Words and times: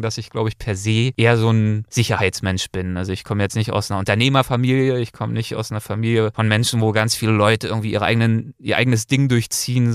dass 0.00 0.18
ich, 0.18 0.30
glaube 0.30 0.48
ich, 0.48 0.58
per 0.58 0.76
se 0.76 1.10
eher 1.16 1.36
so 1.36 1.50
ein 1.50 1.84
Sicherheitsmensch 1.90 2.70
bin. 2.70 2.96
Also 2.96 3.12
ich 3.12 3.24
komme 3.24 3.42
jetzt 3.42 3.56
nicht 3.56 3.72
aus 3.72 3.90
einer 3.90 3.98
Unternehmerfamilie, 3.98 4.98
ich 5.00 5.12
komme 5.12 5.32
nicht 5.32 5.56
aus 5.56 5.70
einer 5.70 5.80
Familie 5.80 6.30
von 6.32 6.46
Menschen, 6.46 6.80
wo 6.80 6.92
ganz 6.92 7.16
viele 7.16 7.32
Leute 7.32 7.68
irgendwie 7.68 7.92
ihre 7.92 8.04
eigenen, 8.04 8.54
ihr 8.58 8.76
eigenes 8.76 9.06
Ding 9.06 9.28
durchziehen. 9.28 9.88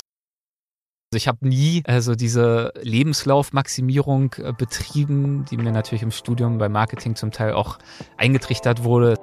Also 1.12 1.16
ich 1.16 1.28
habe 1.28 1.48
nie 1.48 1.82
also 1.86 2.14
diese 2.14 2.72
Lebenslaufmaximierung 2.82 4.34
äh, 4.38 4.52
betrieben, 4.52 5.46
die 5.50 5.56
mir 5.56 5.72
natürlich 5.72 6.02
im 6.02 6.10
Studium 6.10 6.58
bei 6.58 6.68
Marketing 6.68 7.16
zum 7.16 7.30
Teil 7.30 7.52
auch 7.52 7.78
eingetrichtert 8.18 8.84
wurde. 8.84 9.16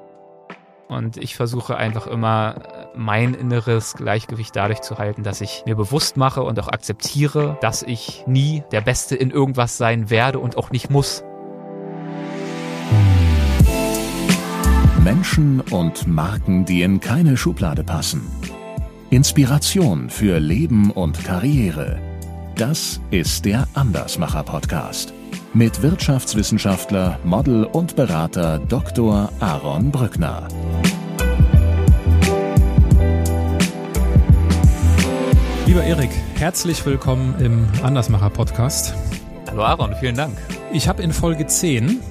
Und 0.88 1.18
ich 1.18 1.36
versuche 1.36 1.78
einfach 1.78 2.08
immer 2.08 2.81
mein 2.96 3.34
inneres 3.34 3.94
Gleichgewicht 3.94 4.56
dadurch 4.56 4.82
zu 4.82 4.98
halten, 4.98 5.24
dass 5.24 5.42
ich 5.42 5.64
mir 5.66 5.76
bewusst 5.76 6.18
mache 6.18 6.44
und 6.44 6.60
auch 6.60 6.68
akzeptiere, 6.68 7.58
dass 7.62 7.84
ich 7.84 8.24
nie 8.28 8.64
der 8.72 8.82
Beste 8.82 9.16
in 9.16 9.32
irgendwas 9.32 9.78
sein 9.78 10.10
werde 10.10 10.40
und 10.40 10.58
auch 10.58 10.72
nicht 10.72 10.90
muss. 10.90 11.24
Menschen 15.04 15.62
und 15.62 16.08
Marken, 16.08 16.66
die 16.66 16.84
in 16.84 17.00
keine 17.00 17.36
Schublade 17.38 17.84
passen. 17.84 18.22
Inspiration 19.10 20.10
für 20.10 20.40
Leben 20.40 20.92
und 20.92 21.24
Karriere. 21.24 22.00
Das 22.56 23.02
ist 23.10 23.46
der 23.46 23.68
Andersmacher 23.74 24.44
Podcast 24.44 25.14
mit 25.54 25.82
Wirtschaftswissenschaftler, 25.82 27.20
Model 27.24 27.66
und 27.66 27.96
Berater 27.96 28.60
Dr. 28.60 29.30
Aaron 29.40 29.92
Brückner. 29.92 30.48
Lieber 35.72 35.86
Erik, 35.86 36.10
herzlich 36.36 36.86
willkommen 36.86 37.34
im 37.40 37.66
Andersmacher 37.82 38.30
Podcast. 38.30 38.94
Hallo 39.48 39.64
Aaron, 39.64 39.96
vielen 39.98 40.16
Dank. 40.18 40.38
Ich 40.74 40.90
habe 40.90 41.02
in 41.02 41.14
Folge 41.14 41.48
10 41.48 42.02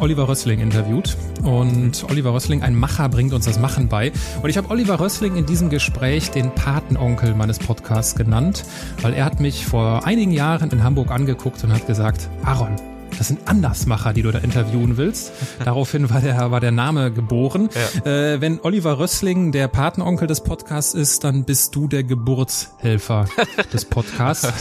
Oliver 0.00 0.28
Rössling 0.28 0.60
interviewt 0.60 1.16
und 1.42 2.04
Oliver 2.10 2.34
Rössling, 2.34 2.62
ein 2.62 2.74
Macher, 2.74 3.08
bringt 3.08 3.32
uns 3.32 3.46
das 3.46 3.58
Machen 3.58 3.88
bei. 3.88 4.12
Und 4.42 4.50
ich 4.50 4.58
habe 4.58 4.68
Oliver 4.68 5.00
Rössling 5.00 5.34
in 5.36 5.46
diesem 5.46 5.70
Gespräch 5.70 6.30
den 6.30 6.50
Patenonkel 6.54 7.34
meines 7.34 7.58
Podcasts 7.58 8.16
genannt, 8.16 8.64
weil 9.00 9.14
er 9.14 9.24
hat 9.24 9.40
mich 9.40 9.64
vor 9.64 10.04
einigen 10.04 10.32
Jahren 10.32 10.70
in 10.70 10.84
Hamburg 10.84 11.10
angeguckt 11.10 11.64
und 11.64 11.72
hat 11.72 11.86
gesagt, 11.86 12.28
Aaron, 12.44 12.76
das 13.18 13.28
sind 13.28 13.40
Andersmacher, 13.46 14.12
die 14.12 14.22
du 14.22 14.30
da 14.30 14.38
interviewen 14.38 14.96
willst. 14.96 15.32
Daraufhin 15.64 16.10
war 16.10 16.20
der, 16.20 16.50
war 16.50 16.60
der 16.60 16.72
Name 16.72 17.12
geboren. 17.12 17.68
Ja. 18.04 18.10
Äh, 18.10 18.40
wenn 18.40 18.60
Oliver 18.60 18.98
Rössling 18.98 19.52
der 19.52 19.68
Patenonkel 19.68 20.26
des 20.26 20.42
Podcasts 20.42 20.94
ist, 20.94 21.24
dann 21.24 21.44
bist 21.44 21.74
du 21.74 21.88
der 21.88 22.04
Geburtshelfer 22.04 23.26
des 23.72 23.84
Podcasts. 23.84 24.52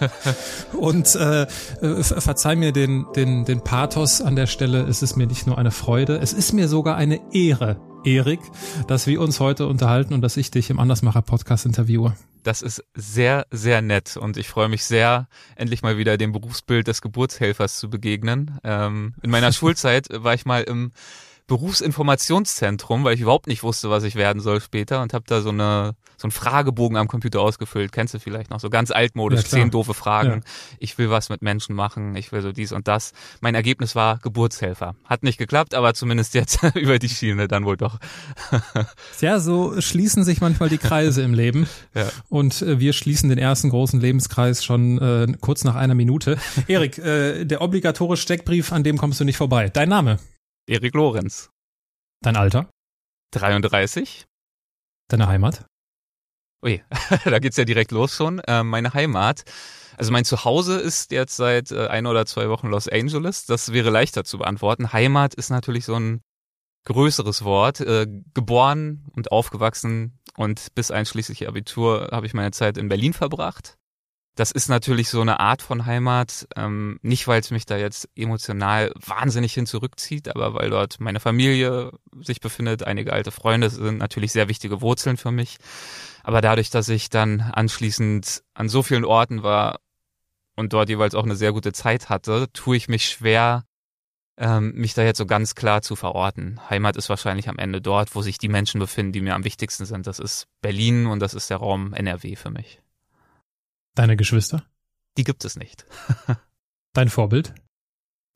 Und 0.72 1.14
äh, 1.14 1.42
äh 1.42 2.02
verzeih 2.02 2.56
mir 2.56 2.72
den, 2.72 3.06
den, 3.14 3.44
den 3.44 3.60
Pathos 3.60 4.20
an 4.20 4.36
der 4.36 4.46
Stelle. 4.46 4.82
Es 4.82 5.02
ist 5.02 5.16
mir 5.16 5.26
nicht 5.26 5.46
nur 5.46 5.58
eine 5.58 5.70
Freude, 5.70 6.18
es 6.18 6.32
ist 6.32 6.52
mir 6.52 6.68
sogar 6.68 6.96
eine 6.96 7.20
Ehre, 7.32 7.76
Erik, 8.04 8.40
dass 8.88 9.06
wir 9.06 9.20
uns 9.20 9.40
heute 9.40 9.66
unterhalten 9.66 10.14
und 10.14 10.20
dass 10.22 10.36
ich 10.36 10.50
dich 10.50 10.70
im 10.70 10.78
Andersmacher 10.78 11.22
Podcast 11.22 11.66
interviewe. 11.66 12.14
Das 12.42 12.62
ist 12.62 12.84
sehr, 12.94 13.46
sehr 13.50 13.82
nett 13.82 14.16
und 14.16 14.36
ich 14.36 14.48
freue 14.48 14.68
mich 14.68 14.84
sehr, 14.84 15.28
endlich 15.54 15.82
mal 15.82 15.96
wieder 15.96 16.16
dem 16.16 16.32
Berufsbild 16.32 16.88
des 16.88 17.00
Geburtshelfers 17.00 17.78
zu 17.78 17.88
begegnen. 17.88 18.58
Ähm, 18.64 19.14
in 19.22 19.30
meiner 19.30 19.52
Schulzeit 19.52 20.08
war 20.10 20.34
ich 20.34 20.44
mal 20.44 20.62
im 20.62 20.92
Berufsinformationszentrum, 21.52 23.04
weil 23.04 23.14
ich 23.14 23.20
überhaupt 23.20 23.46
nicht 23.46 23.62
wusste, 23.62 23.90
was 23.90 24.04
ich 24.04 24.14
werden 24.14 24.40
soll 24.40 24.62
später 24.62 25.02
und 25.02 25.12
habe 25.12 25.24
da 25.28 25.42
so 25.42 25.50
eine 25.50 25.94
so 26.16 26.26
einen 26.26 26.32
Fragebogen 26.32 26.96
am 26.96 27.08
Computer 27.08 27.40
ausgefüllt. 27.40 27.92
Kennst 27.92 28.14
du 28.14 28.20
vielleicht 28.20 28.48
noch 28.48 28.58
so 28.60 28.70
ganz 28.70 28.90
altmodisch, 28.90 29.42
ja, 29.42 29.48
zehn 29.48 29.70
doofe 29.70 29.92
Fragen. 29.92 30.30
Ja. 30.30 30.40
Ich 30.78 30.96
will 30.96 31.10
was 31.10 31.28
mit 31.28 31.42
Menschen 31.42 31.74
machen, 31.74 32.16
ich 32.16 32.32
will 32.32 32.40
so 32.40 32.52
dies 32.52 32.72
und 32.72 32.88
das. 32.88 33.12
Mein 33.42 33.54
Ergebnis 33.54 33.94
war 33.94 34.18
Geburtshelfer. 34.18 34.94
Hat 35.04 35.24
nicht 35.24 35.36
geklappt, 35.36 35.74
aber 35.74 35.92
zumindest 35.92 36.32
jetzt 36.32 36.60
über 36.74 36.98
die 36.98 37.10
Schiene 37.10 37.48
dann 37.48 37.66
wohl 37.66 37.76
doch. 37.76 37.98
ja, 39.20 39.40
so 39.40 39.78
schließen 39.80 40.24
sich 40.24 40.40
manchmal 40.40 40.70
die 40.70 40.78
Kreise 40.78 41.22
im 41.22 41.34
Leben. 41.34 41.68
Ja. 41.94 42.08
Und 42.30 42.62
äh, 42.62 42.78
wir 42.78 42.94
schließen 42.94 43.28
den 43.28 43.38
ersten 43.38 43.68
großen 43.68 44.00
Lebenskreis 44.00 44.64
schon 44.64 44.98
äh, 44.98 45.26
kurz 45.40 45.64
nach 45.64 45.74
einer 45.74 45.94
Minute. 45.94 46.38
Erik, 46.66 46.96
äh, 46.96 47.44
der 47.44 47.60
obligatorische 47.60 48.22
Steckbrief, 48.22 48.72
an 48.72 48.82
dem 48.82 48.96
kommst 48.96 49.20
du 49.20 49.24
nicht 49.24 49.36
vorbei. 49.36 49.68
Dein 49.68 49.90
Name? 49.90 50.18
Erik 50.68 50.94
Lorenz. 50.94 51.50
Dein 52.22 52.36
Alter? 52.36 52.70
33. 53.32 54.26
Deine 55.08 55.26
Heimat? 55.26 55.66
Ui, 56.64 56.82
da 57.24 57.38
geht's 57.40 57.56
ja 57.56 57.64
direkt 57.64 57.90
los 57.90 58.14
schon. 58.14 58.38
Äh, 58.40 58.62
meine 58.62 58.94
Heimat. 58.94 59.42
Also 59.96 60.12
mein 60.12 60.24
Zuhause 60.24 60.78
ist 60.78 61.10
jetzt 61.10 61.36
seit 61.36 61.72
äh, 61.72 61.88
ein 61.88 62.06
oder 62.06 62.26
zwei 62.26 62.48
Wochen 62.48 62.68
Los 62.68 62.88
Angeles. 62.88 63.46
Das 63.46 63.72
wäre 63.72 63.90
leichter 63.90 64.24
zu 64.24 64.38
beantworten. 64.38 64.92
Heimat 64.92 65.34
ist 65.34 65.50
natürlich 65.50 65.84
so 65.84 65.96
ein 65.96 66.22
größeres 66.84 67.44
Wort. 67.44 67.80
Äh, 67.80 68.06
geboren 68.34 69.06
und 69.12 69.32
aufgewachsen 69.32 70.20
und 70.36 70.74
bis 70.74 70.90
einschließlich 70.90 71.48
Abitur 71.48 72.08
habe 72.12 72.26
ich 72.26 72.34
meine 72.34 72.52
Zeit 72.52 72.78
in 72.78 72.88
Berlin 72.88 73.12
verbracht. 73.12 73.76
Das 74.34 74.50
ist 74.50 74.68
natürlich 74.68 75.10
so 75.10 75.20
eine 75.20 75.40
Art 75.40 75.60
von 75.60 75.84
Heimat, 75.84 76.48
ähm, 76.56 76.98
nicht 77.02 77.28
weil 77.28 77.40
es 77.40 77.50
mich 77.50 77.66
da 77.66 77.76
jetzt 77.76 78.08
emotional 78.16 78.90
wahnsinnig 78.94 79.52
hin 79.52 79.66
zurückzieht, 79.66 80.28
aber 80.28 80.54
weil 80.54 80.70
dort 80.70 81.00
meine 81.00 81.20
Familie 81.20 81.92
sich 82.18 82.40
befindet, 82.40 82.82
einige 82.82 83.12
alte 83.12 83.30
Freunde 83.30 83.68
sind 83.68 83.98
natürlich 83.98 84.32
sehr 84.32 84.48
wichtige 84.48 84.80
Wurzeln 84.80 85.18
für 85.18 85.32
mich. 85.32 85.58
Aber 86.22 86.40
dadurch, 86.40 86.70
dass 86.70 86.88
ich 86.88 87.10
dann 87.10 87.40
anschließend 87.42 88.42
an 88.54 88.68
so 88.70 88.82
vielen 88.82 89.04
Orten 89.04 89.42
war 89.42 89.80
und 90.56 90.72
dort 90.72 90.88
jeweils 90.88 91.14
auch 91.14 91.24
eine 91.24 91.36
sehr 91.36 91.52
gute 91.52 91.72
Zeit 91.72 92.08
hatte, 92.08 92.50
tue 92.54 92.76
ich 92.76 92.88
mich 92.88 93.06
schwer, 93.06 93.64
ähm, 94.38 94.72
mich 94.74 94.94
da 94.94 95.02
jetzt 95.02 95.18
so 95.18 95.26
ganz 95.26 95.54
klar 95.54 95.82
zu 95.82 95.94
verorten. 95.94 96.58
Heimat 96.70 96.96
ist 96.96 97.08
wahrscheinlich 97.08 97.48
am 97.48 97.58
Ende 97.58 97.82
dort, 97.82 98.14
wo 98.14 98.22
sich 98.22 98.38
die 98.38 98.48
Menschen 98.48 98.80
befinden, 98.80 99.12
die 99.12 99.20
mir 99.20 99.34
am 99.34 99.44
wichtigsten 99.44 99.84
sind. 99.84 100.06
Das 100.06 100.18
ist 100.18 100.46
Berlin 100.62 101.06
und 101.06 101.20
das 101.20 101.34
ist 101.34 101.50
der 101.50 101.58
Raum 101.58 101.92
NRW 101.92 102.36
für 102.36 102.50
mich. 102.50 102.81
Deine 103.94 104.16
Geschwister? 104.16 104.64
Die 105.16 105.24
gibt 105.24 105.44
es 105.44 105.56
nicht. 105.56 105.86
Dein 106.94 107.08
Vorbild? 107.08 107.54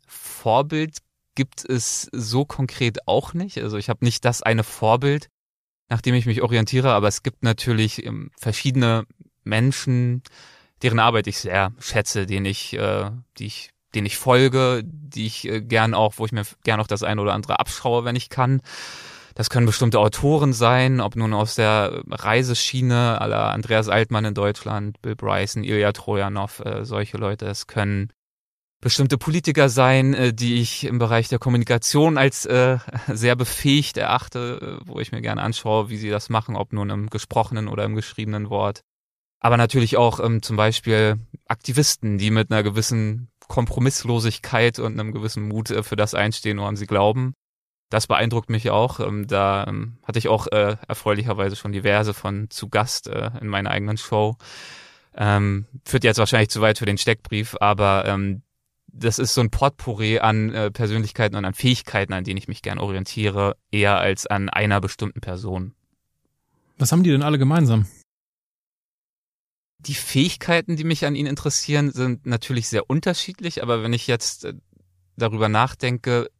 Vorbild 0.06 0.98
gibt 1.34 1.64
es 1.64 2.08
so 2.12 2.44
konkret 2.44 3.06
auch 3.06 3.34
nicht. 3.34 3.58
Also 3.58 3.76
ich 3.76 3.88
habe 3.88 4.04
nicht 4.04 4.24
das 4.24 4.42
eine 4.42 4.64
Vorbild, 4.64 5.28
nach 5.88 6.00
dem 6.00 6.14
ich 6.14 6.26
mich 6.26 6.42
orientiere, 6.42 6.92
aber 6.92 7.08
es 7.08 7.22
gibt 7.22 7.42
natürlich 7.42 8.04
ähm, 8.04 8.30
verschiedene 8.38 9.06
Menschen, 9.44 10.22
deren 10.82 10.98
Arbeit 10.98 11.26
ich 11.26 11.38
sehr 11.38 11.72
schätze, 11.78 12.26
denen 12.26 12.46
ich, 12.46 12.74
äh, 12.74 13.10
die 13.38 13.46
ich, 13.46 13.70
denen 13.94 14.06
ich 14.06 14.16
folge, 14.16 14.82
die 14.84 15.26
ich 15.26 15.46
äh, 15.46 15.60
gern 15.60 15.94
auch, 15.94 16.14
wo 16.16 16.26
ich 16.26 16.32
mir 16.32 16.44
gern 16.64 16.80
auch 16.80 16.86
das 16.86 17.02
eine 17.02 17.20
oder 17.20 17.34
andere 17.34 17.60
abschaue, 17.60 18.04
wenn 18.04 18.16
ich 18.16 18.28
kann. 18.28 18.62
Das 19.36 19.50
können 19.50 19.66
bestimmte 19.66 19.98
Autoren 19.98 20.54
sein, 20.54 20.98
ob 20.98 21.14
nun 21.14 21.34
aus 21.34 21.56
der 21.56 22.02
Reiseschiene 22.08 23.20
aller 23.20 23.52
Andreas 23.52 23.90
Altmann 23.90 24.24
in 24.24 24.32
Deutschland, 24.32 25.02
Bill 25.02 25.14
Bryson, 25.14 25.62
Ilya 25.62 25.92
Trojanov, 25.92 26.60
äh, 26.60 26.86
solche 26.86 27.18
Leute. 27.18 27.44
Es 27.44 27.66
können 27.66 28.10
bestimmte 28.80 29.18
Politiker 29.18 29.68
sein, 29.68 30.14
äh, 30.14 30.32
die 30.32 30.54
ich 30.54 30.84
im 30.84 30.98
Bereich 30.98 31.28
der 31.28 31.38
Kommunikation 31.38 32.16
als 32.16 32.46
äh, 32.46 32.78
sehr 33.08 33.36
befähigt 33.36 33.98
erachte, 33.98 34.80
äh, 34.82 34.88
wo 34.88 35.00
ich 35.00 35.12
mir 35.12 35.20
gerne 35.20 35.42
anschaue, 35.42 35.90
wie 35.90 35.98
sie 35.98 36.08
das 36.08 36.30
machen, 36.30 36.56
ob 36.56 36.72
nun 36.72 36.88
im 36.88 37.10
gesprochenen 37.10 37.68
oder 37.68 37.84
im 37.84 37.94
geschriebenen 37.94 38.48
Wort. 38.48 38.80
Aber 39.38 39.58
natürlich 39.58 39.98
auch 39.98 40.18
ähm, 40.18 40.40
zum 40.40 40.56
Beispiel 40.56 41.18
Aktivisten, 41.46 42.16
die 42.16 42.30
mit 42.30 42.50
einer 42.50 42.62
gewissen 42.62 43.28
Kompromisslosigkeit 43.48 44.78
und 44.78 44.98
einem 44.98 45.12
gewissen 45.12 45.46
Mut 45.46 45.70
äh, 45.70 45.82
für 45.82 45.96
das 45.96 46.14
einstehen, 46.14 46.56
woran 46.56 46.76
sie 46.76 46.86
glauben 46.86 47.34
das 47.88 48.06
beeindruckt 48.06 48.50
mich 48.50 48.70
auch. 48.70 49.00
Ähm, 49.00 49.26
da 49.26 49.66
ähm, 49.66 49.98
hatte 50.02 50.18
ich 50.18 50.28
auch 50.28 50.46
äh, 50.48 50.76
erfreulicherweise 50.88 51.56
schon 51.56 51.72
diverse 51.72 52.14
von 52.14 52.50
zu 52.50 52.68
Gast 52.68 53.08
äh, 53.08 53.30
in 53.40 53.48
meiner 53.48 53.70
eigenen 53.70 53.96
Show. 53.96 54.36
Ähm, 55.14 55.66
führt 55.84 56.04
jetzt 56.04 56.18
wahrscheinlich 56.18 56.50
zu 56.50 56.60
weit 56.60 56.78
für 56.78 56.86
den 56.86 56.98
Steckbrief, 56.98 57.56
aber 57.60 58.04
ähm, 58.06 58.42
das 58.98 59.18
ist 59.18 59.34
so 59.34 59.40
ein 59.40 59.50
Potpourri 59.50 60.18
an 60.18 60.52
äh, 60.52 60.70
Persönlichkeiten 60.70 61.36
und 61.36 61.44
an 61.44 61.54
Fähigkeiten, 61.54 62.12
an 62.12 62.24
denen 62.24 62.38
ich 62.38 62.48
mich 62.48 62.62
gern 62.62 62.78
orientiere, 62.78 63.56
eher 63.70 63.98
als 63.98 64.26
an 64.26 64.48
einer 64.48 64.80
bestimmten 64.80 65.20
Person. 65.20 65.74
Was 66.78 66.92
haben 66.92 67.02
die 67.02 67.10
denn 67.10 67.22
alle 67.22 67.38
gemeinsam? 67.38 67.86
Die 69.78 69.94
Fähigkeiten, 69.94 70.76
die 70.76 70.84
mich 70.84 71.04
an 71.04 71.14
ihnen 71.14 71.28
interessieren, 71.28 71.92
sind 71.92 72.26
natürlich 72.26 72.68
sehr 72.68 72.90
unterschiedlich, 72.90 73.62
aber 73.62 73.82
wenn 73.82 73.92
ich 73.92 74.06
jetzt 74.06 74.44
äh, 74.44 74.54
darüber 75.16 75.48
nachdenke, 75.48 76.30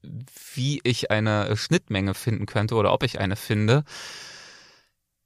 wie 0.55 0.81
ich 0.84 1.11
eine 1.11 1.56
Schnittmenge 1.56 2.14
finden 2.14 2.46
könnte 2.46 2.75
oder 2.75 2.93
ob 2.93 3.02
ich 3.02 3.19
eine 3.19 3.37
finde, 3.37 3.84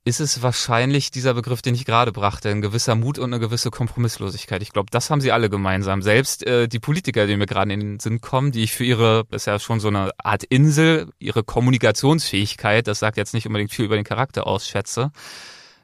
ist 0.04 0.20
es 0.20 0.42
wahrscheinlich 0.42 1.10
dieser 1.10 1.34
Begriff, 1.34 1.60
den 1.60 1.74
ich 1.74 1.84
gerade 1.84 2.10
brachte, 2.10 2.48
ein 2.48 2.62
gewisser 2.62 2.94
Mut 2.94 3.18
und 3.18 3.34
eine 3.34 3.40
gewisse 3.40 3.70
Kompromisslosigkeit. 3.70 4.62
Ich 4.62 4.72
glaube, 4.72 4.88
das 4.90 5.10
haben 5.10 5.20
sie 5.20 5.30
alle 5.30 5.50
gemeinsam. 5.50 6.00
Selbst 6.00 6.46
äh, 6.46 6.68
die 6.68 6.78
Politiker, 6.78 7.26
die 7.26 7.36
mir 7.36 7.46
gerade 7.46 7.72
in 7.72 7.80
den 7.80 8.00
Sinn 8.00 8.22
kommen, 8.22 8.50
die 8.50 8.62
ich 8.62 8.72
für 8.72 8.84
ihre, 8.84 9.24
das 9.30 9.42
ist 9.42 9.46
ja 9.46 9.58
schon 9.58 9.78
so 9.78 9.88
eine 9.88 10.12
Art 10.18 10.42
Insel, 10.44 11.10
ihre 11.18 11.44
Kommunikationsfähigkeit, 11.44 12.86
das 12.86 12.98
sagt 12.98 13.18
jetzt 13.18 13.34
nicht 13.34 13.46
unbedingt 13.46 13.72
viel 13.72 13.84
über 13.84 13.96
den 13.96 14.04
Charakter 14.04 14.46
aus, 14.46 14.66
schätze. 14.66 15.12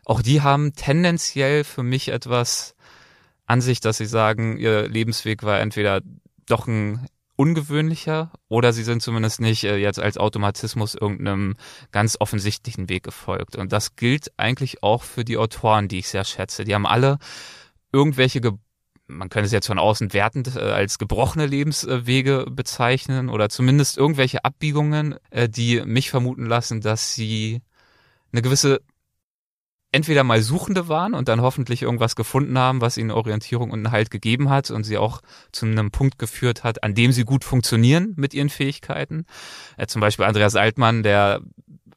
Auch 0.06 0.22
die 0.22 0.40
haben 0.40 0.72
tendenziell 0.72 1.62
für 1.62 1.82
mich 1.82 2.08
etwas 2.08 2.74
an 3.44 3.60
sich, 3.60 3.80
dass 3.80 3.98
sie 3.98 4.06
sagen, 4.06 4.56
ihr 4.56 4.88
Lebensweg 4.88 5.42
war 5.42 5.60
entweder 5.60 6.00
doch 6.46 6.66
ein 6.66 7.06
ungewöhnlicher 7.36 8.32
oder 8.48 8.72
sie 8.72 8.82
sind 8.82 9.02
zumindest 9.02 9.40
nicht 9.40 9.64
äh, 9.64 9.76
jetzt 9.76 10.00
als 10.00 10.18
Automatismus 10.18 10.94
irgendeinem 10.94 11.56
ganz 11.92 12.16
offensichtlichen 12.18 12.88
Weg 12.88 13.04
gefolgt. 13.04 13.56
Und 13.56 13.72
das 13.72 13.96
gilt 13.96 14.32
eigentlich 14.38 14.82
auch 14.82 15.02
für 15.02 15.24
die 15.24 15.36
Autoren, 15.36 15.88
die 15.88 15.98
ich 15.98 16.08
sehr 16.08 16.24
schätze. 16.24 16.64
Die 16.64 16.74
haben 16.74 16.86
alle 16.86 17.18
irgendwelche 17.92 18.40
Ge 18.40 18.52
man 19.08 19.28
könnte 19.28 19.46
es 19.46 19.52
jetzt 19.52 19.68
von 19.68 19.78
außen 19.78 20.12
wertend 20.12 20.56
äh, 20.56 20.58
als 20.58 20.98
gebrochene 20.98 21.46
Lebenswege 21.46 22.46
bezeichnen 22.50 23.28
oder 23.28 23.48
zumindest 23.48 23.96
irgendwelche 23.96 24.44
Abbiegungen, 24.44 25.14
äh, 25.30 25.48
die 25.48 25.80
mich 25.82 26.10
vermuten 26.10 26.44
lassen, 26.44 26.80
dass 26.80 27.14
sie 27.14 27.62
eine 28.32 28.42
gewisse 28.42 28.80
entweder 29.96 30.24
mal 30.24 30.42
Suchende 30.42 30.88
waren 30.88 31.14
und 31.14 31.26
dann 31.28 31.40
hoffentlich 31.40 31.82
irgendwas 31.82 32.16
gefunden 32.16 32.58
haben, 32.58 32.82
was 32.82 32.98
ihnen 32.98 33.10
Orientierung 33.10 33.70
und 33.70 33.78
einen 33.78 33.92
Halt 33.92 34.10
gegeben 34.10 34.50
hat 34.50 34.70
und 34.70 34.84
sie 34.84 34.98
auch 34.98 35.22
zu 35.52 35.64
einem 35.64 35.90
Punkt 35.90 36.18
geführt 36.18 36.64
hat, 36.64 36.84
an 36.84 36.94
dem 36.94 37.12
sie 37.12 37.24
gut 37.24 37.44
funktionieren 37.44 38.12
mit 38.16 38.34
ihren 38.34 38.50
Fähigkeiten. 38.50 39.24
Äh, 39.78 39.86
zum 39.86 40.00
Beispiel 40.00 40.26
Andreas 40.26 40.54
Altmann, 40.54 41.02
der 41.02 41.40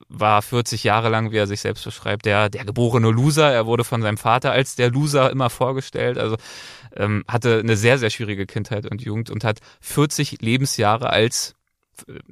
war 0.07 0.42
40 0.42 0.86
Jahre 0.86 1.10
lang, 1.10 1.31
wie 1.31 1.38
er 1.38 1.46
sich 1.46 1.60
selbst 1.60 1.84
beschreibt, 1.84 2.25
der, 2.25 2.50
der 2.50 2.63
geborene 2.63 3.12
Loser. 3.12 3.51
Er 3.51 3.66
wurde 3.66 3.84
von 3.84 4.02
seinem 4.02 4.18
Vater 4.18 4.52
als 4.54 4.75
der 4.75 4.90
Loser 4.90 5.30
immer 5.30 5.50
vorgestellt. 5.50 6.18
Also 6.18 6.38
ähm, 6.95 7.25
hatte 7.28 7.60
eine 7.60 7.75
sehr, 7.75 7.98
sehr 7.98 8.10
schwierige 8.10 8.45
Kindheit 8.45 8.90
und 8.90 9.02
Jugend 9.02 9.30
und 9.30 9.44
hat 9.44 9.60
40 9.81 10.42
Lebensjahre 10.42 11.10
als 11.10 11.56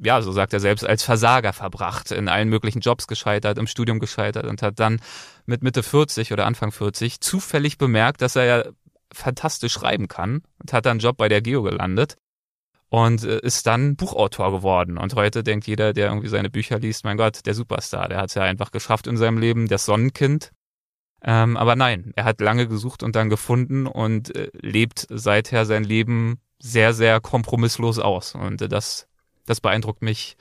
ja, 0.01 0.21
so 0.21 0.31
sagt 0.31 0.53
er 0.53 0.59
selbst, 0.59 0.85
als 0.85 1.03
Versager 1.03 1.53
verbracht, 1.53 2.11
in 2.11 2.27
allen 2.27 2.49
möglichen 2.49 2.81
Jobs 2.81 3.07
gescheitert, 3.07 3.57
im 3.57 3.67
Studium 3.67 3.99
gescheitert 3.99 4.45
und 4.45 4.61
hat 4.61 4.79
dann 4.79 4.99
mit 5.45 5.63
Mitte 5.63 5.83
40 5.83 6.33
oder 6.33 6.45
Anfang 6.45 6.71
40 6.71 7.21
zufällig 7.21 7.77
bemerkt, 7.77 8.21
dass 8.21 8.35
er 8.35 8.45
ja 8.45 8.63
fantastisch 9.13 9.73
schreiben 9.73 10.07
kann 10.07 10.41
und 10.59 10.73
hat 10.73 10.85
dann 10.85 10.91
einen 10.91 10.99
Job 10.99 11.17
bei 11.17 11.29
der 11.29 11.41
Geo 11.41 11.63
gelandet 11.63 12.17
und 12.89 13.23
äh, 13.23 13.39
ist 13.39 13.67
dann 13.67 13.95
Buchautor 13.95 14.51
geworden. 14.51 14.97
Und 14.97 15.15
heute 15.15 15.43
denkt 15.43 15.67
jeder, 15.67 15.93
der 15.93 16.07
irgendwie 16.07 16.29
seine 16.29 16.49
Bücher 16.49 16.79
liest, 16.79 17.03
mein 17.03 17.17
Gott, 17.17 17.45
der 17.45 17.53
Superstar, 17.53 18.09
der 18.09 18.19
hat 18.19 18.29
es 18.29 18.35
ja 18.35 18.43
einfach 18.43 18.71
geschafft 18.71 19.07
in 19.07 19.17
seinem 19.17 19.37
Leben, 19.37 19.67
das 19.67 19.85
Sonnenkind. 19.85 20.51
Ähm, 21.23 21.57
aber 21.57 21.75
nein, 21.75 22.13
er 22.15 22.25
hat 22.25 22.41
lange 22.41 22.67
gesucht 22.67 23.03
und 23.03 23.15
dann 23.15 23.29
gefunden 23.29 23.87
und 23.87 24.35
äh, 24.35 24.49
lebt 24.53 25.07
seither 25.09 25.65
sein 25.65 25.83
Leben 25.83 26.39
sehr, 26.59 26.93
sehr 26.93 27.19
kompromisslos 27.19 27.99
aus. 27.99 28.35
Und 28.35 28.61
äh, 28.61 28.69
das 28.69 29.07
das 29.47 29.61
beeindruckt 29.61 30.03
mich 30.03 30.37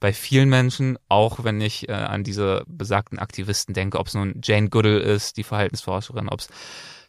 bei 0.00 0.14
vielen 0.14 0.48
Menschen, 0.48 0.98
auch 1.08 1.44
wenn 1.44 1.60
ich 1.60 1.88
äh, 1.88 1.92
an 1.92 2.24
diese 2.24 2.64
besagten 2.66 3.18
Aktivisten 3.18 3.74
denke, 3.74 3.98
ob 3.98 4.06
es 4.06 4.14
nun 4.14 4.40
Jane 4.42 4.70
Goodall 4.70 4.98
ist, 4.98 5.36
die 5.36 5.44
Verhaltensforscherin, 5.44 6.28
ob 6.28 6.40
es 6.40 6.48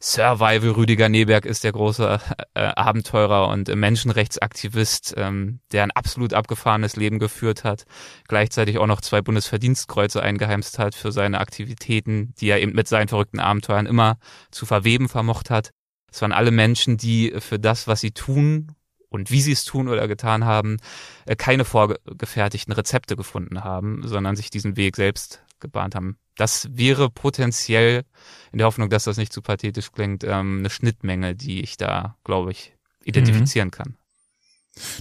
Survival 0.04 0.72
Rüdiger 0.72 1.10
Neberg 1.10 1.46
ist, 1.46 1.64
der 1.64 1.72
große 1.72 2.20
äh, 2.54 2.60
Abenteurer 2.60 3.48
und 3.48 3.70
äh, 3.70 3.76
Menschenrechtsaktivist, 3.76 5.14
ähm, 5.16 5.62
der 5.72 5.84
ein 5.84 5.92
absolut 5.92 6.34
abgefahrenes 6.34 6.96
Leben 6.98 7.18
geführt 7.18 7.64
hat, 7.64 7.86
gleichzeitig 8.28 8.78
auch 8.78 8.88
noch 8.88 9.02
zwei 9.02 9.22
Bundesverdienstkreuze 9.22 10.22
eingeheimst 10.22 10.80
hat 10.80 10.96
für 10.96 11.12
seine 11.12 11.40
Aktivitäten, 11.40 12.34
die 12.40 12.50
er 12.50 12.60
eben 12.60 12.74
mit 12.74 12.88
seinen 12.88 13.08
verrückten 13.08 13.40
Abenteuern 13.40 13.86
immer 13.86 14.18
zu 14.50 14.66
verweben 14.66 15.08
vermocht 15.08 15.50
hat. 15.50 15.72
Es 16.12 16.22
waren 16.22 16.34
alle 16.34 16.52
Menschen, 16.52 16.98
die 16.98 17.36
für 17.40 17.58
das, 17.58 17.88
was 17.88 18.02
sie 18.02 18.12
tun 18.12 18.76
und 19.12 19.30
wie 19.30 19.42
sie 19.42 19.52
es 19.52 19.66
tun 19.66 19.90
oder 19.90 20.08
getan 20.08 20.46
haben, 20.46 20.78
äh, 21.26 21.36
keine 21.36 21.66
vorgefertigten 21.66 22.74
Rezepte 22.74 23.16
gefunden 23.16 23.64
haben, 23.64 24.02
sondern 24.08 24.36
sich 24.36 24.50
diesen 24.50 24.78
Weg 24.78 24.96
selbst 24.96 25.44
gebahnt 25.60 25.94
haben. 25.94 26.18
Das 26.38 26.70
wäre 26.72 27.10
potenziell, 27.10 28.04
in 28.52 28.58
der 28.58 28.66
Hoffnung, 28.66 28.90
dass 28.90 29.04
das 29.04 29.18
nicht 29.18 29.34
zu 29.34 29.42
pathetisch 29.42 29.92
klingt, 29.92 30.24
ähm, 30.24 30.60
eine 30.60 30.70
Schnittmenge, 30.70 31.36
die 31.36 31.62
ich 31.62 31.78
da, 31.78 32.16
glaube 32.24 32.52
ich, 32.52 32.74
identifizieren 33.04 33.68
mhm. 33.68 33.72
kann. 33.72 33.98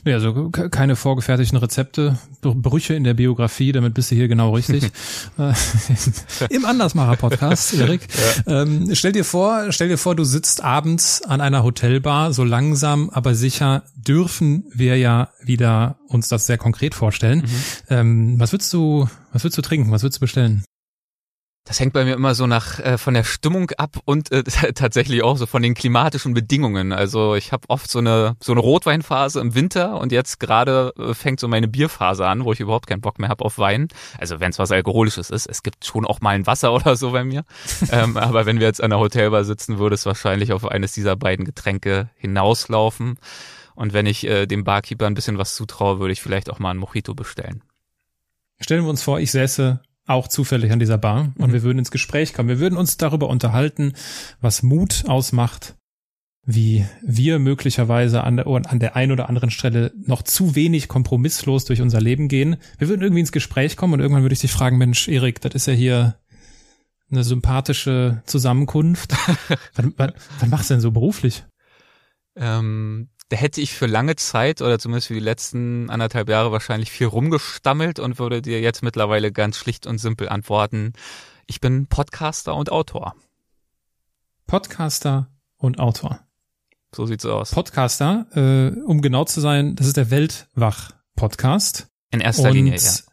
Nee, 0.04 0.14
also 0.14 0.50
keine 0.50 0.96
vorgefertigten 0.96 1.56
Rezepte, 1.56 2.18
Brüche 2.40 2.94
in 2.94 3.04
der 3.04 3.14
Biografie, 3.14 3.70
damit 3.70 3.94
bist 3.94 4.10
du 4.10 4.16
hier 4.16 4.28
genau 4.28 4.54
richtig. 4.54 4.90
Äh, 5.38 5.54
Im 6.50 6.64
Andersmacher-Podcast, 6.64 7.74
Erik. 7.78 8.02
Ja. 8.46 8.62
Ähm, 8.62 8.90
stell 8.94 9.12
dir 9.12 9.24
vor, 9.24 9.70
stell 9.70 9.88
dir 9.88 9.96
vor, 9.96 10.14
du 10.14 10.24
sitzt 10.24 10.62
abends 10.62 11.22
an 11.22 11.40
einer 11.40 11.62
Hotelbar, 11.62 12.32
so 12.32 12.42
langsam, 12.44 13.10
aber 13.10 13.34
sicher 13.34 13.84
dürfen 13.94 14.64
wir 14.74 14.98
ja 14.98 15.30
wieder 15.42 15.98
uns 16.08 16.28
das 16.28 16.46
sehr 16.46 16.58
konkret 16.58 16.94
vorstellen. 16.94 17.40
Mhm. 17.40 17.46
Ähm, 17.88 18.40
was 18.40 18.52
würdest 18.52 18.72
du, 18.72 19.08
was 19.32 19.44
würdest 19.44 19.58
du 19.58 19.62
trinken? 19.62 19.92
Was 19.92 20.02
würdest 20.02 20.18
du 20.18 20.20
bestellen? 20.20 20.64
Das 21.70 21.78
hängt 21.78 21.92
bei 21.92 22.04
mir 22.04 22.14
immer 22.14 22.34
so 22.34 22.48
nach 22.48 22.80
äh, 22.80 22.98
von 22.98 23.14
der 23.14 23.22
Stimmung 23.22 23.70
ab 23.76 23.98
und 24.04 24.32
äh, 24.32 24.42
tatsächlich 24.74 25.22
auch 25.22 25.36
so 25.36 25.46
von 25.46 25.62
den 25.62 25.74
klimatischen 25.74 26.34
Bedingungen. 26.34 26.92
Also 26.92 27.36
ich 27.36 27.52
habe 27.52 27.62
oft 27.68 27.88
so 27.88 28.00
eine 28.00 28.34
so 28.40 28.50
eine 28.50 28.60
Rotweinphase 28.60 29.38
im 29.38 29.54
Winter 29.54 30.00
und 30.00 30.10
jetzt 30.10 30.40
gerade 30.40 30.92
äh, 30.98 31.14
fängt 31.14 31.38
so 31.38 31.46
meine 31.46 31.68
Bierphase 31.68 32.26
an, 32.26 32.44
wo 32.44 32.52
ich 32.52 32.58
überhaupt 32.58 32.88
keinen 32.88 33.00
Bock 33.00 33.20
mehr 33.20 33.28
habe 33.28 33.44
auf 33.44 33.56
Wein. 33.58 33.86
Also 34.18 34.40
wenn 34.40 34.50
es 34.50 34.58
was 34.58 34.72
alkoholisches 34.72 35.30
ist, 35.30 35.46
es 35.46 35.62
gibt 35.62 35.84
schon 35.84 36.04
auch 36.04 36.20
mal 36.20 36.30
ein 36.30 36.44
Wasser 36.44 36.72
oder 36.74 36.96
so 36.96 37.12
bei 37.12 37.22
mir. 37.22 37.44
ähm, 37.92 38.16
aber 38.16 38.46
wenn 38.46 38.58
wir 38.58 38.66
jetzt 38.66 38.82
an 38.82 38.90
der 38.90 38.98
Hotelbar 38.98 39.44
sitzen, 39.44 39.78
würde 39.78 39.94
es 39.94 40.04
wahrscheinlich 40.06 40.52
auf 40.52 40.66
eines 40.66 40.90
dieser 40.90 41.14
beiden 41.14 41.44
Getränke 41.44 42.10
hinauslaufen. 42.16 43.16
Und 43.76 43.92
wenn 43.92 44.06
ich 44.06 44.26
äh, 44.26 44.46
dem 44.46 44.64
Barkeeper 44.64 45.06
ein 45.06 45.14
bisschen 45.14 45.38
was 45.38 45.54
zutraue, 45.54 46.00
würde 46.00 46.14
ich 46.14 46.20
vielleicht 46.20 46.50
auch 46.50 46.58
mal 46.58 46.70
einen 46.70 46.80
Mojito 46.80 47.14
bestellen. 47.14 47.62
Stellen 48.58 48.82
wir 48.82 48.90
uns 48.90 49.04
vor, 49.04 49.20
ich 49.20 49.30
säße 49.30 49.80
auch 50.10 50.28
zufällig 50.28 50.72
an 50.72 50.78
dieser 50.78 50.98
Bar 50.98 51.32
und 51.38 51.48
mhm. 51.48 51.52
wir 51.52 51.62
würden 51.62 51.78
ins 51.78 51.90
Gespräch 51.90 52.34
kommen. 52.34 52.48
Wir 52.48 52.60
würden 52.60 52.76
uns 52.76 52.96
darüber 52.96 53.28
unterhalten, 53.28 53.94
was 54.40 54.62
Mut 54.62 55.04
ausmacht, 55.06 55.74
wie 56.44 56.84
wir 57.02 57.38
möglicherweise 57.38 58.24
an 58.24 58.36
der, 58.36 58.46
an 58.46 58.80
der 58.80 58.96
einen 58.96 59.12
oder 59.12 59.28
anderen 59.28 59.50
Stelle 59.50 59.92
noch 60.04 60.22
zu 60.22 60.54
wenig 60.54 60.88
kompromisslos 60.88 61.64
durch 61.64 61.80
unser 61.80 62.00
Leben 62.00 62.28
gehen. 62.28 62.56
Wir 62.78 62.88
würden 62.88 63.02
irgendwie 63.02 63.20
ins 63.20 63.32
Gespräch 63.32 63.76
kommen 63.76 63.94
und 63.94 64.00
irgendwann 64.00 64.22
würde 64.22 64.32
ich 64.32 64.40
dich 64.40 64.52
fragen, 64.52 64.78
Mensch, 64.78 65.08
Erik, 65.08 65.40
das 65.40 65.54
ist 65.54 65.66
ja 65.66 65.74
hier 65.74 66.16
eine 67.10 67.24
sympathische 67.24 68.22
Zusammenkunft. 68.26 69.14
wann, 69.74 69.94
wann, 69.96 70.12
wann 70.38 70.50
machst 70.50 70.70
du 70.70 70.74
denn 70.74 70.80
so 70.80 70.90
beruflich? 70.90 71.44
Ähm, 72.36 73.08
da 73.30 73.36
hätte 73.36 73.60
ich 73.60 73.74
für 73.74 73.86
lange 73.86 74.16
Zeit 74.16 74.60
oder 74.60 74.78
zumindest 74.80 75.06
für 75.06 75.14
die 75.14 75.20
letzten 75.20 75.88
anderthalb 75.88 76.28
Jahre 76.28 76.50
wahrscheinlich 76.50 76.90
viel 76.90 77.06
rumgestammelt 77.06 78.00
und 78.00 78.18
würde 78.18 78.42
dir 78.42 78.60
jetzt 78.60 78.82
mittlerweile 78.82 79.30
ganz 79.30 79.56
schlicht 79.56 79.86
und 79.86 79.98
simpel 79.98 80.28
antworten. 80.28 80.94
Ich 81.46 81.60
bin 81.60 81.86
Podcaster 81.86 82.56
und 82.56 82.72
Autor. 82.72 83.14
Podcaster 84.48 85.28
und 85.56 85.78
Autor. 85.78 86.18
So 86.92 87.06
sieht's 87.06 87.24
aus. 87.24 87.52
Podcaster, 87.52 88.26
äh, 88.34 88.80
um 88.80 89.00
genau 89.00 89.24
zu 89.24 89.40
sein, 89.40 89.76
das 89.76 89.86
ist 89.86 89.96
der 89.96 90.10
Weltwach-Podcast. 90.10 91.86
In 92.10 92.20
erster 92.20 92.48
und 92.48 92.54
Linie, 92.54 92.74
ja. 92.74 93.09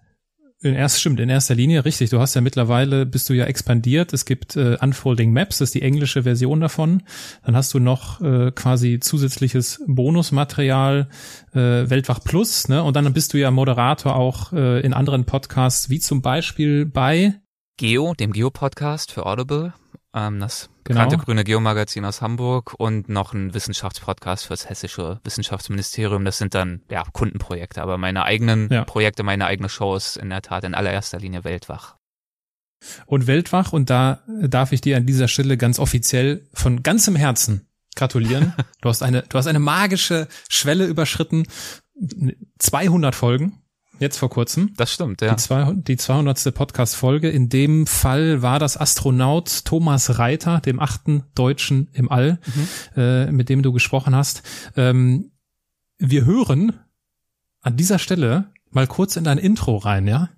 In 0.67 0.75
erst, 0.75 1.00
stimmt, 1.00 1.19
in 1.19 1.29
erster 1.29 1.55
Linie, 1.55 1.86
richtig. 1.86 2.09
Du 2.09 2.19
hast 2.19 2.33
ja 2.33 2.41
mittlerweile, 2.41 3.05
bist 3.05 3.29
du 3.29 3.33
ja 3.33 3.45
expandiert. 3.45 4.13
Es 4.13 4.25
gibt 4.25 4.55
äh, 4.55 4.77
Unfolding 4.81 5.31
Maps, 5.31 5.59
das 5.59 5.69
ist 5.69 5.75
die 5.75 5.81
englische 5.81 6.24
Version 6.24 6.59
davon. 6.59 7.03
Dann 7.45 7.55
hast 7.55 7.74
du 7.74 7.79
noch 7.79 8.21
äh, 8.21 8.51
quasi 8.51 9.00
zusätzliches 9.00 9.81
Bonusmaterial, 9.88 11.09
äh, 11.53 11.59
Weltwach 11.59 12.24
Plus, 12.24 12.67
ne? 12.67 12.83
Und 12.83 12.95
dann 12.95 13.12
bist 13.13 13.33
du 13.33 13.38
ja 13.38 13.51
Moderator 13.51 14.15
auch 14.15 14.53
äh, 14.53 14.81
in 14.81 14.93
anderen 14.93 15.25
Podcasts, 15.25 15.89
wie 15.89 16.00
zum 16.00 16.21
Beispiel 16.21 16.86
bei 16.86 17.36
Geo, 17.77 18.13
dem 18.13 18.33
Geo-Podcast 18.33 19.12
für 19.12 19.25
Audible 19.25 19.74
ähm, 20.13 20.39
das 20.39 20.69
genau. 20.88 21.01
bekannte 21.01 21.24
grüne 21.24 21.44
Geomagazin 21.44 22.06
aus 22.06 22.22
Hamburg 22.22 22.74
und 22.77 23.10
noch 23.10 23.34
ein 23.34 23.53
Wissenschaftspodcast 23.53 24.46
fürs 24.46 24.70
hessische 24.70 25.20
Wissenschaftsministerium. 25.24 26.25
Das 26.25 26.38
sind 26.38 26.56
dann 26.56 26.82
ja 26.89 27.03
Kundenprojekte, 27.12 27.82
aber 27.82 27.98
meine 27.98 28.24
eigenen 28.24 28.70
ja. 28.72 28.84
Projekte, 28.84 29.24
meine 29.24 29.46
eigene 29.46 29.70
Show 29.70 29.96
ist 29.96 30.17
in 30.17 30.29
der 30.29 30.41
Tat 30.41 30.63
in 30.63 30.74
allererster 30.74 31.20
Linie 31.20 31.44
Weltwach. 31.44 31.98
Und 33.06 33.27
Weltwach, 33.27 33.74
und 33.74 33.89
da 33.89 34.22
darf 34.27 34.72
ich 34.72 34.82
dir 34.82 34.98
an 34.98 35.06
dieser 35.06 35.27
Stelle 35.27 35.58
ganz 35.58 35.79
offiziell 35.79 36.48
von 36.53 36.84
ganzem 36.84 37.15
Herzen 37.15 37.67
gratulieren. 37.96 38.53
du 38.82 38.89
hast 38.89 39.03
eine, 39.03 39.24
du 39.24 39.38
hast 39.38 39.48
eine 39.48 39.60
magische 39.60 40.27
Schwelle 40.50 40.86
überschritten. 40.86 41.48
200 42.60 43.15
Folgen 43.15 43.62
Jetzt 43.99 44.17
vor 44.17 44.29
kurzem. 44.29 44.73
Das 44.77 44.91
stimmt, 44.91 45.21
ja. 45.21 45.31
Die, 45.31 45.35
zwei, 45.37 45.73
die 45.75 45.97
200. 45.97 46.53
Podcast-Folge. 46.53 47.29
In 47.29 47.49
dem 47.49 47.87
Fall 47.87 48.41
war 48.41 48.59
das 48.59 48.77
Astronaut 48.77 49.65
Thomas 49.65 50.19
Reiter, 50.19 50.59
dem 50.59 50.79
achten 50.79 51.23
Deutschen 51.35 51.89
im 51.93 52.11
All, 52.11 52.39
mhm. 52.45 53.01
äh, 53.01 53.31
mit 53.31 53.49
dem 53.49 53.63
du 53.63 53.71
gesprochen 53.73 54.15
hast. 54.15 54.43
Ähm, 54.75 55.31
wir 55.97 56.25
hören 56.25 56.73
an 57.61 57.75
dieser 57.75 57.99
Stelle 57.99 58.51
mal 58.69 58.87
kurz 58.87 59.15
in 59.15 59.23
dein 59.23 59.37
Intro 59.37 59.77
rein, 59.77 60.07
ja? 60.07 60.29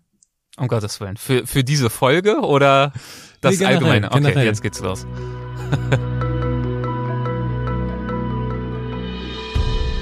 Um 0.58 0.68
Gottes 0.68 1.00
Willen. 1.00 1.18
Für, 1.18 1.46
für 1.46 1.64
diese 1.64 1.90
Folge 1.90 2.40
oder 2.42 2.94
das 3.42 3.54
nee, 3.54 3.58
generell, 3.58 3.76
Allgemeine? 3.76 4.12
Okay, 4.12 4.20
generell. 4.22 4.46
jetzt 4.46 4.62
geht's 4.62 4.80
los. 4.80 5.06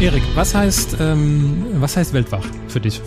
Erik, 0.00 0.22
was 0.36 0.54
heißt, 0.54 0.98
ähm, 1.00 1.66
was 1.80 1.96
heißt 1.96 2.12
Weltwach 2.12 2.44
für 2.68 2.78
dich? 2.78 3.00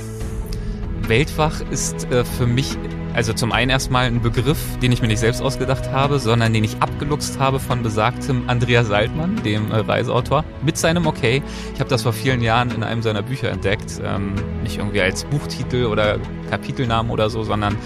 Weltwach 1.07 1.61
ist 1.71 2.03
äh, 2.11 2.25
für 2.25 2.45
mich 2.45 2.77
also 3.13 3.31
zum 3.31 3.53
einen 3.53 3.71
erstmal 3.71 4.07
ein 4.07 4.21
Begriff, 4.21 4.59
den 4.81 4.91
ich 4.91 5.01
mir 5.01 5.07
nicht 5.07 5.19
selbst 5.19 5.41
ausgedacht 5.41 5.89
habe, 5.91 6.19
sondern 6.19 6.51
den 6.51 6.65
ich 6.65 6.77
abgeluchst 6.81 7.39
habe 7.39 7.59
von 7.59 7.81
besagtem 7.81 8.43
Andreas 8.47 8.87
Saltmann, 8.87 9.41
dem 9.43 9.71
äh, 9.71 9.77
Reiseautor, 9.77 10.43
mit 10.65 10.77
seinem 10.77 11.07
Okay. 11.07 11.41
Ich 11.73 11.79
habe 11.79 11.89
das 11.89 12.03
vor 12.03 12.11
vielen 12.11 12.41
Jahren 12.41 12.71
in 12.71 12.83
einem 12.83 13.01
seiner 13.01 13.21
Bücher 13.21 13.49
entdeckt. 13.49 14.01
Ähm, 14.03 14.33
nicht 14.61 14.77
irgendwie 14.77 15.01
als 15.01 15.23
Buchtitel 15.23 15.85
oder 15.85 16.19
Kapitelnamen 16.49 17.09
oder 17.09 17.29
so, 17.29 17.43
sondern 17.43 17.77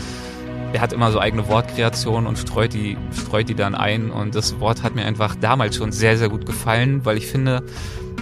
er 0.73 0.81
hat 0.81 0.93
immer 0.93 1.11
so 1.11 1.19
eigene 1.19 1.47
Wortkreationen 1.47 2.27
und 2.27 2.39
streut 2.39 2.73
die, 2.73 2.97
streut 3.13 3.49
die 3.49 3.55
dann 3.55 3.75
ein. 3.75 4.09
Und 4.09 4.33
das 4.33 4.59
Wort 4.59 4.81
hat 4.81 4.95
mir 4.95 5.05
einfach 5.05 5.35
damals 5.35 5.75
schon 5.75 5.91
sehr, 5.91 6.17
sehr 6.17 6.29
gut 6.29 6.47
gefallen, 6.47 7.05
weil 7.05 7.17
ich 7.17 7.27
finde, 7.27 7.63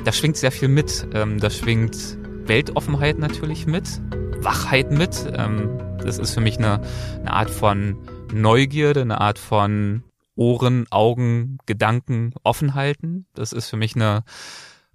da 0.03 0.12
schwingt 0.12 0.38
sehr 0.38 0.51
viel 0.51 0.67
mit. 0.67 1.07
Ähm, 1.13 1.39
da 1.39 1.50
schwingt 1.50 2.17
Weltoffenheit 2.45 3.17
natürlich 3.17 3.65
mit, 3.65 4.01
Wachheit 4.43 4.91
mit. 4.91 5.25
Ähm, 5.36 5.79
das 6.03 6.17
ist 6.17 6.33
für 6.33 6.41
mich 6.41 6.57
eine, 6.57 6.81
eine 7.19 7.31
Art 7.31 7.50
von 7.50 7.98
Neugierde, 8.33 9.01
eine 9.01 9.22
Art 9.22 9.39
von 9.39 10.03
Ohren, 10.36 10.88
Augen, 10.89 11.60
Gedanken 11.65 12.33
offen 12.43 12.74
halten. 12.74 13.25
Das 13.33 13.53
ist 13.53 13.69
für 13.69 13.77
mich 13.77 13.95
eine 13.95 14.24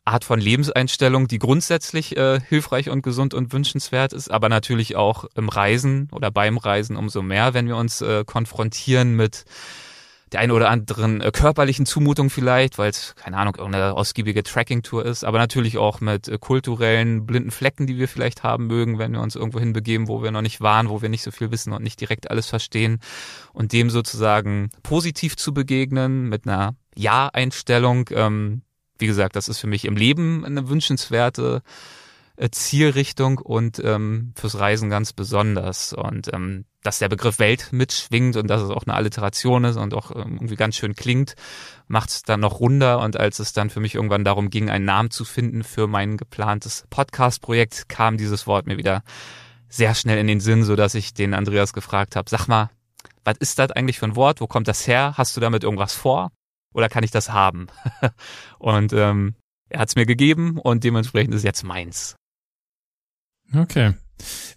Art 0.04 0.24
von 0.24 0.40
Lebenseinstellung, 0.40 1.28
die 1.28 1.38
grundsätzlich 1.38 2.16
äh, 2.16 2.40
hilfreich 2.40 2.90
und 2.90 3.02
gesund 3.02 3.34
und 3.34 3.52
wünschenswert 3.52 4.12
ist, 4.12 4.30
aber 4.30 4.48
natürlich 4.48 4.96
auch 4.96 5.26
im 5.34 5.48
Reisen 5.48 6.08
oder 6.12 6.30
beim 6.30 6.58
Reisen 6.58 6.96
umso 6.96 7.22
mehr, 7.22 7.54
wenn 7.54 7.68
wir 7.68 7.76
uns 7.76 8.00
äh, 8.00 8.24
konfrontieren 8.24 9.14
mit 9.14 9.44
der 10.32 10.40
eine 10.40 10.54
oder 10.54 10.70
anderen 10.70 11.20
äh, 11.20 11.30
körperlichen 11.32 11.86
Zumutung 11.86 12.30
vielleicht, 12.30 12.78
weil 12.78 12.90
es, 12.90 13.14
keine 13.16 13.36
Ahnung, 13.36 13.56
irgendeine 13.56 13.94
ausgiebige 13.94 14.42
Tracking-Tour 14.42 15.04
ist, 15.04 15.24
aber 15.24 15.38
natürlich 15.38 15.78
auch 15.78 16.00
mit 16.00 16.28
äh, 16.28 16.38
kulturellen 16.38 17.26
blinden 17.26 17.50
Flecken, 17.50 17.86
die 17.86 17.98
wir 17.98 18.08
vielleicht 18.08 18.42
haben 18.42 18.66
mögen, 18.66 18.98
wenn 18.98 19.12
wir 19.12 19.20
uns 19.20 19.36
irgendwo 19.36 19.60
hinbegeben, 19.60 20.08
wo 20.08 20.22
wir 20.22 20.30
noch 20.30 20.42
nicht 20.42 20.60
waren, 20.60 20.88
wo 20.88 21.02
wir 21.02 21.08
nicht 21.08 21.22
so 21.22 21.30
viel 21.30 21.50
wissen 21.50 21.72
und 21.72 21.82
nicht 21.82 22.00
direkt 22.00 22.30
alles 22.30 22.46
verstehen 22.46 23.00
und 23.52 23.72
dem 23.72 23.90
sozusagen 23.90 24.70
positiv 24.82 25.36
zu 25.36 25.54
begegnen 25.54 26.28
mit 26.28 26.46
einer 26.46 26.74
Ja-Einstellung. 26.94 28.08
Ähm, 28.12 28.62
wie 28.98 29.06
gesagt, 29.06 29.36
das 29.36 29.48
ist 29.48 29.58
für 29.58 29.68
mich 29.68 29.84
im 29.84 29.96
Leben 29.96 30.44
eine 30.44 30.68
wünschenswerte 30.68 31.62
Zielrichtung 32.50 33.38
und 33.38 33.80
ähm, 33.84 34.32
fürs 34.36 34.58
Reisen 34.58 34.90
ganz 34.90 35.12
besonders. 35.12 35.92
Und 35.92 36.32
ähm, 36.32 36.64
dass 36.82 36.98
der 36.98 37.08
Begriff 37.08 37.38
Welt 37.38 37.68
mitschwingt 37.72 38.36
und 38.36 38.48
dass 38.48 38.62
es 38.62 38.70
auch 38.70 38.84
eine 38.86 38.94
Alliteration 38.94 39.64
ist 39.64 39.76
und 39.76 39.94
auch 39.94 40.12
ähm, 40.12 40.34
irgendwie 40.34 40.56
ganz 40.56 40.76
schön 40.76 40.94
klingt, 40.94 41.34
macht 41.88 42.10
es 42.10 42.22
dann 42.22 42.40
noch 42.40 42.60
runder. 42.60 43.00
Und 43.00 43.18
als 43.18 43.40
es 43.40 43.52
dann 43.52 43.70
für 43.70 43.80
mich 43.80 43.96
irgendwann 43.96 44.24
darum 44.24 44.50
ging, 44.50 44.70
einen 44.70 44.84
Namen 44.84 45.10
zu 45.10 45.24
finden 45.24 45.64
für 45.64 45.86
mein 45.86 46.16
geplantes 46.16 46.84
Podcast-Projekt, 46.90 47.88
kam 47.88 48.16
dieses 48.16 48.46
Wort 48.46 48.66
mir 48.66 48.78
wieder 48.78 49.02
sehr 49.68 49.94
schnell 49.94 50.18
in 50.18 50.26
den 50.26 50.40
Sinn, 50.40 50.64
so 50.64 50.76
dass 50.76 50.94
ich 50.94 51.14
den 51.14 51.34
Andreas 51.34 51.72
gefragt 51.72 52.16
habe, 52.16 52.30
sag 52.30 52.46
mal, 52.46 52.70
was 53.24 53.36
ist 53.38 53.58
das 53.58 53.72
eigentlich 53.72 53.98
für 53.98 54.06
ein 54.06 54.16
Wort? 54.16 54.40
Wo 54.40 54.46
kommt 54.46 54.68
das 54.68 54.86
her? 54.86 55.14
Hast 55.16 55.36
du 55.36 55.40
damit 55.40 55.64
irgendwas 55.64 55.94
vor? 55.94 56.30
Oder 56.72 56.88
kann 56.88 57.04
ich 57.04 57.10
das 57.10 57.30
haben? 57.30 57.66
und 58.58 58.92
ähm, 58.92 59.34
er 59.68 59.80
hat 59.80 59.88
es 59.88 59.96
mir 59.96 60.06
gegeben 60.06 60.58
und 60.58 60.84
dementsprechend 60.84 61.34
ist 61.34 61.44
jetzt 61.44 61.62
meins. 61.62 62.17
Okay. 63.54 63.94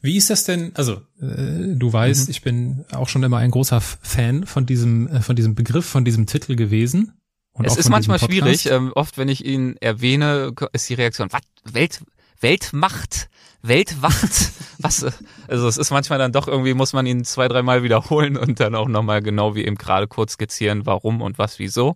Wie 0.02 0.18
ist 0.18 0.30
das 0.30 0.44
denn? 0.44 0.72
Also 0.76 1.02
äh, 1.22 1.76
du 1.76 1.94
weißt, 1.94 2.28
mhm. 2.28 2.32
ich 2.32 2.42
bin 2.42 2.86
auch 2.92 3.08
schon 3.08 3.24
immer 3.24 3.38
ein 3.38 3.52
großer 3.52 3.80
Fan 3.80 4.46
von 4.46 4.66
diesem 4.66 5.08
äh, 5.08 5.22
von 5.22 5.36
diesem 5.36 5.56
Begriff, 5.56 5.86
von 5.86 6.04
diesem 6.04 6.26
Titel 6.26 6.56
gewesen. 6.56 7.14
Und 7.54 7.66
es 7.66 7.78
ist 7.78 7.90
manchmal 7.90 8.18
schwierig. 8.18 8.68
Ähm, 8.68 8.92
oft, 8.96 9.18
wenn 9.18 9.28
ich 9.28 9.46
ihn 9.46 9.76
erwähne, 9.80 10.54
ist 10.74 10.90
die 10.90 10.96
Reaktion: 10.96 11.28
Was? 11.32 11.42
Welt? 11.72 12.02
Weltmacht? 12.40 13.30
Weltwacht? 13.62 14.52
Was? 14.80 15.06
Also 15.48 15.68
es 15.68 15.78
ist 15.78 15.92
manchmal 15.92 16.18
dann 16.18 16.32
doch 16.32 16.48
irgendwie 16.48 16.74
muss 16.74 16.94
man 16.94 17.06
ihn 17.06 17.24
zwei, 17.24 17.48
dreimal 17.48 17.84
wiederholen 17.84 18.36
und 18.36 18.60
dann 18.60 18.74
auch 18.74 18.88
nochmal 18.88 19.22
genau 19.22 19.54
wie 19.54 19.64
eben 19.64 19.76
gerade 19.76 20.08
kurz 20.08 20.34
skizzieren, 20.34 20.88
warum 20.88 21.22
und 21.22 21.38
was, 21.38 21.60
wieso. 21.60 21.94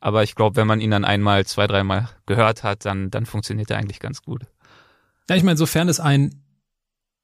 Aber 0.00 0.22
ich 0.22 0.36
glaube, 0.36 0.54
wenn 0.54 0.68
man 0.68 0.80
ihn 0.80 0.92
dann 0.92 1.04
einmal, 1.04 1.44
zwei, 1.46 1.66
dreimal 1.66 2.08
gehört 2.26 2.62
hat, 2.62 2.84
dann 2.84 3.10
dann 3.10 3.26
funktioniert 3.26 3.72
er 3.72 3.78
eigentlich 3.78 3.98
ganz 3.98 4.22
gut. 4.22 4.42
Ja, 5.28 5.36
ich 5.36 5.42
meine, 5.42 5.56
sofern 5.56 5.88
es 5.88 6.00
ein 6.00 6.42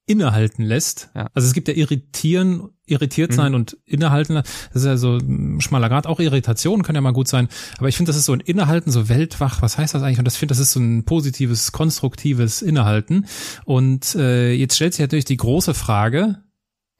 innehalten 0.07 0.63
lässt. 0.63 1.11
Ja. 1.15 1.31
Also 1.33 1.49
es 1.49 1.55
gibt 1.55 1.69
ja 1.69 1.75
irritieren, 1.75 2.69
irritiert 2.85 3.31
mhm. 3.31 3.35
sein 3.35 3.53
mhm. 3.53 3.57
und 3.57 3.79
innehalten. 3.87 4.35
Das 4.35 4.53
ist 4.75 4.85
ja 4.85 4.97
so 4.97 5.17
ein 5.17 5.61
schmaler 5.61 5.89
Grad. 5.89 6.07
Auch 6.07 6.21
Irritation 6.21 6.83
kann 6.83 6.95
ja 6.95 7.01
mal 7.01 7.13
gut 7.13 7.29
sein. 7.29 7.49
Aber 7.79 7.89
ich 7.89 7.97
finde, 7.97 8.11
das 8.11 8.17
ist 8.17 8.27
so 8.27 8.33
ein 8.33 8.41
Innehalten, 8.41 8.91
so 8.93 9.09
weltwach. 9.09 9.63
Was 9.63 9.79
heißt 9.79 9.95
das 9.95 10.03
eigentlich? 10.03 10.19
Und 10.19 10.27
das 10.27 10.37
finde, 10.37 10.53
das 10.53 10.59
ist 10.59 10.73
so 10.73 10.81
ein 10.81 11.05
positives, 11.05 11.73
konstruktives 11.73 12.61
Innehalten. 12.61 13.27
Und 13.65 14.15
äh, 14.15 14.53
jetzt 14.53 14.77
stellt 14.77 14.93
sich 14.93 15.01
natürlich 15.01 15.25
die 15.25 15.39
große 15.39 15.73
Frage, 15.73 16.43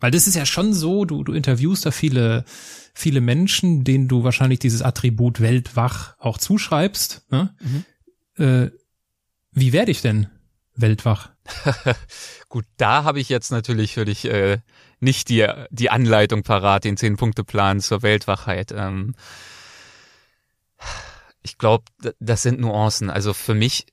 weil 0.01 0.11
das 0.11 0.27
ist 0.27 0.37
ja 0.37 0.47
schon 0.47 0.73
so, 0.73 1.05
du, 1.05 1.25
du 1.25 1.33
interviewst 1.33 1.85
da 1.85 1.91
viele, 1.91 2.45
viele 2.95 3.21
Menschen, 3.21 3.85
denen 3.85 4.09
du 4.09 4.25
wahrscheinlich 4.25 4.61
dieses 4.61 4.81
Attribut 4.81 5.41
weltwach 5.41 6.17
auch 6.19 6.39
zuschreibst. 6.39 7.27
Ne? 7.31 7.55
Mhm. 7.61 8.43
Äh, 8.43 8.71
wie 9.53 9.73
werde 9.73 9.91
ich 9.91 10.01
denn 10.01 10.29
weltwach? 10.77 11.31
Gut, 12.49 12.65
da 12.77 13.05
habe 13.05 13.21
ich 13.21 13.29
jetzt 13.29 13.51
natürlich 13.51 13.95
für 13.95 14.05
dich 14.05 14.25
äh, 14.27 14.59
nicht 15.01 15.29
die, 15.29 15.47
die 15.71 15.91
Anleitung 15.91 16.43
parat, 16.43 16.85
den 16.85 16.97
Zehn-Punkte-Plan 16.97 17.81
zur 17.81 18.03
Weltwachheit. 18.03 18.73
Ähm, 18.73 19.15
ich 21.43 21.59
glaube, 21.59 21.85
das 22.19 22.43
sind 22.43 22.61
Nuancen. 22.61 23.11
Also 23.11 23.35
für 23.35 23.55
mich, 23.55 23.87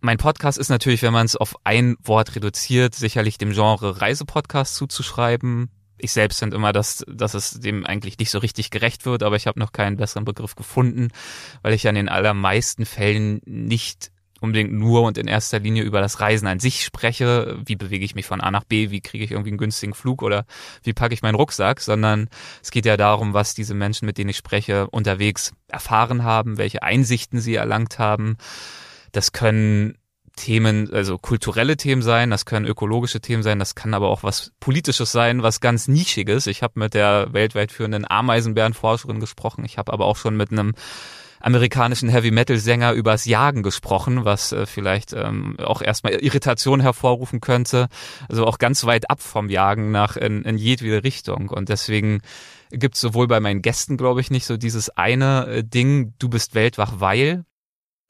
mein 0.00 0.18
Podcast 0.18 0.58
ist 0.58 0.68
natürlich, 0.68 1.02
wenn 1.02 1.12
man 1.12 1.26
es 1.26 1.36
auf 1.36 1.56
ein 1.64 1.96
Wort 2.02 2.36
reduziert, 2.36 2.94
sicherlich 2.94 3.38
dem 3.38 3.52
Genre 3.52 4.00
Reisepodcast 4.00 4.74
zuzuschreiben. 4.76 5.70
Ich 5.96 6.12
selbst 6.12 6.38
finde 6.38 6.56
immer, 6.56 6.72
dass, 6.72 7.04
dass 7.08 7.34
es 7.34 7.58
dem 7.58 7.84
eigentlich 7.84 8.18
nicht 8.18 8.30
so 8.30 8.38
richtig 8.38 8.70
gerecht 8.70 9.04
wird, 9.04 9.24
aber 9.24 9.34
ich 9.34 9.48
habe 9.48 9.58
noch 9.58 9.72
keinen 9.72 9.96
besseren 9.96 10.24
Begriff 10.24 10.54
gefunden, 10.54 11.08
weil 11.62 11.72
ich 11.72 11.88
an 11.88 11.96
den 11.96 12.08
allermeisten 12.08 12.86
Fällen 12.86 13.40
nicht 13.44 14.12
unbedingt 14.40 14.72
nur 14.72 15.02
und 15.02 15.18
in 15.18 15.26
erster 15.26 15.58
Linie 15.58 15.82
über 15.82 16.00
das 16.00 16.20
Reisen 16.20 16.46
an 16.46 16.60
sich 16.60 16.84
spreche, 16.84 17.58
wie 17.64 17.76
bewege 17.76 18.04
ich 18.04 18.14
mich 18.14 18.26
von 18.26 18.40
A 18.40 18.50
nach 18.50 18.64
B, 18.64 18.90
wie 18.90 19.00
kriege 19.00 19.24
ich 19.24 19.30
irgendwie 19.30 19.50
einen 19.50 19.58
günstigen 19.58 19.94
Flug? 19.94 20.22
Oder 20.22 20.44
wie 20.82 20.92
packe 20.92 21.14
ich 21.14 21.22
meinen 21.22 21.34
Rucksack, 21.34 21.80
sondern 21.80 22.28
es 22.62 22.70
geht 22.70 22.86
ja 22.86 22.96
darum, 22.96 23.34
was 23.34 23.54
diese 23.54 23.74
Menschen, 23.74 24.06
mit 24.06 24.18
denen 24.18 24.30
ich 24.30 24.36
spreche, 24.36 24.88
unterwegs 24.88 25.52
erfahren 25.68 26.24
haben, 26.24 26.58
welche 26.58 26.82
Einsichten 26.82 27.40
sie 27.40 27.56
erlangt 27.56 27.98
haben. 27.98 28.36
Das 29.12 29.32
können 29.32 29.98
Themen, 30.38 30.92
also 30.92 31.18
kulturelle 31.18 31.76
Themen 31.76 32.00
sein, 32.00 32.30
das 32.30 32.44
können 32.44 32.64
ökologische 32.64 33.20
Themen 33.20 33.42
sein, 33.42 33.58
das 33.58 33.74
kann 33.74 33.92
aber 33.92 34.08
auch 34.08 34.22
was 34.22 34.52
Politisches 34.60 35.10
sein, 35.10 35.42
was 35.42 35.60
ganz 35.60 35.88
Nischiges. 35.88 36.46
Ich 36.46 36.62
habe 36.62 36.78
mit 36.78 36.94
der 36.94 37.32
weltweit 37.32 37.72
führenden 37.72 38.08
Ameisenbärenforscherin 38.08 39.20
gesprochen, 39.20 39.64
ich 39.64 39.78
habe 39.78 39.92
aber 39.92 40.06
auch 40.06 40.16
schon 40.16 40.36
mit 40.36 40.52
einem 40.52 40.74
amerikanischen 41.40 42.08
Heavy 42.08 42.30
Metal 42.30 42.58
Sänger 42.58 42.92
übers 42.92 43.24
Jagen 43.24 43.62
gesprochen, 43.62 44.24
was 44.24 44.52
äh, 44.52 44.66
vielleicht 44.66 45.12
ähm, 45.12 45.56
auch 45.58 45.82
erstmal 45.82 46.14
Irritation 46.14 46.80
hervorrufen 46.80 47.40
könnte. 47.40 47.88
Also 48.28 48.46
auch 48.46 48.58
ganz 48.58 48.84
weit 48.84 49.10
ab 49.10 49.20
vom 49.20 49.48
Jagen 49.48 49.90
nach 49.90 50.16
in, 50.16 50.42
in 50.42 50.58
jedwede 50.58 51.04
Richtung. 51.04 51.48
Und 51.48 51.68
deswegen 51.68 52.20
gibt 52.70 52.96
es 52.96 53.00
sowohl 53.00 53.28
bei 53.28 53.40
meinen 53.40 53.62
Gästen, 53.62 53.96
glaube 53.96 54.20
ich, 54.20 54.30
nicht 54.30 54.46
so 54.46 54.56
dieses 54.56 54.90
eine 54.90 55.46
äh, 55.46 55.64
Ding, 55.64 56.14
du 56.18 56.28
bist 56.28 56.54
weltwach, 56.54 56.94
weil, 56.98 57.44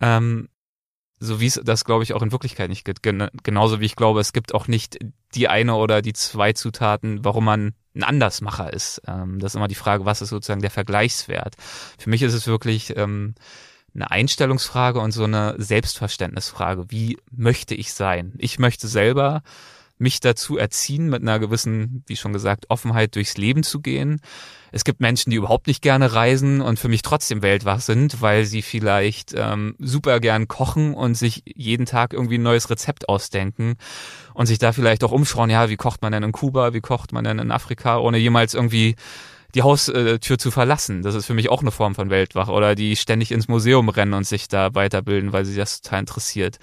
ähm, 0.01 0.49
so 1.21 1.41
wie 1.41 1.47
es 1.47 1.61
das, 1.63 1.85
glaube 1.85 2.05
ich, 2.05 2.15
auch 2.15 2.23
in 2.23 2.33
Wirklichkeit 2.33 2.69
nicht 2.69 2.85
gibt. 2.85 3.03
Gen 3.03 3.29
genauso 3.43 3.81
wie 3.81 3.87
ich 3.87 3.97
glaube, 3.97 4.21
es 4.21 4.33
gibt 4.33 4.55
auch 4.55 4.69
nicht 4.69 4.99
die 5.35 5.49
eine 5.49 5.75
oder 5.75 6.01
die 6.01 6.13
zwei 6.13 6.53
Zutaten, 6.53 7.25
warum 7.25 7.45
man 7.45 7.75
ein 7.95 8.03
Andersmacher 8.03 8.73
ist. 8.73 9.03
Ähm, 9.07 9.39
das 9.39 9.53
ist 9.53 9.57
immer 9.57 9.69
die 9.69 9.75
Frage, 9.75 10.05
was 10.05 10.23
ist 10.23 10.31
sozusagen 10.31 10.63
der 10.63 10.71
Vergleichswert. 10.71 11.57
Für 11.99 12.11
mich 12.11 12.23
ist 12.23 12.35
es 12.35 12.47
wirklich 12.47 12.97
ähm, 12.97 13.35
eine 13.95 14.11
Einstellungsfrage 14.11 15.01
und 15.01 15.13
so 15.13 15.25
eine 15.25 15.55
Selbstverständnisfrage. 15.59 16.91
Wie 16.91 17.19
möchte 17.31 17.75
ich 17.75 17.93
sein? 17.93 18.35
Ich 18.39 18.59
möchte 18.59 18.89
selber 18.89 19.43
mich 19.99 20.21
dazu 20.21 20.57
erziehen, 20.57 21.09
mit 21.09 21.23
einer 21.23 21.39
gewissen, 21.39 22.05
wie 22.07 22.17
schon 22.17 22.33
gesagt, 22.33 22.67
Offenheit 22.69 23.15
durchs 23.15 23.37
Leben 23.37 23.63
zu 23.63 23.81
gehen. 23.81 24.21
Es 24.71 24.85
gibt 24.85 25.01
Menschen, 25.01 25.31
die 25.31 25.37
überhaupt 25.37 25.67
nicht 25.67 25.83
gerne 25.83 26.13
reisen 26.13 26.61
und 26.61 26.79
für 26.79 26.89
mich 26.89 27.03
trotzdem 27.03 27.43
weltwach 27.43 27.81
sind, 27.81 28.21
weil 28.21 28.45
sie 28.45 28.63
vielleicht 28.63 29.33
ähm, 29.35 29.75
super 29.79 30.21
gern 30.21 30.47
kochen 30.47 30.95
und 30.95 31.15
sich 31.15 31.43
jeden 31.47 31.87
Tag 31.87 32.13
irgendwie 32.13 32.39
ein 32.39 32.43
neues 32.43 32.69
Rezept 32.71 33.09
ausdenken 33.09 33.77
und 34.35 34.47
sich 34.47 34.59
da 34.59 34.73
vielleicht 34.73 35.05
auch 35.05 35.13
umschauen, 35.13 35.51
ja, 35.51 35.71
wie 35.71 35.77
kocht 35.77 36.03
man 36.03 36.13
denn 36.13 36.23
in 36.23 36.33
Kuba, 36.33 36.75
wie 36.75 36.81
kocht 36.81 37.13
man 37.13 37.25
denn 37.25 37.39
in 37.39 37.51
Afrika, 37.51 37.99
ohne 37.99 38.19
jemals 38.19 38.55
irgendwie 38.55 38.95
die 39.55 39.63
Haustür 39.63 40.21
zu 40.21 40.51
verlassen. 40.51 41.03
Das 41.03 41.15
ist 41.15 41.27
für 41.27 41.35
mich 41.35 41.49
auch 41.49 41.63
eine 41.63 41.71
Form 41.71 41.95
von 41.95 42.11
Weltwache. 42.11 42.53
Oder 42.53 42.75
die 42.75 42.97
ständig 42.97 43.33
ins 43.33 43.49
Museum 43.49 43.89
rennen 43.89 44.13
und 44.13 44.27
sich 44.27 44.49
da 44.49 44.75
weiterbilden, 44.75 45.33
weil 45.33 45.45
sie 45.45 45.57
das 45.57 45.81
total 45.81 46.01
interessiert. 46.01 46.59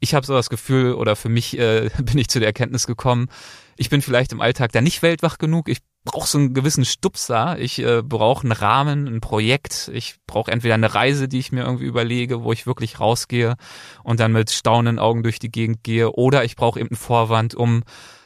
Ich 0.00 0.14
habe 0.14 0.26
so 0.26 0.34
das 0.34 0.50
Gefühl, 0.50 0.94
oder 0.94 1.16
für 1.16 1.28
mich 1.28 1.58
äh, 1.58 1.90
bin 2.02 2.18
ich 2.18 2.28
zu 2.28 2.38
der 2.38 2.48
Erkenntnis 2.48 2.86
gekommen, 2.86 3.28
ich 3.76 3.90
bin 3.90 4.00
vielleicht 4.00 4.32
im 4.32 4.40
Alltag 4.40 4.72
da 4.72 4.80
nicht 4.80 5.02
weltwach 5.02 5.36
genug. 5.38 5.68
Ich 5.68 5.80
brauche 6.04 6.26
so 6.26 6.38
einen 6.38 6.54
gewissen 6.54 6.86
Stupser. 6.86 7.58
Ich 7.58 7.78
äh, 7.78 8.02
brauche 8.02 8.44
einen 8.44 8.52
Rahmen, 8.52 9.06
ein 9.06 9.20
Projekt. 9.20 9.90
Ich 9.92 10.16
brauche 10.26 10.50
entweder 10.50 10.74
eine 10.74 10.94
Reise, 10.94 11.28
die 11.28 11.38
ich 11.38 11.52
mir 11.52 11.64
irgendwie 11.64 11.84
überlege, 11.84 12.42
wo 12.42 12.52
ich 12.52 12.66
wirklich 12.66 13.00
rausgehe 13.00 13.56
und 14.02 14.18
dann 14.18 14.32
mit 14.32 14.50
staunenden 14.50 14.98
Augen 14.98 15.22
durch 15.22 15.38
die 15.38 15.50
Gegend 15.50 15.84
gehe. 15.84 16.10
Oder 16.10 16.44
ich 16.44 16.56
brauche 16.56 16.80
eben 16.80 16.88
einen 16.88 16.96
Vorwand, 16.96 17.54
um 17.54 17.82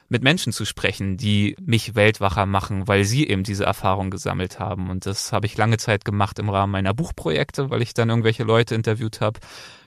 mit 0.08 0.22
Menschen 0.22 0.52
zu 0.52 0.64
sprechen, 0.64 1.16
die 1.16 1.56
mich 1.60 1.94
weltwacher 1.94 2.44
machen, 2.44 2.88
weil 2.88 3.04
sie 3.04 3.28
eben 3.28 3.44
diese 3.44 3.64
Erfahrung 3.64 4.10
gesammelt 4.10 4.58
haben. 4.58 4.90
Und 4.90 5.06
das 5.06 5.32
habe 5.32 5.46
ich 5.46 5.56
lange 5.56 5.78
Zeit 5.78 6.04
gemacht 6.04 6.38
im 6.38 6.48
Rahmen 6.48 6.72
meiner 6.72 6.94
Buchprojekte, 6.94 7.70
weil 7.70 7.80
ich 7.80 7.94
dann 7.94 8.10
irgendwelche 8.10 8.42
Leute 8.42 8.74
interviewt 8.74 9.20
habe, 9.20 9.38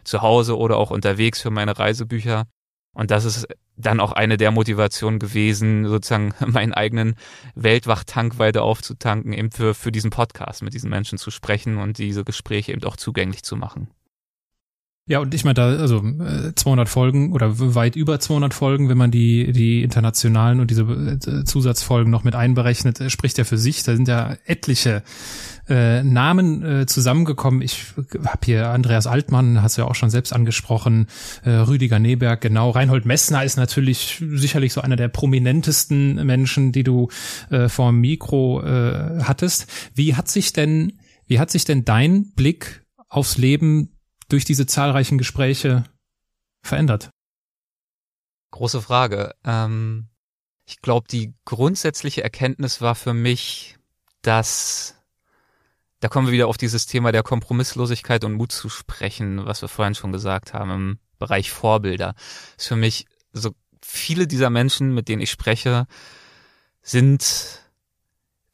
zu 0.03 0.22
Hause 0.22 0.57
oder 0.57 0.77
auch 0.77 0.91
unterwegs 0.91 1.41
für 1.41 1.50
meine 1.50 1.77
Reisebücher. 1.77 2.45
Und 2.93 3.12
das 3.12 3.25
ist 3.25 3.48
dann 3.75 4.00
auch 4.00 4.12
eine 4.12 4.38
der 4.38 4.51
Motivationen 4.51 5.19
gewesen, 5.19 5.88
sozusagen 5.88 6.33
meinen 6.45 6.74
eigenen 6.74 7.15
Weltwachtank 7.55 8.38
weiter 8.38 8.63
aufzutanken, 8.63 9.33
eben 9.33 9.51
für, 9.51 9.74
für 9.74 9.91
diesen 9.91 10.12
Podcast 10.12 10.62
mit 10.62 10.74
diesen 10.74 10.89
Menschen 10.89 11.17
zu 11.17 11.31
sprechen 11.31 11.77
und 11.77 11.98
diese 11.98 12.24
Gespräche 12.24 12.72
eben 12.72 12.83
auch 12.83 12.98
zugänglich 12.98 13.43
zu 13.43 13.55
machen. 13.55 13.89
Ja, 15.05 15.19
und 15.19 15.33
ich 15.33 15.43
meine 15.43 15.55
da, 15.55 15.67
also 15.67 16.00
200 16.00 16.88
äh, 16.88 16.89
Folgen 16.89 17.33
oder 17.33 17.60
weit 17.75 17.98
über 17.98 18.22
200 18.22 18.53
Folgen, 18.53 18.88
wenn 18.88 18.98
man 18.98 19.12
die, 19.12 19.51
die 19.51 19.83
internationalen 19.83 20.62
und 20.62 20.72
diese 20.72 20.83
äh, 20.83 21.43
Zusatzfolgen 21.43 22.10
noch 22.10 22.24
mit 22.24 22.36
einberechnet, 22.36 23.01
äh, 23.01 23.10
spricht 23.10 23.38
ja 23.38 23.43
für 23.43 23.57
sich. 23.57 23.83
Da 23.83 23.98
sind 23.98 24.07
ja 24.07 24.38
etliche 24.45 25.03
äh, 25.67 26.03
Namen 26.03 26.63
äh, 26.63 26.86
zusammengekommen. 26.86 27.62
Ich 27.62 27.83
habe 28.25 28.39
hier 28.45 28.69
Andreas 28.69 29.05
Altmann, 29.05 29.62
hast 29.62 29.77
du 29.77 29.81
ja 29.81 29.89
auch 29.89 29.95
schon 29.95 30.10
selbst 30.10 30.31
angesprochen, 30.31 31.07
äh, 31.43 31.50
Rüdiger 31.50 32.00
Neberg, 32.00 32.39
genau. 32.39 32.69
Reinhold 32.69 33.05
Messner 33.05 33.43
ist 33.43 33.57
natürlich 33.57 34.24
sicherlich 34.25 34.72
so 34.72 34.79
einer 34.79 34.95
der 34.95 35.10
prominentesten 35.10 36.25
Menschen, 36.25 36.72
die 36.72 36.83
du 36.83 37.10
äh, 37.50 37.67
vor 37.67 37.91
dem 37.91 38.00
Mikro 38.00 38.62
äh, 38.62 39.19
hattest. 39.24 39.67
Wie 39.95 40.15
hat 40.15 40.29
sich 40.29 40.53
denn, 40.53 40.93
wie 41.27 41.39
hat 41.39 41.51
sich 41.51 41.65
denn 41.65 41.83
dein 41.83 42.31
Blick 42.36 42.86
aufs 43.10 43.38
Leben 43.38 43.92
durch 44.33 44.45
diese 44.45 44.65
zahlreichen 44.65 45.19
Gespräche 45.19 45.83
verändert? 46.63 47.11
Große 48.49 48.81
Frage. 48.81 49.35
Ähm, 49.45 50.07
ich 50.65 50.81
glaube, 50.81 51.07
die 51.07 51.35
grundsätzliche 51.45 52.23
Erkenntnis 52.23 52.81
war 52.81 52.95
für 52.95 53.13
mich, 53.13 53.77
dass 54.23 54.95
da 55.99 56.09
kommen 56.09 56.27
wir 56.27 56.33
wieder 56.33 56.47
auf 56.47 56.57
dieses 56.57 56.87
Thema 56.87 57.11
der 57.11 57.21
Kompromisslosigkeit 57.21 58.23
und 58.23 58.33
Mut 58.33 58.51
zu 58.51 58.69
sprechen, 58.69 59.45
was 59.45 59.61
wir 59.61 59.69
vorhin 59.69 59.95
schon 59.95 60.11
gesagt 60.11 60.53
haben 60.53 60.71
im 60.71 60.99
Bereich 61.19 61.51
Vorbilder. 61.51 62.15
ist 62.57 62.67
für 62.67 62.75
mich 62.75 63.05
so 63.31 63.51
viele 63.81 64.25
dieser 64.25 64.49
Menschen, 64.49 64.95
mit 64.95 65.09
denen 65.09 65.21
ich 65.21 65.31
spreche, 65.31 65.85
sind 66.81 67.61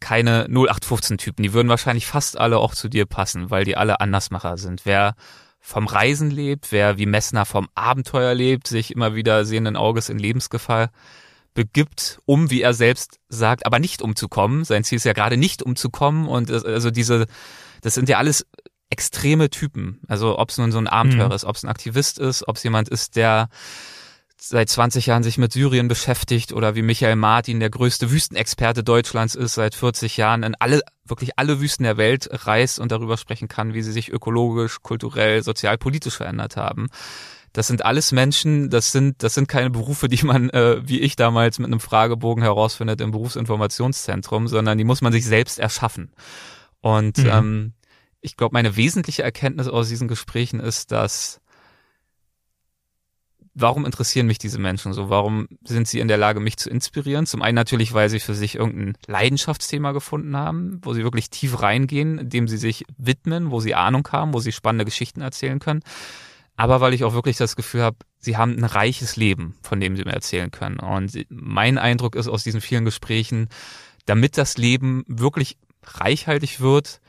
keine 0.02 0.46
0815-Typen. 0.48 1.42
Die 1.42 1.54
würden 1.54 1.70
wahrscheinlich 1.70 2.06
fast 2.06 2.38
alle 2.38 2.58
auch 2.58 2.76
zu 2.76 2.90
dir 2.90 3.06
passen, 3.06 3.50
weil 3.50 3.64
die 3.64 3.78
alle 3.78 4.02
Andersmacher 4.02 4.58
sind. 4.58 4.86
Wer 4.86 5.16
vom 5.60 5.88
Reisen 5.88 6.32
lebt, 6.32 6.72
wer 6.72 6.98
wie 6.98 7.06
Messner 7.06 7.46
vom 7.46 7.70
Abenteuer 7.76 8.34
lebt, 8.34 8.68
sich 8.68 8.92
immer 8.92 9.16
wieder 9.16 9.46
sehenden 9.46 9.76
Auges 9.76 10.10
in 10.10 10.18
Lebensgefahr 10.18 10.90
begibt, 11.54 12.22
um, 12.26 12.50
wie 12.50 12.62
er 12.62 12.74
selbst 12.74 13.20
sagt, 13.28 13.66
aber 13.66 13.80
nicht 13.80 14.02
umzukommen. 14.02 14.64
Sein 14.64 14.84
Ziel 14.84 14.98
ist 14.98 15.04
ja 15.04 15.14
gerade 15.14 15.38
nicht 15.38 15.62
umzukommen 15.62 16.28
und 16.28 16.52
also 16.52 16.92
diese, 16.92 17.28
das 17.82 17.96
sind 17.96 18.08
ja 18.10 18.18
alles 18.18 18.46
extreme 18.90 19.50
Typen. 19.50 20.00
Also 20.08 20.40
ob 20.40 20.50
es 20.50 20.58
nun 20.58 20.72
so 20.72 20.78
ein 20.78 20.88
Abenteuer 20.88 21.28
mhm. 21.28 21.34
ist, 21.34 21.46
ob 21.46 21.56
es 21.56 21.64
ein 21.64 21.70
Aktivist 21.70 22.20
ist, 22.20 22.48
ob 22.48 22.56
es 22.56 22.64
jemand 22.64 22.90
ist, 22.90 23.16
der 23.16 23.50
seit 24.42 24.70
20 24.70 25.06
Jahren 25.06 25.24
sich 25.24 25.38
mit 25.38 25.52
Syrien 25.52 25.88
beschäftigt 25.88 26.54
oder 26.54 26.76
wie 26.76 26.82
Michael 26.82 27.18
Martin 27.18 27.60
der 27.60 27.70
größte 27.70 28.10
Wüstenexperte 28.10 28.84
Deutschlands 28.84 29.36
ist, 29.36 29.56
seit 29.56 29.76
40 29.76 30.16
Jahren 30.18 30.44
in 30.44 30.56
alle, 30.56 30.82
wirklich 31.06 31.38
alle 31.38 31.60
Wüsten 31.60 31.84
der 31.84 31.98
Welt 31.98 32.30
reist 32.32 32.80
und 32.80 32.92
darüber 32.92 33.18
sprechen 33.18 33.50
kann, 33.50 33.74
wie 33.74 33.82
sie 33.82 33.92
sich 33.92 34.10
ökologisch, 34.10 34.82
kulturell, 34.82 35.44
sozial, 35.44 35.78
politisch 35.78 36.16
verändert 36.16 36.56
haben. 36.56 36.88
Das 37.52 37.68
sind 37.68 37.84
alles 37.84 38.12
Menschen, 38.12 38.70
das 38.70 38.92
sind, 38.92 39.24
das 39.24 39.34
sind 39.34 39.48
keine 39.48 39.72
Berufe, 39.72 40.08
die 40.08 40.24
man, 40.26 40.50
äh, 40.52 40.88
wie 40.88 41.02
ich 41.02 41.16
damals 41.16 41.60
mit 41.60 41.68
einem 41.68 41.80
Fragebogen 41.80 42.44
herausfindet 42.44 43.02
im 43.02 43.12
Berufsinformationszentrum, 43.12 44.48
sondern 44.48 44.78
die 44.78 44.84
muss 44.84 45.02
man 45.02 45.12
sich 45.12 45.26
selbst 45.26 45.60
erschaffen. 45.60 46.14
Und 46.80 47.18
mhm. 47.18 47.30
ähm, 47.30 47.74
ich 48.22 48.38
glaube, 48.38 48.54
meine 48.54 48.78
wesentliche 48.78 49.24
Erkenntnis 49.24 49.68
aus 49.68 49.90
diesen 49.90 50.08
Gesprächen 50.08 50.60
ist, 50.60 50.92
dass 50.92 51.42
warum 53.54 53.86
interessieren 53.86 54.28
mich 54.28 54.38
diese 54.38 54.60
Menschen 54.60 54.94
so? 54.94 55.10
Warum 55.10 55.48
sind 55.64 55.88
sie 55.88 56.00
in 56.00 56.08
der 56.08 56.18
Lage, 56.18 56.40
mich 56.40 56.58
zu 56.58 56.70
inspirieren? 56.70 57.26
Zum 57.26 57.42
einen 57.42 57.56
natürlich, 57.56 57.94
weil 57.94 58.10
sie 58.10 58.20
für 58.20 58.34
sich 58.34 58.56
irgendein 58.56 58.98
Leidenschaftsthema 59.08 59.92
gefunden 59.92 60.36
haben, 60.36 60.80
wo 60.84 60.94
sie 60.94 61.04
wirklich 61.04 61.30
tief 61.30 61.62
reingehen, 61.62 62.30
dem 62.30 62.48
sie 62.48 62.58
sich 62.58 62.86
widmen, 62.98 63.52
wo 63.52 63.60
sie 63.60 63.76
Ahnung 63.76 64.08
haben, 64.12 64.34
wo 64.34 64.40
sie 64.40 64.52
spannende 64.52 64.86
Geschichten 64.86 65.22
erzählen 65.22 65.60
können. 65.60 65.82
Aber 66.56 66.82
weil 66.82 66.94
ich 66.94 67.06
auch 67.06 67.14
wirklich 67.14 67.38
das 67.38 67.56
Gefühl 67.56 67.82
habe, 67.82 67.98
sie 68.20 68.36
haben 68.36 68.58
ein 68.58 68.66
reiches 68.66 69.16
Leben, 69.16 69.56
von 69.62 69.80
dem 69.80 69.96
sie 69.96 70.04
mir 70.04 70.14
erzählen 70.14 70.52
können. 70.52 70.80
Und 70.80 71.18
mein 71.30 71.78
Eindruck 71.78 72.16
ist 72.16 72.28
aus 72.28 72.44
diesen 72.44 72.60
vielen 72.60 72.86
Gesprächen, 72.86 73.48
damit 74.06 74.38
das 74.38 74.58
Leben 74.58 75.04
wirklich 75.08 75.58
reichhaltig 75.84 76.60
wird, 76.60 77.00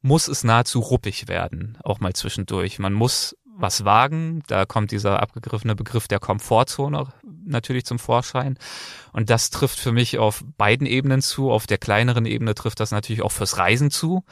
muss 0.00 0.28
es 0.28 0.44
nahezu 0.44 0.80
ruppig 0.80 1.28
werden, 1.28 1.78
auch 1.82 2.00
mal 2.00 2.12
zwischendurch. 2.12 2.78
Man 2.78 2.92
muss 2.92 3.36
was 3.56 3.84
wagen. 3.84 4.42
Da 4.46 4.64
kommt 4.64 4.90
dieser 4.90 5.22
abgegriffene 5.22 5.74
Begriff 5.74 6.08
der 6.08 6.18
Komfortzone 6.18 7.06
natürlich 7.46 7.84
zum 7.84 7.98
Vorschein. 7.98 8.58
Und 9.12 9.30
das 9.30 9.50
trifft 9.50 9.78
für 9.78 9.92
mich 9.92 10.18
auf 10.18 10.44
beiden 10.56 10.86
Ebenen 10.86 11.22
zu. 11.22 11.50
Auf 11.50 11.66
der 11.66 11.78
kleineren 11.78 12.26
Ebene 12.26 12.54
trifft 12.54 12.80
das 12.80 12.90
natürlich 12.90 13.22
auch 13.22 13.32
fürs 13.32 13.58
Reisen 13.58 13.90
zu. 13.90 14.24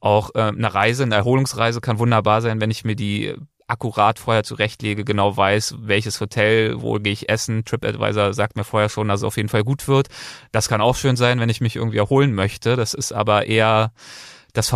Auch 0.00 0.34
äh, 0.34 0.40
eine 0.42 0.72
Reise, 0.72 1.04
eine 1.04 1.14
Erholungsreise 1.14 1.80
kann 1.80 1.98
wunderbar 1.98 2.42
sein, 2.42 2.60
wenn 2.60 2.70
ich 2.70 2.84
mir 2.84 2.96
die 2.96 3.34
akkurat 3.68 4.18
vorher 4.18 4.44
zurechtlege, 4.44 5.04
genau 5.04 5.36
weiß, 5.36 5.76
welches 5.80 6.20
Hotel, 6.20 6.80
wo 6.80 6.94
gehe 6.94 7.12
ich 7.12 7.28
essen. 7.28 7.64
TripAdvisor 7.64 8.32
sagt 8.32 8.56
mir 8.56 8.64
vorher 8.64 8.88
schon, 8.88 9.08
dass 9.08 9.20
es 9.20 9.24
auf 9.24 9.36
jeden 9.36 9.48
Fall 9.48 9.64
gut 9.64 9.88
wird. 9.88 10.08
Das 10.52 10.68
kann 10.68 10.80
auch 10.80 10.96
schön 10.96 11.16
sein, 11.16 11.40
wenn 11.40 11.48
ich 11.48 11.60
mich 11.60 11.76
irgendwie 11.76 11.98
erholen 11.98 12.32
möchte. 12.32 12.76
Das 12.76 12.94
ist 12.94 13.12
aber 13.12 13.46
eher, 13.46 13.92
das 14.52 14.72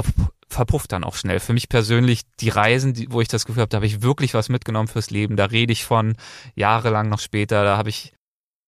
verpufft 0.51 0.93
dann 0.93 1.05
auch 1.05 1.15
schnell. 1.15 1.41
Für 1.41 1.53
mich 1.53 1.69
persönlich 1.69 2.23
die 2.41 2.49
Reisen, 2.49 2.93
die, 2.93 3.11
wo 3.11 3.21
ich 3.21 3.29
das 3.29 3.47
Gefühl 3.47 3.63
habe, 3.63 3.71
da 3.71 3.77
habe 3.77 3.87
ich 3.87 4.03
wirklich 4.03 4.35
was 4.35 4.49
mitgenommen 4.49 4.89
fürs 4.89 5.11
Leben. 5.11 5.37
Da 5.37 5.47
rede 5.47 5.73
ich 5.73 5.85
von 5.85 6.17
jahrelang 6.55 7.09
noch 7.09 7.21
später. 7.21 7.65
Da 7.65 7.77
habe 7.77 7.89
ich, 7.89 8.13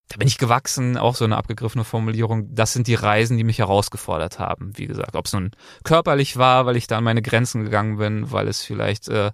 da 0.09 0.17
bin 0.17 0.29
ich 0.29 0.39
gewachsen. 0.39 0.97
Auch 0.97 1.17
so 1.17 1.25
eine 1.25 1.37
abgegriffene 1.37 1.85
Formulierung. 1.85 2.55
Das 2.55 2.73
sind 2.73 2.87
die 2.87 2.95
Reisen, 2.95 3.37
die 3.37 3.45
mich 3.45 3.59
herausgefordert 3.59 4.39
haben. 4.39 4.73
Wie 4.79 4.87
gesagt, 4.87 5.17
ob 5.17 5.27
es 5.27 5.33
nun 5.33 5.51
körperlich 5.83 6.37
war, 6.37 6.67
weil 6.67 6.77
ich 6.77 6.87
da 6.87 6.99
an 6.99 7.05
meine 7.05 7.23
Grenzen 7.23 7.65
gegangen 7.65 7.99
bin, 7.99 8.31
weil 8.31 8.47
es 8.47 8.63
vielleicht 8.63 9.09
äh, 9.09 9.33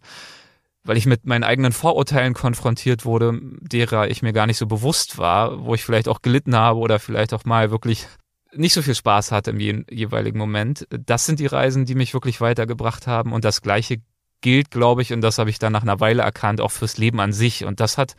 weil 0.84 0.96
ich 0.96 1.04
mit 1.04 1.26
meinen 1.26 1.44
eigenen 1.44 1.72
Vorurteilen 1.72 2.32
konfrontiert 2.32 3.04
wurde, 3.04 3.38
derer 3.60 4.08
ich 4.08 4.22
mir 4.22 4.32
gar 4.32 4.46
nicht 4.46 4.56
so 4.56 4.66
bewusst 4.66 5.18
war, 5.18 5.66
wo 5.66 5.74
ich 5.74 5.84
vielleicht 5.84 6.08
auch 6.08 6.22
gelitten 6.22 6.56
habe 6.56 6.78
oder 6.78 6.98
vielleicht 6.98 7.34
auch 7.34 7.44
mal 7.44 7.70
wirklich 7.70 8.06
nicht 8.54 8.72
so 8.72 8.82
viel 8.82 8.94
Spaß 8.94 9.32
hatte 9.32 9.50
im 9.50 9.60
je 9.60 9.84
jeweiligen 9.90 10.38
Moment. 10.38 10.86
Das 10.90 11.26
sind 11.26 11.40
die 11.40 11.46
Reisen, 11.46 11.84
die 11.84 11.94
mich 11.94 12.14
wirklich 12.14 12.40
weitergebracht 12.40 13.06
haben 13.06 13.32
und 13.32 13.44
das 13.44 13.62
Gleiche 13.62 14.00
gilt, 14.40 14.70
glaube 14.70 15.02
ich, 15.02 15.12
und 15.12 15.20
das 15.20 15.38
habe 15.38 15.50
ich 15.50 15.58
dann 15.58 15.72
nach 15.72 15.82
einer 15.82 16.00
Weile 16.00 16.22
erkannt, 16.22 16.60
auch 16.60 16.70
fürs 16.70 16.96
Leben 16.96 17.20
an 17.20 17.32
sich. 17.32 17.64
Und 17.64 17.80
das 17.80 17.98
hat, 17.98 18.14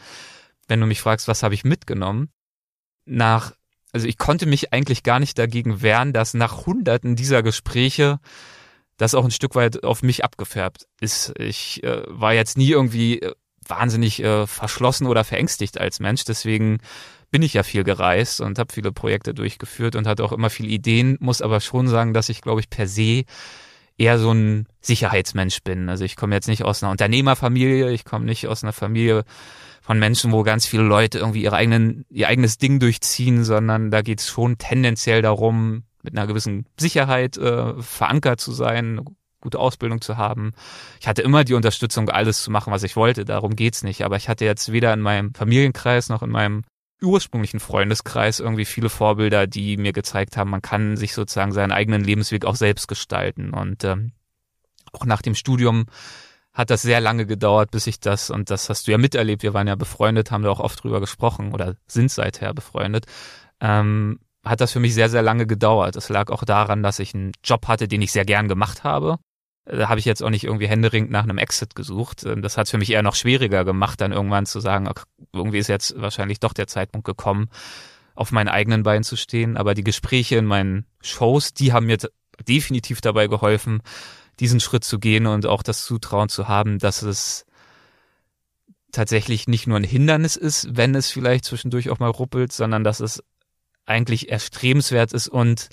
wenn 0.68 0.80
du 0.80 0.86
mich 0.86 1.02
fragst, 1.02 1.28
was 1.28 1.44
habe 1.44 1.54
ich 1.54 1.64
mitgenommen, 1.64 2.30
nach, 3.06 3.54
also 3.92 4.08
ich 4.08 4.18
konnte 4.18 4.46
mich 4.46 4.74
eigentlich 4.74 5.04
gar 5.04 5.20
nicht 5.20 5.38
dagegen 5.40 5.82
wehren, 5.82 6.14
dass 6.14 6.34
nach 6.34 6.66
Hunderten 6.66 7.16
dieser 7.16 7.42
Gespräche 7.42 8.20
das 8.98 9.16
auch 9.16 9.24
ein 9.24 9.32
Stück 9.32 9.56
weit 9.56 9.84
auf 9.84 10.04
mich 10.04 10.26
abgefärbt 10.26 10.88
ist. 11.00 11.34
Ich 11.40 11.84
äh, 11.84 12.04
war 12.08 12.34
jetzt 12.34 12.58
nie 12.58 12.70
irgendwie 12.70 13.22
äh, 13.22 13.34
wahnsinnig 13.66 14.22
äh, 14.22 14.46
verschlossen 14.46 15.08
oder 15.08 15.24
verängstigt 15.24 15.80
als 15.80 16.00
Mensch, 16.00 16.26
deswegen 16.26 16.80
bin 17.32 17.42
ich 17.42 17.54
ja 17.54 17.64
viel 17.64 17.84
gereist 17.84 18.42
und 18.42 18.60
habe 18.60 18.74
viele 18.74 18.92
Projekte 18.92 19.34
durchgeführt 19.34 19.96
und 19.96 20.08
hatte 20.08 20.24
auch 20.24 20.32
immer 20.32 20.50
viele 20.50 20.70
Ideen, 20.70 21.18
muss 21.20 21.42
aber 21.42 21.60
schon 21.60 21.88
sagen, 21.88 22.14
dass 22.14 22.30
ich, 22.30 22.42
glaube 22.42 22.62
ich, 22.62 22.70
per 22.70 22.88
se 22.88 23.24
eher 23.98 24.18
so 24.18 24.32
ein 24.32 24.66
Sicherheitsmensch 24.82 25.62
bin. 25.64 25.90
Also 25.90 26.06
ich 26.06 26.16
komme 26.16 26.34
jetzt 26.34 26.48
nicht 26.48 26.64
aus 26.64 26.82
einer 26.82 26.92
Unternehmerfamilie, 26.92 27.92
ich 27.92 28.06
komme 28.06 28.26
nicht 28.26 28.48
aus 28.48 28.64
einer 28.64 28.74
Familie 28.74 29.26
von 29.82 30.00
Menschen, 30.00 30.32
wo 30.32 30.44
ganz 30.44 30.66
viele 30.66 30.84
Leute 30.84 31.20
irgendwie 31.20 31.44
ihre 31.44 31.56
eigenen, 31.56 32.06
ihr 32.10 32.28
eigenes 32.28 32.58
Ding 32.58 32.80
durchziehen, 32.80 33.44
sondern 33.44 33.92
da 33.92 34.02
geht 34.02 34.22
es 34.22 34.28
schon 34.28 34.58
tendenziell 34.58 35.22
darum, 35.22 35.84
mit 36.02 36.18
einer 36.18 36.28
gewissen 36.28 36.66
Sicherheit 36.80 37.38
äh, 37.38 37.74
verankert 37.82 38.40
zu 38.40 38.54
sein, 38.54 39.02
gute 39.42 39.60
Ausbildung 39.60 40.02
zu 40.02 40.18
haben. 40.18 40.54
Ich 41.00 41.08
hatte 41.08 41.22
immer 41.22 41.44
die 41.44 41.54
Unterstützung, 41.54 42.10
alles 42.10 42.44
zu 42.44 42.52
machen, 42.52 42.72
was 42.72 42.84
ich 42.84 42.96
wollte. 42.96 43.26
Darum 43.26 43.56
geht's 43.56 43.84
nicht. 43.84 44.04
Aber 44.04 44.18
ich 44.18 44.30
hatte 44.30 44.46
jetzt 44.46 44.72
weder 44.72 44.94
in 44.94 45.02
meinem 45.02 45.34
Familienkreis 45.34 46.10
noch 46.10 46.22
in 46.22 46.30
meinem 46.30 46.64
ursprünglichen 47.02 47.60
Freundeskreis 47.60 48.40
irgendwie 48.40 48.66
viele 48.66 48.90
Vorbilder, 48.90 49.48
die 49.48 49.78
mir 49.78 49.94
gezeigt 49.94 50.38
haben, 50.38 50.50
man 50.50 50.62
kann 50.62 50.98
sich 50.98 51.14
sozusagen 51.14 51.52
seinen 51.52 51.72
eigenen 51.72 52.04
Lebensweg 52.04 52.46
auch 52.46 52.56
selbst 52.56 52.88
gestalten. 52.88 53.52
Und 53.52 53.84
ähm, 53.84 54.12
auch 54.92 55.06
nach 55.06 55.22
dem 55.22 55.36
Studium 55.36 55.86
hat 56.54 56.70
das 56.70 56.82
sehr 56.82 57.00
lange 57.00 57.26
gedauert, 57.26 57.72
bis 57.72 57.88
ich 57.88 58.00
das, 58.00 58.30
und 58.30 58.50
das 58.50 58.70
hast 58.70 58.88
du 58.88 58.92
ja 58.92 58.98
miterlebt, 58.98 59.44
wir 59.44 59.54
waren 59.54 59.68
ja 59.68 59.76
befreundet, 59.76 60.32
haben 60.32 60.44
da 60.44 60.50
auch 60.50 60.60
oft 60.60 60.84
drüber 60.84 61.00
gesprochen 61.00 61.54
oder 61.54 61.76
sind 61.88 62.12
seither 62.12 62.54
befreundet, 62.54 63.06
ähm, 63.62 64.20
hat 64.44 64.62
das 64.62 64.72
für 64.72 64.80
mich 64.80 64.94
sehr, 64.94 65.10
sehr 65.10 65.22
lange 65.22 65.46
gedauert. 65.46 65.96
Es 65.96 66.10
lag 66.10 66.30
auch 66.32 66.44
daran, 66.44 66.82
dass 66.82 67.00
ich 67.00 67.14
einen 67.14 67.32
Job 67.44 67.68
hatte, 67.68 67.88
den 67.88 68.02
ich 68.02 68.12
sehr 68.12 68.26
gern 68.26 68.48
gemacht 68.48 68.84
habe. 68.84 69.20
Da 69.72 69.88
habe 69.88 70.00
ich 70.00 70.06
jetzt 70.06 70.24
auch 70.24 70.32
nicht 70.32 70.46
irgendwie 70.46 70.68
händeringend 70.68 71.12
nach 71.12 71.24
einem 71.24 71.38
Exit 71.38 71.76
gesucht. 71.76 72.26
Ähm, 72.26 72.42
das 72.42 72.58
hat 72.58 72.66
es 72.66 72.72
für 72.72 72.78
mich 72.78 72.92
eher 72.92 73.04
noch 73.04 73.16
schwieriger 73.16 73.64
gemacht, 73.66 74.02
dann 74.02 74.12
irgendwann 74.12 74.46
zu 74.46 74.60
sagen, 74.60 74.88
okay, 74.88 75.04
irgendwie 75.32 75.60
ist 75.60 75.68
jetzt 75.68 76.00
wahrscheinlich 76.00 76.40
doch 76.40 76.54
der 76.54 76.68
Zeitpunkt 76.68 77.06
gekommen, 77.06 77.50
auf 78.16 78.32
meinen 78.32 78.50
eigenen 78.50 78.84
Beinen 78.84 79.04
zu 79.04 79.16
stehen. 79.16 79.58
Aber 79.58 79.76
die 79.76 79.84
Gespräche 79.84 80.38
in 80.38 80.46
meinen 80.46 80.86
Shows, 81.02 81.54
die 81.54 81.72
haben 81.72 81.86
mir 81.86 81.98
definitiv 82.48 83.02
dabei 83.02 83.28
geholfen, 83.28 83.82
diesen 84.40 84.60
Schritt 84.60 84.84
zu 84.84 85.00
gehen 85.00 85.28
und 85.28 85.46
auch 85.46 85.62
das 85.62 85.86
Zutrauen 85.86 86.30
zu 86.30 86.48
haben, 86.48 86.80
dass 86.80 87.02
es 87.02 87.46
tatsächlich 88.92 89.48
nicht 89.48 89.68
nur 89.68 89.78
ein 89.78 89.84
Hindernis 89.84 90.36
ist, 90.36 90.76
wenn 90.76 90.96
es 90.96 91.12
vielleicht 91.12 91.46
zwischendurch 91.46 91.90
auch 91.90 92.00
mal 92.00 92.10
ruppelt, 92.10 92.52
sondern 92.52 92.84
dass 92.84 93.02
es 93.02 93.24
eigentlich 93.86 94.32
erstrebenswert 94.32 95.14
ist 95.14 95.28
und 95.28 95.70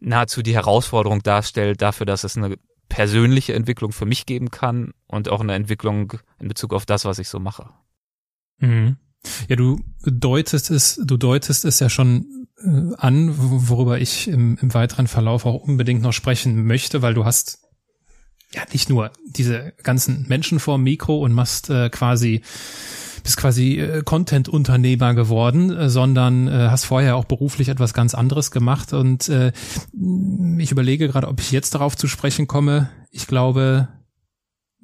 nahezu 0.00 0.42
die 0.42 0.54
Herausforderung 0.54 1.22
darstellt 1.22 1.82
dafür, 1.82 2.06
dass 2.06 2.24
es 2.24 2.36
eine 2.36 2.56
persönliche 2.88 3.54
Entwicklung 3.54 3.92
für 3.92 4.06
mich 4.06 4.26
geben 4.26 4.50
kann 4.50 4.92
und 5.06 5.28
auch 5.28 5.40
eine 5.40 5.54
Entwicklung 5.54 6.14
in 6.40 6.48
Bezug 6.48 6.72
auf 6.72 6.86
das, 6.86 7.04
was 7.04 7.18
ich 7.18 7.28
so 7.28 7.38
mache. 7.38 7.70
Mhm. 8.58 8.96
Ja, 9.48 9.56
du 9.56 9.80
deutest 10.04 10.70
es, 10.70 11.00
du 11.04 11.16
deutest 11.16 11.64
es 11.64 11.80
ja 11.80 11.90
schon 11.90 12.46
äh, 12.58 12.94
an, 12.96 13.34
worüber 13.36 14.00
ich 14.00 14.28
im, 14.28 14.58
im 14.60 14.74
weiteren 14.74 15.06
Verlauf 15.06 15.44
auch 15.44 15.54
unbedingt 15.54 16.02
noch 16.02 16.12
sprechen 16.12 16.64
möchte, 16.64 17.02
weil 17.02 17.14
du 17.14 17.24
hast 17.24 17.60
ja 18.52 18.62
nicht 18.72 18.88
nur 18.88 19.12
diese 19.26 19.74
ganzen 19.82 20.26
Menschen 20.28 20.60
vor 20.60 20.78
dem 20.78 20.84
Mikro 20.84 21.18
und 21.18 21.32
machst 21.32 21.68
äh, 21.68 21.90
quasi 21.90 22.42
bist 23.22 23.36
quasi 23.36 23.78
äh, 23.78 24.02
Content-Unternehmer 24.02 25.14
geworden, 25.14 25.70
äh, 25.70 25.88
sondern 25.88 26.48
äh, 26.48 26.68
hast 26.70 26.84
vorher 26.84 27.16
auch 27.16 27.24
beruflich 27.24 27.68
etwas 27.68 27.94
ganz 27.94 28.14
anderes 28.14 28.50
gemacht. 28.50 28.92
Und 28.92 29.28
äh, 29.28 29.52
ich 30.58 30.70
überlege 30.70 31.08
gerade, 31.08 31.28
ob 31.28 31.40
ich 31.40 31.50
jetzt 31.50 31.74
darauf 31.74 31.96
zu 31.96 32.08
sprechen 32.08 32.46
komme. 32.46 32.90
Ich 33.10 33.26
glaube, 33.26 33.88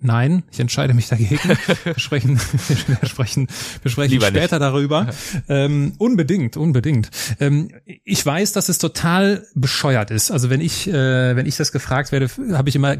Nein, 0.04 0.42
ich 0.52 0.60
entscheide 0.60 0.92
mich 0.92 1.08
dagegen. 1.08 1.38
Wir 1.84 1.98
sprechen, 1.98 2.38
wir 2.38 3.08
sprechen, 3.08 3.48
wir 3.82 3.90
sprechen 3.90 4.20
später 4.20 4.38
nicht. 4.40 4.52
darüber. 4.52 5.08
Ähm, 5.48 5.94
unbedingt, 5.98 6.56
unbedingt. 6.58 7.10
Ähm, 7.40 7.70
ich 8.04 8.24
weiß, 8.24 8.52
dass 8.52 8.68
es 8.68 8.76
total 8.78 9.46
bescheuert 9.54 10.10
ist. 10.10 10.30
Also 10.30 10.50
wenn 10.50 10.60
ich, 10.60 10.88
äh, 10.88 11.36
wenn 11.36 11.46
ich 11.46 11.56
das 11.56 11.72
gefragt 11.72 12.12
werde, 12.12 12.28
habe 12.52 12.68
ich 12.68 12.76
immer, 12.76 12.96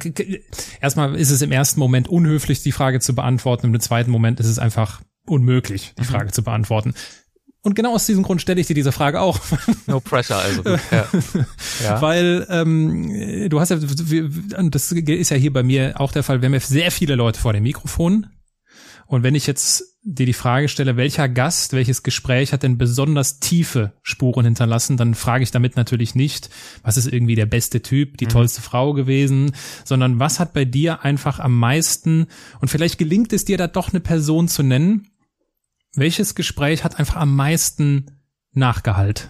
erstmal 0.81 1.15
ist 1.17 1.31
es 1.31 1.43
im 1.43 1.53
ersten 1.53 1.79
Moment 1.79 2.09
unhöflich, 2.09 2.63
die 2.63 2.73
Frage 2.73 3.01
zu 3.01 3.15
beantworten. 3.15 3.67
Im 3.67 3.81
zweiten 3.81 4.11
Moment 4.11 4.41
ist 4.41 4.47
es 4.47 4.59
einfach 4.59 5.03
unmöglich, 5.27 5.95
die 5.99 6.03
mhm. 6.03 6.07
Frage 6.07 6.33
zu 6.33 6.43
beantworten. 6.43 6.95
Und 7.63 7.75
genau 7.75 7.95
aus 7.95 8.05
diesem 8.05 8.23
Grund 8.23 8.43
stelle 8.43 8.61
ich 8.61 8.67
dir 8.67 8.75
diese 8.75 8.93
Frage 8.93 9.21
auch. 9.21 9.41
No 9.87 10.01
pressure, 10.01 10.37
also. 10.37 10.63
Ja. 10.91 11.07
ja. 11.83 12.03
Weil 12.03 12.47
ähm, 12.51 13.49
du 13.49 13.59
hast 13.59 13.71
ja, 13.71 13.77
das 13.77 14.93
ist 14.93 15.31
ja 15.31 15.37
hier 15.37 15.53
bei 15.53 15.63
mir 15.63 15.95
auch 15.99 16.13
der 16.13 16.23
Fall, 16.23 16.43
wir 16.43 16.47
haben 16.47 16.55
ja 16.55 16.61
sehr 16.61 16.91
viele 16.91 17.15
Leute 17.15 17.41
vor 17.41 17.55
dem 17.55 17.63
Mikrofon. 17.63 18.27
Und 19.07 19.23
wenn 19.23 19.35
ich 19.35 19.47
jetzt 19.47 19.99
dir 20.03 20.27
die 20.27 20.35
Frage 20.35 20.69
stelle, 20.69 20.97
welcher 20.97 21.29
Gast, 21.29 21.73
welches 21.73 22.03
Gespräch 22.03 22.53
hat 22.53 22.63
denn 22.63 22.77
besonders 22.77 23.41
tiefe 23.41 23.93
Spuren 24.03 24.45
hinterlassen, 24.45 24.97
dann 24.97 25.15
frage 25.15 25.43
ich 25.43 25.51
damit 25.51 25.77
natürlich 25.77 26.15
nicht, 26.15 26.51
was 26.83 26.97
ist 26.97 27.11
irgendwie 27.11 27.35
der 27.35 27.47
beste 27.47 27.81
Typ, 27.81 28.19
die 28.19 28.27
mhm. 28.27 28.31
tollste 28.31 28.61
Frau 28.61 28.93
gewesen, 28.93 29.53
sondern 29.85 30.19
was 30.19 30.41
hat 30.41 30.53
bei 30.53 30.65
dir 30.65 31.03
einfach 31.03 31.39
am 31.39 31.59
meisten, 31.59 32.27
und 32.61 32.69
vielleicht 32.69 32.99
gelingt 32.99 33.33
es 33.33 33.45
dir 33.45 33.57
da 33.57 33.67
doch 33.67 33.93
eine 33.93 34.01
Person 34.01 34.49
zu 34.49 34.63
nennen, 34.63 35.09
welches 35.97 36.35
Gespräch 36.35 36.85
hat 36.85 36.99
einfach 36.99 37.17
am 37.17 37.35
meisten 37.35 38.21
Nachgehalt? 38.53 39.29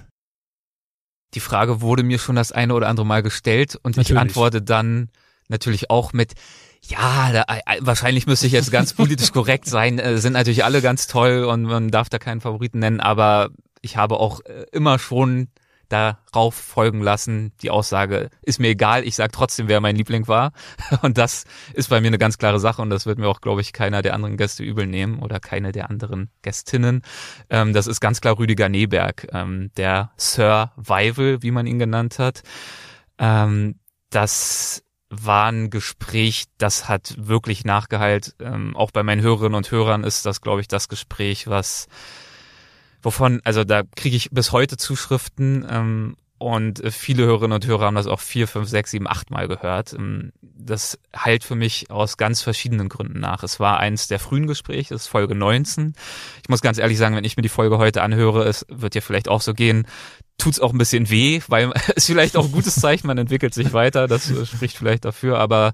Die 1.35 1.41
Frage 1.41 1.81
wurde 1.81 2.03
mir 2.03 2.19
schon 2.19 2.37
das 2.37 2.53
eine 2.53 2.75
oder 2.75 2.89
andere 2.89 3.07
Mal 3.07 3.23
gestellt 3.23 3.77
und 3.77 3.97
natürlich. 3.97 4.11
ich 4.11 4.19
antworte 4.19 4.63
dann 4.63 5.11
natürlich 5.49 5.91
auch 5.91 6.13
mit, 6.13 6.35
ja, 6.83 7.33
da, 7.33 7.45
äh, 7.49 7.79
wahrscheinlich 7.81 8.27
müsste 8.27 8.47
ich 8.47 8.53
jetzt 8.53 8.71
ganz 8.71 8.93
politisch 8.95 9.33
korrekt 9.33 9.67
sein, 9.67 9.99
äh, 9.99 10.19
sind 10.19 10.35
natürlich 10.35 10.65
alle 10.65 10.81
ganz 10.81 11.07
toll 11.07 11.45
und 11.45 11.63
man 11.63 11.91
darf 11.91 12.09
da 12.09 12.19
keinen 12.19 12.41
Favoriten 12.41 12.79
nennen, 12.79 13.01
aber 13.01 13.51
ich 13.81 13.97
habe 13.97 14.19
auch 14.19 14.41
äh, 14.45 14.67
immer 14.73 14.99
schon 14.99 15.49
darauf 15.95 16.55
folgen 16.55 17.01
lassen. 17.01 17.53
Die 17.63 17.71
Aussage 17.71 18.31
ist 18.43 18.59
mir 18.59 18.71
egal, 18.71 19.05
ich 19.05 19.15
sage 19.15 19.31
trotzdem, 19.31 19.69
wer 19.69 19.81
mein 19.81 19.95
Liebling 19.95 20.27
war. 20.27 20.53
Und 21.03 21.19
das 21.19 21.45
ist 21.73 21.89
bei 21.89 22.01
mir 22.01 22.09
eine 22.09 22.19
ganz 22.19 22.37
klare 22.37 22.59
Sache 22.59 22.83
und 22.83 22.91
das 22.91 23.07
wird 23.07 23.19
mir 23.19 23.29
auch, 23.29 23.41
glaube 23.41 23.61
ich, 23.61 23.73
keiner 23.73 24.03
der 24.03 24.15
anderen 24.15 24.37
Gäste 24.37 24.65
übel 24.65 24.87
nehmen 24.87 25.21
oder 25.21 25.39
keine 25.39 25.71
der 25.73 25.91
anderen 25.91 26.31
Gästinnen. 26.43 27.03
Ähm, 27.49 27.73
das 27.73 27.87
ist 27.87 28.01
ganz 28.01 28.21
klar 28.21 28.39
Rüdiger 28.39 28.69
Neberg, 28.69 29.29
ähm, 29.33 29.71
der 29.77 30.11
Sir 30.17 30.73
Weivel, 30.77 31.43
wie 31.43 31.51
man 31.51 31.67
ihn 31.67 31.79
genannt 31.79 32.19
hat. 32.19 32.43
Ähm, 33.19 33.79
das 34.11 34.83
war 35.11 35.53
ein 35.53 35.71
Gespräch, 35.71 36.47
das 36.59 36.89
hat 36.89 37.15
wirklich 37.17 37.65
nachgeheilt. 37.65 38.35
Ähm, 38.41 38.77
auch 38.77 38.91
bei 38.91 39.03
meinen 39.03 39.23
Hörerinnen 39.23 39.55
und 39.55 39.71
Hörern 39.71 40.03
ist 40.03 40.27
das, 40.27 40.41
glaube 40.41 40.61
ich, 40.61 40.69
das 40.69 40.89
Gespräch, 40.89 41.47
was 41.47 41.87
wovon, 43.05 43.41
also 43.45 43.65
da 43.65 43.83
kriege 43.97 44.17
ich 44.17 44.31
bis 44.31 44.53
heute 44.53 44.77
Zuschriften 44.77 45.67
ähm, 45.69 46.17
und 46.39 46.83
viele 46.93 47.25
Hörerinnen 47.25 47.55
und 47.55 47.67
Hörer 47.67 47.87
haben 47.87 47.95
das 47.95 48.07
auch 48.07 48.21
vier, 48.21 48.49
fünf, 48.49 48.69
sechs, 48.69 48.91
sieben, 48.91 49.09
acht 49.09 49.31
Mal 49.31 49.49
gehört. 49.49 49.93
Ähm, 49.93 50.33
das 50.43 50.99
heilt 51.17 51.45
für 51.45 51.55
mich 51.55 51.91
aus 51.91 52.17
ganz 52.17 52.43
verschiedenen 52.43 52.89
Gründen 52.89 53.21
nach. 53.21 53.43
Es 53.43 53.61
war 53.61 53.79
eins 53.79 54.09
der 54.09 54.19
frühen 54.19 54.47
Gespräche, 54.47 54.95
es 54.95 55.03
ist 55.03 55.09
Folge 55.09 55.35
19. 55.35 55.95
Ich 56.43 56.49
muss 56.49 56.61
ganz 56.61 56.79
ehrlich 56.79 56.99
sagen, 56.99 57.15
wenn 57.17 57.25
ich 57.25 57.37
mir 57.37 57.43
die 57.43 57.49
Folge 57.49 57.79
heute 57.79 58.03
anhöre, 58.03 58.45
es 58.45 58.67
wird 58.69 58.95
dir 58.95 59.03
vielleicht 59.03 59.29
auch 59.29 59.41
so 59.41 59.55
gehen, 59.55 59.87
tut's 60.37 60.59
auch 60.59 60.73
ein 60.73 60.79
bisschen 60.79 61.09
weh, 61.09 61.41
weil 61.49 61.73
es 61.97 62.07
vielleicht 62.07 62.37
auch 62.37 62.47
ein 62.47 62.53
gutes 62.53 62.75
Zeichen, 62.75 63.07
man 63.07 63.19
entwickelt 63.19 63.55
sich 63.55 63.73
weiter, 63.73 64.09
das 64.09 64.33
spricht 64.49 64.77
vielleicht 64.77 65.05
dafür, 65.05 65.39
aber 65.39 65.73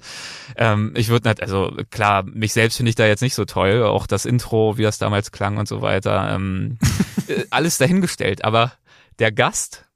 ähm, 0.57 0.93
ich 0.95 1.09
würde 1.09 1.29
nicht, 1.29 1.43
also 1.43 1.75
klar, 1.91 2.23
mich 2.23 2.53
selbst 2.53 2.77
finde 2.77 2.91
ich 2.91 2.97
da 2.97 3.07
jetzt 3.07 3.23
nicht 3.23 3.35
so 3.35 3.45
toll, 3.45 3.83
auch 3.85 4.07
das 4.07 4.27
Intro, 4.27 4.77
wie 4.77 4.83
das 4.83 4.99
damals 4.99 5.33
klang 5.33 5.57
und 5.57 5.69
so 5.69 5.81
weiter, 5.81 6.35
ähm, 6.35 6.79
äh, 7.29 7.45
alles 7.51 7.79
dahingestellt, 7.79 8.45
aber 8.45 8.73
der 9.19 9.33
Gast 9.33 9.87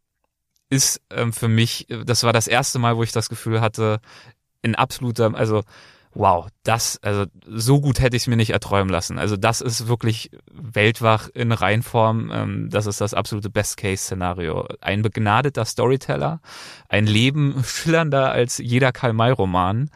ist 0.75 1.01
ähm, 1.11 1.33
für 1.33 1.49
mich, 1.49 1.87
das 2.05 2.25
war 2.25 2.33
das 2.33 2.49
erste 2.49 2.79
Mal, 2.79 2.97
wo 2.97 3.03
ich 3.03 3.13
das 3.13 3.29
Gefühl 3.29 3.61
hatte, 3.61 4.01
in 4.63 4.75
absoluter, 4.75 5.35
also 5.35 5.63
wow, 6.15 6.49
das, 6.63 6.99
also 7.03 7.27
so 7.47 7.81
gut 7.81 8.01
hätte 8.01 8.17
ich 8.17 8.23
es 8.23 8.27
mir 8.29 8.37
nicht 8.37 8.51
erträumen 8.51 8.89
lassen. 8.89 9.19
Also 9.19 9.37
das 9.37 9.61
ist 9.61 9.89
wirklich 9.89 10.31
weltwach 10.53 11.29
in 11.35 11.53
Reinform. 11.53 12.31
Ähm, 12.33 12.71
das 12.71 12.87
ist 12.87 13.01
das 13.01 13.15
absolute 13.15 13.51
Best-Case-Szenario. 13.51 14.67
Ein 14.81 15.03
begnadeter 15.03 15.65
Storyteller, 15.65 16.41
ein 16.89 17.07
Leben 17.07 17.63
schillernder 17.65 18.31
als 18.31 18.59
jeder 18.59 18.93
Karl-May-Roman 18.93 19.91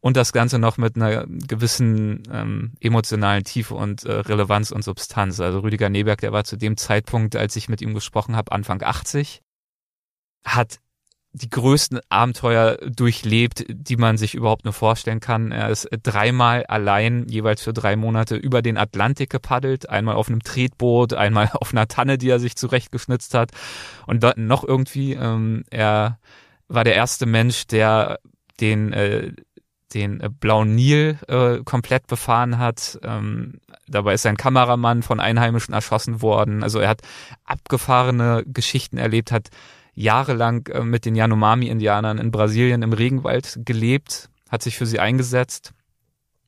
und 0.00 0.16
das 0.16 0.32
Ganze 0.32 0.58
noch 0.58 0.76
mit 0.78 0.96
einer 0.96 1.26
gewissen 1.26 2.22
ähm, 2.32 2.72
emotionalen 2.80 3.44
Tiefe 3.44 3.74
und 3.74 4.04
äh, 4.04 4.12
Relevanz 4.12 4.70
und 4.70 4.82
Substanz. 4.82 5.40
Also 5.40 5.60
Rüdiger 5.60 5.88
Neberg, 5.88 6.20
der 6.20 6.32
war 6.32 6.44
zu 6.44 6.56
dem 6.56 6.76
Zeitpunkt, 6.76 7.36
als 7.36 7.54
ich 7.56 7.68
mit 7.68 7.82
ihm 7.82 7.94
gesprochen 7.94 8.34
habe, 8.34 8.52
Anfang 8.52 8.82
80, 8.82 9.42
hat 10.44 10.78
die 11.32 11.48
größten 11.48 12.00
Abenteuer 12.08 12.76
durchlebt, 12.78 13.64
die 13.68 13.96
man 13.96 14.18
sich 14.18 14.34
überhaupt 14.34 14.64
nur 14.64 14.74
vorstellen 14.74 15.20
kann. 15.20 15.52
Er 15.52 15.68
ist 15.68 15.88
dreimal 16.02 16.66
allein, 16.66 17.28
jeweils 17.28 17.62
für 17.62 17.72
drei 17.72 17.94
Monate, 17.94 18.34
über 18.34 18.62
den 18.62 18.76
Atlantik 18.76 19.30
gepaddelt. 19.30 19.88
Einmal 19.88 20.16
auf 20.16 20.28
einem 20.28 20.42
Tretboot, 20.42 21.14
einmal 21.14 21.50
auf 21.54 21.72
einer 21.72 21.86
Tanne, 21.86 22.18
die 22.18 22.30
er 22.30 22.40
sich 22.40 22.56
zurechtgeschnitzt 22.56 23.34
hat. 23.34 23.52
Und 24.06 24.24
dann 24.24 24.46
noch 24.46 24.64
irgendwie, 24.64 25.12
ähm, 25.12 25.64
er 25.70 26.18
war 26.66 26.82
der 26.82 26.96
erste 26.96 27.26
Mensch, 27.26 27.66
der 27.68 28.18
den, 28.60 28.92
äh, 28.92 29.32
den 29.94 30.18
blauen 30.40 30.74
Nil 30.74 31.16
äh, 31.28 31.58
komplett 31.64 32.08
befahren 32.08 32.58
hat. 32.58 32.98
Ähm, 33.04 33.60
dabei 33.86 34.14
ist 34.14 34.22
sein 34.22 34.36
Kameramann 34.36 35.02
von 35.02 35.20
Einheimischen 35.20 35.74
erschossen 35.74 36.22
worden. 36.22 36.64
Also 36.64 36.80
er 36.80 36.88
hat 36.88 37.02
abgefahrene 37.44 38.44
Geschichten 38.46 38.98
erlebt, 38.98 39.30
hat 39.30 39.50
jahrelang 39.94 40.66
äh, 40.68 40.82
mit 40.82 41.04
den 41.04 41.14
Yanomami-Indianern 41.14 42.18
in 42.18 42.30
Brasilien 42.30 42.82
im 42.82 42.92
Regenwald 42.92 43.60
gelebt, 43.64 44.30
hat 44.48 44.62
sich 44.62 44.76
für 44.76 44.86
sie 44.86 45.00
eingesetzt 45.00 45.72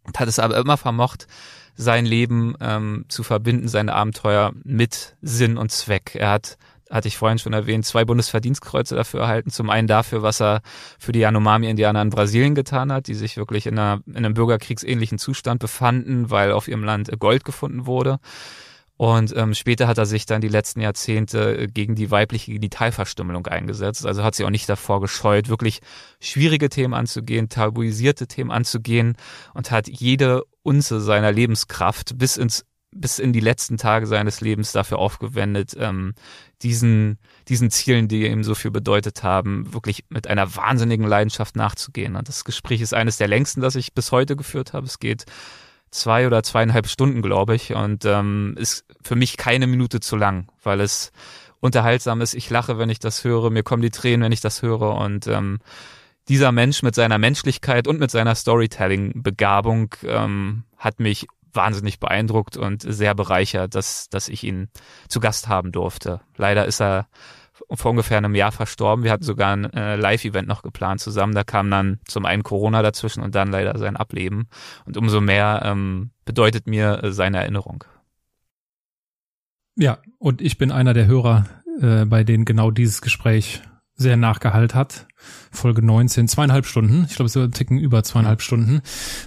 und 0.04 0.18
hat 0.18 0.28
es 0.28 0.38
aber 0.38 0.56
immer 0.56 0.76
vermocht, 0.76 1.26
sein 1.74 2.04
Leben 2.04 2.54
ähm, 2.60 3.04
zu 3.08 3.22
verbinden, 3.22 3.68
seine 3.68 3.94
Abenteuer 3.94 4.52
mit 4.62 5.16
Sinn 5.22 5.56
und 5.56 5.70
Zweck. 5.70 6.14
Er 6.14 6.30
hat, 6.30 6.58
hatte 6.90 7.08
ich 7.08 7.16
vorhin 7.16 7.38
schon 7.38 7.54
erwähnt, 7.54 7.86
zwei 7.86 8.04
Bundesverdienstkreuze 8.04 8.94
dafür 8.94 9.20
erhalten. 9.20 9.50
Zum 9.50 9.70
einen 9.70 9.88
dafür, 9.88 10.22
was 10.22 10.40
er 10.40 10.60
für 10.98 11.12
die 11.12 11.20
Yanomami-Indianer 11.20 12.02
in 12.02 12.10
Brasilien 12.10 12.54
getan 12.54 12.92
hat, 12.92 13.06
die 13.06 13.14
sich 13.14 13.36
wirklich 13.36 13.66
in, 13.66 13.78
einer, 13.78 14.02
in 14.06 14.18
einem 14.18 14.34
bürgerkriegsähnlichen 14.34 15.18
Zustand 15.18 15.60
befanden, 15.60 16.30
weil 16.30 16.52
auf 16.52 16.68
ihrem 16.68 16.84
Land 16.84 17.10
Gold 17.18 17.44
gefunden 17.44 17.86
wurde. 17.86 18.18
Und 18.96 19.34
ähm, 19.36 19.54
später 19.54 19.88
hat 19.88 19.98
er 19.98 20.06
sich 20.06 20.26
dann 20.26 20.40
die 20.40 20.48
letzten 20.48 20.80
Jahrzehnte 20.80 21.56
äh, 21.56 21.66
gegen 21.66 21.94
die 21.94 22.10
weibliche 22.10 22.52
Genitalverstümmelung 22.52 23.46
eingesetzt. 23.46 24.06
Also 24.06 24.22
hat 24.22 24.34
sie 24.34 24.44
auch 24.44 24.50
nicht 24.50 24.68
davor 24.68 25.00
gescheut, 25.00 25.48
wirklich 25.48 25.80
schwierige 26.20 26.68
Themen 26.68 26.94
anzugehen, 26.94 27.48
tabuisierte 27.48 28.26
Themen 28.26 28.50
anzugehen 28.50 29.16
und 29.54 29.70
hat 29.70 29.88
jede 29.88 30.42
Unze 30.62 31.00
seiner 31.00 31.32
Lebenskraft 31.32 32.16
bis 32.18 32.36
ins 32.36 32.64
bis 32.94 33.18
in 33.18 33.32
die 33.32 33.40
letzten 33.40 33.78
Tage 33.78 34.06
seines 34.06 34.40
Lebens 34.42 34.72
dafür 34.72 34.98
aufgewendet, 34.98 35.74
ähm, 35.78 36.14
diesen, 36.60 37.18
diesen 37.48 37.70
Zielen, 37.70 38.06
die 38.06 38.26
ihm 38.26 38.44
so 38.44 38.54
viel 38.54 38.70
bedeutet 38.70 39.22
haben, 39.22 39.72
wirklich 39.72 40.04
mit 40.10 40.28
einer 40.28 40.54
wahnsinnigen 40.54 41.06
Leidenschaft 41.06 41.56
nachzugehen. 41.56 42.16
Und 42.16 42.28
das 42.28 42.44
Gespräch 42.44 42.82
ist 42.82 42.92
eines 42.92 43.16
der 43.16 43.28
längsten, 43.28 43.62
das 43.62 43.76
ich 43.76 43.94
bis 43.94 44.12
heute 44.12 44.36
geführt 44.36 44.74
habe. 44.74 44.86
Es 44.86 44.98
geht 44.98 45.24
zwei 45.92 46.26
oder 46.26 46.42
zweieinhalb 46.42 46.88
Stunden, 46.88 47.22
glaube 47.22 47.54
ich, 47.54 47.74
und 47.74 48.04
ähm, 48.04 48.56
ist 48.58 48.84
für 49.04 49.14
mich 49.14 49.36
keine 49.36 49.68
Minute 49.68 50.00
zu 50.00 50.16
lang, 50.16 50.48
weil 50.62 50.80
es 50.80 51.12
unterhaltsam 51.60 52.20
ist. 52.20 52.34
Ich 52.34 52.50
lache, 52.50 52.78
wenn 52.78 52.90
ich 52.90 52.98
das 52.98 53.22
höre, 53.22 53.50
mir 53.50 53.62
kommen 53.62 53.82
die 53.82 53.90
Tränen, 53.90 54.24
wenn 54.24 54.32
ich 54.32 54.40
das 54.40 54.62
höre 54.62 54.96
und 54.96 55.28
ähm, 55.28 55.60
dieser 56.28 56.50
Mensch 56.50 56.82
mit 56.82 56.94
seiner 56.94 57.18
Menschlichkeit 57.18 57.86
und 57.86 58.00
mit 58.00 58.10
seiner 58.10 58.34
Storytelling-Begabung 58.34 59.94
ähm, 60.04 60.64
hat 60.76 60.98
mich 60.98 61.26
wahnsinnig 61.52 62.00
beeindruckt 62.00 62.56
und 62.56 62.82
sehr 62.82 63.14
bereichert, 63.14 63.74
dass, 63.74 64.08
dass 64.08 64.28
ich 64.28 64.44
ihn 64.44 64.68
zu 65.08 65.20
Gast 65.20 65.48
haben 65.48 65.72
durfte. 65.72 66.20
Leider 66.36 66.66
ist 66.66 66.80
er 66.80 67.06
vor 67.72 67.90
ungefähr 67.90 68.18
einem 68.18 68.34
Jahr 68.34 68.52
verstorben. 68.52 69.04
Wir 69.04 69.12
hatten 69.12 69.24
sogar 69.24 69.52
ein 69.52 69.72
äh, 69.72 69.96
Live-Event 69.96 70.48
noch 70.48 70.62
geplant 70.62 71.00
zusammen. 71.00 71.34
Da 71.34 71.44
kam 71.44 71.70
dann 71.70 72.00
zum 72.06 72.26
einen 72.26 72.42
Corona 72.42 72.82
dazwischen 72.82 73.22
und 73.22 73.34
dann 73.34 73.50
leider 73.50 73.78
sein 73.78 73.96
Ableben. 73.96 74.48
Und 74.84 74.96
umso 74.96 75.20
mehr 75.20 75.62
ähm, 75.64 76.10
bedeutet 76.24 76.66
mir 76.66 77.02
äh, 77.02 77.12
seine 77.12 77.38
Erinnerung. 77.38 77.84
Ja, 79.76 79.98
und 80.18 80.42
ich 80.42 80.58
bin 80.58 80.70
einer 80.70 80.94
der 80.94 81.06
Hörer, 81.06 81.46
äh, 81.80 82.04
bei 82.04 82.24
denen 82.24 82.44
genau 82.44 82.70
dieses 82.70 83.00
Gespräch 83.00 83.62
sehr 83.94 84.16
nachgehalt 84.16 84.74
hat. 84.74 85.06
Folge 85.50 85.84
19, 85.84 86.28
zweieinhalb 86.28 86.66
Stunden. 86.66 87.06
Ich 87.08 87.16
glaube, 87.16 87.26
es 87.26 87.36
ist 87.36 87.42
ein 87.42 87.52
Ticken 87.52 87.78
über 87.78 88.02
zweieinhalb 88.02 88.42
Stunden. 88.42 88.80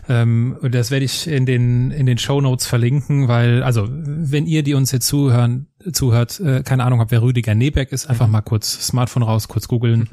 Ähm, 0.10 0.58
das 0.62 0.92
werde 0.92 1.06
ich 1.06 1.28
in 1.28 1.46
den, 1.46 1.92
in 1.92 2.06
den 2.06 2.18
Show 2.18 2.42
Notes 2.42 2.68
verlinken, 2.68 3.28
weil, 3.28 3.64
also, 3.64 3.88
wenn 3.90 4.46
ihr, 4.46 4.64
die 4.64 4.74
uns 4.74 4.92
jetzt 4.92 5.08
zuhören, 5.08 5.68
zuhört, 5.92 6.40
äh, 6.40 6.64
keine 6.64 6.84
Ahnung 6.84 7.00
habt, 7.00 7.12
wer 7.12 7.22
Rüdiger 7.22 7.56
Nebeck 7.56 7.92
ist, 7.92 8.08
einfach 8.08 8.28
mhm. 8.28 8.34
mal 8.34 8.42
kurz 8.42 8.88
Smartphone 8.88 9.24
raus, 9.24 9.48
kurz 9.48 9.68
googeln. 9.68 10.10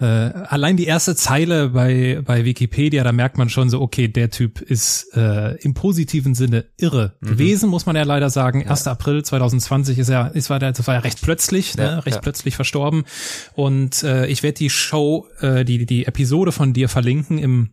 äh, 0.00 0.04
allein 0.04 0.76
die 0.76 0.86
erste 0.86 1.16
Zeile 1.16 1.70
bei, 1.70 2.22
bei 2.24 2.44
Wikipedia, 2.44 3.04
da 3.04 3.12
merkt 3.12 3.38
man 3.38 3.48
schon 3.48 3.70
so, 3.70 3.80
okay, 3.80 4.08
der 4.08 4.30
Typ 4.30 4.60
ist 4.60 5.14
äh, 5.16 5.56
im 5.62 5.74
positiven 5.74 6.34
Sinne 6.34 6.66
irre 6.76 7.14
mhm. 7.20 7.26
gewesen, 7.28 7.70
muss 7.70 7.86
man 7.86 7.96
ja 7.96 8.02
leider 8.02 8.30
sagen. 8.30 8.62
Ja. 8.62 8.70
1. 8.70 8.86
April 8.86 9.24
2020 9.24 9.98
ist 9.98 10.08
ja, 10.08 10.26
ist 10.26 10.50
war 10.50 10.58
der, 10.58 10.74
war 10.86 10.94
ja 10.94 11.00
recht 11.00 11.20
plötzlich, 11.22 11.76
ne, 11.76 11.84
ja, 11.84 11.96
ne, 11.96 12.06
recht 12.06 12.16
ja. 12.16 12.22
plötzlich 12.22 12.56
verstorben. 12.56 13.04
Und 13.54 14.02
äh, 14.02 14.26
ich 14.26 14.42
werde 14.42 14.58
die 14.58 14.70
Show 14.70 15.26
äh, 15.40 15.64
die, 15.64 15.86
die 15.86 16.06
Episode 16.06 16.52
von 16.52 16.72
dir 16.72 16.88
verlinken 16.88 17.38
im 17.38 17.70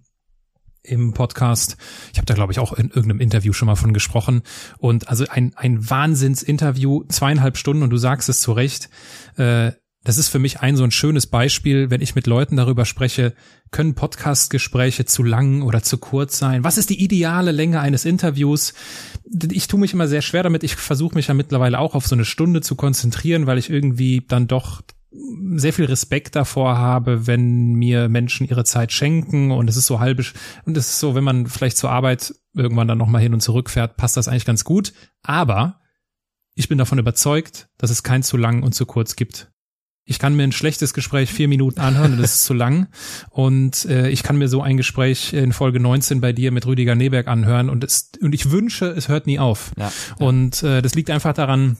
im 0.88 1.14
Podcast. 1.14 1.78
Ich 2.12 2.18
habe 2.18 2.26
da, 2.26 2.34
glaube 2.34 2.52
ich, 2.52 2.60
auch 2.60 2.74
in 2.74 2.88
irgendeinem 2.88 3.20
Interview 3.20 3.54
schon 3.54 3.68
mal 3.68 3.76
von 3.76 3.94
gesprochen. 3.94 4.42
Und 4.78 5.10
also 5.10 5.26
ein, 5.30 5.54
ein 5.56 5.90
Wahnsinnsinterview, 5.90 7.04
zweieinhalb 7.10 7.58
Stunden, 7.58 7.84
und 7.84 7.90
du 7.90 7.98
sagst 7.98 8.30
es 8.30 8.42
zu 8.42 8.54
Recht. 8.54 8.90
Äh, 9.36 9.72
das 10.04 10.18
ist 10.18 10.30
für 10.30 10.40
mich 10.40 10.62
ein 10.62 10.78
so 10.78 10.86
ein 10.86 10.92
schönes 10.92 11.28
Beispiel, 11.28 11.90
wenn 11.90 12.00
ich 12.00 12.16
mit 12.16 12.28
Leuten 12.28 12.56
darüber 12.56 12.86
spreche, 12.86 13.34
können 13.72 13.94
Podcast-Gespräche 13.94 15.04
zu 15.04 15.22
lang 15.22 15.62
oder 15.62 15.84
zu 15.84 15.98
kurz 15.98 16.38
sein? 16.38 16.64
Was 16.64 16.78
ist 16.78 16.90
die 16.90 17.04
ideale 17.04 17.52
Länge 17.52 17.82
eines 17.82 18.06
Interviews? 18.06 18.74
Ich 19.52 19.68
tue 19.68 19.82
mich 19.82 19.92
immer 19.92 20.08
sehr 20.08 20.22
schwer 20.22 20.44
damit. 20.44 20.64
Ich 20.64 20.78
versuche 20.78 21.16
mich 21.16 21.28
ja 21.28 21.34
mittlerweile 21.34 21.78
auch 21.80 21.94
auf 21.94 22.08
so 22.08 22.16
eine 22.16 22.24
Stunde 22.24 22.62
zu 22.62 22.76
konzentrieren, 22.76 23.48
weil 23.48 23.58
ich 23.58 23.70
irgendwie 23.70 24.24
dann 24.26 24.48
doch 24.48 24.82
sehr 25.56 25.74
viel 25.74 25.86
Respekt 25.86 26.36
davor 26.36 26.78
habe, 26.78 27.28
wenn 27.28 27.74
mir 27.74 28.10
Menschen 28.10 28.48
ihre 28.48 28.64
Zeit 28.64 28.92
schenken 28.92 29.52
und 29.52 29.70
es 29.70 29.78
ist 29.78 29.88
so 29.88 30.00
halbisch 30.00 30.34
und 30.66 30.78
es 30.78 30.90
ist 30.90 31.00
so, 31.00 31.16
wenn 31.16 31.24
man 31.24 31.48
vielleicht 31.48 31.78
zur 31.78 31.90
Arbeit 31.90 32.34
irgendwann 32.54 32.88
dann 32.88 32.98
nochmal 32.98 33.22
hin 33.22 33.34
und 33.34 33.42
zurück 33.42 33.70
fährt, 33.70 33.98
passt 33.98 34.18
das 34.18 34.28
eigentlich 34.28 34.46
ganz 34.46 34.64
gut. 34.64 34.94
Aber 35.24 35.80
ich 36.56 36.70
bin 36.70 36.78
davon 36.78 37.00
überzeugt, 37.00 37.70
dass 37.78 37.92
es 37.92 38.04
kein 38.04 38.24
zu 38.24 38.38
lang 38.38 38.64
und 38.64 38.74
zu 38.74 38.86
kurz 38.86 39.16
gibt. 39.16 39.52
Ich 40.10 40.20
kann 40.20 40.36
mir 40.36 40.44
ein 40.44 40.54
schlechtes 40.54 40.94
Gespräch 40.94 41.32
vier 41.32 41.50
Minuten 41.50 41.82
anhören 41.82 42.14
und 42.14 42.22
das 42.22 42.36
ist 42.36 42.46
zu 42.46 42.54
lang. 42.54 42.88
Und 43.30 43.84
äh, 43.86 44.10
ich 44.10 44.24
kann 44.24 44.38
mir 44.38 44.48
so 44.48 44.62
ein 44.62 44.78
Gespräch 44.78 45.34
in 45.34 45.52
Folge 45.52 45.82
19 45.82 46.22
bei 46.22 46.32
dir 46.32 46.52
mit 46.52 46.66
Rüdiger 46.66 46.96
Neberg 46.96 47.28
anhören 47.28 47.70
und 47.70 47.84
es 47.84 48.12
und 48.22 48.34
ich 48.34 48.50
wünsche, 48.50 48.86
es 48.86 49.10
hört 49.10 49.28
nie 49.28 49.38
auf. 49.38 49.72
Ja, 49.78 49.92
ja. 50.20 50.26
Und 50.26 50.64
äh, 50.64 50.82
das 50.82 50.96
liegt 50.96 51.10
einfach 51.10 51.34
daran, 51.34 51.78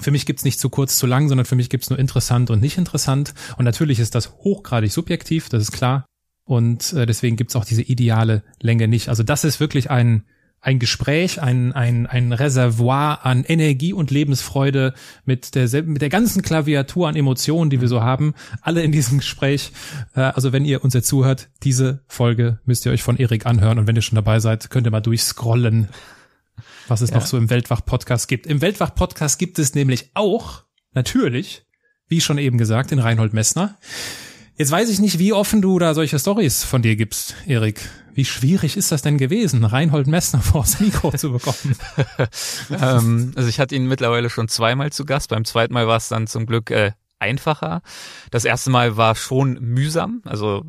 für 0.00 0.10
mich 0.10 0.26
gibt's 0.26 0.44
nicht 0.44 0.60
zu 0.60 0.68
kurz, 0.68 0.98
zu 0.98 1.06
lang, 1.06 1.28
sondern 1.28 1.46
für 1.46 1.56
mich 1.56 1.70
gibt's 1.70 1.90
nur 1.90 1.98
interessant 1.98 2.50
und 2.50 2.60
nicht 2.60 2.78
interessant. 2.78 3.34
Und 3.56 3.64
natürlich 3.64 3.98
ist 3.98 4.14
das 4.14 4.32
hochgradig 4.38 4.92
subjektiv, 4.92 5.48
das 5.48 5.62
ist 5.62 5.72
klar. 5.72 6.06
Und 6.44 6.92
äh, 6.92 7.06
deswegen 7.06 7.36
gibt's 7.36 7.56
auch 7.56 7.64
diese 7.64 7.82
ideale 7.82 8.42
Länge 8.60 8.88
nicht. 8.88 9.08
Also 9.08 9.22
das 9.22 9.44
ist 9.44 9.58
wirklich 9.58 9.90
ein, 9.90 10.24
ein 10.60 10.78
Gespräch, 10.78 11.40
ein, 11.40 11.72
ein, 11.72 12.06
ein 12.06 12.32
Reservoir 12.32 13.24
an 13.24 13.44
Energie 13.44 13.92
und 13.92 14.10
Lebensfreude 14.10 14.94
mit 15.24 15.54
der, 15.54 15.82
mit 15.84 16.02
der 16.02 16.08
ganzen 16.08 16.42
Klaviatur 16.42 17.08
an 17.08 17.16
Emotionen, 17.16 17.70
die 17.70 17.80
wir 17.80 17.88
so 17.88 18.02
haben, 18.02 18.34
alle 18.62 18.82
in 18.82 18.92
diesem 18.92 19.18
Gespräch. 19.18 19.72
Äh, 20.14 20.20
also 20.20 20.52
wenn 20.52 20.64
ihr 20.64 20.84
uns 20.84 20.94
jetzt 20.94 21.08
zuhört, 21.08 21.48
diese 21.62 22.00
Folge 22.06 22.60
müsst 22.64 22.86
ihr 22.86 22.92
euch 22.92 23.02
von 23.02 23.16
Erik 23.16 23.46
anhören 23.46 23.78
und 23.78 23.86
wenn 23.86 23.96
ihr 23.96 24.02
schon 24.02 24.16
dabei 24.16 24.40
seid, 24.40 24.70
könnt 24.70 24.86
ihr 24.86 24.92
mal 24.92 25.00
durchscrollen 25.00 25.88
was 26.88 27.00
es 27.00 27.10
ja. 27.10 27.16
noch 27.16 27.26
so 27.26 27.36
im 27.36 27.50
Weltwach-Podcast 27.50 28.28
gibt. 28.28 28.46
Im 28.46 28.60
Weltwach-Podcast 28.60 29.38
gibt 29.38 29.58
es 29.58 29.74
nämlich 29.74 30.10
auch, 30.14 30.62
natürlich, 30.92 31.64
wie 32.08 32.20
schon 32.20 32.38
eben 32.38 32.58
gesagt, 32.58 32.90
den 32.90 32.98
Reinhold 32.98 33.32
Messner. 33.32 33.76
Jetzt 34.56 34.70
weiß 34.70 34.88
ich 34.88 35.00
nicht, 35.00 35.18
wie 35.18 35.32
offen 35.32 35.60
du 35.60 35.78
da 35.78 35.92
solche 35.94 36.18
Stories 36.18 36.64
von 36.64 36.80
dir 36.82 36.96
gibst, 36.96 37.34
Erik. 37.46 37.80
Wie 38.14 38.24
schwierig 38.24 38.78
ist 38.78 38.90
das 38.90 39.02
denn 39.02 39.18
gewesen, 39.18 39.64
Reinhold 39.64 40.06
Messner 40.06 40.40
vors 40.42 40.80
Mikro 40.80 41.12
zu 41.12 41.32
bekommen? 41.32 41.76
ähm, 42.70 43.32
also 43.36 43.48
ich 43.48 43.60
hatte 43.60 43.74
ihn 43.74 43.86
mittlerweile 43.86 44.30
schon 44.30 44.48
zweimal 44.48 44.90
zu 44.92 45.04
Gast. 45.04 45.28
Beim 45.28 45.44
zweiten 45.44 45.74
Mal 45.74 45.86
war 45.86 45.98
es 45.98 46.08
dann 46.08 46.26
zum 46.26 46.46
Glück 46.46 46.70
äh, 46.70 46.92
einfacher. 47.18 47.82
Das 48.30 48.46
erste 48.46 48.70
Mal 48.70 48.96
war 48.96 49.14
schon 49.14 49.58
mühsam. 49.60 50.22
Also 50.24 50.64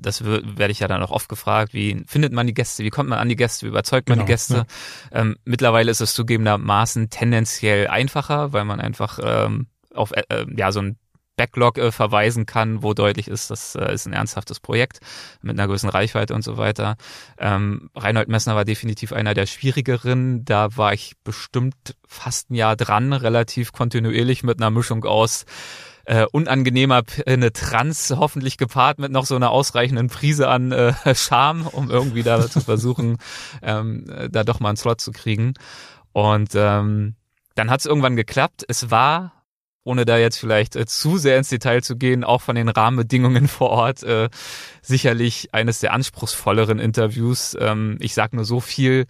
das 0.00 0.24
werde 0.24 0.70
ich 0.72 0.80
ja 0.80 0.88
dann 0.88 1.02
auch 1.02 1.10
oft 1.10 1.28
gefragt, 1.28 1.74
wie 1.74 2.02
findet 2.06 2.32
man 2.32 2.46
die 2.46 2.54
Gäste, 2.54 2.84
wie 2.84 2.90
kommt 2.90 3.08
man 3.08 3.18
an 3.18 3.28
die 3.28 3.36
Gäste, 3.36 3.66
wie 3.66 3.70
überzeugt 3.70 4.08
man 4.08 4.18
genau, 4.18 4.26
die 4.26 4.32
Gäste. 4.32 4.66
Ja. 5.12 5.20
Ähm, 5.20 5.36
mittlerweile 5.44 5.90
ist 5.90 6.00
es 6.00 6.14
zugegebenermaßen 6.14 7.10
tendenziell 7.10 7.88
einfacher, 7.88 8.52
weil 8.52 8.64
man 8.64 8.80
einfach 8.80 9.18
ähm, 9.22 9.66
auf 9.94 10.12
äh, 10.12 10.22
äh, 10.28 10.46
ja 10.56 10.72
so 10.72 10.80
ein 10.80 10.98
Backlog 11.40 11.78
äh, 11.78 11.90
verweisen 11.90 12.44
kann, 12.44 12.82
wo 12.82 12.92
deutlich 12.92 13.26
ist, 13.26 13.50
das 13.50 13.74
äh, 13.74 13.94
ist 13.94 14.06
ein 14.06 14.12
ernsthaftes 14.12 14.60
Projekt 14.60 15.00
mit 15.40 15.58
einer 15.58 15.68
gewissen 15.68 15.88
Reichweite 15.88 16.34
und 16.34 16.42
so 16.42 16.58
weiter. 16.58 16.96
Ähm, 17.38 17.88
Reinhold 17.94 18.28
Messner 18.28 18.56
war 18.56 18.66
definitiv 18.66 19.14
einer 19.14 19.32
der 19.32 19.46
schwierigeren. 19.46 20.44
Da 20.44 20.76
war 20.76 20.92
ich 20.92 21.14
bestimmt 21.24 21.96
fast 22.06 22.50
ein 22.50 22.56
Jahr 22.56 22.76
dran, 22.76 23.14
relativ 23.14 23.72
kontinuierlich 23.72 24.42
mit 24.42 24.60
einer 24.60 24.68
Mischung 24.68 25.04
aus 25.04 25.46
äh, 26.10 26.26
unangenehmer 26.32 27.04
Penetranz, 27.04 28.12
hoffentlich 28.16 28.58
gepaart 28.58 28.98
mit 28.98 29.12
noch 29.12 29.26
so 29.26 29.36
einer 29.36 29.50
ausreichenden 29.50 30.08
Prise 30.08 30.48
an 30.48 30.72
äh, 30.72 30.92
Charme, 31.14 31.68
um 31.68 31.88
irgendwie 31.88 32.24
da 32.24 32.50
zu 32.50 32.60
versuchen, 32.60 33.18
ähm, 33.62 34.06
da 34.28 34.42
doch 34.42 34.58
mal 34.58 34.70
einen 34.70 34.76
Slot 34.76 35.00
zu 35.00 35.12
kriegen. 35.12 35.54
Und 36.12 36.50
ähm, 36.56 37.14
dann 37.54 37.70
hat 37.70 37.78
es 37.78 37.86
irgendwann 37.86 38.16
geklappt. 38.16 38.64
Es 38.66 38.90
war 38.90 39.32
ohne 39.84 40.04
da 40.04 40.18
jetzt 40.18 40.38
vielleicht 40.38 40.74
äh, 40.74 40.84
zu 40.84 41.16
sehr 41.16 41.38
ins 41.38 41.48
Detail 41.48 41.80
zu 41.80 41.96
gehen, 41.96 42.24
auch 42.24 42.42
von 42.42 42.56
den 42.56 42.68
Rahmenbedingungen 42.68 43.46
vor 43.48 43.70
Ort 43.70 44.02
äh, 44.02 44.30
sicherlich 44.82 45.54
eines 45.54 45.78
der 45.78 45.92
anspruchsvolleren 45.92 46.80
Interviews. 46.80 47.56
Ähm, 47.58 47.98
ich 48.00 48.14
sag 48.14 48.32
nur 48.32 48.44
so 48.44 48.58
viel, 48.58 49.06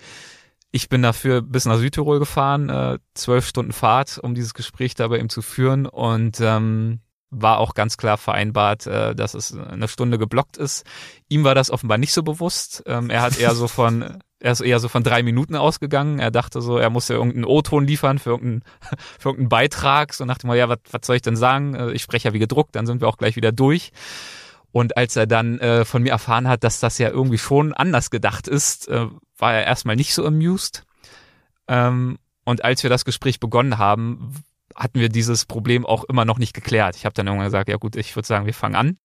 ich 0.72 0.88
bin 0.88 1.02
dafür 1.02 1.42
bis 1.42 1.64
nach 1.64 1.78
Südtirol 1.78 2.18
gefahren, 2.18 2.68
äh, 2.68 2.98
zwölf 3.14 3.46
Stunden 3.46 3.72
Fahrt, 3.72 4.18
um 4.22 4.35
dieses 4.35 4.54
Gespräch 4.54 4.94
da 4.94 5.09
bei 5.09 5.18
ihm 5.18 5.28
zu 5.28 5.42
führen 5.42 5.87
und 5.87 6.40
ähm, 6.40 7.00
war 7.30 7.59
auch 7.59 7.74
ganz 7.74 7.96
klar 7.96 8.18
vereinbart, 8.18 8.87
äh, 8.87 9.14
dass 9.14 9.35
es 9.35 9.56
eine 9.56 9.88
Stunde 9.88 10.18
geblockt 10.18 10.56
ist. 10.56 10.85
Ihm 11.28 11.44
war 11.44 11.54
das 11.54 11.70
offenbar 11.70 11.98
nicht 11.98 12.12
so 12.12 12.22
bewusst. 12.22 12.83
Ähm, 12.87 13.11
er 13.11 13.22
hat 13.22 13.38
eher 13.38 13.54
so 13.54 13.68
von 13.68 14.18
er 14.40 14.52
ist 14.52 14.61
eher 14.61 14.80
so 14.80 14.88
von 14.88 15.04
drei 15.04 15.22
Minuten 15.22 15.54
ausgegangen. 15.54 16.18
Er 16.18 16.30
dachte 16.30 16.62
so, 16.62 16.78
er 16.78 16.90
muss 16.90 17.09
ja 17.09 17.14
irgendeinen 17.14 17.44
O-Ton 17.44 17.87
liefern 17.87 18.18
für 18.18 18.30
irgendeinen, 18.30 18.62
für 19.18 19.28
irgendeinen 19.28 19.50
Beitrag. 19.50 20.14
So 20.14 20.24
nach 20.24 20.38
dem 20.38 20.48
Motto, 20.48 20.59
ja, 20.59 20.68
was, 20.68 20.78
was 20.90 21.02
soll 21.04 21.16
ich 21.16 21.22
denn 21.22 21.37
sagen? 21.37 21.74
Äh, 21.74 21.92
ich 21.92 22.02
spreche 22.02 22.28
ja 22.28 22.35
wie 22.35 22.38
gedruckt, 22.38 22.74
dann 22.74 22.87
sind 22.87 23.00
wir 23.00 23.09
auch 23.09 23.18
gleich 23.18 23.37
wieder 23.37 23.52
durch. 23.52 23.92
Und 24.72 24.96
als 24.96 25.16
er 25.16 25.26
dann 25.26 25.59
äh, 25.59 25.85
von 25.85 26.02
mir 26.02 26.11
erfahren 26.11 26.48
hat, 26.48 26.62
dass 26.64 26.80
das 26.80 26.98
ja 26.98 27.09
irgendwie 27.11 27.38
schon 27.38 27.72
anders 27.72 28.11
gedacht 28.11 28.46
ist, 28.48 28.88
äh, 28.88 29.06
war 29.37 29.54
er 29.54 29.64
erstmal 29.66 29.96
nicht 29.96 30.14
so 30.14 30.24
amused. 30.24 30.85
Ähm, 31.66 32.18
und 32.44 32.64
als 32.64 32.83
wir 32.83 32.90
das 32.90 33.04
Gespräch 33.04 33.40
begonnen 33.40 33.78
haben, 33.78 34.35
hatten 34.74 35.00
wir 35.00 35.09
dieses 35.09 35.44
Problem 35.44 35.85
auch 35.85 36.04
immer 36.04 36.24
noch 36.24 36.38
nicht 36.38 36.54
geklärt. 36.54 36.96
Ich 36.96 37.04
habe 37.04 37.14
dann 37.14 37.26
irgendwann 37.26 37.48
gesagt, 37.48 37.68
ja 37.68 37.76
gut, 37.76 37.96
ich 37.96 38.14
würde 38.16 38.26
sagen, 38.26 38.46
wir 38.46 38.54
fangen 38.54 38.76
an. 38.76 38.98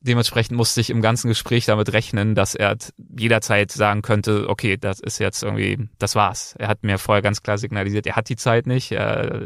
dementsprechend 0.00 0.56
musste 0.56 0.80
ich 0.80 0.90
im 0.90 1.02
ganzen 1.02 1.28
Gespräch 1.28 1.66
damit 1.66 1.92
rechnen, 1.92 2.34
dass 2.34 2.54
er 2.54 2.76
jederzeit 2.98 3.70
sagen 3.70 4.02
könnte, 4.02 4.48
okay, 4.48 4.76
das 4.76 4.98
ist 4.98 5.18
jetzt 5.18 5.42
irgendwie, 5.42 5.88
das 5.98 6.14
war's. 6.14 6.54
Er 6.58 6.68
hat 6.68 6.82
mir 6.82 6.98
vorher 6.98 7.22
ganz 7.22 7.42
klar 7.42 7.58
signalisiert, 7.58 8.06
er 8.06 8.16
hat 8.16 8.28
die 8.28 8.36
Zeit 8.36 8.66
nicht, 8.66 8.92
er 8.92 9.42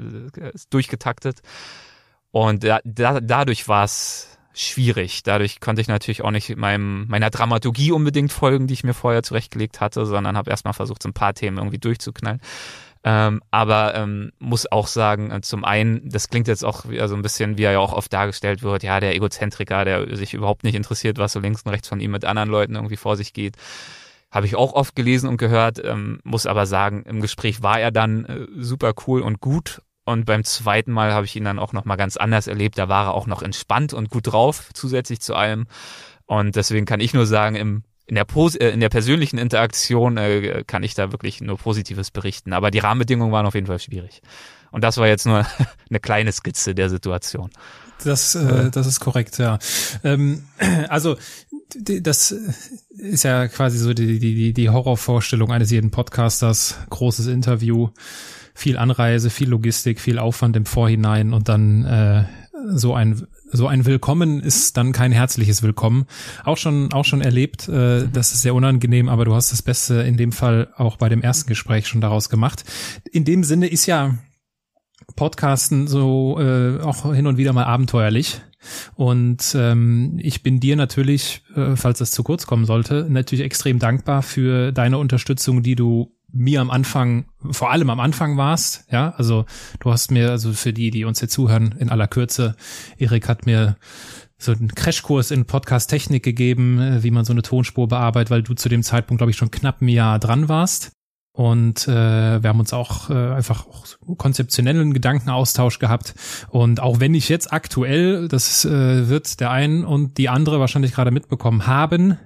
ist 0.55 0.73
durchgetaktet. 0.73 1.41
Und 2.31 2.65
da, 2.65 2.81
da, 2.85 3.21
dadurch 3.21 3.69
war 3.69 3.85
es 3.85 4.34
schwierig. 4.55 5.23
Dadurch 5.23 5.61
konnte 5.61 5.83
ich 5.83 5.89
natürlich 5.89 6.23
auch 6.23 6.31
nicht 6.31 6.57
meinem, 6.57 7.07
meiner 7.09 7.31
Dramaturgie 7.31 7.93
unbedingt 7.93 8.33
folgen, 8.33 8.67
die 8.67 8.75
ich 8.75 8.85
mir 8.85 8.95
vorher 8.95 9.23
zurechtgelegt 9.23 9.81
hatte, 9.81 10.07
sondern 10.07 10.37
habe 10.37 10.51
erstmal 10.51 10.75
versucht, 10.75 11.03
so 11.03 11.09
ein 11.09 11.15
paar 11.15 11.35
Themen 11.35 11.59
irgendwie 11.59 11.79
durchzuknallen. 11.79 12.41
Ähm, 13.07 13.43
aber 13.51 13.95
ähm, 13.95 14.33
muss 14.39 14.71
auch 14.73 14.87
sagen, 14.87 15.31
äh, 15.31 15.43
zum 15.43 15.63
einen, 15.65 16.09
das 16.09 16.31
klingt 16.31 16.49
jetzt 16.49 16.65
auch 16.65 16.89
wieder 16.89 17.07
so 17.07 17.15
ein 17.15 17.21
bisschen, 17.21 17.59
wie 17.59 17.65
er 17.65 17.73
ja 17.73 17.79
auch 17.79 17.93
oft 17.93 18.11
dargestellt 18.11 18.63
wird, 18.63 18.83
ja, 18.83 18.99
der 18.99 19.15
Egozentriker, 19.15 19.85
der 19.85 20.17
sich 20.17 20.33
überhaupt 20.33 20.65
nicht 20.65 20.75
interessiert, 20.75 21.19
was 21.19 21.33
so 21.33 21.41
links 21.41 21.63
und 21.63 21.73
rechts 21.73 21.89
von 21.89 22.01
ihm 22.01 22.13
mit 22.13 22.25
anderen 22.25 22.49
Leuten 22.49 22.77
irgendwie 22.77 22.97
vor 22.97 23.19
sich 23.19 23.35
geht. 23.35 23.57
Habe 24.31 24.47
ich 24.47 24.57
auch 24.57 24.73
oft 24.73 24.97
gelesen 24.97 25.29
und 25.29 25.37
gehört, 25.37 25.85
ähm, 25.85 26.19
muss 26.25 26.47
aber 26.47 26.65
sagen, 26.65 27.03
im 27.03 27.21
Gespräch 27.21 27.63
war 27.63 27.79
er 27.79 27.91
dann 27.91 28.25
äh, 28.25 28.47
super 28.57 28.95
cool 29.07 29.21
und 29.21 29.41
gut. 29.41 29.83
Und 30.05 30.27
beim 30.27 30.45
zweiten 30.45 30.93
Mal 30.93 31.13
habe 31.13 31.27
ich 31.27 31.35
ihn 31.35 31.45
dann 31.45 31.59
auch 31.59 31.73
nochmal 31.73 31.97
ganz 31.97 32.17
anders 32.17 32.47
erlebt. 32.47 32.79
Da 32.79 32.89
war 32.89 33.07
er 33.07 33.15
auch 33.15 33.27
noch 33.27 33.43
entspannt 33.43 33.95
und 33.95 34.11
gut 34.11 34.27
drauf, 34.27 34.71
zusätzlich 34.75 35.21
zu 35.21 35.35
allem. 35.35 35.67
Und 36.27 36.57
deswegen 36.57 36.87
kann 36.87 37.01
ich 37.01 37.15
nur 37.15 37.27
sagen, 37.27 37.57
im 37.57 37.85
in 38.07 38.17
der, 38.17 38.25
Pos 38.25 38.55
äh, 38.55 38.69
in 38.69 38.81
der 38.81 38.91
persönlichen 38.91 39.39
Interaktion 39.39 40.17
äh, 40.17 40.63
kann 40.67 40.83
ich 40.83 40.95
da 40.95 41.11
wirklich 41.13 41.41
nur 41.41 41.57
Positives 41.57 42.11
berichten. 42.11 42.53
Aber 42.53 42.71
die 42.71 42.79
Rahmenbedingungen 42.79 43.33
waren 43.33 43.47
auf 43.47 43.55
jeden 43.55 43.67
Fall 43.67 43.79
schwierig. 43.79 44.21
Und 44.71 44.85
das 44.85 44.99
war 44.99 45.07
jetzt 45.07 45.25
nur 45.25 45.47
eine 45.89 46.01
kleine 46.01 46.33
Skizze 46.33 46.75
der 46.75 46.91
Situation. 46.91 47.51
Das, 48.05 48.35
äh, 48.35 48.71
das 48.71 48.87
ist 48.87 49.01
korrekt, 49.01 49.39
ja. 49.39 49.59
Ähm, 50.03 50.45
also 50.89 51.17
das 51.77 52.35
ist 52.91 53.25
ja 53.25 53.49
quasi 53.49 53.79
so 53.79 53.95
die, 53.95 54.19
die, 54.19 54.53
die 54.53 54.71
Horrorvorstellung 54.71 55.51
eines 55.51 55.71
jeden 55.71 55.91
Podcasters. 55.91 56.77
Großes 56.91 57.29
Interview, 57.29 57.89
viel 58.55 58.79
Anreise, 58.79 59.31
viel 59.31 59.49
Logistik, 59.49 60.01
viel 60.01 60.19
Aufwand 60.19 60.57
im 60.57 60.65
Vorhinein 60.67 61.33
und 61.33 61.49
dann 61.49 61.85
äh, 61.85 62.25
so 62.67 62.95
ein 62.95 63.27
so 63.51 63.69
ein 63.69 63.85
Willkommen 63.85 64.41
ist 64.41 64.77
dann 64.77 64.93
kein 64.93 65.13
herzliches 65.13 65.63
Willkommen. 65.63 66.07
Auch 66.45 66.57
schon, 66.57 66.93
auch 66.93 67.05
schon 67.05 67.21
erlebt, 67.21 67.69
äh, 67.69 68.09
das 68.13 68.33
ist 68.33 68.43
sehr 68.43 68.55
unangenehm, 68.55 69.09
aber 69.09 69.25
du 69.25 69.35
hast 69.35 69.53
das 69.53 69.63
Beste 69.63 70.03
in 70.03 70.17
dem 70.17 70.33
Fall 70.33 70.73
auch 70.77 70.97
bei 70.97 71.09
dem 71.09 71.23
ersten 71.23 71.49
Gespräch 71.49 71.87
schon 71.87 72.01
daraus 72.01 72.29
gemacht. 72.29 72.65
In 73.13 73.25
dem 73.25 73.45
Sinne 73.45 73.69
ist 73.69 73.87
ja 73.87 74.17
Podcasten 75.15 75.87
so 75.87 76.41
äh, 76.41 76.81
auch 76.81 77.15
hin 77.15 77.27
und 77.27 77.37
wieder 77.37 77.53
mal 77.53 77.65
abenteuerlich. 77.65 78.41
Und 78.95 79.55
ähm, 79.57 80.19
ich 80.21 80.43
bin 80.43 80.59
dir 80.59 80.75
natürlich, 80.75 81.43
äh, 81.55 81.77
falls 81.77 81.99
das 81.99 82.11
zu 82.11 82.23
kurz 82.25 82.47
kommen 82.47 82.65
sollte, 82.65 83.07
natürlich 83.09 83.45
extrem 83.45 83.79
dankbar 83.79 84.23
für 84.23 84.73
deine 84.73 84.99
Unterstützung, 84.99 85.63
die 85.63 85.77
du 85.77 86.14
mir 86.35 86.61
am 86.61 86.71
Anfang, 86.71 87.27
vor 87.51 87.71
allem 87.71 87.91
am 87.91 88.01
Anfang 88.01 88.37
warst, 88.37 88.85
ja, 88.91 89.15
also 89.17 89.47
du 89.81 89.93
hast 89.93 90.11
mir, 90.11 90.31
also 90.31 90.53
für 90.53 90.73
die, 90.73 90.91
die 90.91 91.05
uns 91.05 91.21
hier 91.21 91.29
zuhören, 91.29 91.75
in 91.79 91.91
aller 91.91 92.09
Kürze, 92.09 92.57
Erik 92.99 93.29
hat 93.29 93.47
mir 93.47 93.77
so 94.37 94.53
einen 94.53 94.75
Crashkurs 94.75 95.31
in 95.31 95.47
Podcast-Technik 95.47 96.23
gegeben, 96.23 96.81
äh, 96.81 97.03
wie 97.03 97.11
man 97.11 97.25
so 97.25 97.33
eine 97.33 97.43
Tonspur 97.43 97.89
bearbeitet, 97.89 98.31
weil 98.31 98.43
du 98.43 98.55
zu 98.55 98.69
dem 98.69 98.83
Zeitpunkt, 98.83 99.21
glaube 99.21 99.31
ich, 99.31 99.37
schon 99.37 99.51
knapp 99.51 99.81
ein 99.81 99.89
Jahr 99.89 100.19
dran 100.19 100.49
warst. 100.49 100.93
Und 101.37 101.89
äh, 101.89 102.43
wir 102.43 102.49
haben 102.49 102.61
uns 102.61 102.73
auch 102.73 103.11
äh, 103.11 103.15
einfach 103.15 103.67
auch 103.67 103.87
konzeptionellen 104.17 104.95
Gedankenaustausch 104.95 105.81
gehabt. 105.81 106.15
Und 106.49 106.81
auch 106.81 107.01
wenn 107.01 107.15
ich 107.15 107.29
jetzt 107.29 107.53
aktuell, 107.53 108.29
das 108.29 108.65
äh, 108.65 109.09
wird 109.09 109.41
der 109.41 109.51
ein 109.51 109.85
und 109.85 110.17
die 110.19 110.29
andere 110.29 110.61
wahrscheinlich 110.61 110.93
gerade 110.93 111.11
mitbekommen 111.11 111.67
haben, 111.67 112.19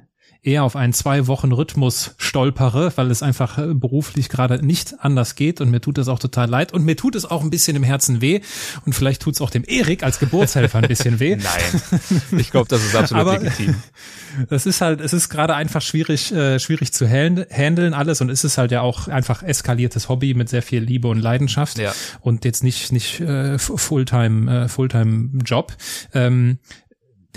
eher 0.42 0.64
auf 0.64 0.76
einen 0.76 0.92
zwei 0.92 1.26
Wochen 1.26 1.52
Rhythmus 1.52 2.14
stolpere, 2.16 2.92
weil 2.96 3.10
es 3.10 3.22
einfach 3.22 3.58
äh, 3.58 3.74
beruflich 3.74 4.28
gerade 4.28 4.64
nicht 4.64 4.94
anders 5.00 5.34
geht 5.34 5.60
und 5.60 5.70
mir 5.70 5.80
tut 5.80 5.98
das 5.98 6.08
auch 6.08 6.18
total 6.18 6.48
leid 6.48 6.72
und 6.72 6.84
mir 6.84 6.96
tut 6.96 7.16
es 7.16 7.24
auch 7.24 7.42
ein 7.42 7.50
bisschen 7.50 7.76
im 7.76 7.82
Herzen 7.82 8.20
weh 8.20 8.40
und 8.86 8.94
vielleicht 8.94 9.22
tut 9.22 9.34
es 9.34 9.40
auch 9.40 9.50
dem 9.50 9.64
Erik 9.64 10.02
als 10.02 10.18
Geburtshelfer 10.20 10.78
ein 10.78 10.88
bisschen 10.88 11.18
weh. 11.18 11.36
Nein, 11.42 11.82
ich 12.38 12.50
glaube, 12.50 12.68
das 12.68 12.84
ist 12.84 12.94
absolut 12.94 13.20
Aber 13.26 13.38
legitim. 13.38 13.74
Das 14.50 14.66
ist 14.66 14.82
halt, 14.82 15.00
es 15.00 15.12
ist 15.12 15.30
gerade 15.30 15.54
einfach 15.54 15.82
schwierig, 15.82 16.30
äh, 16.32 16.60
schwierig 16.60 16.92
zu 16.92 17.08
handeln 17.08 17.94
alles 17.94 18.20
und 18.20 18.30
es 18.30 18.44
ist 18.44 18.58
halt 18.58 18.70
ja 18.70 18.82
auch 18.82 19.08
einfach 19.08 19.42
eskaliertes 19.42 20.08
Hobby 20.08 20.34
mit 20.34 20.48
sehr 20.48 20.62
viel 20.62 20.82
Liebe 20.82 21.08
und 21.08 21.18
Leidenschaft 21.18 21.78
ja. 21.78 21.92
und 22.20 22.44
jetzt 22.44 22.62
nicht 22.62 22.92
nicht 22.92 23.20
äh, 23.20 23.58
Fulltime 23.58 24.64
äh, 24.64 24.68
Fulltime 24.68 25.30
Job. 25.44 25.72
Ähm, 26.14 26.58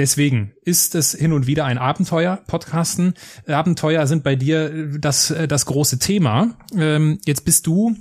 Deswegen 0.01 0.53
ist 0.63 0.95
es 0.95 1.11
hin 1.11 1.31
und 1.31 1.45
wieder 1.45 1.65
ein 1.65 1.77
Abenteuer, 1.77 2.39
Podcasten. 2.47 3.13
Abenteuer 3.45 4.07
sind 4.07 4.23
bei 4.23 4.35
dir 4.35 4.97
das, 4.97 5.31
das 5.47 5.67
große 5.67 5.99
Thema. 5.99 6.57
Ähm, 6.75 7.19
jetzt 7.23 7.45
bist 7.45 7.67
du 7.67 7.95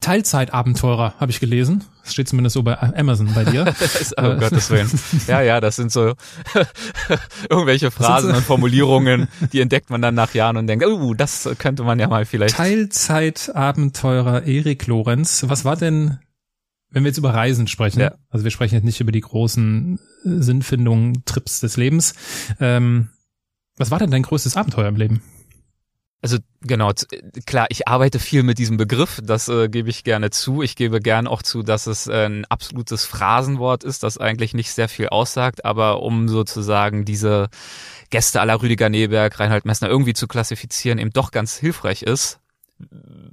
Teilzeitabenteurer, 0.00 1.16
habe 1.20 1.30
ich 1.30 1.38
gelesen. 1.38 1.84
Das 2.02 2.14
steht 2.14 2.30
zumindest 2.30 2.54
so 2.54 2.62
bei 2.62 2.78
Amazon 2.78 3.28
bei 3.34 3.44
dir. 3.44 3.74
oh 4.16 4.22
äh, 4.22 4.36
Gottes 4.38 4.70
Willen. 4.70 4.90
Ja, 5.26 5.42
ja, 5.42 5.60
das 5.60 5.76
sind 5.76 5.92
so 5.92 6.14
irgendwelche 7.50 7.90
Phrasen 7.90 8.30
so 8.30 8.36
und 8.38 8.42
Formulierungen, 8.42 9.28
die 9.52 9.60
entdeckt 9.60 9.90
man 9.90 10.00
dann 10.00 10.14
nach 10.14 10.32
Jahren 10.32 10.56
und 10.56 10.66
denkt, 10.66 10.86
oh, 10.86 11.12
das 11.12 11.46
könnte 11.58 11.82
man 11.82 12.00
ja 12.00 12.08
mal 12.08 12.24
vielleicht. 12.24 12.56
Teilzeitabenteurer 12.56 14.44
Erik 14.44 14.86
Lorenz. 14.86 15.44
Was 15.46 15.66
war 15.66 15.76
denn 15.76 16.20
wenn 16.90 17.04
wir 17.04 17.08
jetzt 17.10 17.18
über 17.18 17.34
Reisen 17.34 17.68
sprechen, 17.68 18.00
ja. 18.00 18.14
also 18.30 18.44
wir 18.44 18.50
sprechen 18.50 18.74
jetzt 18.74 18.84
nicht 18.84 19.00
über 19.00 19.12
die 19.12 19.20
großen 19.20 20.00
Sinnfindungen, 20.24 21.24
Trips 21.24 21.60
des 21.60 21.76
Lebens. 21.76 22.14
Ähm, 22.60 23.08
was 23.76 23.90
war 23.90 23.98
denn 23.98 24.10
dein 24.10 24.22
größtes 24.22 24.56
Abenteuer 24.56 24.88
im 24.88 24.96
Leben? 24.96 25.22
Also 26.22 26.36
genau, 26.60 26.92
klar, 27.46 27.66
ich 27.70 27.88
arbeite 27.88 28.18
viel 28.18 28.42
mit 28.42 28.58
diesem 28.58 28.76
Begriff, 28.76 29.20
das 29.24 29.48
äh, 29.48 29.70
gebe 29.70 29.88
ich 29.88 30.04
gerne 30.04 30.28
zu. 30.28 30.60
Ich 30.60 30.76
gebe 30.76 31.00
gern 31.00 31.26
auch 31.26 31.42
zu, 31.42 31.62
dass 31.62 31.86
es 31.86 32.08
äh, 32.08 32.26
ein 32.26 32.44
absolutes 32.44 33.06
Phrasenwort 33.06 33.84
ist, 33.84 34.02
das 34.02 34.18
eigentlich 34.18 34.52
nicht 34.52 34.70
sehr 34.70 34.90
viel 34.90 35.08
aussagt, 35.08 35.64
aber 35.64 36.02
um 36.02 36.28
sozusagen 36.28 37.06
diese 37.06 37.48
Gäste 38.10 38.40
aller 38.42 38.60
Rüdiger 38.60 38.90
Neberg, 38.90 39.40
Reinhold 39.40 39.64
Messner 39.64 39.88
irgendwie 39.88 40.12
zu 40.12 40.26
klassifizieren, 40.28 40.98
eben 40.98 41.10
doch 41.10 41.30
ganz 41.30 41.56
hilfreich 41.56 42.02
ist, 42.02 42.39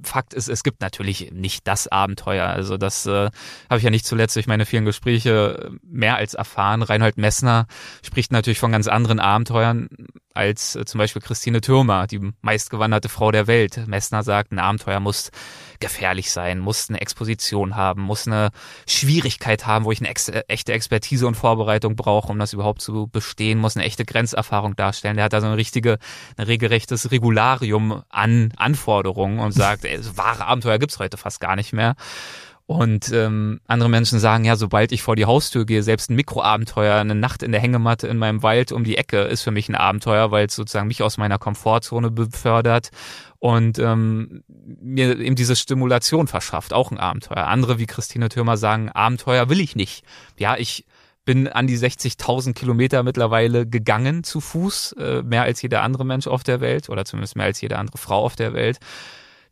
Fakt 0.02 0.34
ist, 0.34 0.48
es 0.48 0.62
gibt 0.62 0.80
natürlich 0.80 1.32
nicht 1.32 1.66
das 1.66 1.88
Abenteuer. 1.88 2.46
Also 2.46 2.76
das 2.76 3.06
äh, 3.06 3.30
habe 3.68 3.78
ich 3.78 3.82
ja 3.82 3.90
nicht 3.90 4.06
zuletzt 4.06 4.36
durch 4.36 4.46
meine 4.46 4.66
vielen 4.66 4.84
Gespräche 4.84 5.70
mehr 5.82 6.16
als 6.16 6.34
erfahren. 6.34 6.82
Reinhold 6.82 7.18
Messner 7.18 7.66
spricht 8.04 8.32
natürlich 8.32 8.58
von 8.58 8.72
ganz 8.72 8.86
anderen 8.88 9.20
Abenteuern 9.20 9.88
als 10.38 10.76
äh, 10.76 10.84
zum 10.84 10.98
Beispiel 10.98 11.20
Christine 11.20 11.60
Thürmer, 11.60 12.06
die 12.06 12.20
meistgewanderte 12.40 13.08
Frau 13.08 13.32
der 13.32 13.48
Welt. 13.48 13.86
Messner 13.88 14.22
sagt, 14.22 14.52
ein 14.52 14.60
Abenteuer 14.60 15.00
muss 15.00 15.32
gefährlich 15.80 16.30
sein, 16.30 16.60
muss 16.60 16.88
eine 16.88 17.00
Exposition 17.00 17.74
haben, 17.74 18.02
muss 18.02 18.26
eine 18.26 18.50
Schwierigkeit 18.86 19.66
haben, 19.66 19.84
wo 19.84 19.90
ich 19.90 20.00
eine 20.00 20.08
ex 20.08 20.28
äh, 20.28 20.44
echte 20.46 20.72
Expertise 20.72 21.26
und 21.26 21.34
Vorbereitung 21.34 21.96
brauche, 21.96 22.28
um 22.30 22.38
das 22.38 22.52
überhaupt 22.52 22.80
zu 22.80 23.08
bestehen, 23.08 23.58
muss 23.58 23.76
eine 23.76 23.84
echte 23.84 24.04
Grenzerfahrung 24.04 24.76
darstellen. 24.76 25.16
Der 25.16 25.24
hat 25.24 25.32
da 25.32 25.40
so 25.40 25.48
eine 25.48 25.56
richtige, 25.56 25.98
ein 26.36 26.46
regelrechtes 26.46 27.10
Regularium 27.10 28.02
an 28.08 28.52
Anforderungen 28.56 29.40
und 29.40 29.52
sagt, 29.52 29.84
ey, 29.84 30.00
so 30.00 30.16
wahre 30.16 30.46
Abenteuer 30.46 30.78
gibt's 30.78 31.00
heute 31.00 31.16
fast 31.16 31.40
gar 31.40 31.56
nicht 31.56 31.72
mehr. 31.72 31.96
Und 32.68 33.10
ähm, 33.14 33.60
andere 33.66 33.88
Menschen 33.88 34.18
sagen, 34.18 34.44
ja, 34.44 34.54
sobald 34.54 34.92
ich 34.92 35.00
vor 35.00 35.16
die 35.16 35.24
Haustür 35.24 35.64
gehe, 35.64 35.82
selbst 35.82 36.10
ein 36.10 36.16
Mikroabenteuer, 36.16 36.96
eine 36.96 37.14
Nacht 37.14 37.42
in 37.42 37.50
der 37.50 37.62
Hängematte 37.62 38.06
in 38.08 38.18
meinem 38.18 38.42
Wald 38.42 38.72
um 38.72 38.84
die 38.84 38.98
Ecke 38.98 39.22
ist 39.22 39.40
für 39.40 39.50
mich 39.50 39.70
ein 39.70 39.74
Abenteuer, 39.74 40.32
weil 40.32 40.48
es 40.48 40.54
sozusagen 40.54 40.86
mich 40.86 41.02
aus 41.02 41.16
meiner 41.16 41.38
Komfortzone 41.38 42.10
befördert 42.10 42.90
und 43.38 43.78
ähm, 43.78 44.44
mir 44.82 45.18
eben 45.18 45.34
diese 45.34 45.56
Stimulation 45.56 46.26
verschafft, 46.26 46.74
auch 46.74 46.90
ein 46.90 46.98
Abenteuer. 46.98 47.46
Andere 47.46 47.78
wie 47.78 47.86
Christine 47.86 48.28
Thürmer 48.28 48.58
sagen, 48.58 48.90
Abenteuer 48.90 49.48
will 49.48 49.60
ich 49.60 49.74
nicht. 49.74 50.04
Ja, 50.36 50.58
ich 50.58 50.84
bin 51.24 51.48
an 51.48 51.66
die 51.66 51.78
60.000 51.78 52.52
Kilometer 52.52 53.02
mittlerweile 53.02 53.66
gegangen 53.66 54.24
zu 54.24 54.42
Fuß, 54.42 54.92
äh, 54.98 55.22
mehr 55.22 55.44
als 55.44 55.62
jeder 55.62 55.80
andere 55.80 56.04
Mensch 56.04 56.26
auf 56.26 56.42
der 56.42 56.60
Welt 56.60 56.90
oder 56.90 57.06
zumindest 57.06 57.34
mehr 57.34 57.46
als 57.46 57.62
jede 57.62 57.78
andere 57.78 57.96
Frau 57.96 58.22
auf 58.22 58.36
der 58.36 58.52
Welt. 58.52 58.78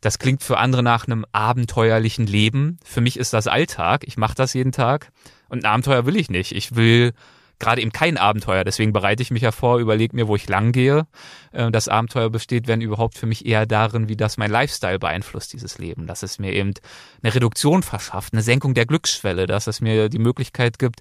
Das 0.07 0.21
klingt 0.21 0.45
für 0.45 0.59
andere 0.59 0.85
nach 0.85 1.09
einem 1.09 1.27
abenteuerlichen 1.33 2.29
Leben. 2.29 2.79
Für 2.85 3.01
mich 3.01 3.19
ist 3.19 3.33
das 3.33 3.49
Alltag. 3.49 4.05
Ich 4.07 4.17
mache 4.17 4.37
das 4.37 4.55
jeden 4.55 4.71
Tag. 4.71 5.11
Und 5.49 5.65
ein 5.65 5.69
Abenteuer 5.69 6.07
will 6.07 6.15
ich 6.15 6.31
nicht. 6.31 6.53
Ich 6.53 6.77
will 6.77 7.13
gerade 7.59 7.83
eben 7.83 7.91
kein 7.91 8.17
Abenteuer. 8.17 8.63
Deswegen 8.63 8.93
bereite 8.93 9.25
ich 9.25 9.33
mich 9.33 9.43
ja 9.43 9.51
vor, 9.51 9.81
überlege 9.81 10.15
mir, 10.15 10.29
wo 10.29 10.37
ich 10.37 10.49
lang 10.49 10.71
gehe. 10.71 11.09
Äh, 11.51 11.73
das 11.73 11.89
Abenteuer 11.89 12.31
besteht, 12.31 12.69
wenn 12.69 12.83
überhaupt 12.83 13.19
für 13.19 13.27
mich 13.27 13.47
eher 13.47 13.67
darin, 13.67 14.09
wie 14.09 14.17
das 14.17 14.37
mein 14.37 14.53
Lifestyle 14.53 15.01
beeinflusst, 15.01 15.53
dieses 15.53 15.79
Leben. 15.79 16.07
Dass 16.07 16.23
es 16.23 16.39
mir 16.39 16.53
eben 16.53 16.75
eine 17.25 17.35
Reduktion 17.35 17.83
verschafft, 17.83 18.33
eine 18.33 18.43
Senkung 18.43 18.75
der 18.75 18.87
Glücksschwelle, 18.87 19.49
dass 19.49 19.67
es 19.67 19.81
mir 19.81 20.09
die 20.09 20.21
Möglichkeit 20.21 20.79
gibt, 20.79 21.01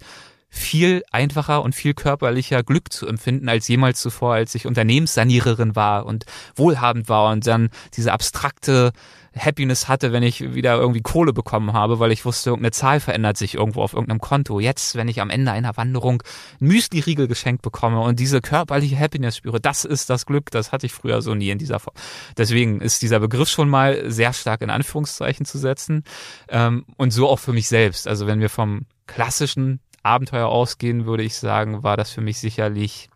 viel 0.56 1.04
einfacher 1.12 1.62
und 1.64 1.76
viel 1.76 1.94
körperlicher 1.94 2.64
Glück 2.64 2.92
zu 2.92 3.08
empfinden 3.08 3.50
als 3.50 3.68
jemals 3.68 4.00
zuvor, 4.00 4.36
als 4.36 4.56
ich 4.56 4.66
Unternehmenssaniererin 4.66 5.76
war 5.76 6.06
und 6.06 6.26
wohlhabend 6.56 7.10
war 7.10 7.32
und 7.32 7.46
dann 7.46 7.70
diese 7.94 8.14
abstrakte 8.14 8.94
Happiness 9.38 9.88
hatte, 9.90 10.14
wenn 10.14 10.24
ich 10.24 10.54
wieder 10.54 10.76
irgendwie 10.76 11.02
Kohle 11.02 11.34
bekommen 11.34 11.74
habe, 11.74 12.00
weil 12.00 12.12
ich 12.12 12.24
wusste, 12.24 12.52
irgendeine 12.52 12.72
Zahl 12.72 13.00
verändert 13.00 13.38
sich 13.38 13.56
irgendwo 13.56 13.82
auf 13.82 13.94
irgendeinem 13.94 14.22
Konto. 14.22 14.60
Jetzt, 14.60 14.96
wenn 14.96 15.08
ich 15.08 15.20
am 15.20 15.30
Ende 15.30 15.52
einer 15.52 15.76
Wanderung 15.76 16.24
ein 16.62 16.68
Müsli-Riegel 16.68 17.28
geschenkt 17.28 17.62
bekomme 17.62 18.00
und 18.00 18.20
diese 18.20 18.40
körperliche 18.40 18.98
Happiness 18.98 19.38
spüre, 19.38 19.60
das 19.60 19.84
ist 19.84 20.10
das 20.10 20.26
Glück, 20.26 20.52
das 20.52 20.72
hatte 20.72 20.86
ich 20.86 20.94
früher 20.94 21.22
so 21.22 21.36
nie 21.36 21.50
in 21.50 21.58
dieser 21.58 21.80
Form. 21.80 21.96
Deswegen 22.38 22.80
ist 22.80 23.02
dieser 23.02 23.20
Begriff 23.20 23.50
schon 23.50 23.70
mal 23.70 24.10
sehr 24.10 24.32
stark 24.32 24.62
in 24.62 24.70
Anführungszeichen 24.70 25.46
zu 25.46 25.58
setzen 25.58 26.04
ähm, 26.48 26.86
und 26.96 27.12
so 27.12 27.28
auch 27.28 27.40
für 27.40 27.52
mich 27.52 27.68
selbst. 27.68 28.08
Also 28.08 28.28
wenn 28.28 28.40
wir 28.40 28.50
vom 28.50 28.86
klassischen 29.08 29.80
Abenteuer 30.06 30.48
ausgehen, 30.48 31.06
würde 31.06 31.24
ich 31.24 31.36
sagen, 31.36 31.84
war 31.84 31.98
das 31.98 32.12
für 32.12 32.22
mich 32.22 32.40
sicherlich 32.40 33.10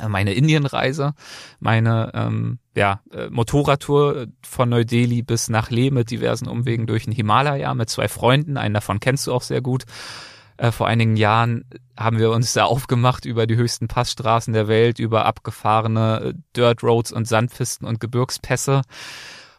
äh, 0.00 0.08
meine 0.08 0.34
Indienreise, 0.34 1.14
meine 1.60 2.10
ähm, 2.14 2.58
ja, 2.74 3.00
äh, 3.12 3.28
Motorradtour 3.30 4.26
von 4.42 4.68
Neu-Delhi 4.68 5.22
bis 5.22 5.48
nach 5.48 5.70
Leh 5.70 5.90
mit 5.90 6.10
diversen 6.10 6.48
Umwegen 6.48 6.86
durch 6.86 7.04
den 7.04 7.12
Himalaya 7.12 7.74
mit 7.74 7.90
zwei 7.90 8.08
Freunden. 8.08 8.56
Einen 8.56 8.74
davon 8.74 9.00
kennst 9.00 9.26
du 9.26 9.32
auch 9.32 9.42
sehr 9.42 9.60
gut. 9.60 9.84
Äh, 10.56 10.70
vor 10.70 10.86
einigen 10.86 11.16
Jahren 11.16 11.64
haben 11.96 12.18
wir 12.18 12.30
uns 12.30 12.52
da 12.52 12.64
aufgemacht 12.64 13.24
über 13.24 13.46
die 13.46 13.56
höchsten 13.56 13.88
Passstraßen 13.88 14.52
der 14.52 14.68
Welt, 14.68 14.98
über 14.98 15.26
abgefahrene 15.26 16.20
äh, 16.20 16.34
Dirt 16.56 16.82
Roads 16.82 17.12
und 17.12 17.26
Sandpisten 17.26 17.86
und 17.86 18.00
Gebirgspässe. 18.00 18.82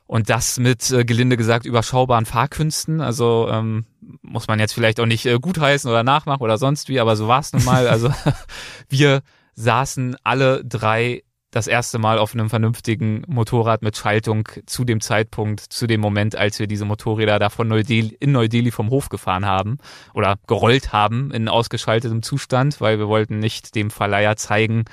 Und 0.07 0.29
das 0.29 0.59
mit, 0.59 0.89
äh, 0.91 1.03
gelinde 1.03 1.35
gesagt, 1.35 1.65
überschaubaren 1.65 2.25
Fahrkünsten. 2.25 3.01
Also 3.01 3.47
ähm, 3.51 3.85
muss 4.21 4.47
man 4.47 4.59
jetzt 4.59 4.73
vielleicht 4.73 4.99
auch 4.99 5.05
nicht 5.05 5.25
äh, 5.25 5.39
gutheißen 5.39 5.89
oder 5.89 6.03
nachmachen 6.03 6.41
oder 6.41 6.57
sonst 6.57 6.89
wie, 6.89 6.99
aber 6.99 7.15
so 7.15 7.27
war 7.27 7.39
es 7.39 7.53
nun 7.53 7.63
mal. 7.63 7.87
Also 7.87 8.11
wir 8.89 9.21
saßen 9.55 10.15
alle 10.23 10.63
drei 10.63 11.23
das 11.55 11.67
erste 11.67 11.99
Mal 11.99 12.19
auf 12.19 12.33
einem 12.33 12.49
vernünftigen 12.49 13.23
Motorrad 13.27 13.81
mit 13.81 13.95
Schaltung 13.95 14.49
zu 14.65 14.83
dem 14.83 14.99
Zeitpunkt, 14.99 15.61
zu 15.61 15.87
dem 15.87 16.01
Moment, 16.01 16.35
als 16.35 16.59
wir 16.59 16.67
diese 16.67 16.83
Motorräder 16.83 17.39
da 17.39 17.49
von 17.49 17.69
Neu-Delhi, 17.69 18.17
in 18.19 18.33
Neu-Delhi 18.33 18.71
vom 18.71 18.89
Hof 18.89 19.07
gefahren 19.07 19.45
haben 19.45 19.77
oder 20.13 20.37
gerollt 20.47 20.91
haben 20.91 21.31
in 21.31 21.47
ausgeschaltetem 21.47 22.23
Zustand, 22.23 22.81
weil 22.81 22.99
wir 22.99 23.07
wollten 23.07 23.39
nicht 23.39 23.73
dem 23.75 23.89
Verleiher 23.89 24.35
zeigen, 24.35 24.83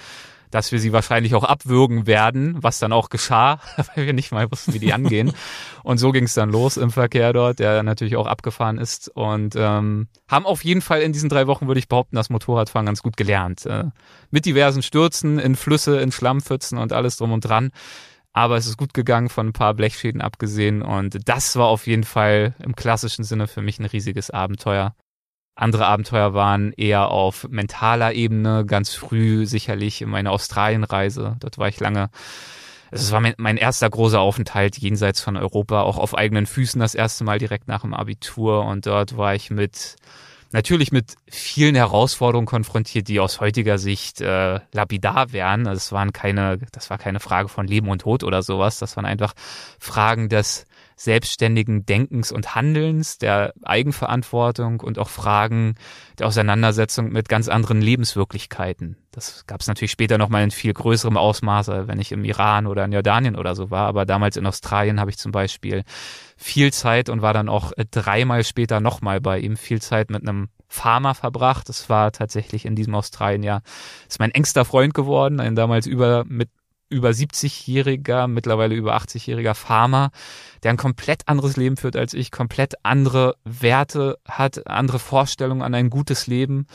dass 0.53 0.71
wir 0.71 0.79
sie 0.79 0.93
wahrscheinlich 0.93 1.35
auch 1.35 1.45
abwürgen 1.45 2.07
werden, 2.07 2.63
was 2.63 2.79
dann 2.79 2.93
auch 2.93 3.09
geschah, 3.09 3.59
weil 3.95 4.07
wir 4.07 4.13
nicht 4.13 4.31
mal 4.31 4.49
wussten, 4.53 4.75
wie 4.75 4.79
die 4.79 4.93
angehen. 4.93 5.33
Und 5.83 5.99
so 5.99 6.13
ging 6.13 6.25
es 6.25 6.35
dann 6.35 6.51
los 6.51 6.77
im 6.77 6.91
Verkehr 6.91 7.33
dort, 7.33 7.59
der 7.59 7.83
natürlich 7.83 8.17
auch 8.17 8.27
abgefahren 8.27 8.79
ist. 8.79 9.09
Und 9.09 9.55
ähm, 9.57 10.09
haben 10.29 10.47
auf 10.47 10.63
jeden 10.63 10.83
Fall 10.83 11.01
in 11.01 11.13
diesen 11.13 11.29
drei 11.29 11.47
Wochen, 11.47 11.67
würde 11.67 11.81
ich 11.81 11.89
behaupten, 11.89 12.17
das 12.17 12.31
Motorradfahren 12.31 12.87
ganz 12.87 13.03
gut 13.03 13.17
gelernt. 13.17 13.67
Äh, 13.67 13.87
mit 14.31 14.45
diversen 14.45 14.83
Stürzen 14.83 15.39
in 15.39 15.57
Flüsse, 15.57 16.01
in 16.01 16.13
Schlammpfützen 16.13 16.79
und 16.79 16.93
alles 16.93 17.17
drum 17.17 17.33
und 17.33 17.45
dran. 17.45 17.73
Aber 18.35 18.57
es 18.57 18.67
ist 18.67 18.77
gut 18.77 18.95
gegangen, 18.95 19.31
von 19.31 19.49
ein 19.49 19.53
paar 19.53 19.75
Blechschäden 19.75 20.21
abgesehen. 20.21 20.83
Und 20.83 21.19
das 21.27 21.57
war 21.57 21.67
auf 21.67 21.87
jeden 21.87 22.05
Fall 22.05 22.55
im 22.63 22.77
klassischen 22.77 23.25
Sinne 23.25 23.49
für 23.49 23.63
mich 23.63 23.79
ein 23.79 23.87
riesiges 23.87 24.31
Abenteuer. 24.31 24.95
Andere 25.55 25.87
Abenteuer 25.87 26.33
waren 26.33 26.73
eher 26.73 27.11
auf 27.11 27.47
mentaler 27.49 28.15
Ebene, 28.15 28.65
ganz 28.65 28.95
früh 28.95 29.47
sicherlich 29.47 30.01
in 30.01 30.09
meiner 30.09 30.31
Australienreise. 30.33 31.37
Dort 31.41 31.59
war 31.59 31.69
ich 31.69 31.79
lange. 31.79 32.09
Es 32.91 33.11
war 33.11 33.23
mein, 33.39 33.57
erster 33.57 33.89
großer 33.89 34.21
Aufenthalt 34.21 34.77
jenseits 34.79 35.21
von 35.21 35.37
Europa, 35.37 35.83
auch 35.83 35.99
auf 35.99 36.17
eigenen 36.17 36.47
Füßen 36.47 36.81
das 36.81 36.95
erste 36.95 37.25
Mal 37.25 37.39
direkt 37.39 37.69
nach 37.69 37.83
dem 37.83 37.95
Abitur. 37.95 38.65
Und 38.65 38.87
dort 38.87 39.17
war 39.17 39.35
ich 39.35 39.51
mit 39.51 39.97
natürlich 40.53 40.93
mit 40.93 41.15
vielen 41.31 41.75
Herausforderungen 41.75 42.47
konfrontiert, 42.47 43.09
die 43.09 43.21
aus 43.21 43.41
heutiger 43.41 43.79
Sicht 43.79 44.21
äh, 44.21 44.61
lapidar 44.73 45.33
wären. 45.33 45.67
Also 45.67 45.79
es 45.79 45.93
waren 45.93 46.13
keine, 46.13 46.59
das 46.73 46.91
war 46.91 46.99
keine 46.99 47.21
Frage 47.21 47.49
von 47.49 47.67
Leben 47.67 47.89
und 47.89 48.03
Tod 48.03 48.25
oder 48.25 48.43
sowas. 48.43 48.79
Das 48.79 48.97
waren 48.97 49.07
einfach 49.07 49.33
Fragen 49.79 50.29
des 50.29 50.67
selbstständigen 51.03 51.85
Denkens 51.85 52.31
und 52.31 52.55
Handelns, 52.55 53.19
der 53.19 53.53
Eigenverantwortung 53.63 54.81
und 54.81 55.01
auch 55.01 55.09
Fragen 55.09 55.75
der 56.19 56.29
Auseinandersetzung 56.29 57.11
mit 57.11 57.29
ganz 57.29 57.49
anderen 57.49 57.83
Lebenswirklichkeiten. 57.83 58.97
Das 59.11 59.45
gab 59.47 59.61
es 59.61 59.67
natürlich 59.67 59.91
später 59.91 60.17
nochmal 60.17 60.45
in 60.45 60.53
viel 60.53 60.73
größerem 60.73 61.17
Ausmaße, 61.17 61.89
wenn 61.89 62.01
ich 62.01 62.13
im 62.13 62.25
Iran 62.25 62.69
oder 62.69 62.85
in 62.85 62.93
Jordanien 62.93 63.37
oder 63.37 63.57
so 63.57 63.71
war. 63.71 63.89
Aber 63.89 64.07
damals 64.07 64.37
in 64.37 64.47
Australien 64.47 65.01
habe 65.01 65.11
ich 65.11 65.19
zum 65.19 65.33
Beispiel 65.33 65.83
viel 66.37 66.73
Zeit 66.73 67.09
und 67.09 67.21
war 67.21 67.35
dann 67.35 67.49
auch 67.49 67.73
dreimal 67.91 68.45
später 68.45 68.81
nochmal 68.81 69.21
bei 69.21 69.41
ihm, 69.41 69.57
viel 69.57 69.83
Zeit 69.83 70.09
mit 70.09 70.23
einem 70.23 70.51
Farmer 70.69 71.15
verbracht. 71.15 71.69
Das 71.69 71.91
war 71.91 72.13
tatsächlich 72.13 72.65
in 72.65 72.77
diesem 72.77 72.95
Australien 72.95 73.43
ja, 73.43 73.61
ist 74.09 74.21
mein 74.21 74.31
engster 74.31 74.65
Freund 74.65 74.95
geworden, 74.95 75.41
ein 75.41 75.57
damals 75.57 75.87
über 75.87 76.25
mit 76.27 76.49
über 76.93 77.11
70-jähriger, 77.11 78.29
mittlerweile 78.29 78.75
über 78.75 78.97
80-jähriger 78.97 79.55
Farmer, 79.55 80.11
der 80.63 80.71
ein 80.71 80.77
komplett 80.77 81.27
anderes 81.27 81.57
Leben 81.57 81.77
führt 81.77 81.97
als 81.97 82.15
ich, 82.15 82.31
komplett 82.31 82.75
andere 82.85 83.37
Werte 83.45 84.19
hat, 84.29 84.67
andere 84.69 84.99
Vorstellungen 84.99 85.63
an 85.63 85.75
ein 85.75 85.91
gutes 85.91 86.27
Leben. 86.27 86.67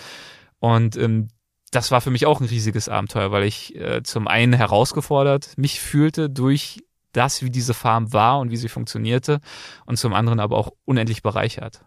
Und 0.60 0.98
ähm, 0.98 1.30
das 1.72 1.92
war 1.92 2.02
für 2.02 2.12
mich 2.12 2.26
auch 2.26 2.42
ein 2.42 2.48
riesiges 2.48 2.90
Abenteuer, 2.90 3.32
weil 3.32 3.44
ich 3.44 3.76
äh, 3.76 4.02
zum 4.04 4.28
einen 4.28 4.54
herausgefordert 4.54 5.58
mich 5.58 5.80
fühlte 5.80 6.30
durch 6.30 6.84
das, 7.12 7.42
wie 7.44 7.50
diese 7.50 7.74
Farm 7.74 8.14
war 8.14 8.40
und 8.40 8.52
wie 8.52 8.58
sie 8.58 8.70
funktionierte 8.70 9.40
und 9.86 9.98
zum 9.98 10.14
anderen 10.14 10.40
aber 10.40 10.58
auch 10.58 10.72
unendlich 10.86 11.24
bereichert. 11.24 11.86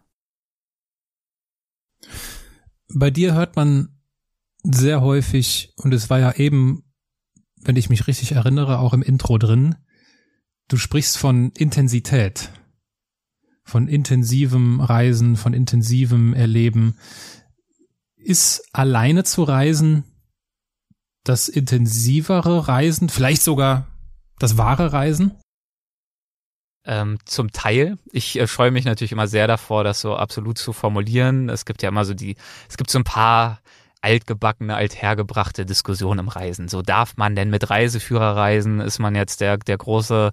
Bei 2.93 3.11
dir 3.11 3.35
hört 3.35 3.57
man 3.57 4.01
sehr 4.63 5.01
häufig, 5.01 5.73
und 5.77 5.95
es 5.95 6.11
war 6.11 6.19
ja 6.19 6.33
eben 6.33 6.90
wenn 7.63 7.77
ich 7.77 7.89
mich 7.89 8.07
richtig 8.07 8.33
erinnere, 8.33 8.79
auch 8.79 8.93
im 8.93 9.03
Intro 9.03 9.39
drin. 9.39 9.77
Du 10.69 10.77
sprichst 10.77 11.19
von 11.19 11.51
Intensität, 11.51 12.51
von 13.65 13.89
intensivem 13.89 14.81
Reisen, 14.81 15.37
von 15.37 15.53
intensivem 15.53 16.35
Erleben. 16.35 16.97
Ist 18.17 18.63
alleine 18.73 19.25
zu 19.25 19.43
reisen 19.43 20.05
das 21.25 21.49
intensivere 21.49 22.69
Reisen, 22.69 23.09
vielleicht 23.09 23.43
sogar 23.43 23.87
das 24.39 24.57
wahre 24.57 24.93
Reisen? 24.93 25.33
Ähm, 26.87 27.19
zum 27.27 27.53
Teil. 27.53 27.99
Ich 28.11 28.39
äh, 28.39 28.47
scheue 28.47 28.71
mich 28.71 28.87
natürlich 28.87 29.13
immer 29.13 29.29
sehr 29.29 29.47
davor, 29.47 29.85
das 29.85 30.01
so 30.01 30.17
absolut 30.17 30.57
zu 30.57 30.73
formulieren. 30.73 31.51
Es 31.51 31.67
gibt 31.67 31.83
ja 31.83 31.91
immer 31.91 32.07
so 32.07 32.15
die, 32.15 32.37
es 32.69 32.79
gibt 32.79 32.91
so 32.91 32.99
ein 32.99 33.05
paar 33.05 33.61
altgebackene, 34.03 34.75
althergebrachte 34.75 35.67
Diskussion 35.67 36.19
im 36.19 36.29
Reisen. 36.29 36.69
So 36.69 36.83
darf 36.83 37.17
man 37.17 37.37
denn 37.37 37.51
mit 37.51 37.71
Reiseführer 37.71 38.37
reisen? 38.37 38.81
Ist 38.81 38.99
man 38.99 39.15
jetzt 39.15 39.41
der, 39.41 39.59
der 39.59 39.79
große 39.79 40.33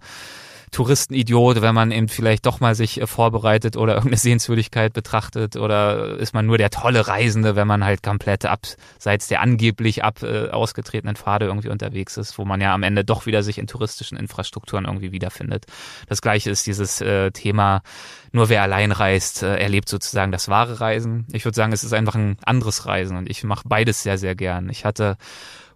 Touristenidiot, 0.72 1.61
wenn 1.61 1.74
man 1.74 1.91
eben 1.91 2.09
vielleicht 2.09 2.45
doch 2.45 2.59
mal 2.59 2.76
sich 2.76 3.01
äh, 3.01 3.07
vorbereitet 3.07 3.78
oder 3.78 3.93
irgendeine 3.95 4.18
Sehenswürdigkeit 4.18 4.93
betrachtet 4.93 5.55
oder 5.55 6.18
ist 6.18 6.34
man 6.34 6.45
nur 6.45 6.57
der 6.57 6.70
tolle 6.70 7.07
Reisende, 7.07 7.55
wenn 7.55 7.68
man 7.68 7.84
halt 7.86 8.03
komplett 8.03 8.45
abseits 8.45 9.28
der 9.28 9.41
angeblich 9.41 10.03
ab 10.03 10.24
äh, 10.24 10.49
ausgetretenen 10.49 11.15
Pfade 11.15 11.45
irgendwie 11.45 11.70
unterwegs 11.70 12.18
ist, 12.18 12.38
wo 12.38 12.45
man 12.45 12.61
ja 12.61 12.74
am 12.74 12.84
Ende 12.84 13.05
doch 13.05 13.26
wieder 13.26 13.43
sich 13.43 13.57
in 13.57 13.68
touristischen 13.68 14.18
Infrastrukturen 14.18 14.86
irgendwie 14.86 15.11
wiederfindet. 15.11 15.65
Das 16.07 16.22
gleiche 16.22 16.49
ist 16.49 16.68
dieses 16.68 17.01
äh, 17.01 17.32
Thema, 17.32 17.82
nur 18.32 18.49
wer 18.49 18.61
allein 18.61 18.91
reist, 18.91 19.43
äh, 19.43 19.57
erlebt 19.57 19.88
sozusagen 19.89 20.32
das 20.32 20.49
wahre 20.49 20.82
Reisen. 20.82 21.26
Ich 21.32 21.45
würde 21.45 21.55
sagen, 21.55 21.72
es 21.72 21.84
ist 21.84 21.93
einfach 21.93 22.15
ein 22.15 22.38
anderes 22.45 22.86
Reisen 22.86 23.18
und 23.18 23.30
ich 23.30 23.43
mache 23.43 23.68
beides 23.68 24.03
sehr, 24.03 24.18
sehr 24.18 24.36
gern. 24.36 24.70
Ich 24.70 24.86
hatte 24.86 25.18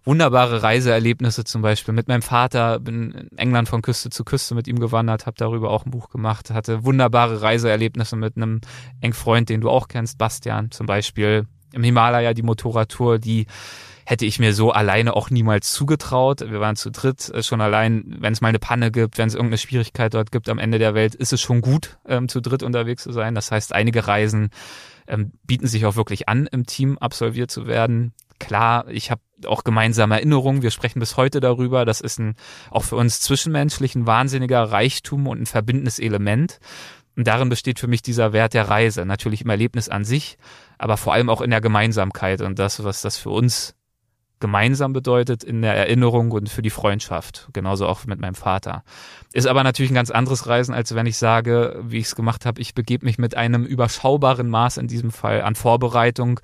wunderbare 0.04 0.62
Reiseerlebnisse 0.62 1.44
zum 1.44 1.62
Beispiel 1.62 1.94
mit 1.94 2.08
meinem 2.08 2.22
Vater, 2.22 2.80
bin 2.80 3.12
in 3.12 3.38
England 3.38 3.68
von 3.68 3.82
Küste 3.82 4.10
zu 4.10 4.24
Küste 4.24 4.54
mit 4.54 4.66
ihm 4.66 4.80
gewandert, 4.80 5.26
habe 5.26 5.36
darüber 5.38 5.70
auch 5.70 5.86
ein 5.86 5.90
Buch 5.90 6.08
gemacht, 6.08 6.50
hatte 6.50 6.84
wunderbare 6.84 7.42
Reiseerlebnisse 7.42 8.16
mit 8.16 8.36
einem 8.36 8.60
eng 9.00 9.12
Freund, 9.12 9.48
den 9.48 9.60
du 9.60 9.70
auch 9.70 9.88
kennst, 9.88 10.18
Bastian 10.18 10.70
zum 10.70 10.86
Beispiel. 10.86 11.46
Im 11.72 11.84
Himalaya 11.84 12.34
die 12.34 12.42
Motorradtour, 12.42 13.18
die 13.18 13.46
hätte 14.04 14.26
ich 14.26 14.38
mir 14.38 14.52
so 14.52 14.72
alleine 14.72 15.14
auch 15.14 15.30
niemals 15.30 15.72
zugetraut. 15.72 16.40
Wir 16.40 16.60
waren 16.60 16.76
zu 16.76 16.90
dritt, 16.90 17.30
äh, 17.30 17.42
schon 17.42 17.60
allein, 17.60 18.16
wenn 18.20 18.32
es 18.32 18.40
mal 18.40 18.48
eine 18.48 18.58
Panne 18.58 18.90
gibt, 18.90 19.18
wenn 19.18 19.28
es 19.28 19.34
irgendeine 19.34 19.58
Schwierigkeit 19.58 20.12
dort 20.12 20.32
gibt 20.32 20.48
am 20.48 20.58
Ende 20.58 20.78
der 20.78 20.94
Welt, 20.94 21.14
ist 21.14 21.32
es 21.32 21.40
schon 21.40 21.60
gut, 21.60 21.98
ähm, 22.06 22.28
zu 22.28 22.40
dritt 22.40 22.62
unterwegs 22.62 23.04
zu 23.04 23.12
sein. 23.12 23.34
Das 23.34 23.50
heißt, 23.50 23.72
einige 23.72 24.06
Reisen 24.06 24.50
ähm, 25.06 25.32
bieten 25.44 25.66
sich 25.66 25.86
auch 25.86 25.96
wirklich 25.96 26.28
an, 26.28 26.46
im 26.46 26.66
Team 26.66 26.98
absolviert 26.98 27.50
zu 27.50 27.66
werden. 27.66 28.12
Klar, 28.38 28.88
ich 28.88 29.10
habe 29.10 29.22
auch 29.46 29.64
gemeinsame 29.64 30.16
Erinnerungen. 30.16 30.62
Wir 30.62 30.70
sprechen 30.70 31.00
bis 31.00 31.16
heute 31.16 31.40
darüber. 31.40 31.84
Das 31.84 32.00
ist 32.00 32.18
ein 32.18 32.34
auch 32.70 32.84
für 32.84 32.96
uns 32.96 33.20
zwischenmenschlich 33.20 33.94
ein 33.94 34.06
wahnsinniger 34.06 34.62
Reichtum 34.62 35.26
und 35.26 35.40
ein 35.40 35.46
verbindendes 35.46 35.98
Element. 35.98 36.58
Und 37.16 37.26
darin 37.26 37.48
besteht 37.48 37.78
für 37.78 37.88
mich 37.88 38.02
dieser 38.02 38.32
Wert 38.32 38.54
der 38.54 38.68
Reise. 38.68 39.04
Natürlich 39.04 39.42
im 39.42 39.50
Erlebnis 39.50 39.88
an 39.88 40.04
sich, 40.04 40.38
aber 40.78 40.96
vor 40.96 41.12
allem 41.12 41.28
auch 41.28 41.40
in 41.40 41.50
der 41.50 41.60
Gemeinsamkeit 41.60 42.40
und 42.40 42.58
das, 42.58 42.82
was 42.84 43.02
das 43.02 43.16
für 43.16 43.30
uns 43.30 43.74
gemeinsam 44.42 44.92
bedeutet 44.92 45.44
in 45.44 45.62
der 45.62 45.74
Erinnerung 45.74 46.32
und 46.32 46.48
für 46.48 46.62
die 46.62 46.70
Freundschaft. 46.70 47.48
Genauso 47.52 47.86
auch 47.86 48.06
mit 48.06 48.20
meinem 48.20 48.34
Vater. 48.34 48.82
Ist 49.32 49.46
aber 49.46 49.62
natürlich 49.62 49.92
ein 49.92 49.94
ganz 49.94 50.10
anderes 50.10 50.48
Reisen, 50.48 50.74
als 50.74 50.94
wenn 50.94 51.06
ich 51.06 51.16
sage, 51.16 51.80
wie 51.82 51.98
ich 51.98 52.06
es 52.06 52.16
gemacht 52.16 52.44
habe, 52.44 52.60
ich 52.60 52.74
begebe 52.74 53.06
mich 53.06 53.18
mit 53.18 53.36
einem 53.36 53.64
überschaubaren 53.64 54.50
Maß 54.50 54.78
in 54.78 54.88
diesem 54.88 55.12
Fall 55.12 55.42
an 55.42 55.54
Vorbereitung 55.54 56.40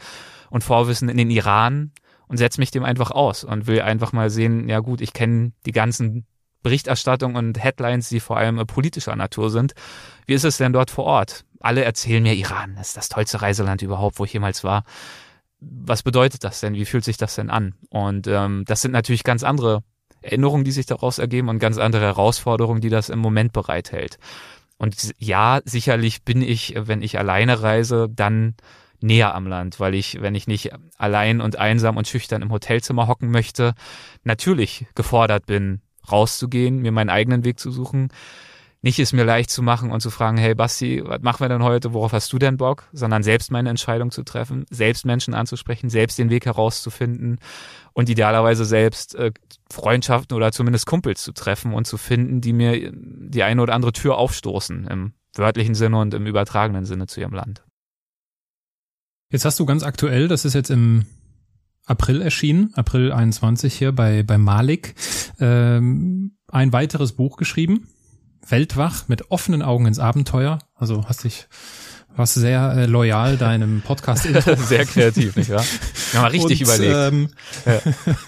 und 0.48 0.62
Vorwissen 0.62 1.08
in 1.08 1.16
den 1.16 1.30
Iran 1.30 1.90
und 2.28 2.36
setze 2.36 2.60
mich 2.60 2.70
dem 2.70 2.84
einfach 2.84 3.10
aus 3.10 3.44
und 3.44 3.66
will 3.66 3.80
einfach 3.80 4.12
mal 4.12 4.30
sehen, 4.30 4.68
ja 4.68 4.80
gut, 4.80 5.00
ich 5.00 5.12
kenne 5.12 5.52
die 5.66 5.72
ganzen 5.72 6.26
Berichterstattung 6.62 7.34
und 7.34 7.62
Headlines, 7.62 8.08
die 8.08 8.20
vor 8.20 8.36
allem 8.36 8.64
politischer 8.66 9.16
Natur 9.16 9.50
sind. 9.50 9.74
Wie 10.26 10.34
ist 10.34 10.44
es 10.44 10.58
denn 10.58 10.72
dort 10.72 10.90
vor 10.90 11.04
Ort? 11.04 11.44
Alle 11.60 11.84
erzählen 11.84 12.22
mir, 12.22 12.34
Iran 12.34 12.76
ist 12.76 12.96
das 12.96 13.08
tollste 13.08 13.42
Reiseland 13.42 13.82
überhaupt, 13.82 14.18
wo 14.18 14.24
ich 14.24 14.32
jemals 14.32 14.64
war. 14.64 14.84
Was 15.60 16.02
bedeutet 16.02 16.44
das 16.44 16.60
denn? 16.60 16.74
Wie 16.74 16.84
fühlt 16.84 17.04
sich 17.04 17.16
das 17.16 17.34
denn 17.34 17.50
an? 17.50 17.74
Und 17.90 18.26
ähm, 18.26 18.64
das 18.66 18.82
sind 18.82 18.92
natürlich 18.92 19.24
ganz 19.24 19.42
andere 19.42 19.82
Erinnerungen, 20.20 20.64
die 20.64 20.72
sich 20.72 20.86
daraus 20.86 21.18
ergeben 21.18 21.48
und 21.48 21.58
ganz 21.58 21.78
andere 21.78 22.04
Herausforderungen, 22.04 22.80
die 22.80 22.90
das 22.90 23.08
im 23.08 23.18
Moment 23.18 23.52
bereithält. 23.52 24.18
Und 24.76 25.12
ja, 25.18 25.60
sicherlich 25.64 26.22
bin 26.22 26.42
ich, 26.42 26.74
wenn 26.76 27.02
ich 27.02 27.18
alleine 27.18 27.62
reise, 27.62 28.08
dann 28.08 28.54
näher 29.00 29.34
am 29.34 29.46
Land, 29.46 29.80
weil 29.80 29.94
ich, 29.94 30.20
wenn 30.20 30.34
ich 30.34 30.46
nicht 30.46 30.72
allein 30.96 31.40
und 31.40 31.56
einsam 31.56 31.96
und 31.96 32.08
schüchtern 32.08 32.42
im 32.42 32.50
Hotelzimmer 32.50 33.06
hocken 33.06 33.30
möchte, 33.30 33.74
natürlich 34.24 34.86
gefordert 34.94 35.46
bin, 35.46 35.80
rauszugehen, 36.10 36.80
mir 36.80 36.92
meinen 36.92 37.10
eigenen 37.10 37.44
Weg 37.44 37.58
zu 37.58 37.70
suchen. 37.70 38.08
Nicht 38.80 39.00
es 39.00 39.12
mir 39.12 39.24
leicht 39.24 39.50
zu 39.50 39.60
machen 39.60 39.90
und 39.90 40.00
zu 40.00 40.10
fragen, 40.10 40.36
hey 40.36 40.54
Basti, 40.54 41.02
was 41.04 41.20
machen 41.20 41.40
wir 41.40 41.48
denn 41.48 41.64
heute, 41.64 41.94
worauf 41.94 42.12
hast 42.12 42.32
du 42.32 42.38
denn 42.38 42.56
Bock? 42.56 42.84
Sondern 42.92 43.24
selbst 43.24 43.50
meine 43.50 43.70
Entscheidung 43.70 44.12
zu 44.12 44.22
treffen, 44.22 44.66
selbst 44.70 45.04
Menschen 45.04 45.34
anzusprechen, 45.34 45.90
selbst 45.90 46.16
den 46.16 46.30
Weg 46.30 46.46
herauszufinden 46.46 47.40
und 47.92 48.08
idealerweise 48.08 48.64
selbst 48.64 49.16
äh, 49.16 49.32
Freundschaften 49.68 50.36
oder 50.36 50.52
zumindest 50.52 50.86
Kumpels 50.86 51.24
zu 51.24 51.32
treffen 51.32 51.74
und 51.74 51.88
zu 51.88 51.96
finden, 51.96 52.40
die 52.40 52.52
mir 52.52 52.92
die 52.94 53.42
eine 53.42 53.60
oder 53.62 53.74
andere 53.74 53.92
Tür 53.92 54.16
aufstoßen, 54.16 54.86
im 54.86 55.12
wörtlichen 55.34 55.74
Sinne 55.74 55.98
und 55.98 56.14
im 56.14 56.26
übertragenen 56.26 56.84
Sinne 56.84 57.08
zu 57.08 57.20
ihrem 57.20 57.34
Land. 57.34 57.64
Jetzt 59.30 59.44
hast 59.44 59.60
du 59.60 59.66
ganz 59.66 59.82
aktuell, 59.82 60.26
das 60.26 60.44
ist 60.46 60.54
jetzt 60.54 60.70
im 60.70 61.04
April 61.84 62.22
erschienen, 62.22 62.72
April 62.74 63.12
21 63.12 63.74
hier 63.74 63.92
bei, 63.92 64.22
bei 64.22 64.38
Malik, 64.38 64.94
ähm, 65.38 66.38
ein 66.48 66.72
weiteres 66.72 67.12
Buch 67.12 67.36
geschrieben. 67.36 67.88
Weltwach 68.46 69.08
mit 69.08 69.30
offenen 69.30 69.62
Augen 69.62 69.86
ins 69.86 69.98
Abenteuer. 69.98 70.58
Also 70.74 71.06
hast 71.06 71.24
dich 71.24 71.46
warst 72.18 72.34
sehr 72.34 72.72
äh, 72.76 72.86
loyal 72.86 73.36
deinem 73.36 73.80
podcast 73.80 74.26
-Intro. 74.26 74.56
Sehr 74.68 74.84
kreativ, 74.84 75.36
nicht 75.36 75.50
wahr? 75.50 75.64
Ja, 76.12 76.22
mal 76.22 76.28
richtig 76.28 76.60
und, 76.60 76.66
überlegt. 76.66 77.14
Ähm, 77.14 77.28
ja. 77.64 77.80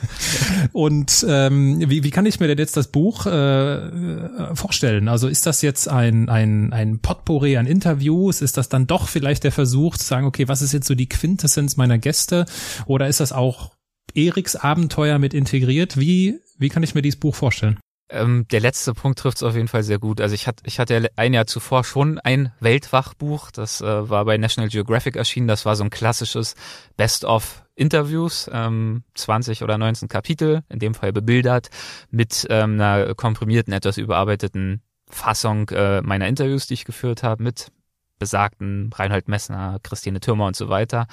und 0.72 1.26
ähm, 1.28 1.90
wie, 1.90 2.04
wie 2.04 2.10
kann 2.10 2.26
ich 2.26 2.40
mir 2.40 2.46
denn 2.46 2.58
jetzt 2.58 2.76
das 2.76 2.88
Buch 2.88 3.26
äh, 3.26 4.54
vorstellen? 4.54 5.08
Also 5.08 5.28
ist 5.28 5.46
das 5.46 5.62
jetzt 5.62 5.88
ein, 5.88 6.28
ein, 6.28 6.72
ein 6.72 7.00
Potpourri 7.00 7.56
an 7.56 7.66
Interviews? 7.66 8.42
Ist 8.42 8.56
das 8.56 8.68
dann 8.68 8.86
doch 8.86 9.08
vielleicht 9.08 9.44
der 9.44 9.52
Versuch 9.52 9.96
zu 9.96 10.04
sagen, 10.04 10.26
okay, 10.26 10.48
was 10.48 10.62
ist 10.62 10.72
jetzt 10.72 10.86
so 10.86 10.94
die 10.94 11.08
Quintessenz 11.08 11.76
meiner 11.76 11.98
Gäste? 11.98 12.46
Oder 12.86 13.08
ist 13.08 13.20
das 13.20 13.32
auch 13.32 13.72
Eriks 14.14 14.56
Abenteuer 14.56 15.18
mit 15.18 15.34
integriert? 15.34 15.98
Wie, 15.98 16.40
wie 16.58 16.68
kann 16.68 16.82
ich 16.82 16.94
mir 16.94 17.02
dieses 17.02 17.18
Buch 17.18 17.34
vorstellen? 17.34 17.78
Ähm, 18.10 18.46
der 18.50 18.60
letzte 18.60 18.92
Punkt 18.92 19.18
trifft 19.20 19.38
es 19.38 19.42
auf 19.42 19.54
jeden 19.54 19.68
Fall 19.68 19.82
sehr 19.82 19.98
gut. 19.98 20.20
Also 20.20 20.34
ich 20.34 20.46
hatte, 20.46 20.62
ich 20.66 20.78
hatte 20.78 21.10
ein 21.16 21.32
Jahr 21.32 21.46
zuvor 21.46 21.84
schon 21.84 22.18
ein 22.18 22.52
Weltwachbuch, 22.60 23.50
das 23.50 23.80
äh, 23.80 24.10
war 24.10 24.24
bei 24.24 24.36
National 24.36 24.68
Geographic 24.68 25.16
erschienen. 25.16 25.48
Das 25.48 25.64
war 25.64 25.76
so 25.76 25.84
ein 25.84 25.90
klassisches 25.90 26.54
Best-of 26.96 27.64
Interviews, 27.76 28.50
ähm, 28.52 29.04
20 29.14 29.62
oder 29.62 29.78
19 29.78 30.08
Kapitel, 30.08 30.62
in 30.68 30.80
dem 30.80 30.94
Fall 30.94 31.12
bebildert, 31.12 31.70
mit 32.10 32.46
ähm, 32.50 32.74
einer 32.74 33.14
komprimierten, 33.14 33.72
etwas 33.72 33.96
überarbeiteten 33.96 34.82
Fassung 35.08 35.68
äh, 35.70 36.02
meiner 36.02 36.28
Interviews, 36.28 36.66
die 36.66 36.74
ich 36.74 36.84
geführt 36.84 37.22
habe, 37.22 37.42
mit 37.42 37.72
besagten 38.20 38.90
Reinhold 38.94 39.26
Messner, 39.26 39.80
Christine 39.82 40.20
Türmer 40.20 40.46
und 40.46 40.54
so 40.54 40.68
weiter. 40.68 41.08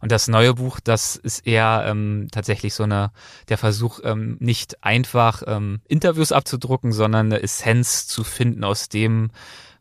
Und 0.00 0.12
das 0.12 0.28
neue 0.28 0.54
Buch, 0.54 0.78
das 0.78 1.16
ist 1.16 1.44
eher 1.44 1.84
ähm, 1.88 2.28
tatsächlich 2.30 2.74
so 2.74 2.84
eine, 2.84 3.10
der 3.48 3.58
Versuch, 3.58 3.98
ähm, 4.04 4.36
nicht 4.38 4.84
einfach 4.84 5.42
ähm, 5.46 5.80
Interviews 5.88 6.30
abzudrucken, 6.30 6.92
sondern 6.92 7.26
eine 7.26 7.42
Essenz 7.42 8.06
zu 8.06 8.22
finden 8.22 8.62
aus 8.62 8.88
dem, 8.88 9.30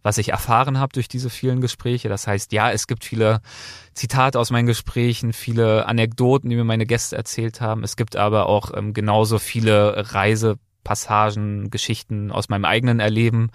was 0.02 0.18
ich 0.18 0.30
erfahren 0.30 0.80
habe 0.80 0.94
durch 0.94 1.10
diese 1.10 1.30
vielen 1.30 1.62
Gespräche. 1.62 2.10
Das 2.10 2.26
heißt, 2.26 2.54
ja, 2.54 2.72
es 2.72 2.88
gibt 2.88 3.04
viele 3.04 3.42
Zitate 3.94 4.40
aus 4.40 4.50
meinen 4.50 4.66
Gesprächen, 4.66 5.34
viele 5.34 5.86
Anekdoten, 5.86 6.50
die 6.50 6.56
mir 6.56 6.64
meine 6.64 6.86
Gäste 6.86 7.18
erzählt 7.18 7.60
haben. 7.60 7.84
Es 7.84 7.98
gibt 7.98 8.16
aber 8.16 8.48
auch 8.48 8.72
ähm, 8.76 8.94
genauso 8.94 9.38
viele 9.38 10.14
Reisepassagen, 10.14 11.70
Geschichten 11.70 12.32
aus 12.32 12.48
meinem 12.48 12.66
eigenen 12.66 13.02
Erleben 13.02 13.52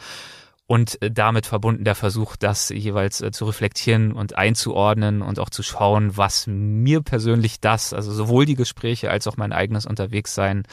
und 0.66 1.00
äh, 1.02 1.10
damit 1.10 1.46
verbunden 1.46 1.84
der 1.84 1.94
Versuch, 1.94 2.36
das 2.36 2.70
jeweils 2.70 3.20
äh, 3.20 3.30
zu 3.30 3.44
reflektieren 3.44 4.12
und 4.12 4.36
einzuordnen 4.36 5.22
und 5.22 5.38
auch 5.38 5.50
zu 5.50 5.62
schauen, 5.62 6.16
was 6.16 6.46
mir 6.46 7.02
persönlich 7.02 7.60
das, 7.60 7.92
also 7.92 8.12
sowohl 8.12 8.46
die 8.46 8.54
Gespräche 8.54 9.10
als 9.10 9.26
auch 9.26 9.36
mein 9.36 9.52
eigenes 9.52 9.86
Unterwegssein 9.86 10.64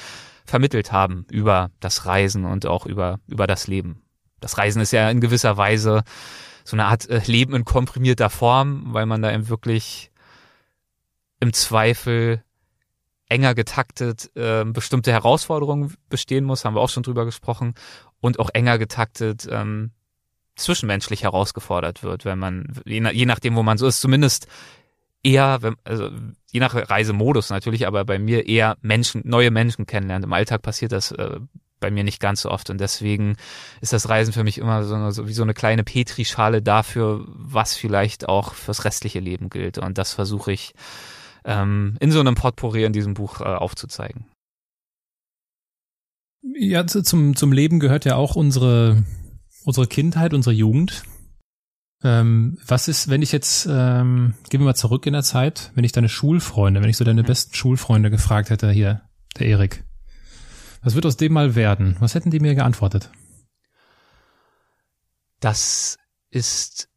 vermittelt 0.45 0.91
haben 0.91 1.25
über 1.29 1.71
das 1.79 2.05
Reisen 2.05 2.45
und 2.45 2.65
auch 2.65 2.85
über, 2.85 3.19
über 3.27 3.47
das 3.47 3.67
Leben. 3.67 4.01
Das 4.39 4.57
Reisen 4.57 4.81
ist 4.81 4.91
ja 4.91 5.09
in 5.09 5.21
gewisser 5.21 5.57
Weise 5.57 6.03
so 6.63 6.75
eine 6.75 6.85
Art 6.85 7.09
äh, 7.09 7.21
Leben 7.25 7.53
in 7.53 7.65
komprimierter 7.65 8.29
Form, 8.29 8.93
weil 8.93 9.05
man 9.05 9.21
da 9.21 9.31
eben 9.31 9.49
wirklich 9.49 10.11
im 11.39 11.53
Zweifel 11.53 12.43
enger 13.27 13.55
getaktet 13.55 14.29
äh, 14.35 14.65
bestimmte 14.65 15.11
Herausforderungen 15.11 15.95
bestehen 16.09 16.43
muss, 16.43 16.65
haben 16.65 16.75
wir 16.75 16.81
auch 16.81 16.89
schon 16.89 17.03
drüber 17.03 17.25
gesprochen, 17.25 17.75
und 18.21 18.39
auch 18.39 18.49
enger 18.53 18.77
getaktet 18.77 19.47
ähm, 19.51 19.91
zwischenmenschlich 20.55 21.23
herausgefordert 21.23 22.03
wird, 22.03 22.25
wenn 22.25 22.39
man, 22.39 22.73
je, 22.85 23.01
nach, 23.01 23.11
je 23.11 23.25
nachdem, 23.25 23.55
wo 23.55 23.63
man 23.63 23.77
so 23.77 23.87
ist, 23.87 24.01
zumindest 24.01 24.47
eher, 25.23 25.61
wenn, 25.61 25.75
also 25.83 26.09
je 26.51 26.59
nach 26.59 26.75
Reisemodus 26.75 27.49
natürlich, 27.49 27.87
aber 27.87 28.05
bei 28.05 28.19
mir 28.19 28.47
eher 28.47 28.77
Menschen, 28.81 29.21
neue 29.25 29.51
Menschen 29.51 29.85
kennenlernt. 29.85 30.25
Im 30.25 30.33
Alltag 30.33 30.61
passiert 30.61 30.91
das 30.91 31.11
äh, 31.11 31.39
bei 31.79 31.91
mir 31.91 32.03
nicht 32.03 32.19
ganz 32.19 32.41
so 32.41 32.51
oft 32.51 32.69
und 32.69 32.79
deswegen 32.79 33.35
ist 33.81 33.93
das 33.93 34.07
Reisen 34.07 34.33
für 34.33 34.43
mich 34.43 34.59
immer 34.59 34.83
so, 34.83 35.09
so 35.09 35.27
wie 35.27 35.33
so 35.33 35.43
eine 35.43 35.55
kleine 35.55 35.83
Petrischale 35.83 36.61
dafür, 36.61 37.25
was 37.27 37.75
vielleicht 37.75 38.29
auch 38.29 38.53
fürs 38.53 38.85
restliche 38.85 39.19
Leben 39.19 39.49
gilt 39.49 39.79
und 39.79 39.97
das 39.97 40.13
versuche 40.13 40.51
ich 40.51 40.73
ähm, 41.43 41.97
in 41.99 42.11
so 42.11 42.19
einem 42.19 42.35
Potpourri 42.35 42.83
in 42.83 42.93
diesem 42.93 43.15
Buch 43.15 43.41
äh, 43.41 43.45
aufzuzeigen. 43.45 44.25
Ja, 46.43 46.85
zum, 46.87 47.35
zum 47.35 47.51
Leben 47.51 47.79
gehört 47.79 48.05
ja 48.05 48.15
auch 48.15 48.35
unsere, 48.35 49.03
unsere 49.63 49.87
Kindheit, 49.87 50.33
unsere 50.33 50.55
Jugend. 50.55 51.03
Ähm, 52.03 52.57
was 52.65 52.87
ist, 52.87 53.09
wenn 53.09 53.21
ich 53.21 53.31
jetzt, 53.31 53.67
ähm, 53.69 54.33
gehen 54.49 54.59
wir 54.59 54.65
mal 54.65 54.75
zurück 54.75 55.05
in 55.05 55.13
der 55.13 55.21
Zeit, 55.23 55.71
wenn 55.75 55.83
ich 55.83 55.91
deine 55.91 56.09
Schulfreunde, 56.09 56.81
wenn 56.81 56.89
ich 56.89 56.97
so 56.97 57.03
deine 57.03 57.23
besten 57.23 57.53
Schulfreunde 57.53 58.09
gefragt 58.09 58.49
hätte, 58.49 58.71
hier, 58.71 59.01
der 59.37 59.47
Erik, 59.47 59.83
was 60.81 60.95
wird 60.95 61.05
aus 61.05 61.17
dem 61.17 61.33
mal 61.33 61.53
werden? 61.53 61.95
Was 61.99 62.15
hätten 62.15 62.31
die 62.31 62.39
mir 62.39 62.55
geantwortet? 62.55 63.11
Das 65.39 65.99
ist 66.31 66.89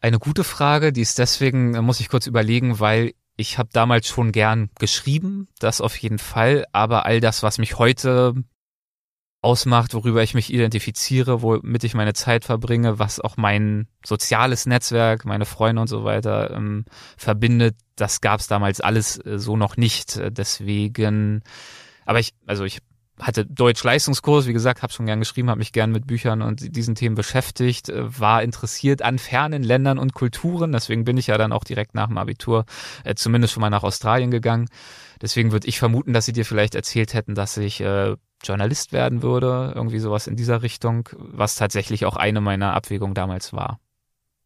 eine 0.00 0.18
gute 0.18 0.44
Frage, 0.44 0.92
die 0.92 1.00
ist 1.00 1.18
deswegen, 1.18 1.70
muss 1.82 2.00
ich 2.00 2.10
kurz 2.10 2.26
überlegen, 2.26 2.80
weil 2.80 3.14
ich 3.36 3.56
habe 3.58 3.70
damals 3.72 4.06
schon 4.08 4.30
gern 4.30 4.68
geschrieben, 4.78 5.48
das 5.58 5.80
auf 5.80 5.96
jeden 5.96 6.18
Fall, 6.18 6.66
aber 6.72 7.06
all 7.06 7.20
das, 7.20 7.42
was 7.42 7.56
mich 7.56 7.78
heute 7.78 8.34
ausmacht, 9.44 9.94
worüber 9.94 10.22
ich 10.22 10.34
mich 10.34 10.52
identifiziere, 10.52 11.42
womit 11.42 11.84
ich 11.84 11.94
meine 11.94 12.14
Zeit 12.14 12.44
verbringe, 12.44 12.98
was 12.98 13.20
auch 13.20 13.36
mein 13.36 13.86
soziales 14.04 14.66
Netzwerk, 14.66 15.24
meine 15.24 15.44
Freunde 15.44 15.82
und 15.82 15.88
so 15.88 16.02
weiter 16.02 16.50
ähm, 16.50 16.84
verbindet, 17.16 17.76
das 17.96 18.20
gab 18.20 18.40
es 18.40 18.46
damals 18.46 18.80
alles 18.80 19.18
äh, 19.18 19.38
so 19.38 19.56
noch 19.56 19.76
nicht. 19.76 20.20
Deswegen, 20.30 21.42
aber 22.06 22.18
ich, 22.20 22.32
also 22.46 22.64
ich 22.64 22.80
hatte 23.20 23.46
Deutsch-Leistungskurs, 23.46 24.46
wie 24.46 24.52
gesagt, 24.52 24.82
habe 24.82 24.92
schon 24.92 25.06
gern 25.06 25.20
geschrieben, 25.20 25.48
habe 25.48 25.58
mich 25.58 25.72
gern 25.72 25.92
mit 25.92 26.06
Büchern 26.06 26.42
und 26.42 26.74
diesen 26.76 26.94
Themen 26.94 27.14
beschäftigt, 27.14 27.88
äh, 27.88 28.20
war 28.20 28.42
interessiert 28.42 29.02
an 29.02 29.18
fernen 29.18 29.62
Ländern 29.62 29.98
und 29.98 30.14
Kulturen. 30.14 30.72
Deswegen 30.72 31.04
bin 31.04 31.16
ich 31.16 31.28
ja 31.28 31.38
dann 31.38 31.52
auch 31.52 31.64
direkt 31.64 31.94
nach 31.94 32.08
dem 32.08 32.18
Abitur 32.18 32.64
äh, 33.04 33.14
zumindest 33.14 33.54
schon 33.54 33.60
mal 33.60 33.70
nach 33.70 33.84
Australien 33.84 34.30
gegangen. 34.30 34.68
Deswegen 35.22 35.52
würde 35.52 35.68
ich 35.68 35.78
vermuten, 35.78 36.12
dass 36.12 36.26
sie 36.26 36.32
dir 36.32 36.44
vielleicht 36.44 36.74
erzählt 36.74 37.14
hätten, 37.14 37.34
dass 37.34 37.56
ich 37.56 37.80
äh, 37.80 38.16
Journalist 38.44 38.92
werden 38.92 39.22
würde, 39.22 39.72
irgendwie 39.74 39.98
sowas 39.98 40.26
in 40.26 40.36
dieser 40.36 40.62
Richtung, 40.62 41.08
was 41.16 41.56
tatsächlich 41.56 42.06
auch 42.06 42.16
eine 42.16 42.40
meiner 42.40 42.74
Abwägungen 42.74 43.14
damals 43.14 43.52
war. 43.52 43.80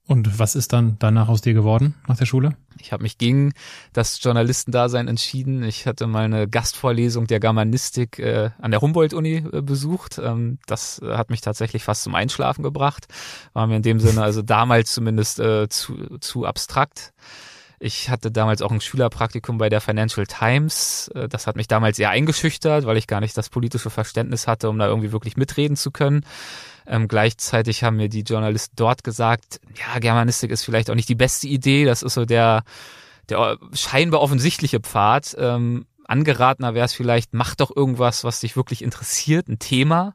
Und 0.09 0.39
was 0.39 0.55
ist 0.55 0.73
dann 0.73 0.97
danach 0.99 1.29
aus 1.29 1.43
dir 1.43 1.53
geworden 1.53 1.95
nach 2.09 2.17
der 2.17 2.25
Schule? 2.25 2.57
Ich 2.81 2.93
habe 2.93 3.03
mich 3.03 3.19
gegen 3.19 3.53
das 3.93 4.23
Journalistendasein 4.23 5.07
entschieden. 5.07 5.63
Ich 5.63 5.87
hatte 5.87 6.07
mal 6.07 6.25
eine 6.25 6.49
Gastvorlesung 6.49 7.27
der 7.27 7.41
Germanistik 7.41 8.19
äh, 8.19 8.49
an 8.59 8.71
der 8.71 8.81
Humboldt-Uni 8.81 9.45
äh, 9.53 9.61
besucht. 9.61 10.19
Ähm, 10.19 10.61
das 10.67 11.03
hat 11.05 11.29
mich 11.29 11.43
tatsächlich 11.43 11.85
fast 11.85 12.05
zum 12.05 12.15
Einschlafen 12.15 12.63
gebracht. 12.63 13.07
War 13.53 13.67
mir 13.67 13.77
in 13.77 13.83
dem 13.83 14.01
Sinne 14.01 14.23
also 14.23 14.41
damals 14.41 14.95
zumindest 14.95 15.41
äh, 15.41 15.69
zu, 15.69 16.17
zu 16.21 16.47
abstrakt. 16.47 17.13
Ich 17.81 18.11
hatte 18.11 18.33
damals 18.33 18.61
auch 18.61 18.73
ein 18.73 18.81
Schülerpraktikum 18.81 19.59
bei 19.59 19.69
der 19.69 19.81
Financial 19.81 20.27
Times. 20.27 21.09
Äh, 21.15 21.29
das 21.29 21.47
hat 21.47 21.57
mich 21.57 21.69
damals 21.69 21.99
eher 21.99 22.11
eingeschüchtert, 22.11 22.87
weil 22.87 22.97
ich 22.97 23.07
gar 23.07 23.21
nicht 23.21 23.37
das 23.37 23.49
politische 23.49 23.91
Verständnis 23.91 24.47
hatte, 24.47 24.69
um 24.69 24.79
da 24.79 24.87
irgendwie 24.87 25.13
wirklich 25.13 25.37
mitreden 25.37 25.77
zu 25.77 25.91
können. 25.91 26.25
Ähm, 26.87 27.07
gleichzeitig 27.07 27.85
haben 27.85 27.97
mir 27.97 28.09
die 28.09 28.23
Journalisten 28.23 28.75
dort 28.77 29.05
gesagt, 29.05 29.61
ja, 29.77 29.99
Germanistik 30.01 30.51
ist 30.51 30.65
vielleicht 30.65 30.91
auch 30.91 30.95
nicht 30.95 31.09
die 31.09 31.15
beste 31.15 31.47
Idee. 31.47 31.85
Das 31.85 32.03
ist 32.03 32.15
so 32.15 32.25
der, 32.25 32.65
der 33.29 33.59
scheinbar 33.73 34.23
offensichtliche 34.23 34.81
Pfad. 34.81 35.37
Ähm, 35.39 35.87
angeratener 36.05 36.75
wäre 36.75 36.87
es 36.87 36.95
vielleicht, 36.95 37.35
mach 37.35 37.55
doch 37.55 37.75
irgendwas, 37.75 38.25
was 38.25 38.41
dich 38.41 38.57
wirklich 38.57 38.83
interessiert, 38.83 39.49
ein 39.49 39.59
Thema 39.59 40.15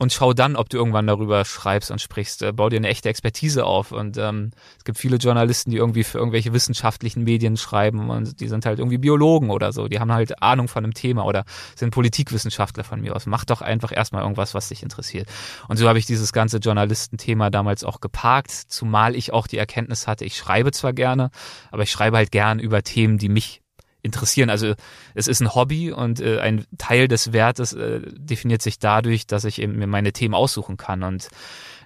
und 0.00 0.14
schau 0.14 0.32
dann, 0.32 0.56
ob 0.56 0.70
du 0.70 0.78
irgendwann 0.78 1.06
darüber 1.06 1.44
schreibst 1.44 1.90
und 1.90 2.00
sprichst. 2.00 2.40
Äh, 2.40 2.52
bau 2.52 2.70
dir 2.70 2.78
eine 2.78 2.88
echte 2.88 3.10
Expertise 3.10 3.66
auf. 3.66 3.92
Und 3.92 4.16
ähm, 4.16 4.50
es 4.78 4.84
gibt 4.84 4.96
viele 4.96 5.18
Journalisten, 5.18 5.70
die 5.70 5.76
irgendwie 5.76 6.04
für 6.04 6.16
irgendwelche 6.16 6.54
wissenschaftlichen 6.54 7.22
Medien 7.22 7.58
schreiben 7.58 8.08
und 8.08 8.40
die 8.40 8.48
sind 8.48 8.64
halt 8.64 8.78
irgendwie 8.78 8.96
Biologen 8.96 9.50
oder 9.50 9.72
so. 9.72 9.88
Die 9.88 10.00
haben 10.00 10.10
halt 10.10 10.42
Ahnung 10.42 10.68
von 10.68 10.84
einem 10.84 10.94
Thema 10.94 11.26
oder 11.26 11.44
sind 11.76 11.90
Politikwissenschaftler 11.90 12.82
von 12.82 13.02
mir 13.02 13.14
aus. 13.14 13.26
Mach 13.26 13.44
doch 13.44 13.60
einfach 13.60 13.92
erstmal 13.94 14.22
irgendwas, 14.22 14.54
was 14.54 14.70
dich 14.70 14.82
interessiert. 14.82 15.28
Und 15.68 15.76
so 15.76 15.86
habe 15.86 15.98
ich 15.98 16.06
dieses 16.06 16.32
ganze 16.32 16.56
Journalistenthema 16.56 17.50
damals 17.50 17.84
auch 17.84 18.00
geparkt, 18.00 18.52
zumal 18.52 19.14
ich 19.14 19.34
auch 19.34 19.46
die 19.46 19.58
Erkenntnis 19.58 20.06
hatte, 20.06 20.24
ich 20.24 20.34
schreibe 20.34 20.72
zwar 20.72 20.94
gerne, 20.94 21.30
aber 21.70 21.82
ich 21.82 21.90
schreibe 21.90 22.16
halt 22.16 22.32
gern 22.32 22.58
über 22.58 22.82
Themen, 22.82 23.18
die 23.18 23.28
mich 23.28 23.60
interessieren. 24.02 24.50
Also 24.50 24.74
es 25.14 25.26
ist 25.26 25.40
ein 25.40 25.54
Hobby 25.54 25.92
und 25.92 26.20
äh, 26.20 26.40
ein 26.40 26.64
Teil 26.78 27.08
des 27.08 27.32
Wertes 27.32 27.72
äh, 27.72 28.00
definiert 28.16 28.62
sich 28.62 28.78
dadurch, 28.78 29.26
dass 29.26 29.44
ich 29.44 29.60
eben 29.60 29.76
mir 29.76 29.86
meine 29.86 30.12
Themen 30.12 30.34
aussuchen 30.34 30.76
kann 30.76 31.02
und 31.02 31.28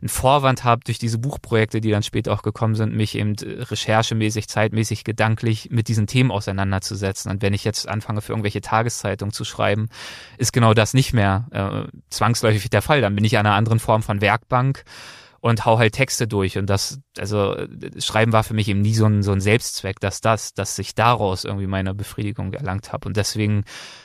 einen 0.00 0.08
Vorwand 0.10 0.64
habe 0.64 0.82
durch 0.84 0.98
diese 0.98 1.16
Buchprojekte, 1.18 1.80
die 1.80 1.90
dann 1.90 2.02
später 2.02 2.32
auch 2.32 2.42
gekommen 2.42 2.74
sind, 2.74 2.94
mich 2.94 3.16
eben 3.16 3.34
äh, 3.36 3.62
recherchemäßig, 3.62 4.48
zeitmäßig, 4.48 5.02
gedanklich 5.02 5.70
mit 5.70 5.88
diesen 5.88 6.06
Themen 6.06 6.30
auseinanderzusetzen. 6.30 7.30
Und 7.30 7.42
wenn 7.42 7.54
ich 7.54 7.64
jetzt 7.64 7.88
anfange, 7.88 8.20
für 8.20 8.32
irgendwelche 8.32 8.60
Tageszeitungen 8.60 9.32
zu 9.32 9.44
schreiben, 9.44 9.88
ist 10.36 10.52
genau 10.52 10.74
das 10.74 10.92
nicht 10.92 11.14
mehr 11.14 11.46
äh, 11.52 11.98
zwangsläufig 12.10 12.68
der 12.68 12.82
Fall. 12.82 13.00
Dann 13.00 13.14
bin 13.14 13.24
ich 13.24 13.38
an 13.38 13.46
einer 13.46 13.54
anderen 13.54 13.80
Form 13.80 14.02
von 14.02 14.20
Werkbank 14.20 14.84
und 15.44 15.66
hau 15.66 15.78
halt 15.78 15.92
Texte 15.92 16.26
durch. 16.26 16.56
Und 16.56 16.70
das, 16.70 17.00
also 17.18 17.54
Schreiben 17.98 18.32
war 18.32 18.44
für 18.44 18.54
mich 18.54 18.66
eben 18.66 18.80
nie 18.80 18.94
so 18.94 19.04
ein, 19.04 19.22
so 19.22 19.30
ein 19.32 19.42
Selbstzweck, 19.42 20.00
dass 20.00 20.22
das, 20.22 20.54
dass 20.54 20.78
ich 20.78 20.94
daraus 20.94 21.44
irgendwie 21.44 21.66
meine 21.66 21.92
Befriedigung 21.92 22.54
erlangt 22.54 22.94
habe. 22.94 23.06
Und 23.06 23.18
deswegen 23.18 23.64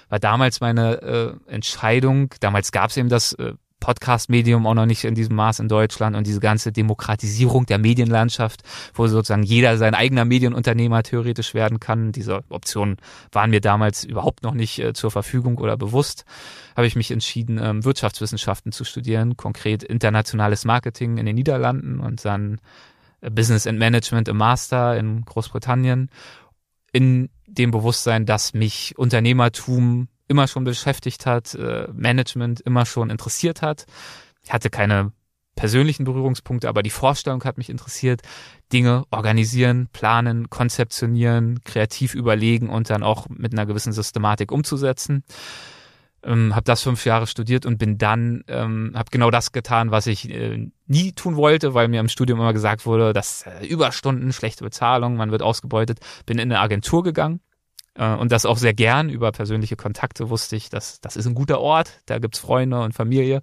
war 0.10 0.20
damals 0.20 0.60
meine 0.60 1.02
äh, 1.02 1.50
Entscheidung, 1.50 2.34
damals 2.42 2.74
gab 2.74 2.90
es 2.90 2.98
eben 2.98 3.08
das 3.08 3.32
äh, 3.34 3.54
Podcast-Medium 3.80 4.68
auch 4.68 4.74
noch 4.74 4.86
nicht 4.86 5.04
in 5.04 5.16
diesem 5.16 5.36
Maß 5.36 5.60
in 5.60 5.68
Deutschland 5.68 6.16
und 6.16 6.28
diese 6.28 6.40
ganze 6.40 6.72
Demokratisierung 6.72 7.66
der 7.66 7.78
Medienlandschaft, 7.78 8.62
wo 8.94 9.08
sozusagen 9.08 9.44
jeder 9.44 9.78
sein 9.78 9.96
eigener 9.96 10.26
Medienunternehmer 10.26 11.04
theoretisch 11.04 11.54
werden 11.54 11.80
kann. 11.80 12.12
Diese 12.12 12.44
Optionen 12.50 12.98
waren 13.32 13.50
mir 13.50 13.62
damals 13.62 14.04
überhaupt 14.04 14.44
noch 14.44 14.54
nicht 14.54 14.80
äh, 14.80 14.94
zur 14.94 15.12
Verfügung 15.12 15.58
oder 15.58 15.78
bewusst. 15.78 16.26
Habe 16.76 16.88
ich 16.88 16.96
mich 16.96 17.12
entschieden, 17.12 17.60
ähm, 17.62 17.84
Wirtschaftswissenschaften 17.84 18.72
zu 18.72 18.84
studieren, 18.84 19.38
konkret 19.38 19.84
internationales 19.84 20.66
Marketing 20.66 21.18
in 21.18 21.26
den 21.26 21.36
Niederlanden 21.36 22.00
und 22.00 22.24
dann 22.26 22.60
äh, 23.22 23.30
Business 23.30 23.68
and 23.68 23.80
Management 23.80 24.28
im 24.28 24.38
Master 24.38 24.98
in 24.98 25.24
Großbritannien. 25.26 26.10
In 26.92 27.30
dem 27.48 27.72
Bewusstsein, 27.72 28.26
dass 28.26 28.54
mich 28.54 28.98
Unternehmertum 28.98 30.08
immer 30.30 30.48
schon 30.48 30.64
beschäftigt 30.64 31.26
hat, 31.26 31.56
äh, 31.56 31.88
Management 31.92 32.62
immer 32.62 32.86
schon 32.86 33.10
interessiert 33.10 33.62
hat. 33.62 33.86
Ich 34.44 34.54
hatte 34.54 34.70
keine 34.70 35.12
persönlichen 35.56 36.06
Berührungspunkte, 36.06 36.70
aber 36.70 36.84
die 36.84 36.90
Vorstellung 36.90 37.44
hat 37.44 37.58
mich 37.58 37.70
interessiert. 37.70 38.22
Dinge 38.72 39.04
organisieren, 39.12 39.90
planen, 39.92 40.50
konzeptionieren, 40.50 41.60
kreativ 41.66 42.14
überlegen 42.16 42.70
und 42.70 42.90
dann 42.90 43.04
auch 43.04 43.28
mit 43.28 43.52
einer 43.52 43.66
gewissen 43.66 43.92
Systematik 43.92 44.54
umzusetzen. 44.54 45.24
Ähm, 46.24 46.56
habe 46.56 46.64
das 46.64 46.84
fünf 46.84 47.06
Jahre 47.06 47.28
studiert 47.28 47.66
und 47.66 47.78
bin 47.78 47.98
dann, 47.98 48.44
ähm, 48.48 48.94
habe 48.96 49.10
genau 49.12 49.32
das 49.32 49.52
getan, 49.52 49.92
was 49.92 50.08
ich 50.08 50.30
äh, 50.30 50.70
nie 50.86 51.12
tun 51.14 51.36
wollte, 51.36 51.74
weil 51.74 51.88
mir 51.88 52.00
im 52.00 52.10
Studium 52.10 52.40
immer 52.40 52.54
gesagt 52.54 52.86
wurde, 52.86 53.12
dass 53.14 53.44
äh, 53.44 53.66
Überstunden, 53.66 54.32
schlechte 54.32 54.64
Bezahlung, 54.64 55.16
man 55.16 55.32
wird 55.32 55.42
ausgebeutet. 55.42 56.00
Bin 56.26 56.38
in 56.38 56.52
eine 56.52 56.60
Agentur 56.60 57.04
gegangen 57.04 57.42
und 58.06 58.32
das 58.32 58.46
auch 58.46 58.58
sehr 58.58 58.74
gern 58.74 59.10
über 59.10 59.32
persönliche 59.32 59.76
Kontakte 59.76 60.30
wusste 60.30 60.56
ich, 60.56 60.70
dass 60.70 61.02
das 61.02 61.16
ist 61.16 61.26
ein 61.26 61.36
guter 61.36 61.60
Ort, 61.60 62.02
da 62.06 62.20
gibt's 62.20 62.40
Freunde 62.40 62.82
und 62.82 62.94
Familie. 62.94 63.42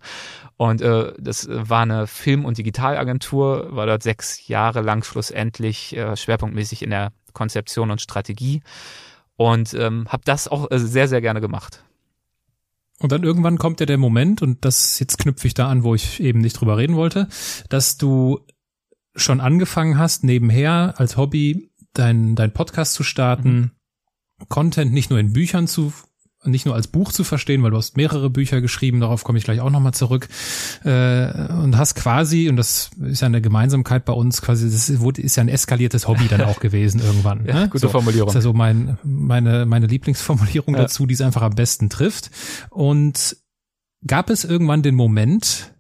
Und 0.57 0.81
äh, 0.81 1.13
das 1.19 1.49
war 1.51 1.83
eine 1.83 2.07
Film- 2.07 2.45
und 2.45 2.59
Digitalagentur, 2.59 3.75
war 3.77 3.87
dort 3.87 4.03
sechs 4.03 4.49
Jahre 4.49 4.81
lang 4.81 5.05
schlussendlich 5.05 5.97
äh, 5.97 6.17
schwerpunktmäßig 6.17 6.83
in 6.83 6.91
der 6.91 7.13
Konzeption 7.35 7.91
und 7.91 8.01
Strategie 8.01 8.63
und 9.37 9.75
ähm, 9.75 10.07
habe 10.09 10.23
das 10.25 10.49
auch 10.49 10.71
äh, 10.71 10.79
sehr, 10.79 11.09
sehr 11.09 11.21
gerne 11.21 11.41
gemacht. 11.41 11.83
Und 12.99 13.13
dann 13.13 13.25
irgendwann 13.25 13.59
kommt 13.59 13.81
ja 13.81 13.87
der 13.87 13.99
Moment, 13.99 14.41
und 14.41 14.65
das 14.65 14.99
jetzt 14.99 15.19
knüpfe 15.19 15.47
ich 15.47 15.55
da 15.55 15.69
an, 15.69 15.83
wo 15.85 15.95
ich 15.95 16.19
eben 16.21 16.41
nicht 16.41 16.55
drüber 16.55 16.79
reden 16.79 16.97
wollte, 16.97 17.29
dass 17.69 17.99
du 17.99 18.41
schon 19.15 19.41
angefangen 19.41 19.99
hast, 19.99 20.25
nebenher 20.25 20.95
als 20.97 21.17
Hobby 21.19 21.71
dein, 21.93 22.35
dein 22.37 22.53
Podcast 22.53 22.95
zu 22.95 23.03
starten, 23.03 23.73
Content 24.49 24.93
nicht 24.93 25.11
nur 25.11 25.19
in 25.19 25.33
Büchern 25.33 25.67
zu 25.67 25.93
nicht 26.45 26.67
nur 26.67 26.75
als 26.75 26.89
Buch 26.89 27.13
zu 27.13 27.25
verstehen, 27.25 27.63
weil 27.63 27.71
du 27.71 27.77
hast 27.77 27.97
mehrere 27.97 28.31
Bücher 28.31 28.61
geschrieben, 28.61 29.01
darauf 29.01 29.25
komme 29.25 29.39
ich 29.39 29.45
gleich 29.45 29.61
auch 29.61 29.71
nochmal 29.71 29.95
zurück, 29.95 30.29
äh, 30.85 31.53
und 31.53 31.77
hast 31.77 31.95
quasi, 31.95 32.49
und 32.49 32.57
das 32.57 32.91
ist 33.03 33.21
ja 33.21 33.27
eine 33.27 33.41
Gemeinsamkeit 33.41 34.05
bei 34.05 34.13
uns, 34.13 34.43
quasi, 34.43 34.71
das 34.71 34.89
ist 34.89 35.37
ja 35.37 35.41
ein 35.43 35.49
eskaliertes 35.49 36.09
Hobby 36.09 36.29
dann 36.29 36.43
auch 36.43 36.61
gewesen 36.61 37.01
irgendwann. 37.01 37.45
ja, 37.47 37.55
ne? 37.55 37.69
Gute 37.69 37.81
so, 37.81 37.89
Formulierung. 37.89 38.29
Das 38.29 38.37
ist 38.37 38.45
ja 38.45 38.51
so 38.51 38.53
mein, 38.53 38.99
meine, 39.03 39.67
meine 39.67 39.87
Lieblingsformulierung 39.87 40.75
ja. 40.75 40.83
dazu, 40.83 41.07
die 41.07 41.15
es 41.15 41.21
einfach 41.21 41.43
am 41.43 41.55
besten 41.55 41.91
trifft. 41.91 42.31
Und 42.71 43.37
gab 44.07 44.31
es 44.31 44.45
irgendwann 44.45 44.83
den 44.83 44.95
Moment, 44.95 45.76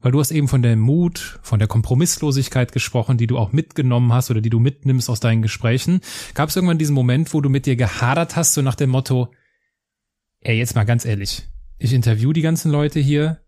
weil 0.00 0.12
du 0.12 0.20
hast 0.20 0.30
eben 0.30 0.48
von 0.48 0.62
der 0.62 0.76
Mut, 0.76 1.40
von 1.42 1.58
der 1.58 1.68
Kompromisslosigkeit 1.68 2.72
gesprochen, 2.72 3.18
die 3.18 3.26
du 3.26 3.36
auch 3.36 3.52
mitgenommen 3.52 4.12
hast 4.12 4.30
oder 4.30 4.40
die 4.40 4.50
du 4.50 4.60
mitnimmst 4.60 5.10
aus 5.10 5.20
deinen 5.20 5.42
Gesprächen. 5.42 6.00
Gab 6.34 6.48
es 6.48 6.56
irgendwann 6.56 6.78
diesen 6.78 6.94
Moment, 6.94 7.34
wo 7.34 7.40
du 7.40 7.48
mit 7.48 7.66
dir 7.66 7.76
gehadert 7.76 8.36
hast, 8.36 8.54
so 8.54 8.62
nach 8.62 8.76
dem 8.76 8.90
Motto, 8.90 9.32
ey, 10.40 10.56
jetzt 10.56 10.76
mal 10.76 10.84
ganz 10.84 11.04
ehrlich, 11.04 11.48
ich 11.78 11.92
interview 11.92 12.32
die 12.32 12.42
ganzen 12.42 12.70
Leute 12.70 13.00
hier, 13.00 13.40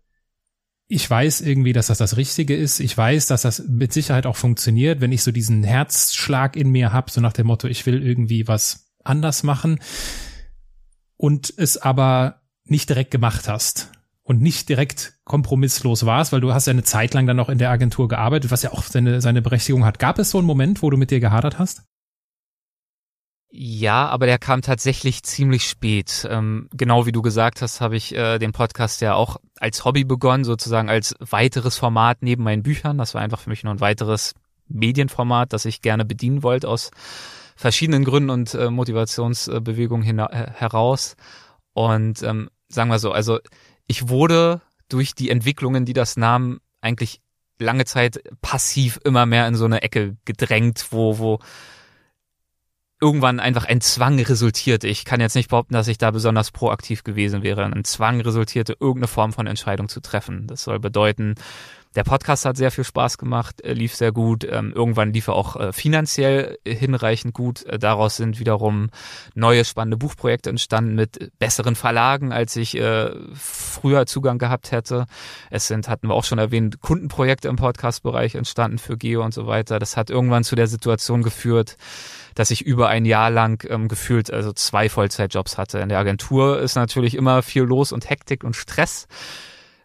ich 0.87 1.09
weiß 1.09 1.39
irgendwie, 1.39 1.71
dass 1.71 1.87
das 1.87 1.99
das 1.99 2.17
Richtige 2.17 2.53
ist. 2.53 2.81
Ich 2.81 2.97
weiß, 2.97 3.27
dass 3.27 3.43
das 3.43 3.65
mit 3.65 3.93
Sicherheit 3.93 4.25
auch 4.25 4.35
funktioniert, 4.35 4.99
wenn 4.99 5.13
ich 5.13 5.23
so 5.23 5.31
diesen 5.31 5.63
Herzschlag 5.63 6.57
in 6.57 6.69
mir 6.69 6.91
hab, 6.91 7.09
so 7.09 7.21
nach 7.21 7.31
dem 7.31 7.47
Motto, 7.47 7.69
ich 7.69 7.85
will 7.85 8.05
irgendwie 8.05 8.49
was 8.49 8.91
anders 9.01 9.43
machen 9.43 9.79
und 11.15 11.53
es 11.55 11.77
aber 11.77 12.41
nicht 12.65 12.89
direkt 12.89 13.11
gemacht 13.11 13.47
hast 13.47 13.90
und 14.31 14.41
nicht 14.41 14.69
direkt 14.69 15.13
kompromisslos 15.25 16.05
warst, 16.05 16.31
weil 16.31 16.39
du 16.39 16.53
hast 16.53 16.65
ja 16.65 16.71
eine 16.71 16.83
Zeit 16.83 17.13
lang 17.13 17.27
dann 17.27 17.35
noch 17.35 17.49
in 17.49 17.57
der 17.57 17.69
Agentur 17.69 18.07
gearbeitet, 18.07 18.49
was 18.49 18.63
ja 18.63 18.71
auch 18.71 18.81
seine, 18.83 19.19
seine 19.19 19.41
Berechtigung 19.41 19.83
hat. 19.83 19.99
Gab 19.99 20.19
es 20.19 20.31
so 20.31 20.37
einen 20.37 20.47
Moment, 20.47 20.81
wo 20.81 20.89
du 20.89 20.95
mit 20.95 21.11
dir 21.11 21.19
gehadert 21.19 21.59
hast? 21.59 21.83
Ja, 23.49 24.07
aber 24.07 24.27
der 24.27 24.39
kam 24.39 24.61
tatsächlich 24.61 25.23
ziemlich 25.23 25.67
spät. 25.67 26.25
Ähm, 26.31 26.69
genau 26.71 27.05
wie 27.05 27.11
du 27.11 27.21
gesagt 27.21 27.61
hast, 27.61 27.81
habe 27.81 27.97
ich 27.97 28.15
äh, 28.15 28.39
den 28.39 28.53
Podcast 28.53 29.01
ja 29.01 29.15
auch 29.15 29.35
als 29.59 29.83
Hobby 29.83 30.05
begonnen, 30.05 30.45
sozusagen 30.45 30.89
als 30.89 31.13
weiteres 31.19 31.77
Format 31.77 32.19
neben 32.21 32.43
meinen 32.43 32.63
Büchern. 32.63 32.97
Das 32.97 33.13
war 33.13 33.21
einfach 33.21 33.41
für 33.41 33.49
mich 33.49 33.65
nur 33.65 33.73
ein 33.73 33.81
weiteres 33.81 34.33
Medienformat, 34.69 35.51
das 35.51 35.65
ich 35.65 35.81
gerne 35.81 36.05
bedienen 36.05 36.41
wollte 36.41 36.69
aus 36.69 36.91
verschiedenen 37.57 38.05
Gründen 38.05 38.29
und 38.29 38.53
äh, 38.53 38.69
Motivationsbewegungen 38.69 40.19
äh, 40.19 40.51
heraus. 40.55 41.17
Und 41.73 42.23
ähm, 42.23 42.49
sagen 42.69 42.89
wir 42.89 42.99
so, 42.99 43.11
also 43.11 43.39
ich 43.91 44.07
wurde 44.07 44.61
durch 44.87 45.15
die 45.15 45.29
Entwicklungen, 45.29 45.83
die 45.83 45.91
das 45.91 46.15
nahm, 46.15 46.61
eigentlich 46.79 47.19
lange 47.59 47.83
Zeit 47.83 48.23
passiv 48.41 48.99
immer 49.03 49.25
mehr 49.25 49.45
in 49.47 49.55
so 49.55 49.65
eine 49.65 49.81
Ecke 49.81 50.15
gedrängt, 50.23 50.87
wo, 50.91 51.19
wo 51.19 51.39
irgendwann 53.01 53.41
einfach 53.41 53.65
ein 53.65 53.81
Zwang 53.81 54.17
resultierte. 54.17 54.87
Ich 54.87 55.03
kann 55.03 55.19
jetzt 55.19 55.35
nicht 55.35 55.49
behaupten, 55.49 55.73
dass 55.73 55.89
ich 55.89 55.97
da 55.97 56.09
besonders 56.11 56.51
proaktiv 56.51 57.03
gewesen 57.03 57.43
wäre. 57.43 57.65
Ein 57.65 57.83
Zwang 57.83 58.21
resultierte, 58.21 58.77
irgendeine 58.79 59.07
Form 59.07 59.33
von 59.33 59.45
Entscheidung 59.45 59.89
zu 59.89 59.99
treffen. 59.99 60.47
Das 60.47 60.63
soll 60.63 60.79
bedeuten, 60.79 61.35
der 61.95 62.03
Podcast 62.03 62.45
hat 62.45 62.55
sehr 62.55 62.71
viel 62.71 62.85
Spaß 62.85 63.17
gemacht, 63.17 63.61
lief 63.65 63.95
sehr 63.95 64.13
gut. 64.13 64.45
Ähm, 64.49 64.71
irgendwann 64.73 65.11
lief 65.11 65.27
er 65.27 65.33
auch 65.33 65.57
äh, 65.57 65.73
finanziell 65.73 66.57
hinreichend 66.65 67.33
gut. 67.33 67.63
Äh, 67.65 67.79
daraus 67.79 68.15
sind 68.15 68.39
wiederum 68.39 68.89
neue 69.35 69.65
spannende 69.65 69.97
Buchprojekte 69.97 70.49
entstanden 70.49 70.95
mit 70.95 71.31
besseren 71.37 71.75
Verlagen, 71.75 72.31
als 72.31 72.55
ich 72.55 72.77
äh, 72.77 73.11
früher 73.33 74.05
Zugang 74.05 74.37
gehabt 74.37 74.71
hätte. 74.71 75.05
Es 75.49 75.67
sind, 75.67 75.89
hatten 75.89 76.07
wir 76.07 76.13
auch 76.13 76.23
schon 76.23 76.39
erwähnt, 76.39 76.79
Kundenprojekte 76.79 77.49
im 77.49 77.57
Podcast-Bereich 77.57 78.35
entstanden 78.35 78.77
für 78.77 78.97
Geo 78.97 79.23
und 79.23 79.33
so 79.33 79.45
weiter. 79.47 79.77
Das 79.77 79.97
hat 79.97 80.09
irgendwann 80.09 80.45
zu 80.45 80.55
der 80.55 80.67
Situation 80.67 81.23
geführt, 81.23 81.75
dass 82.35 82.51
ich 82.51 82.61
über 82.61 82.87
ein 82.87 83.03
Jahr 83.03 83.29
lang 83.29 83.67
ähm, 83.69 83.89
gefühlt 83.89 84.31
also 84.31 84.53
zwei 84.53 84.87
Vollzeitjobs 84.87 85.57
hatte. 85.57 85.79
In 85.79 85.89
der 85.89 85.99
Agentur 85.99 86.59
ist 86.61 86.75
natürlich 86.75 87.15
immer 87.15 87.41
viel 87.43 87.63
los 87.63 87.91
und 87.91 88.09
Hektik 88.09 88.45
und 88.45 88.55
Stress 88.55 89.07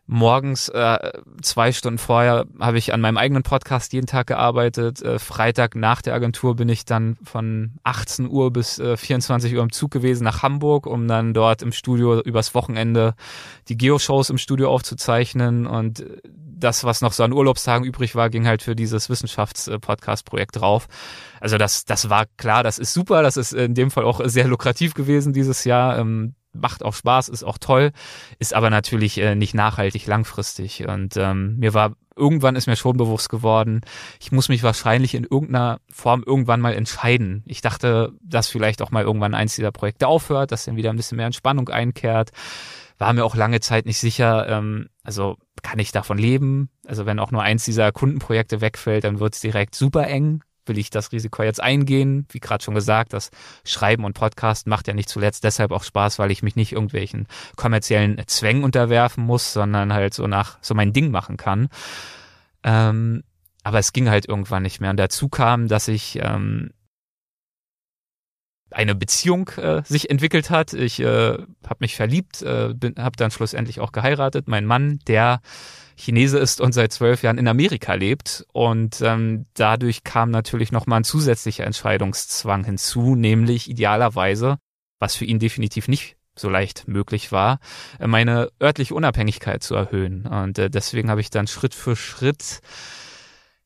morgens 0.06 0.68
äh, 0.68 1.12
zwei 1.42 1.72
Stunden 1.72 1.98
vorher 1.98 2.46
habe 2.60 2.78
ich 2.78 2.92
an 2.94 3.00
meinem 3.00 3.16
eigenen 3.16 3.42
Podcast 3.42 3.92
jeden 3.92 4.06
Tag 4.06 4.28
gearbeitet. 4.28 5.02
Äh, 5.02 5.18
Freitag 5.18 5.74
nach 5.74 6.02
der 6.02 6.14
Agentur 6.14 6.56
bin 6.56 6.68
ich 6.68 6.84
dann 6.84 7.16
von 7.24 7.72
18 7.82 8.28
Uhr 8.28 8.52
bis 8.52 8.78
äh, 8.78 8.96
24 8.96 9.54
Uhr 9.54 9.62
im 9.62 9.72
Zug 9.72 9.90
gewesen 9.90 10.24
nach 10.24 10.42
Hamburg, 10.42 10.86
um 10.86 11.08
dann 11.08 11.34
dort 11.34 11.62
im 11.62 11.72
Studio 11.72 12.20
übers 12.20 12.54
Wochenende 12.54 13.14
die 13.68 13.76
Geo-Shows 13.76 14.30
im 14.30 14.38
Studio 14.38 14.70
aufzuzeichnen 14.70 15.66
und 15.66 16.04
das, 16.58 16.84
was 16.84 17.02
noch 17.02 17.12
so 17.12 17.22
an 17.22 17.32
Urlaubstagen 17.32 17.86
übrig 17.86 18.14
war, 18.14 18.30
ging 18.30 18.46
halt 18.46 18.62
für 18.62 18.74
dieses 18.74 19.10
Wissenschafts-Podcast-Projekt 19.10 20.56
drauf. 20.56 20.88
Also 21.40 21.58
das, 21.58 21.84
das 21.84 22.08
war 22.08 22.24
klar, 22.38 22.62
das 22.62 22.78
ist 22.78 22.94
super, 22.94 23.22
das 23.22 23.36
ist 23.36 23.52
in 23.52 23.74
dem 23.74 23.90
Fall 23.90 24.04
auch 24.04 24.20
sehr 24.24 24.48
lukrativ 24.48 24.94
gewesen 24.94 25.32
dieses 25.32 25.64
Jahr. 25.64 25.98
Ähm, 25.98 26.34
macht 26.56 26.82
auch 26.82 26.94
Spaß, 26.94 27.28
ist 27.28 27.44
auch 27.44 27.58
toll, 27.58 27.92
ist 28.38 28.54
aber 28.54 28.70
natürlich 28.70 29.18
äh, 29.18 29.34
nicht 29.34 29.54
nachhaltig 29.54 30.06
langfristig. 30.06 30.86
Und 30.86 31.16
ähm, 31.16 31.56
mir 31.58 31.74
war 31.74 31.92
irgendwann 32.16 32.56
ist 32.56 32.66
mir 32.66 32.76
schon 32.76 32.96
bewusst 32.96 33.28
geworden, 33.28 33.82
ich 34.20 34.32
muss 34.32 34.48
mich 34.48 34.62
wahrscheinlich 34.62 35.14
in 35.14 35.24
irgendeiner 35.24 35.80
Form 35.92 36.24
irgendwann 36.26 36.60
mal 36.60 36.74
entscheiden. 36.74 37.42
Ich 37.46 37.60
dachte, 37.60 38.12
dass 38.22 38.48
vielleicht 38.48 38.80
auch 38.82 38.90
mal 38.90 39.04
irgendwann 39.04 39.34
eins 39.34 39.54
dieser 39.54 39.70
Projekte 39.70 40.08
aufhört, 40.08 40.50
dass 40.50 40.64
dann 40.64 40.76
wieder 40.76 40.90
ein 40.90 40.96
bisschen 40.96 41.16
mehr 41.16 41.26
Entspannung 41.26 41.68
einkehrt. 41.68 42.30
War 42.98 43.12
mir 43.12 43.24
auch 43.24 43.36
lange 43.36 43.60
Zeit 43.60 43.84
nicht 43.84 43.98
sicher, 43.98 44.48
ähm, 44.48 44.88
also 45.04 45.36
kann 45.62 45.78
ich 45.78 45.92
davon 45.92 46.16
leben? 46.16 46.70
Also 46.86 47.04
wenn 47.04 47.18
auch 47.18 47.30
nur 47.30 47.42
eins 47.42 47.64
dieser 47.66 47.92
Kundenprojekte 47.92 48.62
wegfällt, 48.62 49.04
dann 49.04 49.20
wird 49.20 49.34
es 49.34 49.40
direkt 49.40 49.74
super 49.74 50.06
eng 50.06 50.42
will 50.68 50.78
ich 50.78 50.90
das 50.90 51.12
Risiko 51.12 51.42
jetzt 51.42 51.62
eingehen? 51.62 52.26
Wie 52.30 52.40
gerade 52.40 52.62
schon 52.64 52.74
gesagt, 52.74 53.12
das 53.12 53.30
Schreiben 53.64 54.04
und 54.04 54.14
Podcast 54.14 54.66
macht 54.66 54.88
ja 54.88 54.94
nicht 54.94 55.08
zuletzt 55.08 55.44
deshalb 55.44 55.72
auch 55.72 55.84
Spaß, 55.84 56.18
weil 56.18 56.30
ich 56.30 56.42
mich 56.42 56.56
nicht 56.56 56.72
irgendwelchen 56.72 57.26
kommerziellen 57.56 58.20
Zwängen 58.26 58.64
unterwerfen 58.64 59.24
muss, 59.24 59.52
sondern 59.52 59.92
halt 59.92 60.14
so 60.14 60.26
nach 60.26 60.58
so 60.60 60.74
mein 60.74 60.92
Ding 60.92 61.10
machen 61.10 61.36
kann. 61.36 61.68
Ähm, 62.62 63.22
aber 63.62 63.78
es 63.78 63.92
ging 63.92 64.08
halt 64.08 64.28
irgendwann 64.28 64.62
nicht 64.62 64.80
mehr. 64.80 64.90
Und 64.90 64.96
dazu 64.96 65.28
kam, 65.28 65.68
dass 65.68 65.88
ich 65.88 66.18
ähm, 66.22 66.70
eine 68.70 68.94
Beziehung 68.94 69.48
äh, 69.56 69.82
sich 69.84 70.10
entwickelt 70.10 70.50
hat. 70.50 70.72
Ich 70.72 71.00
äh, 71.00 71.32
habe 71.34 71.76
mich 71.80 71.96
verliebt, 71.96 72.42
äh, 72.42 72.74
habe 72.98 73.16
dann 73.16 73.30
schlussendlich 73.30 73.80
auch 73.80 73.92
geheiratet. 73.92 74.48
Mein 74.48 74.66
Mann, 74.66 74.98
der 75.06 75.40
Chinese 75.96 76.38
ist 76.38 76.60
und 76.60 76.72
seit 76.72 76.92
zwölf 76.92 77.22
Jahren 77.22 77.38
in 77.38 77.48
Amerika 77.48 77.94
lebt. 77.94 78.46
Und 78.52 79.00
ähm, 79.02 79.46
dadurch 79.54 80.04
kam 80.04 80.30
natürlich 80.30 80.72
nochmal 80.72 81.00
ein 81.00 81.04
zusätzlicher 81.04 81.64
Entscheidungszwang 81.64 82.64
hinzu, 82.64 83.14
nämlich 83.16 83.68
idealerweise, 83.68 84.58
was 84.98 85.16
für 85.16 85.24
ihn 85.24 85.38
definitiv 85.38 85.88
nicht 85.88 86.16
so 86.38 86.50
leicht 86.50 86.86
möglich 86.86 87.32
war, 87.32 87.60
meine 87.98 88.50
örtliche 88.62 88.94
Unabhängigkeit 88.94 89.62
zu 89.62 89.74
erhöhen. 89.74 90.26
Und 90.26 90.58
äh, 90.58 90.70
deswegen 90.70 91.10
habe 91.10 91.22
ich 91.22 91.30
dann 91.30 91.46
Schritt 91.46 91.74
für 91.74 91.96
Schritt 91.96 92.60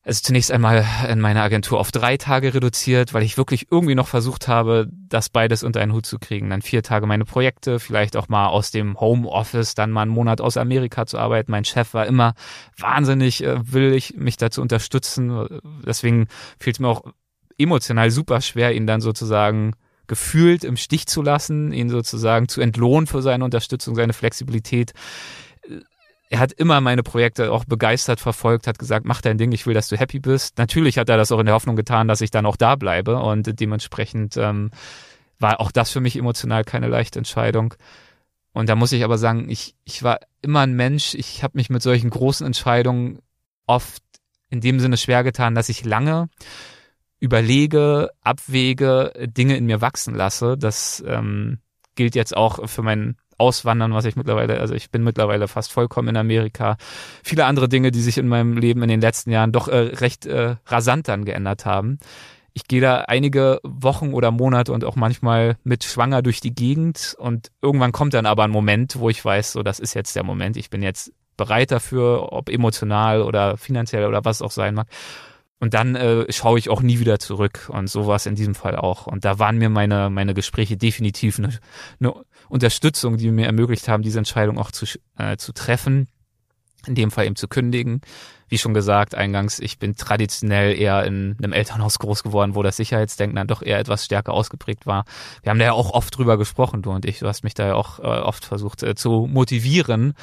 also 0.03 0.21
zunächst 0.23 0.51
einmal 0.51 0.83
in 1.09 1.19
meiner 1.19 1.43
Agentur 1.43 1.79
auf 1.79 1.91
drei 1.91 2.17
Tage 2.17 2.55
reduziert, 2.55 3.13
weil 3.13 3.21
ich 3.21 3.37
wirklich 3.37 3.67
irgendwie 3.71 3.93
noch 3.93 4.07
versucht 4.07 4.47
habe, 4.47 4.87
das 4.91 5.29
beides 5.29 5.63
unter 5.63 5.79
einen 5.79 5.93
Hut 5.93 6.07
zu 6.07 6.17
kriegen. 6.17 6.49
Dann 6.49 6.63
vier 6.63 6.81
Tage 6.81 7.05
meine 7.05 7.25
Projekte, 7.25 7.79
vielleicht 7.79 8.15
auch 8.15 8.27
mal 8.27 8.47
aus 8.47 8.71
dem 8.71 8.99
Homeoffice, 8.99 9.75
dann 9.75 9.91
mal 9.91 10.01
einen 10.01 10.11
Monat 10.11 10.41
aus 10.41 10.57
Amerika 10.57 11.05
zu 11.05 11.19
arbeiten. 11.19 11.51
Mein 11.51 11.65
Chef 11.65 11.93
war 11.93 12.07
immer 12.07 12.33
wahnsinnig 12.77 13.43
äh, 13.43 13.59
willig, 13.71 14.15
mich 14.17 14.37
dazu 14.37 14.61
unterstützen. 14.61 15.47
Deswegen 15.85 16.27
fiel 16.57 16.73
es 16.73 16.79
mir 16.79 16.87
auch 16.87 17.03
emotional 17.59 18.09
super 18.09 18.41
schwer, 18.41 18.73
ihn 18.73 18.87
dann 18.87 19.01
sozusagen 19.01 19.73
gefühlt 20.07 20.63
im 20.63 20.77
Stich 20.77 21.05
zu 21.05 21.21
lassen, 21.21 21.71
ihn 21.71 21.89
sozusagen 21.89 22.47
zu 22.47 22.59
entlohnen 22.59 23.05
für 23.05 23.21
seine 23.21 23.45
Unterstützung, 23.45 23.95
seine 23.95 24.13
Flexibilität 24.13 24.93
er 26.31 26.39
hat 26.39 26.53
immer 26.53 26.79
meine 26.79 27.03
Projekte 27.03 27.51
auch 27.51 27.65
begeistert 27.65 28.21
verfolgt, 28.21 28.65
hat 28.65 28.79
gesagt, 28.79 29.05
mach 29.05 29.19
dein 29.19 29.37
Ding, 29.37 29.51
ich 29.51 29.67
will, 29.67 29.73
dass 29.73 29.89
du 29.89 29.97
happy 29.97 30.19
bist. 30.19 30.57
Natürlich 30.57 30.97
hat 30.97 31.09
er 31.09 31.17
das 31.17 31.29
auch 31.33 31.39
in 31.39 31.45
der 31.45 31.55
Hoffnung 31.55 31.75
getan, 31.75 32.07
dass 32.07 32.21
ich 32.21 32.31
dann 32.31 32.45
auch 32.45 32.55
da 32.55 32.77
bleibe 32.77 33.19
und 33.19 33.59
dementsprechend 33.59 34.37
ähm, 34.37 34.71
war 35.39 35.59
auch 35.59 35.71
das 35.71 35.91
für 35.91 35.99
mich 35.99 36.15
emotional 36.15 36.63
keine 36.63 36.87
leichte 36.87 37.19
Entscheidung. 37.19 37.73
Und 38.53 38.69
da 38.69 38.75
muss 38.75 38.93
ich 38.93 39.03
aber 39.03 39.17
sagen, 39.17 39.49
ich, 39.49 39.75
ich 39.83 40.03
war 40.03 40.19
immer 40.41 40.61
ein 40.61 40.73
Mensch, 40.73 41.15
ich 41.15 41.43
habe 41.43 41.57
mich 41.57 41.69
mit 41.69 41.81
solchen 41.81 42.09
großen 42.09 42.47
Entscheidungen 42.47 43.19
oft 43.67 44.01
in 44.49 44.61
dem 44.61 44.79
Sinne 44.79 44.95
schwer 44.95 45.25
getan, 45.25 45.53
dass 45.53 45.67
ich 45.67 45.83
lange 45.83 46.29
überlege, 47.19 48.09
abwäge, 48.21 49.11
Dinge 49.27 49.57
in 49.57 49.65
mir 49.65 49.81
wachsen 49.81 50.15
lasse. 50.15 50.57
Das 50.57 51.03
ähm, 51.05 51.59
gilt 51.95 52.15
jetzt 52.15 52.37
auch 52.37 52.69
für 52.69 52.83
meinen 52.83 53.17
Auswandern, 53.41 53.93
was 53.93 54.05
ich 54.05 54.15
mittlerweile, 54.15 54.59
also 54.59 54.75
ich 54.75 54.91
bin 54.91 55.03
mittlerweile 55.03 55.47
fast 55.47 55.71
vollkommen 55.71 56.09
in 56.09 56.17
Amerika. 56.17 56.77
Viele 57.23 57.45
andere 57.45 57.67
Dinge, 57.67 57.89
die 57.89 58.01
sich 58.01 58.19
in 58.19 58.27
meinem 58.27 58.55
Leben 58.55 58.83
in 58.83 58.89
den 58.89 59.01
letzten 59.01 59.31
Jahren 59.31 59.51
doch 59.51 59.67
äh, 59.67 59.77
recht 59.77 60.27
äh, 60.27 60.57
rasant 60.67 61.07
dann 61.07 61.25
geändert 61.25 61.65
haben. 61.65 61.97
Ich 62.53 62.67
gehe 62.67 62.81
da 62.81 63.05
einige 63.07 63.59
Wochen 63.63 64.13
oder 64.13 64.29
Monate 64.29 64.73
und 64.73 64.83
auch 64.83 64.95
manchmal 64.95 65.57
mit 65.63 65.83
schwanger 65.83 66.21
durch 66.21 66.39
die 66.39 66.53
Gegend 66.53 67.15
und 67.17 67.49
irgendwann 67.61 67.93
kommt 67.93 68.13
dann 68.13 68.27
aber 68.27 68.43
ein 68.43 68.51
Moment, 68.51 68.99
wo 68.99 69.09
ich 69.09 69.23
weiß, 69.23 69.53
so 69.53 69.63
das 69.63 69.79
ist 69.79 69.95
jetzt 69.95 70.15
der 70.15 70.23
Moment. 70.23 70.55
Ich 70.57 70.69
bin 70.69 70.83
jetzt 70.83 71.11
bereit 71.37 71.71
dafür, 71.71 72.31
ob 72.33 72.49
emotional 72.49 73.23
oder 73.23 73.57
finanziell 73.57 74.05
oder 74.05 74.23
was 74.23 74.43
auch 74.43 74.51
sein 74.51 74.75
mag. 74.75 74.87
Und 75.61 75.75
dann 75.75 75.95
äh, 75.95 76.25
schaue 76.33 76.57
ich 76.57 76.69
auch 76.69 76.81
nie 76.81 76.99
wieder 76.99 77.19
zurück. 77.19 77.69
Und 77.71 77.87
so 77.87 78.07
war 78.07 78.15
es 78.15 78.25
in 78.25 78.33
diesem 78.33 78.55
Fall 78.55 78.75
auch. 78.75 79.05
Und 79.05 79.25
da 79.25 79.37
waren 79.37 79.59
mir 79.59 79.69
meine, 79.69 80.09
meine 80.09 80.33
Gespräche 80.33 80.75
definitiv 80.75 81.37
eine, 81.37 81.49
eine 81.99 82.15
Unterstützung, 82.49 83.17
die 83.17 83.29
mir 83.29 83.45
ermöglicht 83.45 83.87
haben, 83.87 84.01
diese 84.01 84.17
Entscheidung 84.17 84.57
auch 84.57 84.71
zu, 84.71 84.87
äh, 85.19 85.37
zu 85.37 85.53
treffen. 85.53 86.07
In 86.87 86.95
dem 86.95 87.11
Fall 87.11 87.27
eben 87.27 87.35
zu 87.35 87.47
kündigen. 87.47 88.01
Wie 88.49 88.57
schon 88.57 88.73
gesagt, 88.73 89.13
eingangs, 89.13 89.59
ich 89.59 89.77
bin 89.77 89.95
traditionell 89.95 90.75
eher 90.75 91.05
in 91.05 91.37
einem 91.37 91.53
Elternhaus 91.53 91.99
groß 91.99 92.23
geworden, 92.23 92.55
wo 92.55 92.63
das 92.63 92.77
Sicherheitsdenken 92.77 93.35
dann 93.35 93.45
doch 93.45 93.61
eher 93.61 93.77
etwas 93.77 94.03
stärker 94.03 94.33
ausgeprägt 94.33 94.87
war. 94.87 95.05
Wir 95.43 95.51
haben 95.51 95.59
da 95.59 95.65
ja 95.65 95.73
auch 95.73 95.91
oft 95.91 96.17
drüber 96.17 96.39
gesprochen, 96.39 96.81
du 96.81 96.89
und 96.89 97.05
ich. 97.05 97.19
Du 97.19 97.27
hast 97.27 97.43
mich 97.43 97.53
da 97.53 97.67
ja 97.67 97.75
auch 97.75 97.99
äh, 97.99 98.01
oft 98.01 98.45
versucht 98.45 98.81
äh, 98.81 98.95
zu 98.95 99.27
motivieren, 99.31 100.15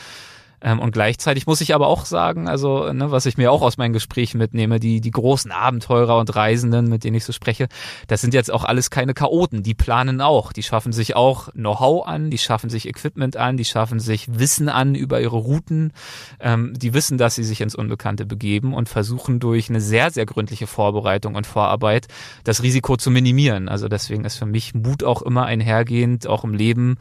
ähm, 0.61 0.81
und 0.81 0.93
gleichzeitig 0.93 1.47
muss 1.47 1.61
ich 1.61 1.75
aber 1.75 1.87
auch 1.87 2.05
sagen, 2.05 2.49
also 2.49 2.93
ne, 2.93 3.11
was 3.11 3.27
ich 3.27 3.37
mir 3.37 3.53
auch 3.53 3.63
aus 3.63 3.77
meinen 3.77 3.93
Gesprächen 3.93 4.39
mitnehme, 4.39 4.81
die 4.81 5.01
die 5.01 5.11
großen 5.11 5.53
Abenteurer 5.53 6.19
und 6.19 6.35
Reisenden, 6.35 6.89
mit 6.89 7.05
denen 7.05 7.17
ich 7.17 7.25
so 7.25 7.33
spreche, 7.33 7.69
das 8.09 8.21
sind 8.21 8.35
jetzt 8.35 8.51
auch 8.51 8.65
alles 8.65 8.91
keine 8.91 9.15
Chaoten. 9.15 9.63
Die 9.63 9.75
planen 9.75 10.21
auch, 10.21 10.53
die 10.53 10.63
schaffen 10.63 10.93
sich 10.93 11.15
auch 11.15 11.49
Know-how 11.53 12.07
an, 12.07 12.31
die 12.31 12.39
schaffen 12.39 12.71
sich 12.71 12.89
Equipment 12.89 13.37
an, 13.37 13.57
die 13.57 13.65
schaffen 13.65 14.01
sich 14.01 14.39
Wissen 14.39 14.69
an 14.69 14.95
über 14.95 15.21
ihre 15.21 15.37
Routen. 15.37 15.93
Ähm, 16.41 16.75
die 16.77 16.95
wissen, 16.95 17.19
dass 17.19 17.37
sie 17.37 17.45
sich 17.45 17.61
ins 17.61 17.75
Unbekannte 17.75 18.27
begeben 18.27 18.75
und 18.75 18.89
versuchen 18.89 19.41
durch 19.41 19.69
eine 19.69 19.81
sehr 19.81 20.11
sehr 20.11 20.27
gründliche 20.27 20.67
Vorbereitung 20.67 21.35
und 21.35 21.47
Vorarbeit 21.47 22.09
das 22.45 22.63
Risiko 22.63 22.97
zu 22.97 23.11
minimieren. 23.11 23.69
Also 23.69 23.89
deswegen 23.89 24.25
ist 24.25 24.37
für 24.37 24.47
mich 24.47 24.75
Mut 24.75 25.05
auch 25.05 25.23
immer 25.23 25.47
einhergehend, 25.47 26.27
auch 26.27 26.45
im 26.45 26.55
Leben 26.55 26.97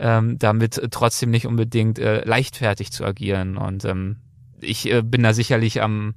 ähm, 0.00 0.38
damit 0.38 0.80
trotzdem 0.90 1.30
nicht 1.30 1.46
unbedingt 1.46 1.98
äh, 1.98 2.24
leichtfertig 2.24 2.90
zu 2.90 3.04
agieren. 3.04 3.56
Und 3.56 3.84
ähm, 3.84 4.16
ich 4.60 4.90
äh, 4.90 5.02
bin 5.02 5.22
da 5.22 5.32
sicherlich 5.32 5.82
am 5.82 6.14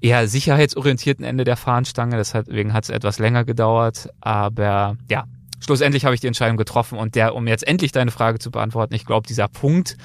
eher 0.00 0.28
sicherheitsorientierten 0.28 1.24
Ende 1.24 1.44
der 1.44 1.56
Fahnenstange, 1.56 2.16
deswegen 2.16 2.74
hat 2.74 2.84
es 2.84 2.90
etwas 2.90 3.18
länger 3.18 3.44
gedauert. 3.44 4.10
Aber 4.20 4.98
ja, 5.10 5.24
schlussendlich 5.64 6.04
habe 6.04 6.14
ich 6.14 6.20
die 6.20 6.26
Entscheidung 6.26 6.58
getroffen 6.58 6.98
und 6.98 7.14
der, 7.14 7.34
um 7.34 7.46
jetzt 7.46 7.66
endlich 7.66 7.92
deine 7.92 8.10
Frage 8.10 8.38
zu 8.38 8.50
beantworten, 8.50 8.94
ich 8.94 9.06
glaube, 9.06 9.26
dieser 9.26 9.48
Punkt, 9.48 9.96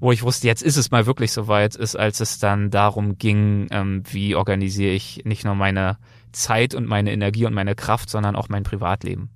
wo 0.00 0.10
ich 0.10 0.22
wusste, 0.22 0.46
jetzt 0.46 0.62
ist 0.62 0.76
es 0.76 0.90
mal 0.90 1.06
wirklich 1.06 1.32
soweit, 1.32 1.76
ist, 1.76 1.96
als 1.96 2.20
es 2.20 2.38
dann 2.38 2.70
darum 2.70 3.18
ging, 3.18 3.68
ähm, 3.70 4.02
wie 4.10 4.34
organisiere 4.34 4.92
ich 4.92 5.22
nicht 5.24 5.44
nur 5.44 5.54
meine 5.54 5.98
Zeit 6.32 6.74
und 6.74 6.86
meine 6.86 7.12
Energie 7.12 7.46
und 7.46 7.54
meine 7.54 7.74
Kraft, 7.74 8.10
sondern 8.10 8.36
auch 8.36 8.48
mein 8.48 8.62
Privatleben. 8.62 9.30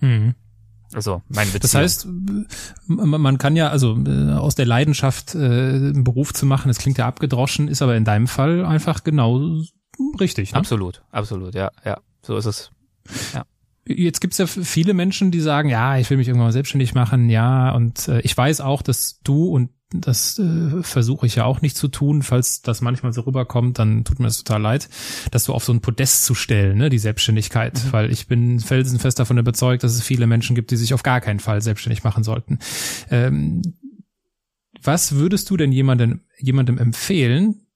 Mhm. 0.00 0.34
Also 0.94 1.22
mein 1.28 1.46
Beziehung. 1.46 1.60
Das 1.60 1.74
heißt, 1.74 2.08
man 2.86 3.38
kann 3.38 3.56
ja 3.56 3.68
also 3.68 3.98
äh, 4.06 4.32
aus 4.32 4.54
der 4.54 4.66
Leidenschaft 4.66 5.34
äh, 5.34 5.38
einen 5.38 6.04
Beruf 6.04 6.32
zu 6.32 6.46
machen, 6.46 6.68
das 6.68 6.78
klingt 6.78 6.98
ja 6.98 7.06
abgedroschen, 7.06 7.68
ist 7.68 7.82
aber 7.82 7.96
in 7.96 8.04
deinem 8.04 8.28
Fall 8.28 8.64
einfach 8.64 9.02
genau 9.04 9.60
richtig. 10.20 10.52
Ne? 10.52 10.58
Absolut, 10.58 11.02
absolut, 11.10 11.54
ja, 11.54 11.70
ja, 11.84 12.00
so 12.22 12.36
ist 12.36 12.46
es. 12.46 12.70
Ja. 13.34 13.44
Jetzt 13.86 14.20
gibt's 14.20 14.38
ja 14.38 14.46
viele 14.46 14.94
Menschen, 14.94 15.30
die 15.30 15.40
sagen, 15.40 15.68
ja, 15.68 15.98
ich 15.98 16.08
will 16.08 16.16
mich 16.16 16.28
irgendwann 16.28 16.46
mal 16.46 16.52
selbstständig 16.52 16.94
machen, 16.94 17.28
ja, 17.28 17.70
und 17.72 18.08
äh, 18.08 18.20
ich 18.20 18.36
weiß 18.36 18.60
auch, 18.60 18.80
dass 18.80 19.20
du 19.22 19.48
und 19.48 19.70
das 19.90 20.38
äh, 20.38 20.82
versuche 20.82 21.26
ich 21.26 21.36
ja 21.36 21.44
auch 21.44 21.60
nicht 21.60 21.76
zu 21.76 21.88
tun, 21.88 22.22
falls 22.22 22.62
das 22.62 22.80
manchmal 22.80 23.12
so 23.12 23.22
rüberkommt, 23.22 23.78
dann 23.78 24.04
tut 24.04 24.18
mir 24.18 24.26
das 24.26 24.38
total 24.38 24.62
leid, 24.62 24.88
dass 25.30 25.44
du 25.44 25.52
auf 25.52 25.64
so 25.64 25.72
ein 25.72 25.80
Podest 25.80 26.24
zu 26.24 26.34
stellen, 26.34 26.78
ne, 26.78 26.90
die 26.90 26.98
Selbstständigkeit, 26.98 27.84
mhm. 27.84 27.92
weil 27.92 28.10
ich 28.10 28.26
bin 28.26 28.60
felsenfest 28.60 29.18
davon 29.18 29.38
überzeugt, 29.38 29.84
dass 29.84 29.94
es 29.94 30.02
viele 30.02 30.26
Menschen 30.26 30.56
gibt, 30.56 30.70
die 30.70 30.76
sich 30.76 30.94
auf 30.94 31.02
gar 31.02 31.20
keinen 31.20 31.40
Fall 31.40 31.60
selbstständig 31.60 32.02
machen 32.02 32.24
sollten. 32.24 32.58
Ähm, 33.10 33.62
was 34.82 35.14
würdest 35.14 35.48
du 35.50 35.56
denn 35.56 35.72
jemandem, 35.72 36.22
jemandem 36.38 36.78
empfehlen, 36.78 37.66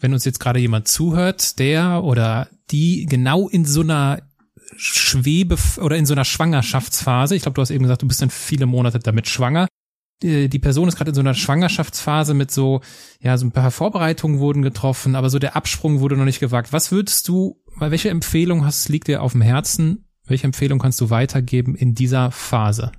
wenn 0.00 0.12
uns 0.12 0.24
jetzt 0.24 0.40
gerade 0.40 0.58
jemand 0.58 0.88
zuhört, 0.88 1.58
der 1.58 2.02
oder 2.02 2.48
die 2.70 3.06
genau 3.06 3.48
in 3.48 3.64
so 3.64 3.80
einer 3.80 4.22
Schwebe 4.76 5.56
oder 5.80 5.96
in 5.96 6.06
so 6.06 6.14
einer 6.14 6.24
Schwangerschaftsphase, 6.24 7.36
ich 7.36 7.42
glaube, 7.42 7.54
du 7.54 7.62
hast 7.62 7.70
eben 7.70 7.84
gesagt, 7.84 8.02
du 8.02 8.08
bist 8.08 8.20
dann 8.20 8.30
viele 8.30 8.66
Monate 8.66 8.98
damit 8.98 9.28
schwanger, 9.28 9.68
die 10.22 10.58
Person 10.58 10.88
ist 10.88 10.96
gerade 10.96 11.10
in 11.10 11.14
so 11.14 11.20
einer 11.20 11.34
Schwangerschaftsphase 11.34 12.34
mit 12.34 12.50
so, 12.50 12.80
ja, 13.20 13.36
so 13.36 13.46
ein 13.46 13.52
paar 13.52 13.70
Vorbereitungen 13.70 14.38
wurden 14.38 14.62
getroffen, 14.62 15.16
aber 15.16 15.28
so 15.28 15.38
der 15.38 15.56
Absprung 15.56 16.00
wurde 16.00 16.16
noch 16.16 16.24
nicht 16.24 16.40
gewagt. 16.40 16.72
Was 16.72 16.92
würdest 16.92 17.28
du, 17.28 17.60
welche 17.76 18.10
Empfehlung 18.10 18.64
hast, 18.64 18.88
liegt 18.88 19.08
dir 19.08 19.22
auf 19.22 19.32
dem 19.32 19.42
Herzen? 19.42 20.08
Welche 20.26 20.46
Empfehlung 20.46 20.78
kannst 20.78 21.00
du 21.00 21.10
weitergeben 21.10 21.74
in 21.74 21.94
dieser 21.94 22.30
Phase? 22.30 22.92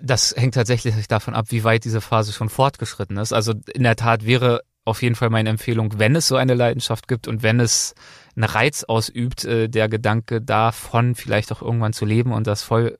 Das 0.00 0.34
hängt 0.36 0.54
tatsächlich 0.54 1.08
davon 1.08 1.34
ab, 1.34 1.46
wie 1.48 1.64
weit 1.64 1.84
diese 1.84 2.00
Phase 2.00 2.32
schon 2.32 2.48
fortgeschritten 2.48 3.16
ist. 3.16 3.32
Also 3.32 3.54
in 3.74 3.82
der 3.82 3.96
Tat 3.96 4.24
wäre 4.24 4.62
auf 4.84 5.02
jeden 5.02 5.14
Fall 5.14 5.30
meine 5.30 5.50
Empfehlung, 5.50 5.98
wenn 5.98 6.16
es 6.16 6.28
so 6.28 6.36
eine 6.36 6.54
Leidenschaft 6.54 7.08
gibt 7.08 7.28
und 7.28 7.42
wenn 7.42 7.60
es 7.60 7.94
einen 8.34 8.44
Reiz 8.44 8.84
ausübt, 8.84 9.44
äh, 9.44 9.68
der 9.68 9.88
Gedanke 9.88 10.40
davon 10.40 11.14
vielleicht 11.14 11.52
auch 11.52 11.62
irgendwann 11.62 11.92
zu 11.92 12.04
leben 12.04 12.32
und 12.32 12.46
das 12.46 12.62
voll 12.62 12.98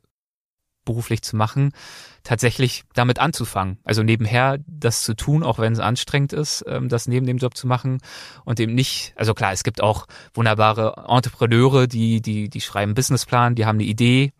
beruflich 0.85 1.23
zu 1.23 1.37
machen, 1.37 1.73
tatsächlich 2.25 2.85
damit 2.95 3.19
anzufangen. 3.19 3.79
Also 3.85 4.03
nebenher 4.03 4.59
das 4.67 5.03
zu 5.03 5.15
tun, 5.15 5.43
auch 5.43 5.59
wenn 5.59 5.73
es 5.73 5.79
anstrengend 5.79 6.33
ist, 6.33 6.65
ähm, 6.67 6.89
das 6.89 7.09
neben 7.09 7.27
dem 7.27 7.39
Job 7.39 7.57
zu 7.57 7.67
machen 7.67 7.99
und 8.45 8.61
eben 8.61 8.75
nicht, 8.75 9.13
also 9.17 9.35
klar, 9.35 9.53
es 9.53 9.65
gibt 9.65 9.83
auch 9.83 10.07
wunderbare 10.35 11.05
Entrepreneure, 11.09 11.87
die, 11.87 12.21
die, 12.21 12.49
die 12.49 12.61
schreiben 12.61 12.95
Businessplan, 12.95 13.55
die 13.55 13.67
haben 13.67 13.77
eine 13.77 13.85
Idee, 13.85 14.33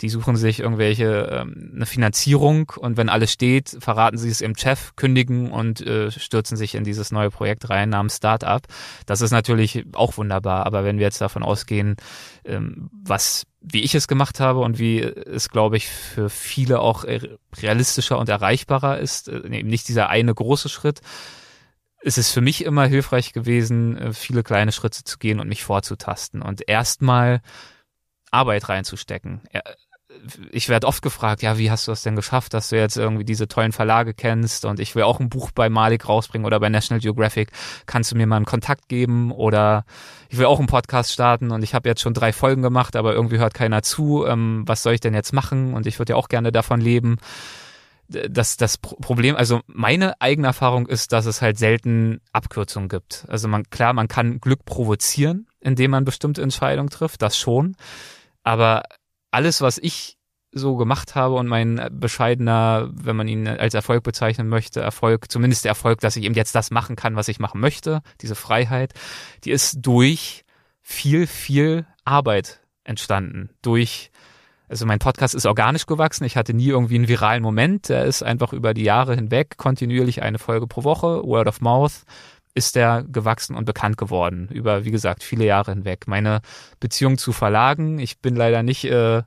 die 0.00 0.08
suchen 0.08 0.36
sich 0.36 0.60
irgendwelche, 0.60 1.28
ähm, 1.30 1.72
eine 1.74 1.86
Finanzierung 1.86 2.72
und 2.76 2.96
wenn 2.96 3.08
alles 3.08 3.32
steht, 3.32 3.76
verraten 3.80 4.18
sie 4.18 4.30
es 4.30 4.40
im 4.40 4.56
Chef, 4.56 4.94
kündigen 4.96 5.50
und 5.50 5.80
äh, 5.80 6.10
stürzen 6.10 6.56
sich 6.56 6.74
in 6.74 6.84
dieses 6.84 7.12
neue 7.12 7.30
Projekt 7.30 7.68
rein 7.70 7.90
namens 7.90 8.16
Startup. 8.16 8.62
Das 9.06 9.20
ist 9.20 9.30
natürlich 9.30 9.84
auch 9.94 10.16
wunderbar, 10.16 10.66
aber 10.66 10.84
wenn 10.84 10.98
wir 10.98 11.04
jetzt 11.04 11.20
davon 11.20 11.42
ausgehen, 11.42 11.96
ähm, 12.44 12.90
was 12.92 13.44
wie 13.60 13.82
ich 13.82 13.94
es 13.94 14.06
gemacht 14.06 14.40
habe 14.40 14.60
und 14.60 14.78
wie 14.78 15.00
es, 15.00 15.48
glaube 15.48 15.76
ich, 15.76 15.88
für 15.88 16.30
viele 16.30 16.80
auch 16.80 17.04
realistischer 17.56 18.18
und 18.18 18.28
erreichbarer 18.28 18.98
ist, 18.98 19.28
äh, 19.28 19.38
eben 19.48 19.68
nicht 19.68 19.88
dieser 19.88 20.08
eine 20.08 20.34
große 20.34 20.68
Schritt, 20.68 21.00
ist 22.00 22.18
es 22.18 22.30
für 22.30 22.40
mich 22.40 22.64
immer 22.64 22.86
hilfreich 22.86 23.32
gewesen, 23.32 23.96
äh, 23.96 24.12
viele 24.12 24.42
kleine 24.42 24.72
Schritte 24.72 25.04
zu 25.04 25.18
gehen 25.18 25.40
und 25.40 25.48
mich 25.48 25.64
vorzutasten 25.64 26.42
und 26.42 26.68
erstmal 26.68 27.40
Arbeit 28.30 28.68
reinzustecken 28.68 29.42
ich 30.50 30.68
werde 30.68 30.86
oft 30.86 31.02
gefragt, 31.02 31.42
ja, 31.42 31.58
wie 31.58 31.70
hast 31.70 31.86
du 31.86 31.92
das 31.92 32.02
denn 32.02 32.16
geschafft, 32.16 32.54
dass 32.54 32.68
du 32.68 32.76
jetzt 32.76 32.96
irgendwie 32.96 33.24
diese 33.24 33.48
tollen 33.48 33.72
Verlage 33.72 34.14
kennst 34.14 34.64
und 34.64 34.80
ich 34.80 34.94
will 34.94 35.02
auch 35.02 35.20
ein 35.20 35.28
Buch 35.28 35.50
bei 35.50 35.68
Malik 35.68 36.08
rausbringen 36.08 36.46
oder 36.46 36.60
bei 36.60 36.68
National 36.68 37.00
Geographic. 37.00 37.50
Kannst 37.86 38.12
du 38.12 38.16
mir 38.16 38.26
mal 38.26 38.36
einen 38.36 38.44
Kontakt 38.44 38.88
geben 38.88 39.32
oder 39.32 39.84
ich 40.28 40.38
will 40.38 40.46
auch 40.46 40.58
einen 40.58 40.68
Podcast 40.68 41.12
starten 41.12 41.50
und 41.50 41.62
ich 41.62 41.74
habe 41.74 41.88
jetzt 41.88 42.00
schon 42.00 42.14
drei 42.14 42.32
Folgen 42.32 42.62
gemacht, 42.62 42.96
aber 42.96 43.14
irgendwie 43.14 43.38
hört 43.38 43.54
keiner 43.54 43.82
zu. 43.82 44.26
Ähm, 44.26 44.62
was 44.66 44.82
soll 44.82 44.94
ich 44.94 45.00
denn 45.00 45.14
jetzt 45.14 45.32
machen? 45.32 45.74
Und 45.74 45.86
ich 45.86 45.98
würde 45.98 46.12
ja 46.12 46.16
auch 46.16 46.28
gerne 46.28 46.52
davon 46.52 46.80
leben. 46.80 47.18
Das, 48.08 48.56
das 48.56 48.78
Problem, 48.78 49.36
also 49.36 49.60
meine 49.66 50.18
eigene 50.20 50.46
Erfahrung 50.46 50.86
ist, 50.86 51.12
dass 51.12 51.26
es 51.26 51.42
halt 51.42 51.58
selten 51.58 52.20
Abkürzungen 52.32 52.88
gibt. 52.88 53.26
Also 53.28 53.48
man, 53.48 53.68
klar, 53.68 53.92
man 53.92 54.08
kann 54.08 54.40
Glück 54.40 54.64
provozieren, 54.64 55.46
indem 55.60 55.90
man 55.90 56.06
bestimmte 56.06 56.40
Entscheidungen 56.40 56.88
trifft, 56.88 57.20
das 57.20 57.36
schon. 57.36 57.76
Aber 58.44 58.84
alles, 59.30 59.60
was 59.60 59.78
ich 59.78 60.18
so 60.52 60.76
gemacht 60.76 61.14
habe 61.14 61.34
und 61.34 61.46
mein 61.46 61.88
bescheidener, 61.92 62.88
wenn 62.92 63.16
man 63.16 63.28
ihn 63.28 63.46
als 63.46 63.74
Erfolg 63.74 64.02
bezeichnen 64.02 64.48
möchte, 64.48 64.80
Erfolg, 64.80 65.30
zumindest 65.30 65.64
der 65.64 65.70
Erfolg, 65.70 66.00
dass 66.00 66.16
ich 66.16 66.24
eben 66.24 66.34
jetzt 66.34 66.54
das 66.54 66.70
machen 66.70 66.96
kann, 66.96 67.16
was 67.16 67.28
ich 67.28 67.38
machen 67.38 67.60
möchte, 67.60 68.00
diese 68.22 68.34
Freiheit, 68.34 68.94
die 69.44 69.50
ist 69.50 69.78
durch 69.80 70.44
viel, 70.80 71.26
viel 71.26 71.86
Arbeit 72.04 72.60
entstanden. 72.84 73.50
Durch, 73.60 74.10
also 74.68 74.86
mein 74.86 74.98
Podcast 74.98 75.34
ist 75.34 75.44
organisch 75.44 75.84
gewachsen. 75.84 76.24
Ich 76.24 76.36
hatte 76.36 76.54
nie 76.54 76.68
irgendwie 76.68 76.94
einen 76.94 77.08
viralen 77.08 77.42
Moment. 77.42 77.90
Der 77.90 78.06
ist 78.06 78.22
einfach 78.22 78.54
über 78.54 78.72
die 78.72 78.84
Jahre 78.84 79.14
hinweg 79.14 79.58
kontinuierlich 79.58 80.22
eine 80.22 80.38
Folge 80.38 80.66
pro 80.66 80.84
Woche, 80.84 81.22
Word 81.24 81.46
of 81.46 81.60
Mouth 81.60 82.04
ist 82.58 82.76
der 82.76 83.06
gewachsen 83.10 83.56
und 83.56 83.64
bekannt 83.64 83.96
geworden 83.96 84.50
über, 84.52 84.84
wie 84.84 84.90
gesagt, 84.90 85.22
viele 85.22 85.46
Jahre 85.46 85.70
hinweg. 85.70 86.06
Meine 86.06 86.42
Beziehung 86.80 87.16
zu 87.16 87.32
Verlagen, 87.32 87.98
ich 87.98 88.20
bin 88.20 88.36
leider 88.36 88.62
nicht 88.62 88.84
äh, 88.84 89.22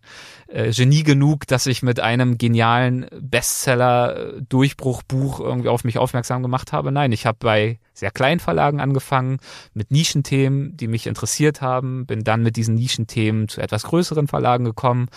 äh, 0.48 0.72
Genie 0.72 1.02
genug, 1.04 1.48
dass 1.48 1.66
ich 1.66 1.82
mit 1.82 2.00
einem 2.00 2.38
genialen 2.38 3.08
Bestseller-Durchbruchbuch 3.20 5.40
irgendwie 5.40 5.70
auf 5.70 5.84
mich 5.84 5.98
aufmerksam 5.98 6.44
gemacht 6.44 6.74
habe. 6.74 6.92
Nein, 6.92 7.12
ich 7.12 7.26
habe 7.26 7.40
bei 7.40 7.80
sehr 7.94 8.12
kleinen 8.12 8.40
Verlagen 8.40 8.80
angefangen, 8.80 9.38
mit 9.74 9.92
Nischenthemen, 9.92 10.78
die 10.78 10.88
mich 10.88 11.08
interessiert 11.08 11.62
haben, 11.62 12.06
bin 12.06 12.24
dann 12.24 12.44
mit 12.44 12.56
diesen 12.56 12.76
Nischenthemen 12.76 13.48
zu 13.48 13.62
etwas 13.62 13.84
größeren 13.84 14.28
Verlagen 14.28 14.66
gekommen 14.66 15.08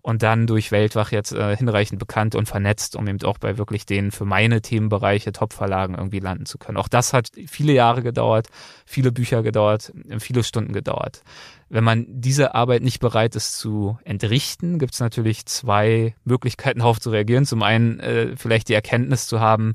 und 0.00 0.22
dann 0.22 0.46
durch 0.46 0.72
Weltwach 0.72 1.12
jetzt 1.12 1.32
äh, 1.32 1.56
hinreichend 1.56 1.98
bekannt 1.98 2.34
und 2.34 2.46
vernetzt, 2.46 2.96
um 2.96 3.06
eben 3.06 3.22
auch 3.22 3.38
bei 3.38 3.58
wirklich 3.58 3.86
den 3.86 4.10
für 4.10 4.24
meine 4.24 4.60
Themenbereiche 4.60 5.32
Top-Verlagen 5.32 5.94
irgendwie 5.94 6.20
landen 6.20 6.46
zu 6.46 6.58
können. 6.58 6.78
Auch 6.78 6.88
das 6.88 7.12
hat 7.12 7.30
viele 7.46 7.72
Jahre 7.72 8.02
gedauert, 8.02 8.48
viele 8.86 9.12
Bücher 9.12 9.42
gedauert, 9.42 9.92
viele 10.18 10.42
Stunden 10.42 10.72
gedauert. 10.72 11.22
Wenn 11.68 11.84
man 11.84 12.04
diese 12.08 12.54
Arbeit 12.54 12.82
nicht 12.82 13.00
bereit 13.00 13.34
ist 13.34 13.56
zu 13.56 13.98
entrichten, 14.04 14.78
gibt 14.78 14.92
es 14.92 15.00
natürlich 15.00 15.46
zwei 15.46 16.14
Möglichkeiten 16.24 16.78
darauf 16.80 17.00
zu 17.00 17.10
reagieren. 17.10 17.46
Zum 17.46 17.62
einen 17.62 18.00
äh, 18.00 18.36
vielleicht 18.36 18.68
die 18.68 18.74
Erkenntnis 18.74 19.26
zu 19.26 19.40
haben, 19.40 19.74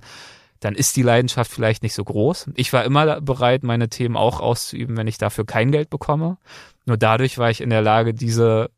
dann 0.59 0.75
ist 0.75 0.95
die 0.95 1.03
Leidenschaft 1.03 1.51
vielleicht 1.51 1.83
nicht 1.83 1.93
so 1.93 2.03
groß. 2.03 2.51
Ich 2.55 2.73
war 2.73 2.83
immer 2.83 3.21
bereit, 3.21 3.63
meine 3.63 3.89
Themen 3.89 4.17
auch 4.17 4.39
auszuüben, 4.39 4.97
wenn 4.97 5.07
ich 5.07 5.17
dafür 5.17 5.45
kein 5.45 5.71
Geld 5.71 5.89
bekomme. 5.89 6.37
Nur 6.85 6.97
dadurch 6.97 7.37
war 7.37 7.49
ich 7.49 7.61
in 7.61 7.69
der 7.69 7.81
Lage, 7.81 8.13
diese 8.13 8.69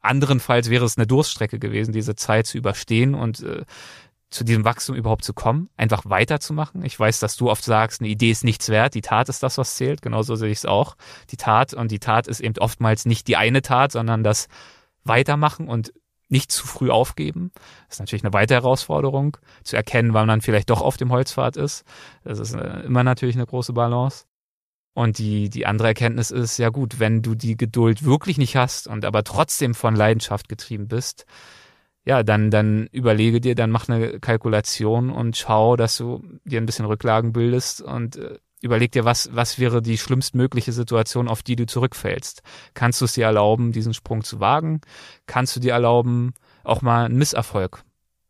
anderenfalls 0.00 0.70
wäre 0.70 0.84
es 0.84 0.96
eine 0.96 1.06
Durststrecke 1.06 1.58
gewesen, 1.58 1.92
diese 1.92 2.14
Zeit 2.14 2.46
zu 2.46 2.58
überstehen 2.58 3.14
und 3.14 3.42
äh, 3.42 3.64
zu 4.30 4.44
diesem 4.44 4.64
Wachstum 4.64 4.94
überhaupt 4.94 5.24
zu 5.24 5.32
kommen, 5.32 5.70
einfach 5.76 6.02
weiterzumachen. 6.04 6.84
Ich 6.84 6.98
weiß, 6.98 7.18
dass 7.20 7.36
du 7.36 7.50
oft 7.50 7.64
sagst, 7.64 8.00
eine 8.00 8.10
Idee 8.10 8.30
ist 8.30 8.44
nichts 8.44 8.68
wert, 8.68 8.94
die 8.94 9.00
Tat 9.00 9.28
ist 9.28 9.42
das, 9.42 9.56
was 9.56 9.76
zählt. 9.76 10.02
Genauso 10.02 10.36
sehe 10.36 10.50
ich 10.50 10.58
es 10.58 10.66
auch. 10.66 10.96
Die 11.30 11.36
Tat 11.36 11.72
und 11.72 11.90
die 11.90 11.98
Tat 11.98 12.26
ist 12.26 12.40
eben 12.40 12.58
oftmals 12.58 13.06
nicht 13.06 13.26
die 13.26 13.36
eine 13.36 13.62
Tat, 13.62 13.92
sondern 13.92 14.22
das 14.22 14.48
Weitermachen 15.04 15.66
und 15.66 15.92
nicht 16.28 16.52
zu 16.52 16.66
früh 16.66 16.90
aufgeben. 16.90 17.50
Das 17.86 17.96
ist 17.96 18.00
natürlich 18.00 18.24
eine 18.24 18.32
weitere 18.32 18.60
Herausforderung, 18.60 19.36
zu 19.64 19.76
erkennen, 19.76 20.14
wann 20.14 20.26
man 20.26 20.40
vielleicht 20.40 20.70
doch 20.70 20.82
auf 20.82 20.96
dem 20.96 21.10
Holzpfad 21.10 21.56
ist. 21.56 21.84
Das 22.24 22.38
ist 22.38 22.54
äh, 22.54 22.80
immer 22.80 23.04
natürlich 23.04 23.36
eine 23.36 23.46
große 23.46 23.72
Balance. 23.72 24.24
Und 24.94 25.18
die, 25.18 25.48
die 25.48 25.64
andere 25.64 25.88
Erkenntnis 25.88 26.30
ist, 26.30 26.58
ja 26.58 26.70
gut, 26.70 26.98
wenn 26.98 27.22
du 27.22 27.34
die 27.34 27.56
Geduld 27.56 28.04
wirklich 28.04 28.36
nicht 28.36 28.56
hast 28.56 28.88
und 28.88 29.04
aber 29.04 29.22
trotzdem 29.22 29.74
von 29.74 29.94
Leidenschaft 29.94 30.48
getrieben 30.48 30.88
bist, 30.88 31.24
ja, 32.04 32.22
dann, 32.22 32.50
dann 32.50 32.88
überlege 32.90 33.40
dir, 33.40 33.54
dann 33.54 33.70
mach 33.70 33.88
eine 33.88 34.18
Kalkulation 34.18 35.10
und 35.10 35.36
schau, 35.36 35.76
dass 35.76 35.98
du 35.98 36.22
dir 36.44 36.60
ein 36.60 36.66
bisschen 36.66 36.86
Rücklagen 36.86 37.32
bildest 37.32 37.82
und 37.82 38.16
äh, 38.16 38.38
überleg 38.60 38.92
dir, 38.92 39.04
was, 39.04 39.30
was 39.32 39.58
wäre 39.58 39.82
die 39.82 39.98
schlimmstmögliche 39.98 40.72
Situation, 40.72 41.28
auf 41.28 41.42
die 41.42 41.56
du 41.56 41.66
zurückfällst. 41.66 42.42
Kannst 42.74 43.00
du 43.00 43.04
es 43.04 43.14
dir 43.14 43.26
erlauben, 43.26 43.72
diesen 43.72 43.94
Sprung 43.94 44.24
zu 44.24 44.40
wagen? 44.40 44.80
Kannst 45.26 45.56
du 45.56 45.60
dir 45.60 45.72
erlauben, 45.72 46.34
auch 46.64 46.82
mal 46.82 47.06
einen 47.06 47.16
Misserfolg 47.16 47.84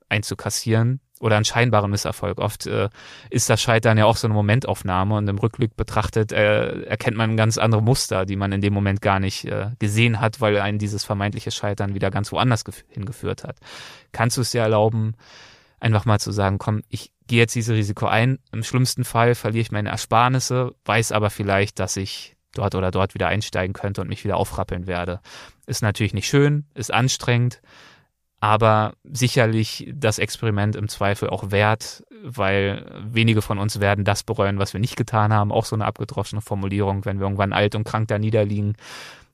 einzukassieren? 0.08 1.00
oder 1.20 1.36
einen 1.36 1.44
scheinbaren 1.44 1.90
Misserfolg. 1.90 2.38
Oft 2.38 2.66
äh, 2.66 2.88
ist 3.30 3.50
das 3.50 3.60
Scheitern 3.60 3.98
ja 3.98 4.04
auch 4.04 4.16
so 4.16 4.26
eine 4.26 4.34
Momentaufnahme 4.34 5.16
und 5.16 5.28
im 5.28 5.38
Rückblick 5.38 5.76
betrachtet 5.76 6.32
äh, 6.32 6.82
erkennt 6.82 7.16
man 7.16 7.36
ganz 7.36 7.58
andere 7.58 7.82
Muster, 7.82 8.26
die 8.26 8.36
man 8.36 8.52
in 8.52 8.60
dem 8.60 8.72
Moment 8.72 9.00
gar 9.00 9.20
nicht 9.20 9.44
äh, 9.44 9.70
gesehen 9.78 10.20
hat, 10.20 10.40
weil 10.40 10.58
einen 10.58 10.78
dieses 10.78 11.04
vermeintliche 11.04 11.50
Scheitern 11.50 11.94
wieder 11.94 12.10
ganz 12.10 12.32
woanders 12.32 12.64
hingeführt 12.88 13.44
hat. 13.44 13.56
Kannst 14.12 14.36
du 14.36 14.42
es 14.42 14.50
dir 14.50 14.62
erlauben, 14.62 15.14
einfach 15.80 16.04
mal 16.04 16.20
zu 16.20 16.32
sagen, 16.32 16.58
komm, 16.58 16.82
ich 16.88 17.12
gehe 17.28 17.38
jetzt 17.38 17.54
dieses 17.54 17.74
Risiko 17.74 18.06
ein. 18.06 18.38
Im 18.52 18.64
schlimmsten 18.64 19.04
Fall 19.04 19.34
verliere 19.34 19.62
ich 19.62 19.70
meine 19.70 19.90
Ersparnisse, 19.90 20.74
weiß 20.84 21.12
aber 21.12 21.30
vielleicht, 21.30 21.78
dass 21.78 21.96
ich 21.96 22.36
dort 22.54 22.74
oder 22.74 22.90
dort 22.90 23.14
wieder 23.14 23.28
einsteigen 23.28 23.74
könnte 23.74 24.00
und 24.00 24.08
mich 24.08 24.24
wieder 24.24 24.36
aufrappeln 24.36 24.86
werde. 24.86 25.20
Ist 25.66 25.82
natürlich 25.82 26.14
nicht 26.14 26.26
schön, 26.26 26.64
ist 26.74 26.92
anstrengend, 26.92 27.60
aber 28.40 28.94
sicherlich 29.04 29.92
das 29.94 30.18
Experiment 30.18 30.76
im 30.76 30.88
Zweifel 30.88 31.28
auch 31.28 31.50
wert, 31.50 32.04
weil 32.22 32.84
wenige 33.04 33.42
von 33.42 33.58
uns 33.58 33.80
werden 33.80 34.04
das 34.04 34.22
bereuen, 34.22 34.58
was 34.58 34.72
wir 34.72 34.80
nicht 34.80 34.96
getan 34.96 35.32
haben. 35.32 35.52
Auch 35.52 35.64
so 35.64 35.76
eine 35.76 35.84
abgedroschene 35.84 36.40
Formulierung, 36.40 37.04
wenn 37.04 37.18
wir 37.18 37.24
irgendwann 37.24 37.52
alt 37.52 37.74
und 37.74 37.84
krank 37.84 38.08
da 38.08 38.18
niederliegen, 38.18 38.76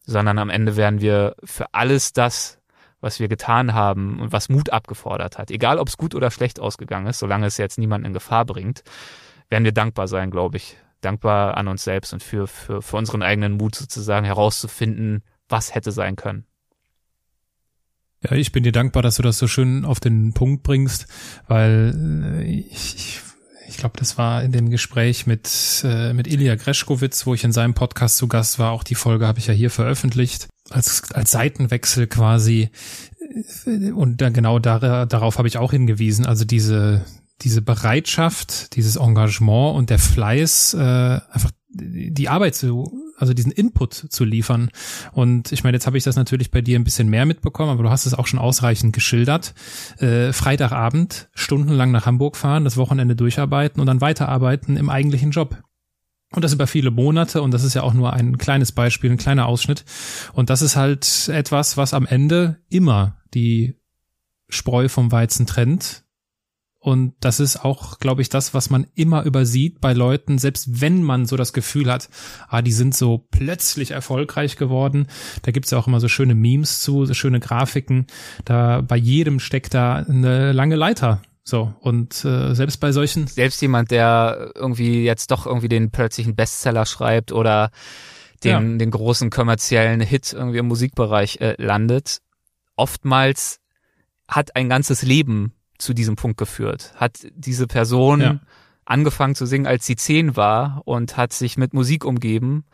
sondern 0.06 0.38
am 0.38 0.50
Ende 0.50 0.76
werden 0.76 1.00
wir 1.00 1.36
für 1.44 1.72
alles 1.72 2.12
das, 2.12 2.58
was 3.04 3.20
wir 3.20 3.28
getan 3.28 3.74
haben 3.74 4.18
und 4.18 4.32
was 4.32 4.48
Mut 4.48 4.70
abgefordert 4.70 5.36
hat, 5.36 5.50
egal 5.50 5.78
ob 5.78 5.88
es 5.88 5.98
gut 5.98 6.14
oder 6.14 6.30
schlecht 6.30 6.58
ausgegangen 6.58 7.06
ist, 7.06 7.18
solange 7.18 7.46
es 7.46 7.58
jetzt 7.58 7.78
niemanden 7.78 8.06
in 8.06 8.12
Gefahr 8.14 8.46
bringt, 8.46 8.82
werden 9.50 9.64
wir 9.64 9.72
dankbar 9.72 10.08
sein, 10.08 10.30
glaube 10.30 10.56
ich. 10.56 10.78
Dankbar 11.02 11.58
an 11.58 11.68
uns 11.68 11.84
selbst 11.84 12.14
und 12.14 12.22
für, 12.22 12.46
für, 12.46 12.80
für 12.80 12.96
unseren 12.96 13.22
eigenen 13.22 13.58
Mut 13.58 13.74
sozusagen 13.74 14.24
herauszufinden, 14.24 15.22
was 15.50 15.74
hätte 15.74 15.92
sein 15.92 16.16
können. 16.16 16.46
Ja, 18.22 18.32
ich 18.32 18.52
bin 18.52 18.62
dir 18.62 18.72
dankbar, 18.72 19.02
dass 19.02 19.16
du 19.16 19.22
das 19.22 19.36
so 19.36 19.46
schön 19.46 19.84
auf 19.84 20.00
den 20.00 20.32
Punkt 20.32 20.62
bringst, 20.62 21.06
weil 21.46 22.40
äh, 22.40 22.44
ich, 22.44 22.94
ich, 22.96 23.20
ich 23.68 23.76
glaube, 23.76 23.98
das 23.98 24.16
war 24.16 24.42
in 24.42 24.52
dem 24.52 24.70
Gespräch 24.70 25.26
mit, 25.26 25.84
äh, 25.84 26.14
mit 26.14 26.26
Ilya 26.26 26.54
Greschkowitz, 26.54 27.26
wo 27.26 27.34
ich 27.34 27.44
in 27.44 27.52
seinem 27.52 27.74
Podcast 27.74 28.16
zu 28.16 28.26
Gast 28.26 28.58
war. 28.58 28.72
Auch 28.72 28.82
die 28.82 28.94
Folge 28.94 29.26
habe 29.26 29.40
ich 29.40 29.46
ja 29.46 29.52
hier 29.52 29.70
veröffentlicht. 29.70 30.48
Als, 30.70 31.12
als 31.12 31.30
Seitenwechsel 31.30 32.06
quasi. 32.06 32.70
Und 33.94 34.20
dann 34.20 34.32
genau 34.32 34.58
da, 34.58 35.04
darauf 35.06 35.38
habe 35.38 35.48
ich 35.48 35.58
auch 35.58 35.72
hingewiesen. 35.72 36.24
Also 36.24 36.44
diese, 36.44 37.04
diese 37.42 37.60
Bereitschaft, 37.60 38.74
dieses 38.76 38.96
Engagement 38.96 39.76
und 39.76 39.90
der 39.90 39.98
Fleiß, 39.98 40.74
äh, 40.74 40.78
einfach 41.30 41.50
die 41.70 42.28
Arbeit 42.28 42.54
zu 42.54 43.04
also 43.16 43.34
diesen 43.34 43.52
Input 43.52 43.94
zu 43.94 44.24
liefern. 44.24 44.70
Und 45.12 45.52
ich 45.52 45.64
meine, 45.64 45.76
jetzt 45.76 45.86
habe 45.86 45.98
ich 45.98 46.04
das 46.04 46.16
natürlich 46.16 46.50
bei 46.50 46.60
dir 46.60 46.78
ein 46.78 46.84
bisschen 46.84 47.08
mehr 47.08 47.26
mitbekommen, 47.26 47.70
aber 47.70 47.82
du 47.82 47.90
hast 47.90 48.06
es 48.06 48.14
auch 48.14 48.26
schon 48.26 48.38
ausreichend 48.38 48.92
geschildert. 48.92 49.54
Äh, 49.98 50.32
Freitagabend 50.32 51.28
stundenlang 51.34 51.90
nach 51.90 52.06
Hamburg 52.06 52.36
fahren, 52.36 52.64
das 52.64 52.76
Wochenende 52.76 53.16
durcharbeiten 53.16 53.80
und 53.80 53.86
dann 53.86 54.00
weiterarbeiten 54.00 54.76
im 54.76 54.90
eigentlichen 54.90 55.30
Job. 55.30 55.62
Und 56.34 56.42
das 56.42 56.52
über 56.52 56.66
viele 56.66 56.90
Monate 56.90 57.42
und 57.42 57.52
das 57.52 57.62
ist 57.62 57.74
ja 57.74 57.82
auch 57.82 57.94
nur 57.94 58.12
ein 58.12 58.38
kleines 58.38 58.72
Beispiel, 58.72 59.10
ein 59.10 59.16
kleiner 59.16 59.46
Ausschnitt. 59.46 59.84
Und 60.32 60.50
das 60.50 60.62
ist 60.62 60.74
halt 60.74 61.28
etwas, 61.28 61.76
was 61.76 61.94
am 61.94 62.06
Ende 62.06 62.58
immer 62.68 63.18
die 63.34 63.76
Spreu 64.48 64.88
vom 64.88 65.12
Weizen 65.12 65.46
trennt. 65.46 66.04
Und 66.80 67.14
das 67.20 67.40
ist 67.40 67.64
auch, 67.64 67.98
glaube 67.98 68.20
ich, 68.20 68.28
das, 68.28 68.52
was 68.52 68.68
man 68.68 68.86
immer 68.94 69.22
übersieht 69.22 69.80
bei 69.80 69.94
Leuten, 69.94 70.36
selbst 70.36 70.82
wenn 70.82 71.02
man 71.02 71.24
so 71.24 71.36
das 71.36 71.54
Gefühl 71.54 71.90
hat, 71.90 72.10
ah, 72.48 72.60
die 72.60 72.72
sind 72.72 72.94
so 72.94 73.26
plötzlich 73.30 73.92
erfolgreich 73.92 74.56
geworden. 74.56 75.06
Da 75.42 75.50
gibt's 75.50 75.70
ja 75.70 75.78
auch 75.78 75.86
immer 75.86 76.00
so 76.00 76.08
schöne 76.08 76.34
Memes 76.34 76.82
zu, 76.82 77.06
so 77.06 77.14
schöne 77.14 77.40
Grafiken. 77.40 78.06
Da 78.44 78.82
bei 78.82 78.96
jedem 78.96 79.40
steckt 79.40 79.72
da 79.72 79.94
eine 79.94 80.52
lange 80.52 80.76
Leiter 80.76 81.22
so, 81.44 81.74
und 81.80 82.24
äh, 82.24 82.54
selbst 82.54 82.78
bei 82.80 82.90
solchen. 82.90 83.26
Selbst 83.26 83.60
jemand, 83.60 83.90
der 83.90 84.52
irgendwie 84.54 85.04
jetzt 85.04 85.30
doch 85.30 85.46
irgendwie 85.46 85.68
den 85.68 85.90
plötzlichen 85.90 86.34
Bestseller 86.34 86.86
schreibt 86.86 87.32
oder 87.32 87.70
den, 88.42 88.72
ja. 88.72 88.78
den 88.78 88.90
großen 88.90 89.28
kommerziellen 89.28 90.00
Hit 90.00 90.32
irgendwie 90.32 90.58
im 90.58 90.66
Musikbereich 90.66 91.40
äh, 91.42 91.54
landet, 91.58 92.20
oftmals 92.76 93.60
hat 94.26 94.56
ein 94.56 94.70
ganzes 94.70 95.02
Leben 95.02 95.52
zu 95.76 95.92
diesem 95.92 96.16
Punkt 96.16 96.38
geführt. 96.38 96.92
Hat 96.96 97.18
diese 97.34 97.66
Person 97.66 98.20
ja. 98.20 98.40
angefangen 98.86 99.34
zu 99.34 99.44
singen, 99.44 99.66
als 99.66 99.84
sie 99.84 99.96
zehn 99.96 100.36
war 100.36 100.80
und 100.86 101.18
hat 101.18 101.34
sich 101.34 101.58
mit 101.58 101.74
Musik 101.74 102.06
umgeben, 102.06 102.64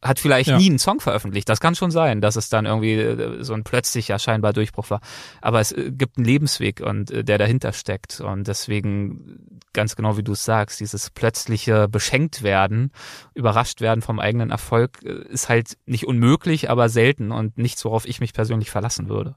hat 0.00 0.20
vielleicht 0.20 0.50
ja. 0.50 0.58
nie 0.58 0.68
einen 0.68 0.78
Song 0.78 1.00
veröffentlicht. 1.00 1.48
Das 1.48 1.60
kann 1.60 1.74
schon 1.74 1.90
sein, 1.90 2.20
dass 2.20 2.36
es 2.36 2.48
dann 2.48 2.66
irgendwie 2.66 2.94
äh, 2.94 3.42
so 3.42 3.54
ein 3.54 3.64
plötzlicher 3.64 4.18
scheinbar 4.18 4.52
Durchbruch 4.52 4.90
war. 4.90 5.00
Aber 5.40 5.60
es 5.60 5.72
äh, 5.72 5.90
gibt 5.90 6.18
einen 6.18 6.26
Lebensweg 6.26 6.80
und 6.80 7.10
äh, 7.10 7.24
der 7.24 7.38
dahinter 7.38 7.72
steckt. 7.72 8.20
Und 8.20 8.46
deswegen, 8.46 9.60
ganz 9.72 9.96
genau 9.96 10.16
wie 10.16 10.22
du 10.22 10.32
es 10.32 10.44
sagst, 10.44 10.78
dieses 10.78 11.10
plötzliche 11.10 11.88
beschenkt 11.88 12.42
werden, 12.42 12.92
überrascht 13.34 13.80
werden 13.80 14.02
vom 14.02 14.20
eigenen 14.20 14.50
Erfolg, 14.50 15.02
ist 15.02 15.48
halt 15.48 15.76
nicht 15.86 16.06
unmöglich, 16.06 16.70
aber 16.70 16.88
selten 16.88 17.32
und 17.32 17.58
nichts, 17.58 17.84
worauf 17.84 18.06
ich 18.06 18.20
mich 18.20 18.32
persönlich 18.32 18.70
verlassen 18.70 19.08
würde. 19.08 19.34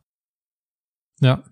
Ja, 1.22 1.44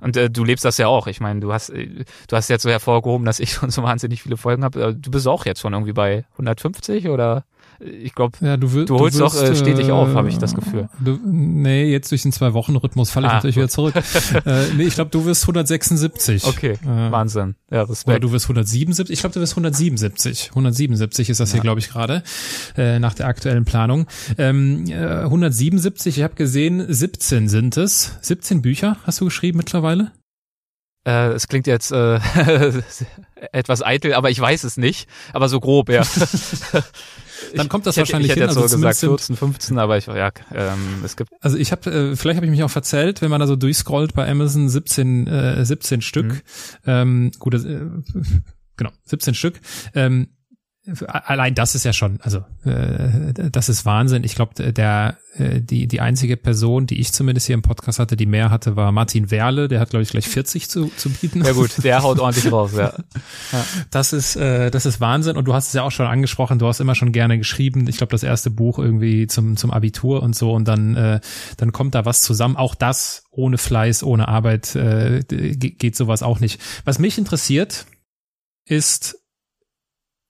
und 0.00 0.16
äh, 0.16 0.30
du 0.30 0.44
lebst 0.44 0.64
das 0.64 0.78
ja 0.78 0.88
auch. 0.88 1.06
Ich 1.06 1.20
meine, 1.20 1.40
du 1.40 1.52
hast 1.52 1.68
du 1.68 2.04
hast 2.32 2.48
jetzt 2.48 2.62
so 2.62 2.70
hervorgehoben, 2.70 3.26
dass 3.26 3.38
ich 3.38 3.52
schon 3.52 3.70
so 3.70 3.82
wahnsinnig 3.82 4.22
viele 4.22 4.36
Folgen 4.36 4.64
habe. 4.64 4.94
Du 4.94 5.10
bist 5.10 5.28
auch 5.28 5.44
jetzt 5.44 5.60
schon 5.60 5.72
irgendwie 5.72 5.92
bei 5.92 6.24
150 6.32 7.08
oder? 7.08 7.44
Ich 7.80 8.14
glaube, 8.14 8.36
ja, 8.42 8.56
du, 8.56 8.66
du, 8.84 8.98
holst 8.98 9.18
du 9.18 9.24
wirst, 9.24 9.36
doch 9.36 9.42
äh, 9.42 9.54
stetig 9.54 9.88
äh, 9.88 9.92
auf, 9.92 10.14
habe 10.14 10.28
ich 10.28 10.38
das 10.38 10.54
Gefühl. 10.54 10.88
Du, 10.98 11.18
nee, 11.24 11.90
jetzt 11.90 12.10
durch 12.10 12.22
den 12.22 12.32
Zwei-Wochen-Rhythmus 12.32 13.10
falle 13.10 13.26
ich 13.26 13.32
ah, 13.32 13.36
natürlich 13.36 13.56
gut. 13.56 13.62
wieder 13.62 13.70
zurück. 13.70 13.94
äh, 14.44 14.74
nee, 14.76 14.84
ich 14.84 14.94
glaube, 14.94 15.10
du 15.10 15.24
wirst 15.24 15.44
176. 15.44 16.44
Okay, 16.44 16.72
äh, 16.72 17.10
Wahnsinn. 17.10 17.54
Ja, 17.70 17.82
Respekt. 17.82 18.08
Oder 18.08 18.20
du 18.20 18.32
wirst 18.32 18.44
177. 18.44 19.12
Ich 19.12 19.20
glaube, 19.20 19.32
du 19.32 19.40
wirst 19.40 19.52
177. 19.52 20.50
177 20.50 21.30
ist 21.30 21.40
das 21.40 21.50
ja. 21.50 21.54
hier, 21.54 21.62
glaube 21.62 21.80
ich, 21.80 21.88
gerade, 21.88 22.22
äh, 22.76 22.98
nach 22.98 23.14
der 23.14 23.26
aktuellen 23.26 23.64
Planung. 23.64 24.06
Ähm, 24.36 24.84
äh, 24.88 24.94
177, 24.94 26.18
ich 26.18 26.22
habe 26.22 26.34
gesehen, 26.34 26.84
17 26.86 27.48
sind 27.48 27.76
es. 27.76 28.18
17 28.20 28.60
Bücher 28.60 28.98
hast 29.04 29.20
du 29.20 29.24
geschrieben 29.24 29.56
mittlerweile? 29.56 30.12
Äh, 31.06 31.32
es 31.32 31.48
klingt 31.48 31.66
jetzt 31.66 31.92
äh, 31.92 32.20
etwas 33.52 33.82
eitel, 33.82 34.12
aber 34.12 34.30
ich 34.30 34.38
weiß 34.38 34.64
es 34.64 34.76
nicht. 34.76 35.08
Aber 35.32 35.48
so 35.48 35.60
grob, 35.60 35.88
ja. 35.88 36.02
Dann 37.54 37.68
kommt 37.68 37.86
das 37.86 37.96
ich, 37.96 38.00
wahrscheinlich 38.00 38.30
ich 38.30 38.36
hätte, 38.36 38.48
hin. 38.48 38.50
Ich 38.50 38.56
hätte 38.56 38.60
also 38.60 38.76
jetzt 38.82 38.98
so 38.98 39.08
gesagt 39.08 39.20
14, 39.28 39.36
15, 39.36 39.78
aber 39.78 39.96
ich, 39.98 40.06
ja, 40.06 40.30
ähm, 40.52 41.02
es 41.04 41.16
gibt. 41.16 41.30
Also 41.40 41.56
ich 41.56 41.72
habe, 41.72 41.90
äh, 41.90 42.16
vielleicht 42.16 42.36
habe 42.36 42.46
ich 42.46 42.50
mich 42.50 42.62
auch 42.62 42.70
verzählt, 42.70 43.22
wenn 43.22 43.30
man 43.30 43.40
da 43.40 43.46
so 43.46 43.56
durchscrollt 43.56 44.14
bei 44.14 44.28
Amazon 44.28 44.68
17, 44.68 45.26
äh, 45.26 45.64
17 45.64 46.02
Stück. 46.02 46.26
Mhm. 46.26 46.40
Ähm, 46.86 47.30
gut, 47.38 47.54
äh, 47.54 47.58
genau, 48.76 48.90
17 49.04 49.34
Stück. 49.34 49.60
Ähm, 49.94 50.28
allein 51.06 51.54
das 51.54 51.74
ist 51.74 51.84
ja 51.84 51.92
schon, 51.92 52.20
also 52.22 52.44
äh, 52.64 53.32
das 53.50 53.68
ist 53.68 53.84
Wahnsinn. 53.84 54.24
Ich 54.24 54.34
glaube, 54.34 54.72
der 54.72 55.18
äh, 55.36 55.60
die 55.60 55.86
die 55.86 56.00
einzige 56.00 56.36
Person, 56.36 56.86
die 56.86 57.00
ich 57.00 57.12
zumindest 57.12 57.46
hier 57.46 57.54
im 57.54 57.62
Podcast 57.62 57.98
hatte, 57.98 58.16
die 58.16 58.26
mehr 58.26 58.50
hatte, 58.50 58.76
war 58.76 58.92
Martin 58.92 59.30
Werle. 59.30 59.68
Der 59.68 59.80
hat 59.80 59.90
glaube 59.90 60.02
ich 60.02 60.10
gleich 60.10 60.28
40 60.28 60.68
zu, 60.68 60.90
zu 60.96 61.10
bieten. 61.10 61.44
Ja 61.44 61.52
gut, 61.52 61.84
der 61.84 62.02
haut 62.02 62.18
ordentlich 62.18 62.50
raus. 62.52 62.72
Ja. 62.76 62.94
ja. 63.52 63.64
Das 63.90 64.12
ist 64.12 64.36
äh, 64.36 64.70
das 64.70 64.86
ist 64.86 65.00
Wahnsinn. 65.00 65.36
Und 65.36 65.46
du 65.46 65.54
hast 65.54 65.68
es 65.68 65.72
ja 65.74 65.82
auch 65.82 65.92
schon 65.92 66.06
angesprochen. 66.06 66.58
Du 66.58 66.66
hast 66.66 66.80
immer 66.80 66.94
schon 66.94 67.12
gerne 67.12 67.38
geschrieben. 67.38 67.86
Ich 67.88 67.96
glaube, 67.96 68.10
das 68.10 68.22
erste 68.22 68.50
Buch 68.50 68.78
irgendwie 68.78 69.26
zum 69.26 69.56
zum 69.56 69.70
Abitur 69.70 70.22
und 70.22 70.34
so. 70.34 70.52
Und 70.52 70.66
dann 70.66 70.96
äh, 70.96 71.20
dann 71.56 71.72
kommt 71.72 71.94
da 71.94 72.04
was 72.04 72.22
zusammen. 72.22 72.56
Auch 72.56 72.74
das 72.74 73.24
ohne 73.30 73.58
Fleiß, 73.58 74.02
ohne 74.02 74.28
Arbeit 74.28 74.74
äh, 74.74 75.22
geht 75.22 75.96
sowas 75.96 76.22
auch 76.22 76.40
nicht. 76.40 76.60
Was 76.84 76.98
mich 76.98 77.18
interessiert 77.18 77.86
ist 78.64 79.19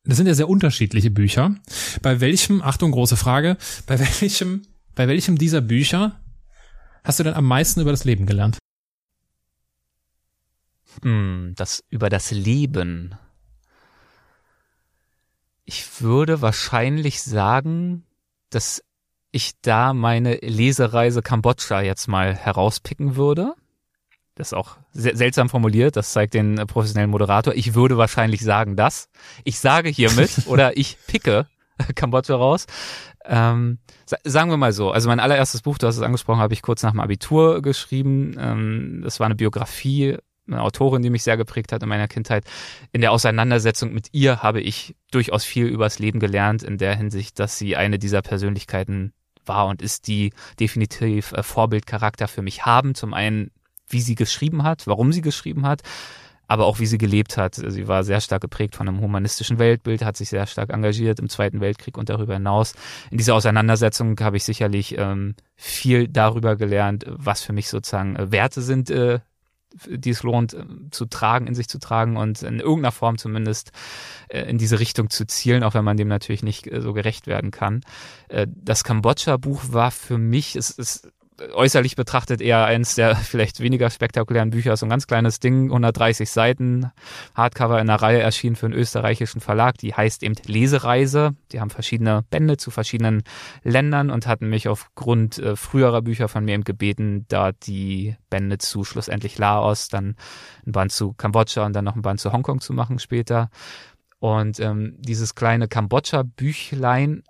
das 0.05 0.17
sind 0.17 0.27
ja 0.27 0.35
sehr 0.35 0.49
unterschiedliche 0.49 1.11
Bücher. 1.11 1.55
Bei 2.03 2.21
welchem, 2.21 2.63
Achtung, 2.63 2.93
große 2.93 3.17
Frage, 3.17 3.57
bei 3.87 3.99
welchem, 3.99 4.63
bei 4.95 5.09
welchem 5.09 5.37
dieser 5.37 5.61
Bücher 5.61 6.21
hast 7.05 7.19
du 7.19 7.25
denn 7.25 7.35
am 7.35 7.45
meisten 7.45 7.81
über 7.81 7.91
das 7.91 8.05
Leben 8.05 8.27
gelernt? 8.27 8.59
Hm, 11.03 11.55
das 11.57 11.85
über 11.91 12.09
das 12.09 12.31
Leben. 12.31 13.15
Ich 15.65 16.01
würde 16.03 16.41
wahrscheinlich 16.43 17.23
sagen, 17.23 18.05
dass 18.49 18.83
ich 19.31 19.61
da 19.61 19.93
meine 19.93 20.37
Lesereise 20.37 21.23
Kambodscha 21.23 21.81
jetzt 21.83 22.09
mal 22.09 22.35
herauspicken 22.35 23.17
würde. 23.17 23.55
Das 24.37 24.49
ist 24.49 24.55
auch 24.55 24.77
seltsam 24.93 25.49
formuliert, 25.49 25.97
das 25.97 26.13
zeigt 26.13 26.35
den 26.35 26.57
äh, 26.57 26.67
professionellen 26.67 27.11
Moderator. 27.11 27.55
Ich 27.55 27.75
würde 27.75 27.99
wahrscheinlich 27.99 28.41
sagen 28.43 28.77
das. 28.77 29.09
Ich 29.45 29.59
sage 29.59 29.89
hiermit 29.89 30.31
oder 30.47 30.77
ich 30.77 30.97
picke 31.07 31.47
Kambodscha 31.95 32.37
raus. 32.37 32.67
Ähm, 33.25 33.79
sagen 34.25 34.51
wir 34.51 34.57
mal 34.57 34.73
so, 34.73 34.91
also 34.91 35.09
mein 35.09 35.21
allererstes 35.21 35.63
Buch, 35.63 35.79
du 35.79 35.87
hast 35.87 35.97
es 35.97 36.03
angesprochen, 36.03 36.41
habe 36.41 36.55
ich 36.55 36.63
kurz 36.63 36.83
nach 36.83 36.93
dem 36.93 37.01
Abitur 37.01 37.63
geschrieben. 37.63 38.37
Ähm, 38.39 39.01
das 39.05 39.21
war 39.21 39.27
eine 39.27 39.35
Biografie, 39.35 40.17
eine 40.47 40.63
Autorin, 40.63 41.03
die 41.03 41.11
mich 41.11 41.23
sehr 41.23 41.37
geprägt 41.37 41.73
hat 41.73 41.83
in 41.83 41.89
meiner 41.89 42.09
Kindheit. 42.09 42.45
In 42.93 43.01
der 43.01 43.13
Auseinandersetzung 43.13 43.93
mit 43.93 44.09
ihr 44.13 44.43
habe 44.43 44.61
ich 44.61 44.97
durchaus 45.11 45.45
viel 45.45 45.67
übers 45.67 45.99
Leben 45.99 46.19
gelernt, 46.19 46.63
in 46.63 46.79
der 46.79 46.97
Hinsicht, 46.97 47.39
dass 47.39 47.59
sie 47.59 47.77
eine 47.77 47.99
dieser 47.99 48.23
Persönlichkeiten 48.23 49.13
war 49.45 49.67
und 49.67 49.83
ist, 49.83 50.07
die 50.07 50.33
definitiv 50.59 51.33
äh, 51.33 51.43
Vorbildcharakter 51.43 52.29
für 52.29 52.43
mich 52.43 52.67
haben. 52.67 52.95
Zum 52.95 53.15
einen 53.15 53.51
wie 53.91 54.01
sie 54.01 54.15
geschrieben 54.15 54.63
hat, 54.63 54.87
warum 54.87 55.13
sie 55.13 55.21
geschrieben 55.21 55.67
hat, 55.67 55.83
aber 56.49 56.67
auch 56.67 56.81
wie 56.81 56.87
sie 56.87 56.99
gelebt 56.99 57.37
hat. 57.37 57.55
Sie 57.55 57.87
war 57.87 58.03
sehr 58.03 58.21
stark 58.21 58.43
geprägt 58.43 58.75
von 58.75 58.89
einem 58.89 59.01
humanistischen 59.01 59.59
Weltbild, 59.59 60.05
hat 60.05 60.17
sich 60.17 60.29
sehr 60.29 60.47
stark 60.47 60.71
engagiert 60.71 61.21
im 61.21 61.29
Zweiten 61.29 61.61
Weltkrieg 61.61 61.97
und 61.97 62.09
darüber 62.09 62.35
hinaus. 62.35 62.75
In 63.11 63.19
dieser 63.19 63.35
Auseinandersetzung 63.35 64.19
habe 64.21 64.37
ich 64.37 64.45
sicherlich 64.45 64.99
ähm, 64.99 65.37
viel 65.55 66.09
darüber 66.09 66.57
gelernt, 66.57 67.05
was 67.07 67.43
für 67.43 67.53
mich 67.53 67.69
sozusagen 67.69 68.17
äh, 68.17 68.33
Werte 68.33 68.63
sind, 68.63 68.91
äh, 68.91 69.21
die 69.89 70.11
es 70.11 70.23
lohnt 70.23 70.55
äh, 70.55 70.65
zu 70.91 71.07
tragen, 71.07 71.47
in 71.47 71.55
sich 71.55 71.69
zu 71.69 71.79
tragen 71.79 72.17
und 72.17 72.43
in 72.43 72.59
irgendeiner 72.59 72.93
Form 72.93 73.19
zumindest 73.19 73.71
äh, 74.29 74.43
in 74.43 74.59
diese 74.59 74.81
Richtung 74.81 75.11
zu 75.11 75.27
zielen, 75.27 75.63
auch 75.63 75.75
wenn 75.75 75.85
man 75.85 75.97
dem 75.97 76.09
natürlich 76.09 76.43
nicht 76.43 76.67
äh, 76.67 76.81
so 76.81 76.93
gerecht 76.93 77.27
werden 77.27 77.51
kann. 77.51 77.83
Das 78.47 78.85
Kambodscha-Buch 78.85 79.65
war 79.71 79.91
für 79.91 80.19
mich, 80.19 80.57
es 80.57 80.71
ist 80.71 81.11
äußerlich 81.53 81.97
betrachtet 81.97 82.41
eher 82.41 82.65
eins 82.65 82.95
der 82.95 83.17
vielleicht 83.17 83.61
weniger 83.61 83.91
spektakulären 83.91 84.51
Bücher, 84.51 84.77
so 84.77 84.87
ein 84.87 84.91
ganz 84.91 85.07
kleines 85.07 85.41
Ding, 85.41 85.65
130 85.65 86.31
Seiten, 86.31 86.91
Hardcover 87.35 87.81
in 87.81 87.89
einer 87.89 88.01
Reihe 88.01 88.21
erschienen 88.21 88.57
für 88.57 88.67
einen 88.67 88.75
österreichischen 88.75 89.41
Verlag, 89.41 89.79
die 89.79 89.95
heißt 89.95 90.23
eben 90.23 90.35
Lesereise. 90.47 91.35
Die 91.53 91.61
haben 91.61 91.71
verschiedene 91.71 92.23
Bände 92.31 92.57
zu 92.57 92.71
verschiedenen 92.71 93.23
Ländern 93.63 94.11
und 94.11 94.27
hatten 94.27 94.49
mich 94.49 94.69
aufgrund 94.69 95.39
äh, 95.39 95.57
früherer 95.57 96.03
Bücher 96.03 96.29
von 96.29 96.45
mir 96.45 96.55
eben 96.55 96.65
gebeten, 96.65 97.25
da 97.29 97.53
die 97.53 98.17
Bände 98.29 98.59
zu 98.59 98.85
schlussendlich 98.85 99.39
Laos, 99.39 99.89
dann 99.89 100.17
ein 100.67 100.73
Band 100.73 100.93
zu 100.93 101.13
Kambodscha 101.13 101.65
und 101.65 101.75
dann 101.75 101.85
noch 101.85 101.97
ein 101.97 102.03
Band 102.03 102.21
zu 102.21 102.33
Hongkong 102.33 102.61
zu 102.61 102.73
machen 102.73 102.99
später. 102.99 103.51
Und 104.21 104.61
ähm, 104.61 104.97
dieses 104.99 105.35
kleine 105.35 105.67
Kambodscha-Büchlein 105.67 107.23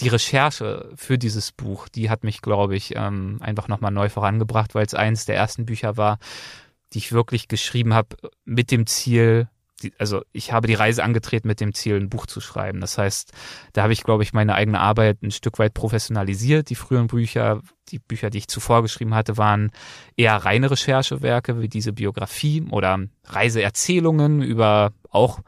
die 0.00 0.08
Recherche 0.08 0.90
für 0.94 1.18
dieses 1.18 1.52
Buch, 1.52 1.88
die 1.88 2.10
hat 2.10 2.22
mich, 2.22 2.42
glaube 2.42 2.76
ich, 2.76 2.94
ähm, 2.96 3.38
einfach 3.40 3.68
nochmal 3.68 3.90
neu 3.90 4.08
vorangebracht, 4.08 4.74
weil 4.74 4.84
es 4.84 4.94
eines 4.94 5.24
der 5.24 5.36
ersten 5.36 5.64
Bücher 5.64 5.96
war, 5.96 6.18
die 6.92 6.98
ich 6.98 7.12
wirklich 7.12 7.48
geschrieben 7.48 7.94
habe 7.94 8.16
mit 8.44 8.70
dem 8.70 8.86
Ziel, 8.86 9.48
die, 9.82 9.94
also 9.98 10.22
ich 10.32 10.52
habe 10.52 10.66
die 10.66 10.74
Reise 10.74 11.02
angetreten 11.02 11.48
mit 11.48 11.60
dem 11.60 11.72
Ziel, 11.72 11.96
ein 11.96 12.10
Buch 12.10 12.26
zu 12.26 12.40
schreiben. 12.40 12.80
Das 12.80 12.98
heißt, 12.98 13.32
da 13.72 13.82
habe 13.82 13.94
ich, 13.94 14.02
glaube 14.02 14.22
ich, 14.22 14.34
meine 14.34 14.54
eigene 14.54 14.80
Arbeit 14.80 15.22
ein 15.22 15.30
Stück 15.30 15.58
weit 15.58 15.72
professionalisiert. 15.72 16.68
Die 16.68 16.74
früheren 16.74 17.06
Bücher, 17.06 17.62
die 17.88 17.98
Bücher, 17.98 18.28
die 18.28 18.38
ich 18.38 18.48
zuvor 18.48 18.82
geschrieben 18.82 19.14
hatte, 19.14 19.38
waren 19.38 19.70
eher 20.16 20.36
reine 20.36 20.70
Recherchewerke 20.70 21.62
wie 21.62 21.68
diese 21.68 21.94
Biografie 21.94 22.62
oder 22.70 22.98
Reiseerzählungen 23.24 24.42
über 24.42 24.92
auch 25.08 25.40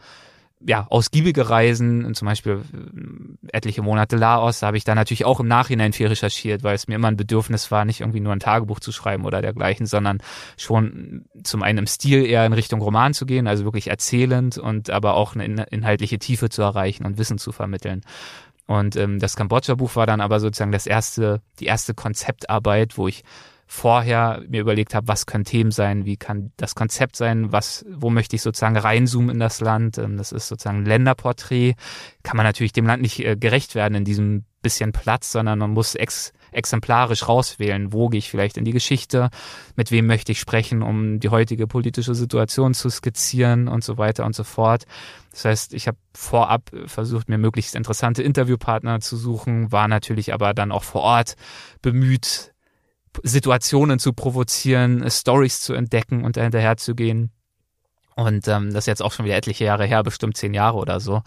ja, 0.66 0.86
ausgiebige 0.90 1.48
Reisen, 1.50 2.14
zum 2.14 2.26
Beispiel 2.26 2.62
äh, 2.72 3.48
etliche 3.56 3.82
Monate 3.82 4.16
Laos, 4.16 4.60
da 4.60 4.68
habe 4.68 4.76
ich 4.76 4.84
dann 4.84 4.96
natürlich 4.96 5.24
auch 5.24 5.40
im 5.40 5.48
Nachhinein 5.48 5.92
viel 5.92 6.06
recherchiert, 6.06 6.62
weil 6.62 6.74
es 6.74 6.88
mir 6.88 6.94
immer 6.94 7.08
ein 7.08 7.16
Bedürfnis 7.16 7.70
war, 7.70 7.84
nicht 7.84 8.00
irgendwie 8.00 8.20
nur 8.20 8.32
ein 8.32 8.40
Tagebuch 8.40 8.80
zu 8.80 8.92
schreiben 8.92 9.24
oder 9.24 9.42
dergleichen, 9.42 9.86
sondern 9.86 10.18
schon 10.56 11.24
zum 11.42 11.62
einen 11.62 11.78
im 11.78 11.86
Stil 11.86 12.24
eher 12.24 12.46
in 12.46 12.52
Richtung 12.52 12.80
Roman 12.80 13.14
zu 13.14 13.26
gehen, 13.26 13.46
also 13.46 13.64
wirklich 13.64 13.88
erzählend 13.88 14.58
und 14.58 14.90
aber 14.90 15.14
auch 15.14 15.34
eine 15.34 15.64
inhaltliche 15.70 16.18
Tiefe 16.18 16.48
zu 16.48 16.62
erreichen 16.62 17.04
und 17.04 17.18
Wissen 17.18 17.38
zu 17.38 17.52
vermitteln. 17.52 18.02
Und 18.66 18.96
ähm, 18.96 19.18
das 19.18 19.36
Kambodscha-Buch 19.36 19.96
war 19.96 20.06
dann 20.06 20.20
aber 20.20 20.40
sozusagen 20.40 20.72
das 20.72 20.86
erste, 20.86 21.42
die 21.58 21.66
erste 21.66 21.94
Konzeptarbeit, 21.94 22.96
wo 22.96 23.08
ich 23.08 23.24
vorher 23.72 24.42
mir 24.48 24.60
überlegt 24.60 24.94
habe, 24.94 25.08
was 25.08 25.24
können 25.24 25.44
Themen 25.44 25.70
sein, 25.70 26.04
wie 26.04 26.18
kann 26.18 26.52
das 26.58 26.74
Konzept 26.74 27.16
sein, 27.16 27.52
was, 27.52 27.86
wo 27.88 28.10
möchte 28.10 28.36
ich 28.36 28.42
sozusagen 28.42 28.76
reinzoomen 28.76 29.30
in 29.30 29.40
das 29.40 29.62
Land. 29.62 29.96
Ähm, 29.96 30.18
das 30.18 30.30
ist 30.30 30.48
sozusagen 30.48 30.82
ein 30.82 30.86
Länderporträt. 30.86 31.74
Kann 32.22 32.36
man 32.36 32.44
natürlich 32.44 32.74
dem 32.74 32.84
Land 32.84 33.00
nicht 33.00 33.24
äh, 33.24 33.34
gerecht 33.34 33.74
werden 33.74 33.94
in 33.94 34.04
diesem 34.04 34.44
bisschen 34.60 34.92
Platz, 34.92 35.32
sondern 35.32 35.58
man 35.58 35.70
muss 35.70 35.94
ex 35.94 36.32
exemplarisch 36.52 37.26
rauswählen, 37.26 37.94
wo 37.94 38.10
gehe 38.10 38.18
ich 38.18 38.30
vielleicht 38.30 38.58
in 38.58 38.66
die 38.66 38.72
Geschichte, 38.72 39.30
mit 39.74 39.90
wem 39.90 40.06
möchte 40.06 40.32
ich 40.32 40.38
sprechen, 40.38 40.82
um 40.82 41.18
die 41.18 41.30
heutige 41.30 41.66
politische 41.66 42.14
Situation 42.14 42.74
zu 42.74 42.90
skizzieren 42.90 43.68
und 43.68 43.82
so 43.82 43.96
weiter 43.96 44.26
und 44.26 44.34
so 44.34 44.44
fort. 44.44 44.84
Das 45.30 45.46
heißt, 45.46 45.72
ich 45.72 45.88
habe 45.88 45.96
vorab 46.14 46.70
versucht, 46.84 47.30
mir 47.30 47.38
möglichst 47.38 47.74
interessante 47.74 48.22
Interviewpartner 48.22 49.00
zu 49.00 49.16
suchen, 49.16 49.72
war 49.72 49.88
natürlich 49.88 50.34
aber 50.34 50.52
dann 50.52 50.72
auch 50.72 50.84
vor 50.84 51.00
Ort 51.00 51.36
bemüht, 51.80 52.51
Situationen 53.22 53.98
zu 53.98 54.12
provozieren, 54.12 55.08
Stories 55.10 55.60
zu 55.60 55.74
entdecken 55.74 56.24
und 56.24 56.36
dahinterher 56.36 56.76
zu 56.76 56.94
gehen. 56.94 57.30
Und 58.14 58.46
ähm, 58.48 58.72
das 58.72 58.84
ist 58.84 58.86
jetzt 58.86 59.02
auch 59.02 59.12
schon 59.12 59.24
wieder 59.24 59.36
etliche 59.36 59.64
Jahre 59.64 59.86
her, 59.86 60.02
bestimmt 60.02 60.36
zehn 60.36 60.54
Jahre 60.54 60.78
oder 60.78 61.00
so. 61.00 61.22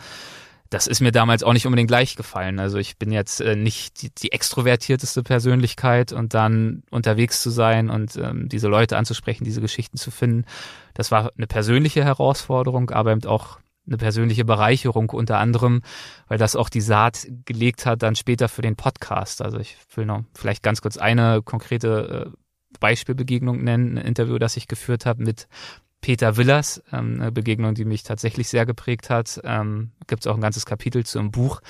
Das 0.70 0.88
ist 0.88 1.00
mir 1.00 1.12
damals 1.12 1.44
auch 1.44 1.54
nicht 1.54 1.66
unbedingt 1.66 1.88
gleich 1.88 2.16
gefallen. 2.16 2.60
Also 2.60 2.78
ich 2.78 2.98
bin 2.98 3.12
jetzt 3.12 3.40
äh, 3.40 3.56
nicht 3.56 4.02
die, 4.02 4.10
die 4.10 4.32
extrovertierteste 4.32 5.24
Persönlichkeit 5.24 6.12
und 6.12 6.34
dann 6.34 6.84
unterwegs 6.90 7.42
zu 7.42 7.50
sein 7.50 7.90
und 7.90 8.18
ähm, 8.18 8.50
diese 8.50 8.68
Leute 8.68 8.98
anzusprechen, 8.98 9.44
diese 9.44 9.62
Geschichten 9.62 9.98
zu 9.98 10.12
finden, 10.12 10.46
das 10.94 11.12
war 11.12 11.32
eine 11.38 11.48
persönliche 11.48 12.04
Herausforderung, 12.04 12.90
aber 12.90 13.12
eben 13.12 13.26
auch 13.26 13.60
eine 13.88 13.98
persönliche 13.98 14.46
Bereicherung 14.46 15.10
unter 15.10 15.40
anderem, 15.40 15.82
weil 16.28 16.38
das 16.38 16.56
auch 16.56 16.70
die 16.70 16.82
Saat 16.82 17.28
gelegt 17.46 17.86
hat 17.86 18.04
dann 18.04 18.16
später 18.16 18.50
für 18.50 18.62
den 18.62 18.76
Podcast. 18.76 19.42
Also 19.42 19.60
ich 19.60 19.78
will 19.96 20.06
noch 20.06 20.24
vielleicht 20.34 20.64
ganz 20.64 20.82
kurz 20.82 20.98
eine 20.98 21.42
konkrete 21.44 22.32
äh, 22.34 22.38
Beispielbegegnung 22.80 23.64
nennen, 23.64 23.98
ein 23.98 24.06
Interview, 24.06 24.38
das 24.38 24.58
ich 24.58 24.68
geführt 24.68 25.06
habe 25.06 25.24
mit 25.24 25.48
Peter 26.02 26.38
Willers, 26.38 26.84
ähm, 26.92 27.20
eine 27.20 27.32
Begegnung, 27.32 27.74
die 27.74 27.86
mich 27.86 28.04
tatsächlich 28.04 28.48
sehr 28.48 28.66
geprägt 28.66 29.10
hat. 29.10 29.42
Ähm, 29.44 29.92
Gibt 30.08 30.24
es 30.24 30.28
auch 30.28 30.36
ein 30.36 30.42
ganzes 30.42 30.66
Kapitel 30.66 31.06
zu 31.06 31.20
einem 31.20 31.32
Buch. 31.32 31.62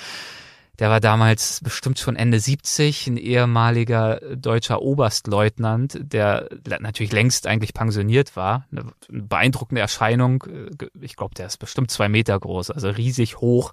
Der 0.78 0.90
war 0.90 1.00
damals 1.00 1.60
bestimmt 1.62 1.98
schon 1.98 2.16
Ende 2.16 2.38
70, 2.38 3.06
ein 3.06 3.16
ehemaliger 3.16 4.20
deutscher 4.36 4.82
Oberstleutnant, 4.82 5.98
der 6.00 6.48
natürlich 6.80 7.12
längst 7.12 7.46
eigentlich 7.46 7.72
pensioniert 7.72 8.36
war. 8.36 8.66
Eine 8.70 8.86
beeindruckende 9.08 9.80
Erscheinung. 9.80 10.44
Ich 11.00 11.16
glaube, 11.16 11.34
der 11.34 11.46
ist 11.46 11.58
bestimmt 11.58 11.90
zwei 11.90 12.08
Meter 12.08 12.38
groß, 12.38 12.70
also 12.70 12.88
riesig 12.90 13.38
hoch, 13.38 13.72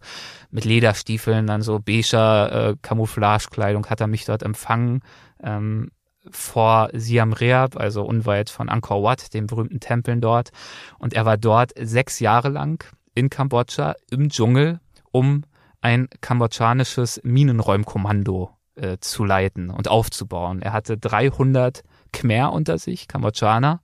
mit 0.50 0.66
Lederstiefeln, 0.66 1.48
dann 1.48 1.62
so 1.62 1.80
beiger 1.80 2.70
äh, 2.70 2.76
Camouflagekleidung 2.82 3.88
hat 3.88 4.02
er 4.02 4.08
mich 4.08 4.26
dort 4.26 4.44
empfangen. 4.44 5.02
Ähm, 5.42 5.92
vor 6.32 6.90
Siam 6.94 7.34
Reap, 7.34 7.76
also 7.76 8.04
unweit 8.04 8.50
von 8.50 8.70
Angkor 8.70 9.04
Wat, 9.04 9.34
dem 9.34 9.48
berühmten 9.48 9.80
Tempeln 9.80 10.22
dort. 10.22 10.52
Und 10.98 11.14
er 11.14 11.26
war 11.26 11.38
dort 11.38 11.74
sechs 11.78 12.20
Jahre 12.20 12.50
lang 12.50 12.86
in 13.14 13.30
Kambodscha 13.30 13.96
im 14.10 14.30
Dschungel, 14.30 14.80
um 15.12 15.44
ein 15.84 16.08
kambodschanisches 16.22 17.20
Minenräumkommando 17.24 18.52
äh, 18.76 18.98
zu 19.00 19.26
leiten 19.26 19.70
und 19.70 19.90
aufzubauen. 19.90 20.62
Er 20.62 20.74
hatte 20.74 20.98
300 20.98 21.84
Khmer 22.14 22.54
unter 22.54 22.78
sich, 22.78 23.08
Kambodschaner, 23.08 23.82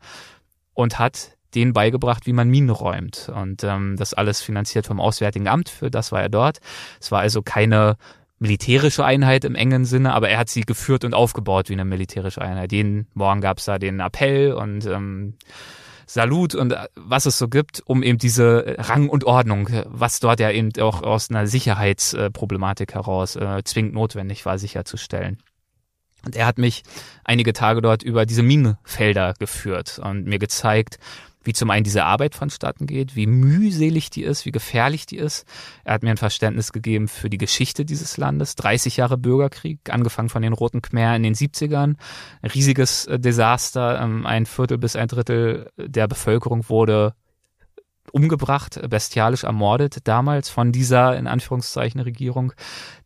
und 0.73 0.97
hat 0.97 1.35
denen 1.55 1.73
beigebracht, 1.73 2.25
wie 2.25 2.33
man 2.33 2.47
Minen 2.47 2.69
räumt. 2.69 3.29
Und 3.35 3.63
ähm, 3.63 3.95
das 3.97 4.13
alles 4.13 4.41
finanziert 4.41 4.87
vom 4.87 5.01
Auswärtigen 5.01 5.47
Amt, 5.47 5.67
für 5.67 5.91
das 5.91 6.11
war 6.11 6.21
er 6.21 6.29
dort. 6.29 6.59
Es 7.01 7.11
war 7.11 7.19
also 7.19 7.41
keine 7.41 7.97
militärische 8.37 9.03
Einheit 9.03 9.43
im 9.43 9.55
engen 9.55 9.83
Sinne, 9.83 10.13
aber 10.13 10.29
er 10.29 10.37
hat 10.37 10.49
sie 10.49 10.61
geführt 10.61 11.03
und 11.03 11.13
aufgebaut 11.13 11.67
wie 11.67 11.73
eine 11.73 11.83
militärische 11.83 12.41
Einheit. 12.41 12.71
Jeden 12.71 13.07
Morgen 13.13 13.41
gab 13.41 13.57
es 13.57 13.65
da 13.65 13.77
den 13.77 13.99
Appell 13.99 14.53
und 14.53 14.85
ähm, 14.85 15.33
Salut 16.09 16.55
und 16.55 16.71
äh, 16.71 16.87
was 16.95 17.27
es 17.27 17.37
so 17.37 17.47
gibt, 17.47 17.83
um 17.85 18.01
eben 18.01 18.17
diese 18.17 18.77
Rang 18.79 19.09
und 19.09 19.25
Ordnung, 19.25 19.69
was 19.85 20.19
dort 20.19 20.39
ja 20.39 20.49
eben 20.49 20.71
auch 20.81 21.03
aus 21.03 21.29
einer 21.29 21.45
Sicherheitsproblematik 21.45 22.95
heraus 22.95 23.35
äh, 23.35 23.61
zwingend 23.63 23.93
notwendig 23.93 24.43
war, 24.43 24.57
sicherzustellen. 24.57 25.37
Und 26.25 26.35
er 26.35 26.47
hat 26.47 26.57
mich 26.57 26.81
einige 27.23 27.53
Tage 27.53 27.83
dort 27.83 28.01
über 28.01 28.25
diese 28.25 28.41
Minenfelder 28.41 29.35
geführt 29.37 29.99
und 30.03 30.25
mir 30.25 30.39
gezeigt, 30.39 30.97
wie 31.49 31.53
zum 31.53 31.71
einen 31.71 31.83
diese 31.83 32.03
Arbeit 32.03 32.35
vonstatten 32.35 32.85
geht, 32.85 33.15
wie 33.15 33.25
mühselig 33.25 34.11
die 34.11 34.21
ist, 34.21 34.45
wie 34.45 34.51
gefährlich 34.51 35.07
die 35.07 35.17
ist. 35.17 35.47
Er 35.83 35.95
hat 35.95 36.03
mir 36.03 36.11
ein 36.11 36.17
Verständnis 36.17 36.71
gegeben 36.71 37.07
für 37.07 37.27
die 37.27 37.39
Geschichte 37.39 37.85
dieses 37.85 38.17
Landes. 38.17 38.53
30 38.53 38.97
Jahre 38.97 39.17
Bürgerkrieg, 39.17 39.79
angefangen 39.89 40.29
von 40.29 40.43
den 40.43 40.53
Roten 40.53 40.83
Khmer 40.83 41.15
in 41.15 41.23
den 41.23 41.33
70ern. 41.33 41.95
Ein 42.43 42.51
riesiges 42.53 43.07
äh, 43.07 43.19
Desaster. 43.19 43.99
Ähm, 43.99 44.27
ein 44.27 44.45
Viertel 44.45 44.77
bis 44.77 44.95
ein 44.95 45.07
Drittel 45.07 45.71
der 45.75 46.07
Bevölkerung 46.07 46.69
wurde 46.69 47.15
umgebracht, 48.11 48.79
bestialisch 48.89 49.43
ermordet 49.43 50.07
damals 50.07 50.49
von 50.49 50.71
dieser 50.71 51.17
in 51.17 51.27
Anführungszeichen 51.27 52.01
Regierung. 52.01 52.53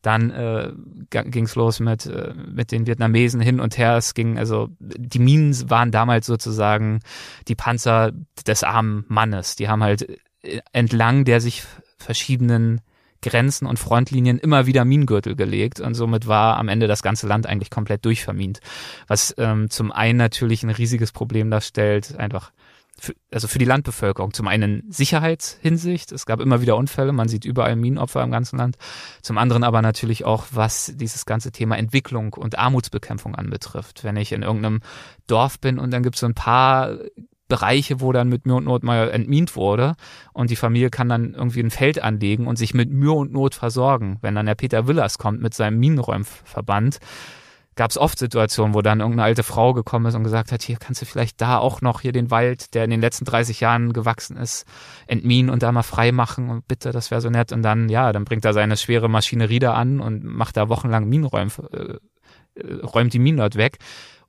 Dann 0.01 0.31
äh, 0.31 0.71
ging 1.09 1.45
es 1.45 1.55
los 1.55 1.79
mit 1.79 2.05
äh, 2.05 2.33
mit 2.33 2.71
den 2.71 2.87
Vietnamesen 2.87 3.41
hin 3.41 3.59
und 3.59 3.77
her. 3.77 3.97
Es 3.97 4.13
ging 4.13 4.37
also 4.37 4.69
die 4.79 5.19
Minen 5.19 5.69
waren 5.69 5.91
damals 5.91 6.25
sozusagen 6.25 6.99
die 7.47 7.55
Panzer 7.55 8.11
des 8.45 8.63
armen 8.63 9.05
Mannes. 9.07 9.55
Die 9.55 9.69
haben 9.69 9.83
halt 9.83 10.07
äh, 10.41 10.61
entlang 10.71 11.25
der 11.25 11.41
sich 11.41 11.63
verschiedenen 11.97 12.81
Grenzen 13.23 13.65
und 13.65 13.79
Frontlinien 13.79 14.37
immer 14.37 14.67
wieder 14.67 14.85
Minengürtel 14.85 15.35
gelegt 15.35 15.79
und 15.79 15.95
somit 15.95 16.27
war 16.27 16.57
am 16.57 16.67
Ende 16.67 16.87
das 16.87 17.01
ganze 17.01 17.25
Land 17.25 17.47
eigentlich 17.47 17.71
komplett 17.71 18.05
durchvermint. 18.05 18.59
Was 19.07 19.33
ähm, 19.37 19.69
zum 19.71 19.91
einen 19.91 20.17
natürlich 20.17 20.61
ein 20.63 20.69
riesiges 20.69 21.11
Problem 21.11 21.49
darstellt, 21.49 22.15
einfach 22.19 22.51
für, 23.03 23.13
also 23.31 23.49
für 23.49 23.59
die 23.59 23.65
Landbevölkerung. 23.65 24.33
Zum 24.33 24.47
einen 24.47 24.83
Sicherheitshinsicht, 24.89 26.13
es 26.13 26.25
gab 26.25 26.39
immer 26.39 26.61
wieder 26.61 26.77
Unfälle, 26.77 27.11
man 27.11 27.27
sieht 27.27 27.43
überall 27.43 27.75
Minenopfer 27.75 28.23
im 28.23 28.31
ganzen 28.31 28.57
Land. 28.57 28.77
Zum 29.21 29.37
anderen 29.37 29.65
aber 29.65 29.81
natürlich 29.81 30.23
auch, 30.23 30.45
was 30.51 30.93
dieses 30.95 31.25
ganze 31.25 31.51
Thema 31.51 31.77
Entwicklung 31.77 32.33
und 32.33 32.57
Armutsbekämpfung 32.57 33.35
anbetrifft. 33.35 34.05
Wenn 34.05 34.15
ich 34.15 34.31
in 34.31 34.41
irgendeinem 34.41 34.79
Dorf 35.27 35.59
bin 35.59 35.79
und 35.79 35.91
dann 35.91 36.01
gibt 36.01 36.15
es 36.15 36.21
so 36.21 36.27
ein 36.27 36.33
paar 36.33 36.97
Bereiche, 37.49 37.99
wo 37.99 38.13
dann 38.13 38.29
mit 38.29 38.45
Mühe 38.45 38.55
und 38.55 38.65
Not 38.65 38.83
mal 38.83 39.11
entmint 39.11 39.57
wurde 39.57 39.95
und 40.31 40.49
die 40.49 40.55
Familie 40.55 40.89
kann 40.89 41.09
dann 41.09 41.33
irgendwie 41.33 41.59
ein 41.59 41.71
Feld 41.71 42.01
anlegen 42.01 42.47
und 42.47 42.55
sich 42.55 42.73
mit 42.73 42.89
Mühe 42.89 43.11
und 43.11 43.33
Not 43.33 43.53
versorgen. 43.53 44.17
Wenn 44.21 44.33
dann 44.33 44.45
der 44.45 44.55
Peter 44.55 44.87
Willers 44.87 45.17
kommt 45.17 45.41
mit 45.41 45.53
seinem 45.53 45.77
Minenräumverband, 45.79 46.99
gab 47.75 47.91
es 47.91 47.97
oft 47.97 48.19
Situationen, 48.19 48.73
wo 48.73 48.81
dann 48.81 48.99
irgendeine 48.99 49.23
alte 49.23 49.43
Frau 49.43 49.73
gekommen 49.73 50.05
ist 50.05 50.15
und 50.15 50.23
gesagt 50.23 50.51
hat, 50.51 50.61
hier 50.61 50.77
kannst 50.77 51.01
du 51.01 51.05
vielleicht 51.05 51.41
da 51.41 51.57
auch 51.57 51.81
noch 51.81 52.01
hier 52.01 52.11
den 52.11 52.31
Wald, 52.31 52.73
der 52.73 52.83
in 52.83 52.89
den 52.89 53.01
letzten 53.01 53.25
30 53.25 53.59
Jahren 53.59 53.93
gewachsen 53.93 54.37
ist, 54.37 54.65
entminen 55.07 55.49
und 55.49 55.63
da 55.63 55.71
mal 55.71 55.83
frei 55.83 56.11
machen 56.11 56.49
und 56.49 56.67
bitte, 56.67 56.91
das 56.91 57.11
wäre 57.11 57.21
so 57.21 57.29
nett. 57.29 57.51
Und 57.51 57.63
dann, 57.63 57.89
ja, 57.89 58.11
dann 58.11 58.25
bringt 58.25 58.45
er 58.45 58.53
seine 58.53 58.77
schwere 58.77 59.09
Maschinerie 59.09 59.59
da 59.59 59.73
an 59.73 59.99
und 59.99 60.23
macht 60.23 60.57
da 60.57 60.69
wochenlang 60.69 61.07
Minenräume, 61.07 61.51
äh, 61.71 62.59
äh, 62.59 62.73
räumt 62.83 63.13
die 63.13 63.19
Minen 63.19 63.37
dort 63.37 63.55
weg 63.55 63.79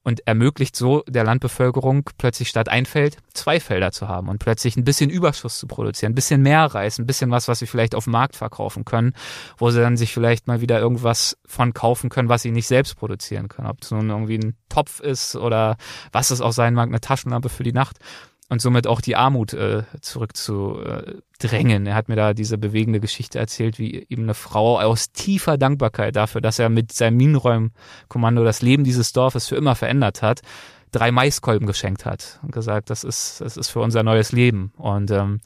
und 0.04 0.26
ermöglicht 0.26 0.76
so 0.76 1.02
der 1.08 1.24
Landbevölkerung 1.24 2.08
plötzlich 2.18 2.48
statt 2.48 2.68
ein 2.68 2.86
Feld 2.86 3.16
zwei 3.32 3.58
Felder 3.58 3.90
zu 3.90 4.06
haben 4.06 4.28
und 4.28 4.38
plötzlich 4.38 4.76
ein 4.76 4.84
bisschen 4.84 5.10
Überschuss 5.10 5.58
zu 5.58 5.66
produzieren, 5.66 6.12
ein 6.12 6.14
bisschen 6.14 6.42
mehr 6.42 6.66
Reis, 6.66 6.98
ein 6.98 7.06
bisschen 7.06 7.30
was, 7.30 7.48
was 7.48 7.58
sie 7.58 7.66
vielleicht 7.66 7.94
auf 7.94 8.04
dem 8.04 8.12
Markt 8.12 8.36
verkaufen 8.36 8.84
können, 8.84 9.14
wo 9.56 9.70
sie 9.70 9.80
dann 9.80 9.96
sich 9.96 10.12
vielleicht 10.12 10.46
mal 10.46 10.60
wieder 10.60 10.78
irgendwas 10.78 11.38
von 11.46 11.72
kaufen 11.72 12.10
können, 12.10 12.28
was 12.28 12.42
sie 12.42 12.50
nicht 12.50 12.68
selbst 12.68 12.96
produzieren 12.96 13.48
können. 13.48 13.68
Ob 13.68 13.82
es 13.82 13.90
nun 13.90 14.10
irgendwie 14.10 14.38
ein 14.38 14.56
Topf 14.68 15.00
ist 15.00 15.36
oder 15.36 15.76
was 16.12 16.30
es 16.30 16.40
auch 16.40 16.52
sein 16.52 16.74
mag, 16.74 16.88
eine 16.88 17.00
Taschenlampe 17.00 17.48
für 17.48 17.62
die 17.62 17.72
Nacht 17.72 17.98
und 18.48 18.60
somit 18.60 18.86
auch 18.86 19.00
die 19.00 19.16
Armut 19.16 19.54
äh, 19.54 19.84
zurückzudrängen. 20.00 21.86
Er 21.86 21.94
hat 21.94 22.08
mir 22.08 22.16
da 22.16 22.34
diese 22.34 22.58
bewegende 22.58 23.00
Geschichte 23.00 23.38
erzählt, 23.38 23.78
wie 23.78 24.04
ihm 24.08 24.24
eine 24.24 24.34
Frau 24.34 24.78
aus 24.78 25.12
tiefer 25.12 25.56
Dankbarkeit 25.56 26.14
dafür, 26.16 26.40
dass 26.40 26.58
er 26.58 26.68
mit 26.68 26.92
seinem 26.92 27.16
Minenräumkommando 27.16 28.44
das 28.44 28.62
Leben 28.62 28.84
dieses 28.84 29.12
Dorfes 29.12 29.48
für 29.48 29.56
immer 29.56 29.74
verändert 29.74 30.22
hat, 30.22 30.42
drei 30.92 31.10
Maiskolben 31.10 31.66
geschenkt 31.66 32.04
hat 32.04 32.38
und 32.42 32.52
gesagt, 32.52 32.90
das 32.90 33.02
ist, 33.02 33.40
das 33.40 33.56
ist 33.56 33.70
für 33.70 33.80
unser 33.80 34.02
neues 34.02 34.32
Leben. 34.32 34.72
Und 34.76 35.10
ähm, 35.10 35.40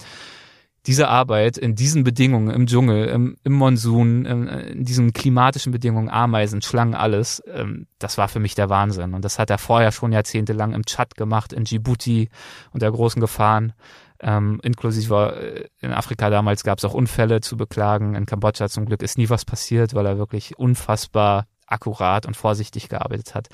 diese 0.88 1.08
Arbeit 1.08 1.58
in 1.58 1.74
diesen 1.74 2.02
Bedingungen, 2.02 2.48
im 2.48 2.66
Dschungel, 2.66 3.08
im, 3.08 3.36
im 3.44 3.52
Monsun, 3.52 4.24
im, 4.24 4.48
in 4.48 4.84
diesen 4.86 5.12
klimatischen 5.12 5.70
Bedingungen, 5.70 6.08
Ameisen, 6.08 6.62
Schlangen, 6.62 6.94
alles, 6.94 7.42
ähm, 7.46 7.86
das 7.98 8.16
war 8.16 8.28
für 8.28 8.40
mich 8.40 8.54
der 8.54 8.70
Wahnsinn. 8.70 9.12
Und 9.12 9.22
das 9.22 9.38
hat 9.38 9.50
er 9.50 9.58
vorher 9.58 9.92
schon 9.92 10.12
jahrzehntelang 10.12 10.72
im 10.72 10.86
Tschad 10.86 11.14
gemacht, 11.14 11.52
in 11.52 11.64
Djibouti 11.64 12.30
unter 12.72 12.90
großen 12.90 13.20
Gefahren. 13.20 13.74
Ähm, 14.20 14.60
inklusive 14.62 15.68
äh, 15.82 15.86
in 15.86 15.92
Afrika 15.92 16.30
damals 16.30 16.64
gab 16.64 16.78
es 16.78 16.86
auch 16.86 16.94
Unfälle 16.94 17.42
zu 17.42 17.58
beklagen. 17.58 18.14
In 18.14 18.24
Kambodscha 18.24 18.70
zum 18.70 18.86
Glück 18.86 19.02
ist 19.02 19.18
nie 19.18 19.28
was 19.28 19.44
passiert, 19.44 19.92
weil 19.92 20.06
er 20.06 20.16
wirklich 20.16 20.58
unfassbar 20.58 21.44
akkurat 21.66 22.24
und 22.24 22.34
vorsichtig 22.34 22.88
gearbeitet 22.88 23.34
hat. 23.34 23.48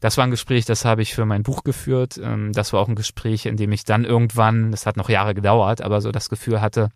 Das 0.00 0.16
war 0.16 0.24
ein 0.24 0.30
Gespräch, 0.30 0.64
das 0.64 0.84
habe 0.84 1.02
ich 1.02 1.14
für 1.14 1.26
mein 1.26 1.42
Buch 1.42 1.64
geführt. 1.64 2.20
Ähm, 2.22 2.52
das 2.52 2.72
war 2.72 2.80
auch 2.80 2.88
ein 2.88 2.94
Gespräch, 2.94 3.46
in 3.46 3.56
dem 3.56 3.72
ich 3.72 3.84
dann 3.84 4.04
irgendwann, 4.04 4.70
das 4.70 4.86
hat 4.86 4.96
noch 4.96 5.08
Jahre 5.08 5.34
gedauert, 5.34 5.82
aber 5.82 6.00
so 6.00 6.12
das 6.12 6.28
Gefühl 6.28 6.60
hatte, 6.60 6.90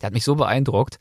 der 0.00 0.06
hat 0.06 0.14
mich 0.14 0.24
so 0.24 0.34
beeindruckt. 0.34 0.98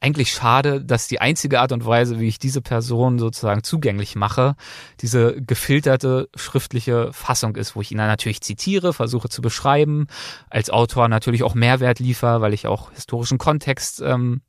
Eigentlich 0.00 0.30
schade, 0.30 0.84
dass 0.84 1.08
die 1.08 1.20
einzige 1.20 1.60
Art 1.60 1.72
und 1.72 1.84
Weise, 1.84 2.20
wie 2.20 2.28
ich 2.28 2.38
diese 2.38 2.62
Person 2.62 3.18
sozusagen 3.18 3.64
zugänglich 3.64 4.14
mache, 4.14 4.54
diese 5.00 5.42
gefilterte 5.42 6.28
schriftliche 6.36 7.12
Fassung 7.12 7.56
ist, 7.56 7.74
wo 7.74 7.80
ich 7.80 7.90
ihn 7.90 7.98
dann 7.98 8.06
natürlich 8.06 8.40
zitiere, 8.40 8.92
versuche 8.92 9.28
zu 9.28 9.42
beschreiben, 9.42 10.06
als 10.50 10.70
Autor 10.70 11.08
natürlich 11.08 11.42
auch 11.42 11.54
Mehrwert 11.54 11.98
liefer, 11.98 12.40
weil 12.40 12.54
ich 12.54 12.68
auch 12.68 12.92
historischen 12.92 13.38
Kontext 13.38 14.00
ähm, 14.00 14.42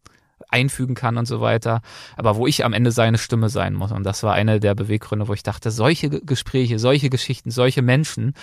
einfügen 0.50 0.96
kann 0.96 1.18
und 1.18 1.26
so 1.26 1.42
weiter, 1.42 1.82
aber 2.18 2.36
wo 2.36 2.48
ich 2.48 2.66
am 2.66 2.74
Ende 2.74 2.92
seine 2.92 3.18
Stimme 3.18 3.50
sein 3.50 3.74
muss. 3.74 3.92
Und 3.92 4.04
das 4.04 4.24
war 4.24 4.34
eine 4.34 4.60
der 4.60 4.76
Beweggründe, 4.76 5.28
wo 5.28 5.34
ich 5.34 5.44
dachte, 5.44 5.72
solche 5.72 6.10
Gespräche, 6.10 6.80
solche 6.80 7.10
Geschichten, 7.10 7.52
solche 7.52 7.82
Menschen 7.82 8.34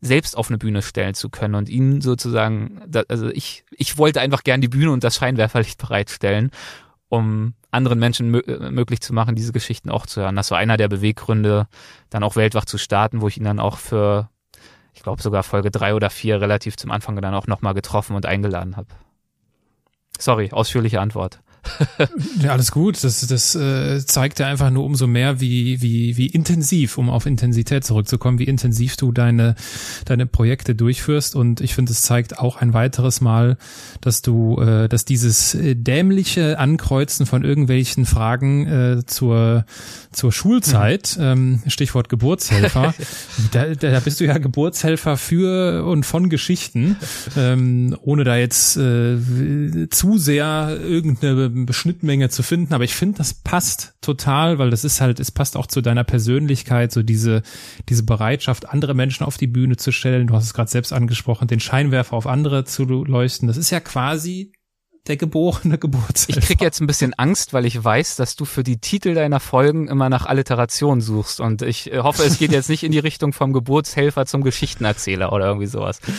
selbst 0.00 0.36
auf 0.36 0.48
eine 0.48 0.58
Bühne 0.58 0.82
stellen 0.82 1.14
zu 1.14 1.30
können 1.30 1.54
und 1.54 1.68
ihnen 1.68 2.00
sozusagen, 2.00 2.80
also 3.08 3.28
ich, 3.28 3.64
ich 3.70 3.98
wollte 3.98 4.20
einfach 4.20 4.42
gern 4.42 4.60
die 4.60 4.68
Bühne 4.68 4.90
und 4.90 5.04
das 5.04 5.16
Scheinwerferlicht 5.16 5.78
bereitstellen, 5.78 6.50
um 7.08 7.54
anderen 7.70 7.98
Menschen 8.00 8.30
möglich 8.30 9.00
zu 9.00 9.14
machen, 9.14 9.36
diese 9.36 9.52
Geschichten 9.52 9.90
auch 9.90 10.06
zu 10.06 10.20
hören. 10.20 10.36
Das 10.36 10.50
war 10.50 10.58
einer 10.58 10.76
der 10.76 10.88
Beweggründe, 10.88 11.68
dann 12.10 12.24
auch 12.24 12.36
Weltwach 12.36 12.64
zu 12.64 12.78
starten, 12.78 13.20
wo 13.20 13.28
ich 13.28 13.38
ihn 13.38 13.44
dann 13.44 13.60
auch 13.60 13.78
für, 13.78 14.28
ich 14.92 15.02
glaube 15.02 15.22
sogar 15.22 15.44
Folge 15.44 15.70
drei 15.70 15.94
oder 15.94 16.10
vier 16.10 16.40
relativ 16.40 16.76
zum 16.76 16.90
Anfang 16.90 17.20
dann 17.20 17.34
auch 17.34 17.46
nochmal 17.46 17.74
getroffen 17.74 18.16
und 18.16 18.26
eingeladen 18.26 18.76
habe. 18.76 18.88
Sorry, 20.18 20.50
ausführliche 20.52 21.00
Antwort. 21.00 21.40
Ja, 22.40 22.52
alles 22.52 22.72
gut. 22.72 23.02
Das, 23.02 23.26
das 23.26 23.54
äh, 23.54 24.04
zeigt 24.04 24.38
ja 24.40 24.46
einfach 24.46 24.70
nur 24.70 24.84
umso 24.84 25.06
mehr, 25.06 25.40
wie, 25.40 25.80
wie, 25.80 26.16
wie 26.16 26.26
intensiv, 26.26 26.98
um 26.98 27.08
auf 27.08 27.26
Intensität 27.26 27.84
zurückzukommen, 27.84 28.38
wie 28.38 28.44
intensiv 28.44 28.96
du 28.96 29.12
deine, 29.12 29.54
deine 30.04 30.26
Projekte 30.26 30.74
durchführst. 30.74 31.36
Und 31.36 31.60
ich 31.60 31.74
finde, 31.74 31.92
es 31.92 32.02
zeigt 32.02 32.38
auch 32.38 32.56
ein 32.56 32.74
weiteres 32.74 33.20
Mal, 33.20 33.56
dass 34.00 34.22
du, 34.22 34.60
äh, 34.60 34.88
dass 34.88 35.04
dieses 35.04 35.54
äh, 35.54 35.76
dämliche 35.76 36.58
Ankreuzen 36.58 37.26
von 37.26 37.44
irgendwelchen 37.44 38.06
Fragen 38.06 38.66
äh, 38.66 39.06
zur, 39.06 39.64
zur 40.10 40.32
Schulzeit, 40.32 41.16
mhm. 41.18 41.24
ähm, 41.24 41.62
Stichwort 41.68 42.08
Geburtshelfer, 42.08 42.94
da, 43.52 43.74
da 43.74 44.00
bist 44.00 44.20
du 44.20 44.24
ja 44.24 44.38
Geburtshelfer 44.38 45.16
für 45.16 45.84
und 45.84 46.04
von 46.04 46.28
Geschichten, 46.28 46.96
ähm, 47.36 47.96
ohne 48.02 48.24
da 48.24 48.36
jetzt 48.36 48.76
äh, 48.76 49.88
zu 49.90 50.18
sehr 50.18 50.78
irgendeine 50.82 51.51
Schnittmenge 51.70 52.28
zu 52.28 52.42
finden, 52.42 52.74
aber 52.74 52.84
ich 52.84 52.94
finde, 52.94 53.18
das 53.18 53.34
passt 53.34 53.94
total, 54.00 54.58
weil 54.58 54.70
das 54.70 54.84
ist 54.84 55.00
halt, 55.00 55.20
es 55.20 55.30
passt 55.30 55.56
auch 55.56 55.66
zu 55.66 55.80
deiner 55.80 56.04
Persönlichkeit, 56.04 56.92
so 56.92 57.02
diese, 57.02 57.42
diese 57.88 58.02
Bereitschaft, 58.02 58.68
andere 58.68 58.94
Menschen 58.94 59.24
auf 59.24 59.36
die 59.36 59.46
Bühne 59.46 59.76
zu 59.76 59.92
stellen. 59.92 60.26
Du 60.26 60.34
hast 60.34 60.44
es 60.44 60.54
gerade 60.54 60.70
selbst 60.70 60.92
angesprochen, 60.92 61.48
den 61.48 61.60
Scheinwerfer 61.60 62.16
auf 62.16 62.26
andere 62.26 62.64
zu 62.64 62.84
leuchten. 62.84 63.48
Das 63.48 63.56
ist 63.56 63.70
ja 63.70 63.80
quasi 63.80 64.52
der 65.08 65.16
geborene 65.16 65.78
Geburtshelfer. 65.82 66.40
Ich 66.40 66.46
krieg 66.46 66.60
jetzt 66.60 66.80
ein 66.80 66.86
bisschen 66.86 67.14
Angst, 67.14 67.52
weil 67.52 67.66
ich 67.66 67.82
weiß, 67.82 68.16
dass 68.16 68.36
du 68.36 68.44
für 68.44 68.62
die 68.62 68.78
Titel 68.78 69.14
deiner 69.14 69.40
Folgen 69.40 69.88
immer 69.88 70.08
nach 70.08 70.26
Alliteration 70.26 71.00
suchst 71.00 71.40
und 71.40 71.62
ich 71.62 71.92
äh, 71.92 71.98
hoffe, 71.98 72.22
es 72.22 72.38
geht 72.38 72.52
jetzt 72.52 72.68
nicht 72.68 72.84
in 72.84 72.92
die 72.92 73.00
Richtung 73.00 73.32
vom 73.32 73.52
Geburtshelfer 73.52 74.26
zum 74.26 74.42
Geschichtenerzähler 74.42 75.32
oder 75.32 75.46
irgendwie 75.46 75.66
sowas. 75.66 76.00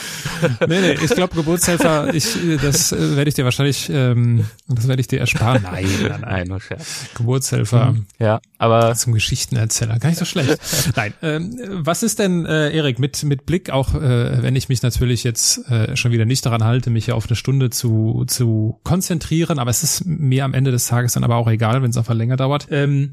Nee, 0.68 0.82
nee, 0.82 0.92
ich 0.94 1.12
glaube 1.12 1.36
Geburtshelfer, 1.36 2.14
ich, 2.14 2.38
das 2.62 2.92
äh, 2.92 3.16
werde 3.16 3.30
ich 3.30 3.36
dir 3.36 3.46
wahrscheinlich, 3.46 3.90
ähm, 3.90 4.46
das 4.68 4.88
werde 4.88 5.00
ich 5.00 5.08
dir 5.08 5.20
ersparen. 5.20 5.64
Nein, 5.74 5.88
nein, 6.02 6.22
nein, 6.22 6.48
nur 6.48 6.60
Scherz. 6.60 7.06
Geburtshelfer. 7.16 7.94
Mhm. 7.94 8.06
Ja, 8.20 8.42
aber 8.58 8.94
zum 8.96 9.14
Geschichtenerzähler, 9.14 10.00
gar 10.00 10.10
nicht 10.10 10.20
so 10.20 10.26
schlecht. 10.26 10.58
Nein, 10.96 11.14
ähm, 11.22 11.60
was 11.70 12.04
ist 12.04 12.20
denn, 12.20 12.46
äh, 12.46 12.72
Erik, 12.76 13.00
mit 13.00 13.24
mit 13.24 13.46
Blick 13.46 13.70
auch, 13.70 13.94
äh, 13.96 14.44
wenn 14.44 14.56
ich 14.56 14.70
mich 14.70 14.82
natürlich 14.82 15.24
jetzt 15.24 15.70
äh, 15.70 15.96
schon 15.96 16.12
wieder 16.12 16.26
nicht 16.26 16.46
daran 16.46 16.64
halte, 16.64 16.90
mich 16.90 17.06
hier 17.06 17.16
auf 17.16 17.28
eine 17.28 17.36
Stunde 17.36 17.70
zu 17.70 18.26
zu 18.28 18.73
konzentrieren, 18.84 19.60
aber 19.60 19.70
es 19.70 19.84
ist 19.84 20.06
mir 20.06 20.46
am 20.46 20.54
Ende 20.54 20.72
des 20.72 20.88
Tages 20.88 21.14
dann 21.14 21.24
aber 21.24 21.36
auch 21.36 21.48
egal, 21.48 21.82
wenn 21.82 21.90
es 21.90 21.98
einfach 21.98 22.14
länger 22.14 22.36
dauert. 22.36 22.68
Ähm, 22.72 23.12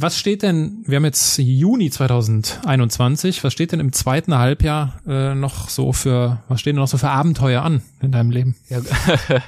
was 0.00 0.16
steht 0.16 0.42
denn, 0.42 0.84
wir 0.86 0.96
haben 0.96 1.04
jetzt 1.04 1.38
Juni 1.38 1.90
2021, 1.90 3.42
was 3.42 3.52
steht 3.52 3.72
denn 3.72 3.80
im 3.80 3.92
zweiten 3.92 4.38
Halbjahr 4.38 5.00
äh, 5.08 5.34
noch 5.34 5.68
so 5.68 5.92
für, 5.92 6.40
was 6.46 6.60
stehen 6.60 6.76
denn 6.76 6.82
noch 6.82 6.88
so 6.88 6.98
für 6.98 7.10
Abenteuer 7.10 7.62
an 7.62 7.82
in 8.00 8.12
deinem 8.12 8.30
Leben? 8.30 8.54
Ja, 8.68 8.80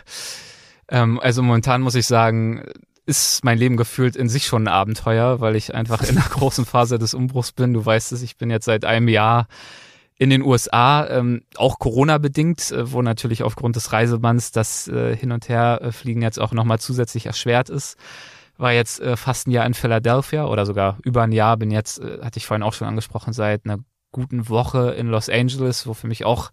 ähm, 0.89 1.21
also 1.21 1.43
momentan 1.43 1.83
muss 1.83 1.95
ich 1.95 2.07
sagen, 2.07 2.65
ist 3.07 3.45
mein 3.45 3.59
Leben 3.59 3.77
gefühlt 3.77 4.17
in 4.17 4.29
sich 4.29 4.47
schon 4.47 4.65
ein 4.65 4.73
Abenteuer, 4.73 5.41
weil 5.41 5.55
ich 5.55 5.73
einfach 5.73 6.03
in 6.03 6.19
einer 6.19 6.29
großen 6.29 6.65
Phase 6.65 6.99
des 6.99 7.15
Umbruchs 7.15 7.53
bin. 7.53 7.73
Du 7.73 7.87
weißt 7.87 8.11
es, 8.11 8.23
ich 8.23 8.37
bin 8.37 8.51
jetzt 8.51 8.65
seit 8.65 8.85
einem 8.85 9.07
Jahr 9.07 9.47
in 10.21 10.29
den 10.29 10.43
USA, 10.43 11.07
ähm, 11.09 11.41
auch 11.57 11.79
Corona-bedingt, 11.79 12.73
äh, 12.73 12.93
wo 12.93 13.01
natürlich 13.01 13.43
aufgrund 13.43 13.77
des 13.77 13.91
Reisebands 13.91 14.53
das 14.53 14.87
äh, 14.87 15.17
Hin- 15.17 15.33
und 15.33 15.49
Herfliegen 15.49 16.21
jetzt 16.21 16.39
auch 16.39 16.53
nochmal 16.53 16.79
zusätzlich 16.79 17.25
erschwert 17.25 17.71
ist. 17.71 17.97
War 18.59 18.73
jetzt 18.73 19.01
äh, 19.01 19.17
fast 19.17 19.49
ein 19.49 19.51
Jahr 19.51 19.65
in 19.65 19.73
Philadelphia 19.73 20.45
oder 20.45 20.67
sogar 20.67 20.99
über 21.05 21.23
ein 21.23 21.33
Jahr, 21.33 21.57
bin 21.57 21.71
jetzt, 21.71 22.01
äh, 22.01 22.19
hatte 22.21 22.37
ich 22.37 22.47
vorhin 22.47 22.63
auch 22.63 22.75
schon 22.75 22.87
angesprochen, 22.87 23.33
seit 23.33 23.65
einer 23.65 23.79
guten 24.13 24.51
Woche 24.51 24.91
in 24.91 25.07
Los 25.07 25.31
Angeles, 25.31 25.87
wo 25.87 25.95
für 25.95 26.07
mich 26.07 26.27
auch 26.27 26.51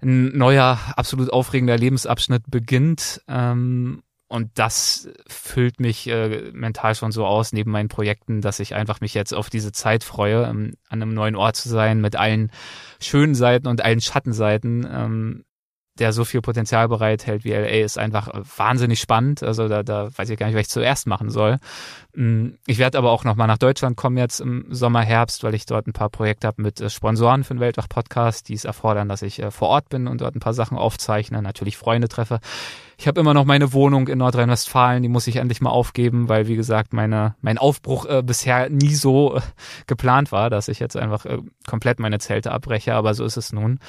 ein 0.00 0.38
neuer, 0.38 0.78
absolut 0.94 1.32
aufregender 1.32 1.76
Lebensabschnitt 1.76 2.44
beginnt. 2.48 3.20
Ähm, 3.26 4.04
und 4.28 4.50
das 4.54 5.08
füllt 5.28 5.78
mich 5.78 6.08
äh, 6.08 6.50
mental 6.52 6.94
schon 6.94 7.12
so 7.12 7.24
aus 7.24 7.52
neben 7.52 7.70
meinen 7.70 7.88
Projekten, 7.88 8.40
dass 8.40 8.58
ich 8.58 8.74
einfach 8.74 9.00
mich 9.00 9.14
jetzt 9.14 9.32
auf 9.32 9.50
diese 9.50 9.72
Zeit 9.72 10.02
freue, 10.02 10.44
ähm, 10.44 10.74
an 10.88 11.00
einem 11.00 11.14
neuen 11.14 11.36
Ort 11.36 11.56
zu 11.56 11.68
sein, 11.68 12.00
mit 12.00 12.16
allen 12.16 12.50
schönen 13.00 13.36
Seiten 13.36 13.68
und 13.68 13.82
allen 13.82 14.00
Schattenseiten. 14.00 14.86
Ähm, 14.90 15.44
der 15.98 16.12
so 16.12 16.24
viel 16.24 16.42
Potenzial 16.42 16.88
bereithält 16.88 17.44
wie 17.44 17.52
LA, 17.52 17.84
ist 17.84 17.98
einfach 17.98 18.28
äh, 18.28 18.42
wahnsinnig 18.56 19.00
spannend. 19.00 19.42
Also 19.42 19.68
da, 19.68 19.82
da 19.82 20.10
weiß 20.16 20.28
ich 20.30 20.38
gar 20.38 20.46
nicht, 20.46 20.54
was 20.54 20.62
ich 20.62 20.68
zuerst 20.68 21.06
machen 21.06 21.30
soll. 21.30 21.58
Mm, 22.14 22.50
ich 22.66 22.78
werde 22.78 22.98
aber 22.98 23.10
auch 23.10 23.24
nochmal 23.24 23.46
nach 23.46 23.58
Deutschland 23.58 23.96
kommen 23.96 24.18
jetzt 24.18 24.40
im 24.40 24.66
Sommer, 24.68 25.02
Herbst, 25.02 25.42
weil 25.42 25.54
ich 25.54 25.66
dort 25.66 25.86
ein 25.86 25.92
paar 25.92 26.10
Projekte 26.10 26.46
habe 26.46 26.60
mit 26.62 26.80
äh, 26.80 26.90
Sponsoren 26.90 27.44
für 27.44 27.54
den 27.54 27.60
Weltwach-Podcast, 27.60 28.48
die 28.48 28.54
es 28.54 28.64
erfordern, 28.64 29.08
dass 29.08 29.22
ich 29.22 29.42
äh, 29.42 29.50
vor 29.50 29.68
Ort 29.68 29.88
bin 29.88 30.06
und 30.06 30.20
dort 30.20 30.36
ein 30.36 30.40
paar 30.40 30.54
Sachen 30.54 30.76
aufzeichne, 30.76 31.40
natürlich 31.40 31.76
Freunde 31.76 32.08
treffe. 32.08 32.40
Ich 32.98 33.06
habe 33.06 33.20
immer 33.20 33.34
noch 33.34 33.44
meine 33.44 33.74
Wohnung 33.74 34.08
in 34.08 34.18
Nordrhein-Westfalen, 34.18 35.02
die 35.02 35.10
muss 35.10 35.26
ich 35.26 35.36
endlich 35.36 35.60
mal 35.60 35.70
aufgeben, 35.70 36.28
weil 36.30 36.48
wie 36.48 36.56
gesagt, 36.56 36.94
meine 36.94 37.34
mein 37.42 37.58
Aufbruch 37.58 38.06
äh, 38.06 38.22
bisher 38.22 38.70
nie 38.70 38.94
so 38.94 39.36
äh, 39.36 39.40
geplant 39.86 40.32
war, 40.32 40.48
dass 40.48 40.68
ich 40.68 40.78
jetzt 40.78 40.96
einfach 40.96 41.26
äh, 41.26 41.38
komplett 41.66 42.00
meine 42.00 42.18
Zelte 42.18 42.52
abbreche, 42.52 42.94
aber 42.94 43.12
so 43.12 43.24
ist 43.24 43.36
es 43.36 43.52
nun. 43.52 43.80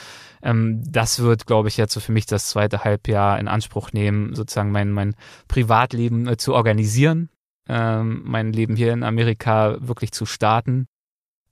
Ähm, 0.44 0.84
das 0.86 1.20
wird, 1.20 1.48
glaube 1.48 1.70
ich, 1.70 1.78
jetzt 1.78 1.94
so 1.94 2.02
für 2.02 2.12
mich 2.12 2.26
das 2.26 2.48
zweite 2.48 2.84
Halbjahr 2.84 3.40
in 3.40 3.48
Anspruch 3.48 3.94
nehmen, 3.94 4.36
sozusagen 4.36 4.72
mein 4.72 4.92
mein 4.92 5.16
Privatleben 5.48 6.28
äh, 6.28 6.38
zu 6.38 6.54
organisieren, 6.54 7.30
ähm, 7.70 8.24
mein 8.26 8.52
Leben 8.52 8.76
hier 8.76 8.92
in 8.92 9.04
Amerika 9.04 9.78
wirklich 9.80 10.12
zu 10.12 10.26
starten 10.26 10.88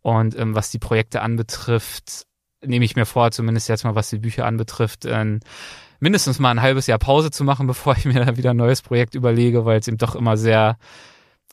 und 0.06 0.38
ähm, 0.38 0.54
was 0.54 0.70
die 0.70 0.78
Projekte 0.78 1.22
anbetrifft, 1.22 2.28
nehme 2.64 2.86
ich 2.86 2.96
mir 2.96 3.06
vor, 3.08 3.32
zumindest 3.32 3.70
jetzt 3.70 3.86
mal 3.86 3.96
was 3.96 4.12
die 4.12 4.20
Bücher 4.20 4.46
anbetrifft, 4.46 5.06
äh, 5.06 5.40
mindestens 6.06 6.38
mal 6.38 6.52
ein 6.52 6.62
halbes 6.62 6.86
Jahr 6.86 7.00
Pause 7.00 7.32
zu 7.32 7.44
machen, 7.44 7.66
bevor 7.74 7.98
ich 7.98 8.06
mir 8.06 8.24
da 8.24 8.38
wieder 8.38 8.52
ein 8.52 8.58
neues 8.58 8.82
Projekt 8.82 9.16
überlege, 9.16 9.66
weil 9.66 9.80
es 9.80 9.88
eben 9.88 9.98
doch 9.98 10.16
immer 10.16 10.38
sehr 10.38 10.78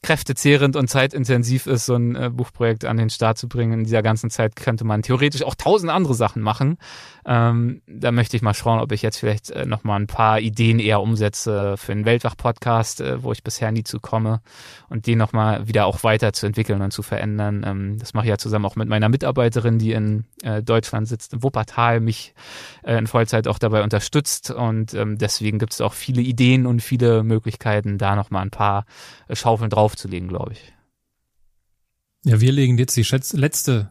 kräftezehrend 0.03 0.75
und 0.75 0.89
zeitintensiv 0.89 1.67
ist, 1.67 1.87
so 1.87 1.95
ein 1.95 2.17
äh, 2.17 2.29
Buchprojekt 2.29 2.85
an 2.85 2.97
den 2.97 3.09
Start 3.09 3.39
zu 3.39 3.49
bringen. 3.49 3.73
In 3.73 3.85
dieser 3.85 4.03
ganzen 4.03 4.31
Zeit 4.31 4.57
könnte 4.57 4.85
man 4.85 5.03
theoretisch 5.03 5.45
auch 5.45 5.55
tausend 5.55 5.93
andere 5.93 6.15
Sachen 6.15 6.43
machen. 6.43 6.77
Ähm, 7.25 7.83
da 7.87 8.11
möchte 8.11 8.37
ich 8.37 8.43
mal 8.43 8.53
schauen, 8.53 8.81
ob 8.81 8.91
ich 8.91 9.03
jetzt 9.03 9.19
vielleicht 9.19 9.51
äh, 9.51 9.65
noch 9.65 9.85
mal 9.85 9.95
ein 9.95 10.09
paar 10.09 10.41
Ideen 10.41 10.81
eher 10.81 11.01
umsetze 11.01 11.77
für 11.77 11.93
einen 11.93 12.05
Weltwach-Podcast, 12.05 13.01
äh, 13.01 13.23
wo 13.23 13.31
ich 13.31 13.45
bisher 13.45 13.71
nie 13.71 13.85
zu 13.85 14.01
komme 14.01 14.41
und 14.89 15.07
den 15.07 15.19
noch 15.19 15.33
mal 15.33 15.69
wieder 15.69 15.87
auch 15.87 16.03
weiterzuentwickeln 16.03 16.83
und 16.83 16.91
zu 16.91 17.03
verändern. 17.03 17.63
Ähm, 17.65 17.99
das 17.99 18.13
mache 18.13 18.25
ich 18.25 18.31
ja 18.31 18.39
zusammen 18.39 18.65
auch 18.65 18.75
mit 18.75 18.89
meiner 18.89 19.09
Mitarbeiterin, 19.09 19.79
die 19.79 19.93
in 19.93 20.25
äh, 20.43 20.65
Deutschland 20.65 21.07
sitzt, 21.07 21.33
in 21.33 21.45
Wuppertal, 21.45 22.01
mich 22.01 22.35
äh, 22.83 22.99
in 22.99 23.07
Vollzeit 23.07 23.47
auch 23.47 23.61
dabei 23.61 23.85
unterstützt 23.85 24.51
und 24.51 24.95
ähm, 24.95 25.17
deswegen 25.17 25.61
gibt 25.61 25.75
es 25.75 25.81
auch 25.81 25.93
viele 25.93 26.23
Ideen 26.23 26.67
und 26.67 26.81
viele 26.81 27.23
Möglichkeiten, 27.23 27.99
da 27.99 28.17
noch 28.17 28.31
mal 28.31 28.41
ein 28.41 28.51
paar 28.51 28.85
äh, 29.29 29.37
Schaufeln 29.37 29.71
draufzulegen, 29.93 30.29
glaube 30.29 30.53
ich. 30.53 30.73
Ja, 32.25 32.41
wir 32.41 32.53
legen 32.53 32.79
jetzt 32.79 32.97
die 32.97 33.07
letzte 33.37 33.91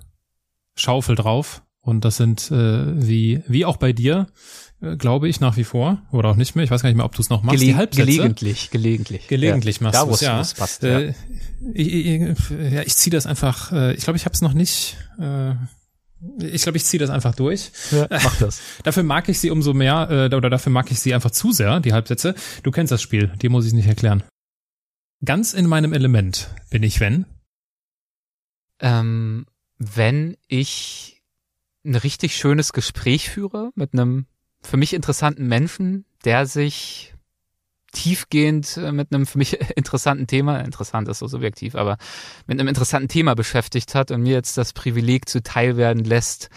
Schaufel 0.76 1.16
drauf 1.16 1.64
Und 1.82 2.06
das 2.06 2.18
sind, 2.18 2.52
äh, 2.52 3.08
wie, 3.08 3.44
wie 3.48 3.66
auch 3.66 3.78
bei 3.78 3.92
dir, 3.92 4.28
äh, 4.82 4.96
glaube 4.96 5.28
ich, 5.28 5.40
nach 5.40 5.58
wie 5.58 5.64
vor, 5.64 6.02
oder 6.12 6.30
auch 6.30 6.36
nicht 6.36 6.56
mehr, 6.56 6.64
ich 6.64 6.72
weiß 6.72 6.82
gar 6.82 6.90
nicht 6.90 6.96
mehr, 6.96 7.06
ob 7.06 7.16
du 7.16 7.22
es 7.22 7.30
noch 7.30 7.44
machst, 7.44 7.60
Gele 7.60 7.72
die 7.72 7.76
Halbsätze. 7.76 8.06
Gelegentlich, 8.06 8.70
gelegentlich. 8.70 9.28
Gelegentlich 9.28 9.78
ja. 9.80 9.84
machst 9.84 10.02
du 10.02 10.10
es, 10.12 10.22
ja. 10.22 10.38
passt, 10.58 10.84
äh, 10.84 11.08
ja. 11.08 11.14
Ich, 11.74 11.94
ich, 11.94 12.72
ja, 12.72 12.82
ich 12.84 12.96
ziehe 12.96 13.12
das 13.12 13.26
einfach, 13.26 13.72
äh, 13.72 13.94
ich 13.96 14.04
glaube, 14.04 14.18
ich 14.18 14.26
habe 14.26 14.34
es 14.34 14.42
noch 14.42 14.54
nicht, 14.54 14.98
äh, 15.20 15.56
ich 16.40 16.62
glaube, 16.62 16.78
ich 16.78 16.86
ziehe 16.86 17.00
das 17.00 17.10
einfach 17.10 17.34
durch. 17.34 17.72
Ja, 17.92 18.08
mach 18.12 18.38
das. 18.38 18.62
dafür 18.84 19.02
mag 19.02 19.28
ich 19.28 19.40
sie 19.40 19.50
umso 19.50 19.74
mehr, 19.74 20.08
äh, 20.32 20.36
oder 20.36 20.52
dafür 20.52 20.72
mag 20.72 20.92
ich 20.92 21.00
sie 21.00 21.16
einfach 21.16 21.32
zu 21.32 21.52
sehr, 21.52 21.80
die 21.80 21.94
Halbsätze. 21.94 22.36
Du 22.62 22.70
kennst 22.70 22.92
das 22.92 23.02
Spiel, 23.02 23.32
dir 23.42 23.50
muss 23.50 23.66
ich 23.66 23.74
nicht 23.74 23.88
erklären. 23.88 24.24
Ganz 25.24 25.54
in 25.54 25.68
meinem 25.68 25.94
Element 25.94 26.50
bin 26.72 26.82
ich, 26.82 27.00
wenn? 27.00 27.26
Ähm, 28.80 29.46
wenn 29.78 30.36
ich 30.48 31.22
ein 31.86 31.96
richtig 31.96 32.36
schönes 32.36 32.74
Gespräch 32.74 33.30
führe 33.30 33.72
mit 33.76 33.94
einem 33.94 34.26
für 34.62 34.78
mich 34.78 34.94
interessanten 34.94 35.48
Menschen, 35.48 36.06
der 36.26 36.46
sich 36.46 37.14
tiefgehend 37.92 38.78
mit 38.78 39.14
einem 39.14 39.28
für 39.28 39.38
mich 39.38 39.60
interessanten 39.76 40.26
Thema, 40.26 40.60
interessant 40.60 41.08
ist 41.08 41.20
so 41.20 41.28
subjektiv, 41.28 41.76
aber 41.76 41.98
mit 42.48 42.60
einem 42.60 42.68
interessanten 42.68 43.10
Thema 43.10 43.36
beschäftigt 43.36 43.94
hat 43.94 44.10
und 44.12 44.22
mir 44.22 44.34
jetzt 44.34 44.58
das 44.58 44.74
Privileg 44.74 45.30
zuteil 45.30 45.78
werden 45.78 46.04
lässt, 46.04 46.50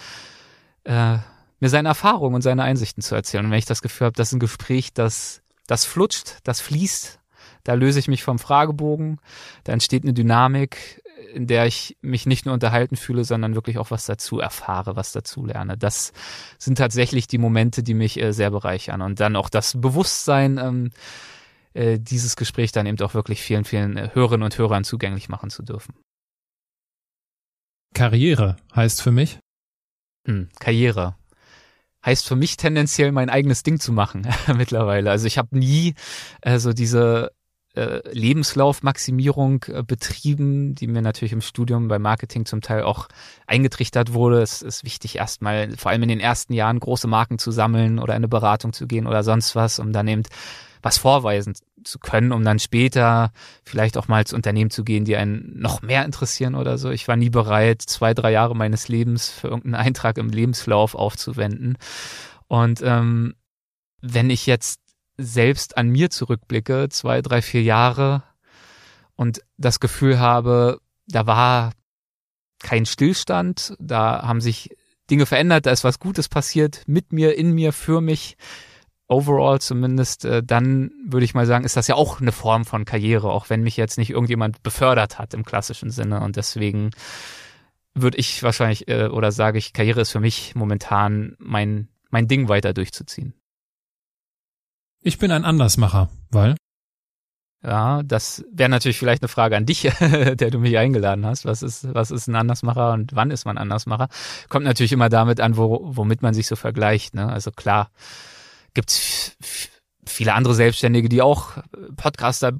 äh, 0.85 1.19
mir 1.61 1.69
seine 1.69 1.89
Erfahrungen 1.89 2.37
und 2.37 2.43
seine 2.43 2.63
Einsichten 2.63 3.03
zu 3.03 3.15
erzählen. 3.15 3.45
Und 3.45 3.51
wenn 3.51 3.59
ich 3.59 3.65
das 3.65 3.83
Gefühl 3.83 4.07
habe, 4.07 4.17
das 4.17 4.29
ist 4.29 4.35
ein 4.35 4.41
Gespräch, 4.41 4.93
das, 4.95 5.43
das 5.67 5.85
flutscht, 5.85 6.39
das 6.45 6.61
fließt, 6.61 7.21
da 7.65 7.75
löse 7.75 7.99
ich 7.99 8.09
mich 8.09 8.23
vom 8.23 8.39
Fragebogen, 8.39 9.19
da 9.65 9.73
entsteht 9.73 10.05
eine 10.05 10.13
Dynamik, 10.13 11.03
in 11.33 11.47
der 11.47 11.67
ich 11.67 11.97
mich 12.01 12.27
nicht 12.27 12.45
nur 12.45 12.55
unterhalten 12.55 12.97
fühle, 12.97 13.25
sondern 13.25 13.55
wirklich 13.55 13.79
auch 13.79 13.91
was 13.91 14.07
dazu 14.07 14.39
erfahre, 14.39 14.97
was 14.97 15.13
dazu 15.13 15.45
lerne. 15.45 15.77
Das 15.77 16.13
sind 16.59 16.79
tatsächlich 16.79 17.27
die 17.27 17.39
Momente, 17.39 17.83
die 17.83 17.95
mich 17.95 18.21
äh, 18.21 18.33
sehr 18.33 18.51
bereichern. 18.51 19.03
Und 19.03 19.21
dann 19.21 19.37
auch 19.37 19.49
das 19.49 19.81
Bewusstsein, 19.81 20.59
ähm, 20.59 20.91
äh, 21.73 21.99
dieses 21.99 22.37
Gespräch 22.37 22.73
dann 22.73 22.87
eben 22.87 23.01
auch 23.01 23.15
wirklich 23.15 23.43
vielen, 23.43 23.65
vielen 23.65 23.97
äh, 23.97 24.11
Hörerinnen 24.13 24.45
und 24.45 24.57
Hörern 24.59 24.85
zugänglich 24.85 25.29
machen 25.29 25.51
zu 25.51 25.63
dürfen. 25.63 25.95
Karriere 27.95 28.57
heißt 28.75 29.03
für 29.03 29.13
mich? 29.13 29.39
Hm, 30.27 30.49
Karriere 30.59 31.17
heißt 32.05 32.27
für 32.27 32.37
mich 32.37 32.57
tendenziell 32.57 33.13
mein 33.13 33.31
eigenes 33.31 33.63
Ding 33.63 33.81
zu 33.81 33.93
machen 33.93 34.29
mittlerweile. 34.57 35.11
Also 35.11 35.27
ich 35.27 35.39
habe 35.39 35.59
nie 35.59 35.95
äh, 36.43 36.59
so 36.59 36.73
diese 36.73 37.33
äh, 37.75 38.01
Lebenslaufmaximierung 38.11 39.65
äh, 39.65 39.83
betrieben, 39.83 40.75
die 40.75 40.87
mir 40.87 41.03
natürlich 41.03 41.33
im 41.33 41.41
Studium 41.41 41.89
bei 41.89 41.99
Marketing 41.99 42.47
zum 42.47 42.61
Teil 42.61 42.83
auch 42.83 43.09
eingetrichtert 43.47 44.13
wurde. 44.13 44.43
Es 44.43 44.63
ist 44.63 44.85
wichtig, 44.85 45.17
erstmal, 45.17 45.77
vor 45.77 45.91
allem 45.91 46.05
in 46.05 46.09
den 46.09 46.21
ersten 46.21 46.53
Jahren, 46.53 46.79
große 46.79 47.09
Marken 47.09 47.39
zu 47.39 47.51
sammeln 47.51 47.99
oder 47.99 48.15
in 48.15 48.19
eine 48.19 48.29
Beratung 48.29 48.73
zu 48.73 48.87
gehen 48.87 49.07
oder 49.07 49.23
sonst 49.25 49.57
was, 49.57 49.79
um 49.79 49.93
dann 49.93 50.09
eben 50.09 50.23
was 50.83 50.99
vorweisen 50.99 51.55
zu 51.83 51.99
können, 51.99 52.33
um 52.33 52.45
dann 52.45 52.59
später 52.59 53.33
vielleicht 53.65 53.97
auch 53.97 54.09
mal 54.09 54.21
ins 54.21 54.33
Unternehmen 54.33 54.71
zu 54.71 54.85
gehen, 54.85 55.05
die 55.05 55.17
einen 55.17 55.59
noch 55.59 55.83
mehr 55.83 56.05
interessieren 56.05 56.55
oder 56.55 56.79
so. 56.79 56.91
Ich 56.91 57.09
war 57.09 57.17
nie 57.17 57.31
bereit, 57.31 57.83
zwei, 57.83 58.15
drei 58.15 58.33
Jahre 58.33 58.55
meines 58.55 58.89
Lebens 58.89 59.31
für 59.31 59.49
irgendeinen 59.49 59.87
Eintrag 59.87 60.19
im 60.19 60.31
Lebenslauf 60.31 60.95
aufzuwenden. 60.95 61.77
Und 62.47 62.83
ähm, 62.83 63.35
wenn 64.01 64.31
ich 64.31 64.47
jetzt 64.47 64.81
selbst 65.17 65.77
an 65.77 65.89
mir 65.89 66.11
zurückblicke, 66.11 66.89
zwei, 66.91 67.23
drei, 67.23 67.43
vier 67.43 67.63
Jahre 67.63 68.23
und 69.17 69.41
das 69.57 69.81
Gefühl 69.81 70.19
habe, 70.19 70.81
da 71.07 71.27
war 71.27 71.73
kein 72.61 72.87
Stillstand, 72.87 73.77
da 73.79 74.23
haben 74.23 74.41
sich 74.41 74.71
Dinge 75.11 75.27
verändert, 75.27 75.67
da 75.67 75.71
ist 75.71 75.85
was 75.85 75.99
Gutes 75.99 76.29
passiert 76.29 76.83
mit 76.87 77.13
mir, 77.13 77.37
in 77.37 77.53
mir, 77.53 77.73
für 77.73 78.01
mich, 78.01 78.37
overall 79.07 79.61
zumindest, 79.61 80.25
äh, 80.25 80.43
dann 80.43 80.91
würde 81.07 81.25
ich 81.25 81.35
mal 81.35 81.47
sagen, 81.47 81.65
ist 81.65 81.77
das 81.77 81.89
ja 81.89 81.95
auch 81.95 82.21
eine 82.21 82.33
Form 82.33 82.65
von 82.65 82.85
Karriere, 82.85 83.31
auch 83.31 83.51
wenn 83.51 83.63
mich 83.63 83.77
jetzt 83.77 83.99
nicht 83.99 84.11
irgendjemand 84.11 84.63
befördert 84.63 85.19
hat 85.19 85.35
im 85.35 85.45
klassischen 85.45 85.91
Sinne. 85.91 86.21
Und 86.21 86.37
deswegen 86.37 86.91
würde 87.95 88.19
ich 88.19 88.43
wahrscheinlich 88.43 88.89
äh, 88.89 89.09
oder 89.09 89.31
sage 89.31 89.59
ich, 89.59 89.73
Karriere 89.73 90.01
ist 90.01 90.11
für 90.11 90.21
mich 90.21 90.55
momentan 90.55 91.37
mein, 91.39 91.89
mein 92.11 92.29
Ding 92.29 92.49
weiter 92.49 92.73
durchzuziehen. 92.73 93.35
Ich 95.07 95.19
bin 95.19 95.31
ein 95.31 95.45
Andersmacher, 95.45 96.09
weil? 96.31 96.57
Ja, 97.63 98.03
das 98.03 98.43
wäre 98.51 98.71
natürlich 98.71 98.99
vielleicht 98.99 99.23
eine 99.23 99.29
Frage 99.29 99.55
an 99.55 99.67
dich, 99.67 99.83
der 100.01 100.51
du 100.51 100.59
mich 100.59 100.79
eingeladen 100.79 101.27
hast. 101.27 101.45
Was 101.45 101.63
ist, 101.63 101.93
was 101.95 102.11
ist 102.11 102.27
ein 102.27 102.35
Andersmacher 102.35 102.95
und 102.95 103.15
wann 103.15 103.31
ist 103.31 103.45
man 103.45 103.59
Andersmacher? 103.59 104.09
Kommt 104.49 104.65
natürlich 104.65 104.93
immer 104.93 105.11
damit 105.11 105.41
an, 105.41 105.59
wo, 105.59 105.81
womit 105.83 106.23
man 106.23 106.33
sich 106.33 106.47
so 106.47 106.57
vergleicht. 106.57 107.15
Ne? 107.15 107.31
Also 107.31 107.51
klar, 107.51 107.91
gibt's 108.73 109.37
viele 110.07 110.33
andere 110.33 110.55
Selbstständige, 110.55 111.11
die 111.11 111.21
auch 111.21 111.59
Podcaster 111.97 112.53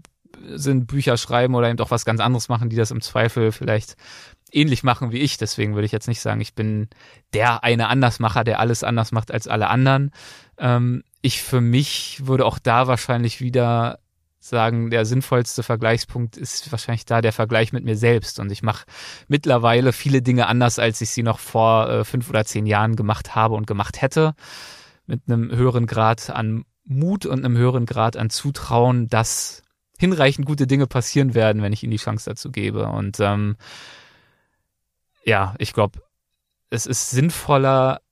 sind, 0.55 0.87
Bücher 0.87 1.17
schreiben 1.17 1.55
oder 1.55 1.69
eben 1.69 1.79
doch 1.79 1.91
was 1.91 2.05
ganz 2.05 2.21
anderes 2.21 2.51
machen, 2.51 2.69
die 2.69 2.77
das 2.77 2.91
im 2.91 3.01
Zweifel 3.01 3.53
vielleicht 3.53 3.97
ähnlich 4.53 4.83
machen 4.83 5.13
wie 5.13 5.21
ich. 5.21 5.39
Deswegen 5.39 5.75
würde 5.75 5.87
ich 5.87 5.93
jetzt 5.93 6.09
nicht 6.09 6.21
sagen, 6.21 6.43
ich 6.43 6.55
bin 6.55 6.89
der 7.33 7.65
eine 7.65 7.89
Andersmacher, 7.89 8.45
der 8.45 8.61
alles 8.61 8.85
anders 8.85 9.13
macht 9.13 9.33
als 9.33 9.49
alle 9.49 9.69
anderen. 9.69 10.11
Ähm, 10.59 11.05
ich 11.25 11.43
für 11.43 11.63
mich 11.63 12.27
würde 12.27 12.45
auch 12.45 12.59
da 12.59 12.87
wahrscheinlich 12.87 13.41
wieder 13.41 13.99
sagen, 14.41 14.91
der 14.91 15.07
sinnvollste 15.07 15.63
Vergleichspunkt 15.63 16.37
ist 16.37 16.71
wahrscheinlich 16.71 17.07
da 17.07 17.23
der 17.23 17.33
Vergleich 17.33 17.73
mit 17.73 17.83
mir 17.83 17.97
selbst. 17.97 18.39
Und 18.39 18.53
ich 18.53 18.63
mache 18.63 18.85
mittlerweile 19.27 19.95
viele 19.95 20.21
Dinge 20.21 20.49
anders, 20.49 20.79
als 20.79 21.01
ich 21.01 21.09
sie 21.09 21.23
noch 21.23 21.39
vor 21.39 21.89
äh, 21.89 22.05
fünf 22.05 22.29
oder 22.29 22.45
zehn 22.45 22.67
Jahren 22.67 22.95
gemacht 22.95 23.35
habe 23.35 23.55
und 23.55 23.67
gemacht 23.67 24.03
hätte. 24.03 24.35
Mit 25.07 25.23
einem 25.27 25.51
höheren 25.51 25.87
Grad 25.87 26.29
an 26.29 26.67
Mut 26.85 27.25
und 27.25 27.43
einem 27.43 27.57
höheren 27.57 27.87
Grad 27.87 28.19
an 28.19 28.29
Zutrauen, 28.29 29.09
dass 29.09 29.63
hinreichend 29.99 30.45
gute 30.45 30.67
Dinge 30.67 30.87
passieren 30.87 31.33
werden, 31.33 31.63
wenn 31.63 31.73
ich 31.73 31.83
ihnen 31.83 31.93
die 31.93 31.97
Chance 31.97 32.29
dazu 32.29 32.53
gebe. 32.53 32.85
Und 32.89 33.19
ähm, 33.21 33.57
ja, 35.25 35.55
ich 35.57 35.73
glaube, 35.73 36.03
es 36.69 36.85
ist 36.85 37.09
sinnvoller, 37.09 38.03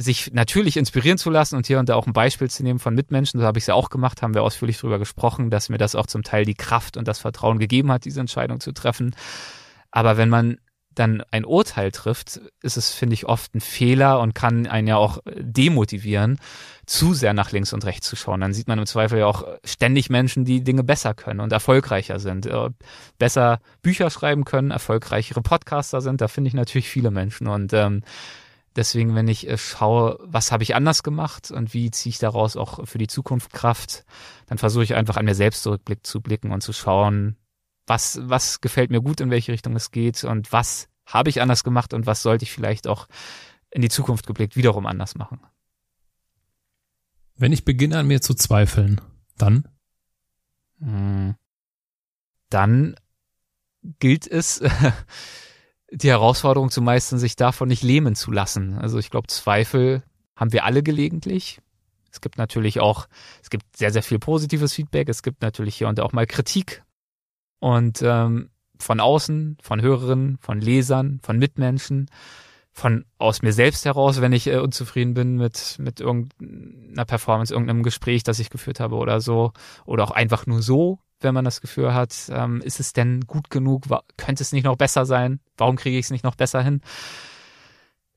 sich 0.00 0.32
natürlich 0.32 0.76
inspirieren 0.76 1.18
zu 1.18 1.30
lassen 1.30 1.56
und 1.56 1.66
hier 1.66 1.78
und 1.78 1.88
da 1.88 1.94
auch 1.94 2.06
ein 2.06 2.12
Beispiel 2.12 2.50
zu 2.50 2.62
nehmen 2.62 2.78
von 2.78 2.94
Mitmenschen. 2.94 3.40
So 3.40 3.46
habe 3.46 3.58
ich 3.58 3.66
ja 3.66 3.74
auch 3.74 3.90
gemacht, 3.90 4.22
haben 4.22 4.34
wir 4.34 4.42
ausführlich 4.42 4.78
drüber 4.78 4.98
gesprochen, 4.98 5.50
dass 5.50 5.68
mir 5.68 5.78
das 5.78 5.94
auch 5.94 6.06
zum 6.06 6.22
Teil 6.22 6.44
die 6.44 6.54
Kraft 6.54 6.96
und 6.96 7.06
das 7.06 7.18
Vertrauen 7.18 7.58
gegeben 7.58 7.92
hat, 7.92 8.04
diese 8.04 8.20
Entscheidung 8.20 8.60
zu 8.60 8.72
treffen. 8.72 9.14
Aber 9.90 10.16
wenn 10.16 10.28
man 10.28 10.58
dann 10.94 11.22
ein 11.30 11.44
Urteil 11.44 11.92
trifft, 11.92 12.40
ist 12.62 12.76
es, 12.76 12.92
finde 12.92 13.14
ich, 13.14 13.26
oft 13.26 13.54
ein 13.54 13.60
Fehler 13.60 14.20
und 14.20 14.34
kann 14.34 14.66
einen 14.66 14.88
ja 14.88 14.96
auch 14.96 15.18
demotivieren, 15.26 16.38
zu 16.84 17.14
sehr 17.14 17.32
nach 17.32 17.52
links 17.52 17.72
und 17.72 17.84
rechts 17.84 18.08
zu 18.08 18.16
schauen. 18.16 18.40
Dann 18.40 18.52
sieht 18.52 18.66
man 18.66 18.78
im 18.78 18.86
Zweifel 18.86 19.20
ja 19.20 19.26
auch 19.26 19.46
ständig 19.64 20.10
Menschen, 20.10 20.44
die 20.44 20.64
Dinge 20.64 20.82
besser 20.82 21.14
können 21.14 21.40
und 21.40 21.52
erfolgreicher 21.52 22.18
sind, 22.18 22.46
äh, 22.46 22.70
besser 23.18 23.60
Bücher 23.82 24.10
schreiben 24.10 24.44
können, 24.44 24.72
erfolgreichere 24.72 25.42
Podcaster 25.42 26.00
sind. 26.00 26.20
Da 26.20 26.26
finde 26.26 26.48
ich 26.48 26.54
natürlich 26.54 26.88
viele 26.88 27.12
Menschen 27.12 27.46
und 27.46 27.72
ähm, 27.72 28.02
Deswegen, 28.80 29.14
wenn 29.14 29.28
ich 29.28 29.46
äh, 29.46 29.58
schaue, 29.58 30.18
was 30.22 30.52
habe 30.52 30.62
ich 30.62 30.74
anders 30.74 31.02
gemacht 31.02 31.50
und 31.50 31.74
wie 31.74 31.90
ziehe 31.90 32.08
ich 32.08 32.18
daraus 32.18 32.56
auch 32.56 32.88
für 32.88 32.96
die 32.96 33.08
Zukunft 33.08 33.52
Kraft, 33.52 34.06
dann 34.46 34.56
versuche 34.56 34.84
ich 34.84 34.94
einfach 34.94 35.18
an 35.18 35.26
mir 35.26 35.34
selbst 35.34 35.64
zurückblick 35.64 36.06
zu 36.06 36.22
blicken 36.22 36.50
und 36.50 36.62
zu 36.62 36.72
schauen, 36.72 37.36
was, 37.86 38.20
was 38.22 38.62
gefällt 38.62 38.90
mir 38.90 39.02
gut, 39.02 39.20
in 39.20 39.28
welche 39.28 39.52
Richtung 39.52 39.76
es 39.76 39.90
geht 39.90 40.24
und 40.24 40.50
was 40.50 40.88
habe 41.04 41.28
ich 41.28 41.42
anders 41.42 41.62
gemacht 41.62 41.92
und 41.92 42.06
was 42.06 42.22
sollte 42.22 42.44
ich 42.44 42.52
vielleicht 42.52 42.86
auch 42.86 43.06
in 43.70 43.82
die 43.82 43.90
Zukunft 43.90 44.26
geblickt 44.26 44.56
wiederum 44.56 44.86
anders 44.86 45.14
machen. 45.14 45.40
Wenn 47.36 47.52
ich 47.52 47.66
beginne 47.66 47.98
an 47.98 48.06
mir 48.06 48.22
zu 48.22 48.32
zweifeln, 48.32 49.02
dann? 49.36 49.68
Hm. 50.78 51.34
Dann 52.48 52.96
gilt 53.98 54.26
es, 54.26 54.62
die 55.92 56.08
Herausforderung 56.08 56.70
zu 56.70 56.82
meistern, 56.82 57.18
sich 57.18 57.36
davon 57.36 57.68
nicht 57.68 57.82
lähmen 57.82 58.14
zu 58.14 58.30
lassen. 58.30 58.78
Also 58.78 58.98
ich 58.98 59.10
glaube, 59.10 59.26
Zweifel 59.26 60.02
haben 60.36 60.52
wir 60.52 60.64
alle 60.64 60.82
gelegentlich. 60.82 61.60
Es 62.12 62.20
gibt 62.20 62.38
natürlich 62.38 62.80
auch, 62.80 63.08
es 63.42 63.50
gibt 63.50 63.76
sehr, 63.76 63.92
sehr 63.92 64.02
viel 64.02 64.18
positives 64.18 64.74
Feedback. 64.74 65.08
Es 65.08 65.22
gibt 65.22 65.42
natürlich 65.42 65.76
hier 65.76 65.88
und 65.88 65.98
da 65.98 66.02
auch 66.02 66.12
mal 66.12 66.26
Kritik. 66.26 66.82
Und 67.60 68.02
ähm, 68.02 68.50
von 68.78 69.00
außen, 69.00 69.58
von 69.62 69.82
Hörerinnen, 69.82 70.38
von 70.40 70.60
Lesern, 70.60 71.20
von 71.22 71.38
Mitmenschen, 71.38 72.08
von 72.72 73.04
aus 73.18 73.42
mir 73.42 73.52
selbst 73.52 73.84
heraus, 73.84 74.20
wenn 74.20 74.32
ich 74.32 74.46
äh, 74.46 74.58
unzufrieden 74.58 75.14
bin 75.14 75.36
mit, 75.36 75.76
mit 75.78 76.00
irgendeiner 76.00 77.04
Performance, 77.04 77.52
irgendeinem 77.52 77.82
Gespräch, 77.82 78.22
das 78.22 78.38
ich 78.38 78.50
geführt 78.50 78.80
habe 78.80 78.96
oder 78.96 79.20
so. 79.20 79.52
Oder 79.84 80.04
auch 80.04 80.12
einfach 80.12 80.46
nur 80.46 80.62
so, 80.62 80.98
wenn 81.20 81.34
man 81.34 81.44
das 81.44 81.60
Gefühl 81.60 81.94
hat, 81.94 82.14
ähm, 82.30 82.60
ist 82.62 82.80
es 82.80 82.92
denn 82.92 83.22
gut 83.22 83.50
genug? 83.50 83.84
Könnte 84.16 84.42
es 84.42 84.52
nicht 84.52 84.64
noch 84.64 84.76
besser 84.76 85.06
sein? 85.06 85.40
Warum 85.56 85.76
kriege 85.76 85.98
ich 85.98 86.06
es 86.06 86.10
nicht 86.10 86.24
noch 86.24 86.34
besser 86.34 86.62
hin? 86.62 86.80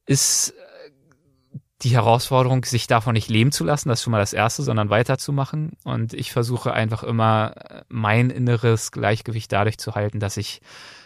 Ist 0.06 0.50
äh, 0.50 1.60
die 1.82 1.90
Herausforderung, 1.90 2.64
sich 2.66 2.88
davon 2.88 3.14
nicht 3.14 3.30
leben 3.30 3.52
zu 3.52 3.64
lassen, 3.64 3.90
das 3.90 4.00
ist 4.00 4.04
schon 4.04 4.12
mal 4.12 4.20
das 4.20 4.34
Erste, 4.34 4.64
sondern 4.64 4.90
weiterzumachen. 4.90 5.74
Und 5.84 6.14
ich 6.14 6.32
versuche 6.32 6.74
einfach 6.74 7.04
immer 7.04 7.56
mein 7.90 8.30
inneres 8.30 8.92
Gleichgewicht 8.92 9.52
dadurch 9.52 9.78
zu 9.78 9.96
halten, 9.96 10.20
dass 10.20 10.38
ich 10.38 10.62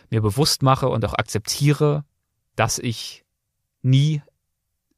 mir 0.09 0.21
bewusst 0.21 0.63
mache 0.63 0.87
und 0.87 1.03
auch 1.05 1.15
akzeptiere, 1.15 2.05
dass 2.55 2.79
ich 2.79 3.25
nie 3.81 4.21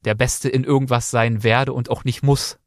der 0.04 0.14
Beste 0.14 0.48
in 0.48 0.64
irgendwas 0.64 1.10
sein 1.10 1.42
werde 1.42 1.72
und 1.72 1.90
auch 1.90 2.04
nicht 2.04 2.22
muss. 2.22 2.58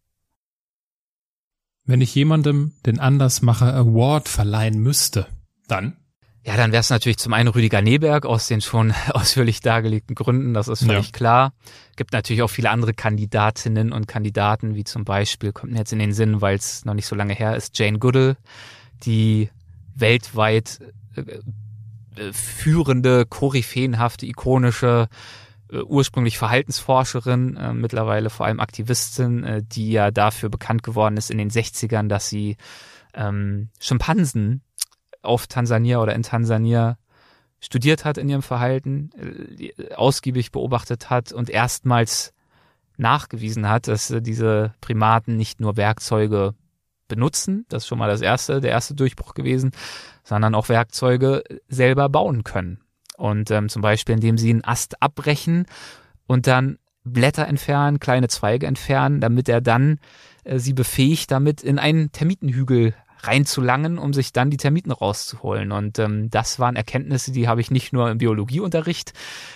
Wenn 1.86 2.02
ich 2.02 2.16
jemandem 2.16 2.74
den 2.86 3.00
Andersmacher 3.00 3.74
Award 3.74 4.30
verleihen 4.30 4.80
müsste, 4.80 5.28
dann? 5.68 5.98
Ja, 6.46 6.58
dann 6.58 6.74
wäre 6.74 6.82
es 6.82 6.90
natürlich 6.90 7.18
zum 7.18 7.32
einen 7.34 7.48
Rüdiger 7.48 7.82
Neberg 7.82 8.26
aus 8.26 8.48
den 8.48 8.62
schon 8.62 8.94
ausführlich 9.10 9.62
dargelegten 9.62 10.16
Gründen, 10.16 10.54
das 10.54 10.68
ist 10.68 10.86
völlig 10.86 11.08
ja. 11.08 11.12
klar. 11.12 11.54
Gibt 11.96 12.14
natürlich 12.14 12.42
auch 12.42 12.50
viele 12.50 12.70
andere 12.70 12.94
Kandidatinnen 12.94 13.94
und 13.94 14.08
Kandidaten, 14.08 14.76
wie 14.76 14.84
zum 14.84 15.06
Beispiel, 15.06 15.54
kommt 15.54 15.72
mir 15.72 15.80
jetzt 15.80 15.94
in 15.94 16.00
den 16.00 16.14
Sinn, 16.14 16.42
weil 16.42 16.56
es 16.56 16.86
noch 16.86 16.94
nicht 16.94 17.08
so 17.08 17.16
lange 17.16 17.34
her 17.34 17.56
ist, 17.56 17.78
Jane 17.78 18.00
Goodall, 18.00 18.38
die 19.04 19.50
weltweit 19.96 20.80
äh, 21.16 21.22
äh 21.22 22.34
führende, 22.34 23.26
koryphäenhafte, 23.26 24.26
ikonische 24.26 25.08
ursprünglich 25.82 26.38
Verhaltensforscherin, 26.38 27.58
äh, 27.58 27.74
mittlerweile 27.74 28.30
vor 28.30 28.46
allem 28.46 28.60
Aktivistin, 28.60 29.44
äh, 29.44 29.64
die 29.64 29.92
ja 29.92 30.12
dafür 30.12 30.50
bekannt 30.50 30.84
geworden 30.84 31.18
ist 31.18 31.32
in 31.32 31.38
den 31.38 31.50
60ern, 31.50 32.08
dass 32.08 32.30
sie 32.30 32.58
ähm, 33.14 33.70
Schimpansen 33.80 34.62
auf 35.22 35.48
Tansania 35.48 36.00
oder 36.02 36.14
in 36.14 36.24
Tansania 36.24 36.98
studiert 37.60 38.04
hat 38.04 38.18
in 38.18 38.28
ihrem 38.30 38.42
Verhalten, 38.42 39.10
äh, 39.18 39.94
ausgiebig 39.96 40.52
beobachtet 40.52 41.10
hat 41.10 41.32
und 41.32 41.50
erstmals 41.50 42.34
nachgewiesen 42.98 43.70
hat, 43.70 43.88
dass 43.88 44.12
äh, 44.12 44.22
diese 44.22 44.74
Primaten 44.82 45.38
nicht 45.38 45.60
nur 45.60 45.78
Werkzeuge 45.78 46.56
benutzen, 47.08 47.66
das 47.70 47.84
ist 47.84 47.88
schon 47.88 48.00
mal 48.00 48.10
das 48.10 48.22
erste, 48.22 48.62
der 48.62 48.72
erste 48.72 48.96
Durchbruch 48.96 49.34
gewesen, 49.34 49.72
sondern 50.24 50.56
auch 50.56 50.70
Werkzeuge 50.70 51.44
selber 51.68 52.10
bauen 52.10 52.44
können. 52.44 52.80
Und 53.18 53.52
ähm, 53.52 53.70
zum 53.70 53.82
Beispiel, 53.82 54.16
indem 54.16 54.38
sie 54.38 54.50
einen 54.50 54.64
Ast 54.64 55.02
abbrechen 55.02 55.66
und 56.28 56.48
dann 56.48 56.78
Blätter 57.04 57.48
entfernen, 57.48 58.00
kleine 58.00 58.28
Zweige 58.28 58.66
entfernen, 58.66 59.20
damit 59.20 59.50
er 59.50 59.62
dann 59.62 60.00
äh, 60.44 60.60
sie 60.60 60.74
befähigt, 60.74 61.32
damit 61.32 61.62
in 61.62 61.80
einen 61.80 62.12
Termitenhügel 62.12 62.94
reinzulangen, 63.26 63.98
um 63.98 64.14
sich 64.14 64.34
dann 64.34 64.50
die 64.50 64.58
Termiten 64.58 64.92
rauszuholen. 64.92 65.72
Und 65.72 66.00
ähm, 66.00 66.30
das 66.30 66.60
waren 66.60 66.76
Erkenntnisse, 66.76 67.32
die 67.32 67.48
habe 67.48 67.62
ich 67.62 67.72
nicht 67.72 67.94
nur 67.94 68.10
im 68.10 68.18
Biologieunterricht 68.18 69.14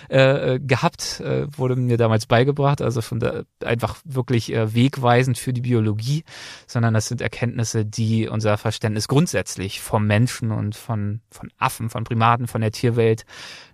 äh, 0.08 0.58
gehabt, 0.58 1.20
äh, 1.20 1.46
wurde 1.56 1.76
mir 1.76 1.96
damals 1.96 2.26
beigebracht, 2.26 2.82
also 2.82 3.02
von 3.02 3.20
der 3.20 3.44
einfach 3.64 3.96
wirklich 4.04 4.52
äh, 4.52 4.74
wegweisend 4.74 5.38
für 5.38 5.52
die 5.52 5.60
Biologie, 5.60 6.24
sondern 6.66 6.94
das 6.94 7.08
sind 7.08 7.20
Erkenntnisse, 7.20 7.84
die 7.84 8.28
unser 8.28 8.56
Verständnis 8.58 9.08
grundsätzlich 9.08 9.80
vom 9.80 10.06
Menschen 10.06 10.50
und 10.50 10.74
von, 10.74 11.20
von 11.30 11.50
Affen, 11.58 11.90
von 11.90 12.04
Primaten, 12.04 12.46
von 12.46 12.60
der 12.60 12.72
Tierwelt 12.72 13.24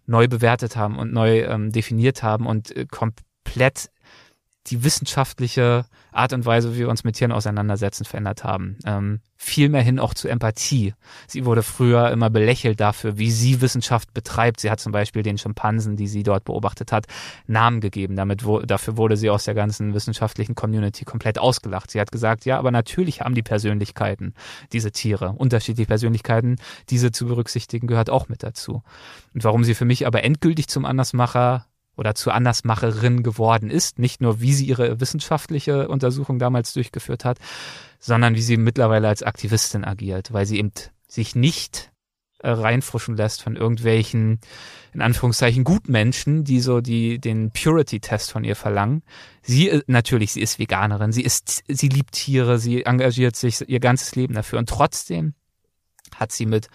neu 0.07 0.29
bewertet 0.29 0.77
haben 0.77 0.99
und 0.99 1.13
neu 1.13 1.43
ähm, 1.43 1.71
definiert 1.73 2.23
haben 2.23 2.47
und 2.47 2.77
äh, 2.77 2.87
komplett 2.87 3.91
die 4.69 4.83
wissenschaftliche 4.83 5.87
Art 6.11 6.33
und 6.33 6.47
Weise, 6.47 6.75
wie 6.75 6.79
wir 6.81 6.89
uns 6.89 7.05
mit 7.05 7.17
Tieren 7.17 7.33
auseinandersetzen, 7.33 8.05
verändert 8.05 8.45
haben. 8.45 8.79
Ähm, 8.87 9.21
viel 9.37 9.69
mehr 9.69 9.83
hin 9.83 9.99
auch 9.99 10.15
zu 10.15 10.29
Empathie. 10.29 10.95
Sie 11.27 11.45
wurde 11.45 11.63
früher 11.63 12.11
immer 12.11 12.31
belächelt 12.31 12.81
dafür, 12.81 13.19
wie 13.19 13.31
sie 13.31 13.61
Wissenschaft 13.61 14.15
betreibt. 14.15 14.61
Sie 14.61 14.71
hat 14.71 14.81
zum 14.81 14.93
Beispiel 14.93 15.23
den 15.23 15.39
Schimpansen, 15.39 15.97
die 15.97 16.07
sie 16.07 16.23
dort 16.23 16.45
beobachtet 16.45 16.93
hat, 16.93 17.07
Namen 17.47 17.81
gegeben. 17.81 18.17
Damit 18.17 18.45
wo, 18.45 18.61
dafür 18.61 18.97
wurde 18.97 19.17
sie 19.17 19.29
aus 19.29 19.45
der 19.45 19.55
ganzen 19.55 19.93
wissenschaftlichen 19.93 20.55
Community 20.55 21.05
komplett 21.05 21.39
ausgelacht. 21.39 21.91
Sie 21.91 22.01
hat 22.01 22.13
gesagt, 22.13 22.45
ja, 22.47 22.59
aber 22.59 22.71
natürlich 22.71 23.21
haben 23.21 23.35
die 23.35 23.43
Persönlichkeiten, 23.43 24.35
diese 24.73 24.93
Tiere, 24.93 25.35
unterschiedliche 25.37 25.89
Persönlichkeiten, 25.89 26.57
diese 26.89 27.13
zu 27.13 27.27
berücksichtigen 27.27 27.87
gehört 27.87 28.09
auch 28.09 28.29
mit 28.29 28.43
dazu. 28.43 28.83
Und 29.35 29.45
warum 29.45 29.65
sie 29.65 29.75
für 29.75 29.85
mich 29.85 30.07
aber 30.07 30.25
endgültig 30.25 30.69
zum 30.69 30.85
Andersmacher 30.85 31.67
oder 31.97 32.15
zur 32.15 32.35
Andersmacherin 32.35 33.23
geworden 33.23 33.71
ist. 33.71 33.99
Nicht 33.99 34.21
nur, 34.21 34.41
wie 34.41 34.55
sie 34.55 34.67
ihre 34.67 35.01
wissenschaftliche 35.01 35.89
Untersuchung 35.89 36.39
damals 36.39 36.73
durchgeführt 36.73 37.25
hat, 37.25 37.39
sondern 37.99 38.35
wie 38.35 38.43
sie 38.43 38.57
mittlerweile 38.57 39.09
als 39.09 39.23
Aktivistin 39.23 39.85
agiert, 39.85 40.33
weil 40.33 40.47
sie 40.47 40.59
eben 40.59 40.73
sich 41.07 41.35
nicht 41.35 41.93
äh, 42.45 42.51
reinfuschen 42.51 43.17
lässt 43.17 43.43
von 43.43 43.57
irgendwelchen, 43.57 44.39
in 44.93 45.01
Anführungszeichen, 45.01 45.65
Gutmenschen, 45.65 46.45
die 46.45 46.61
so 46.61 46.83
die, 46.83 47.19
den 47.19 47.51
Purity-Test 47.53 48.31
von 48.31 48.45
ihr 48.45 48.55
verlangen. 48.55 49.03
Sie, 49.43 49.71
äh, 49.71 49.83
natürlich, 49.87 50.33
sie 50.33 50.43
ist 50.43 50.59
Veganerin, 50.59 51.11
sie 51.11 51.23
ist, 51.23 51.65
sie 51.69 51.89
liebt 51.89 52.13
Tiere, 52.13 52.59
sie 52.59 52.85
engagiert 52.85 53.37
sich 53.37 53.67
ihr 53.67 53.81
ganzes 53.81 54.15
Leben 54.15 54.35
dafür 54.35 54.59
und 54.59 54.69
trotzdem 54.69 55.33
hat 56.17 56.33
sie 56.33 56.45
mit 56.45 56.69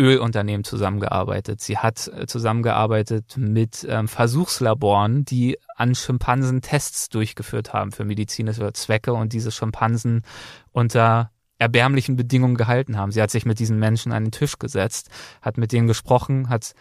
Ölunternehmen 0.00 0.64
zusammengearbeitet. 0.64 1.60
Sie 1.60 1.78
hat 1.78 2.08
äh, 2.08 2.26
zusammengearbeitet 2.26 3.36
mit 3.36 3.86
ähm, 3.88 4.08
Versuchslaboren, 4.08 5.24
die 5.24 5.58
an 5.76 5.94
Schimpansen 5.94 6.62
Tests 6.62 7.10
durchgeführt 7.10 7.72
haben 7.72 7.92
für 7.92 8.04
medizinische 8.04 8.72
Zwecke 8.72 9.12
und 9.12 9.32
diese 9.32 9.52
Schimpansen 9.52 10.22
unter 10.72 11.30
erbärmlichen 11.58 12.16
Bedingungen 12.16 12.56
gehalten 12.56 12.96
haben. 12.96 13.12
Sie 13.12 13.20
hat 13.20 13.30
sich 13.30 13.44
mit 13.44 13.58
diesen 13.58 13.78
Menschen 13.78 14.12
an 14.12 14.24
den 14.24 14.32
Tisch 14.32 14.58
gesetzt, 14.58 15.10
hat 15.42 15.58
mit 15.58 15.72
denen 15.72 15.86
gesprochen, 15.86 16.48
hat 16.48 16.72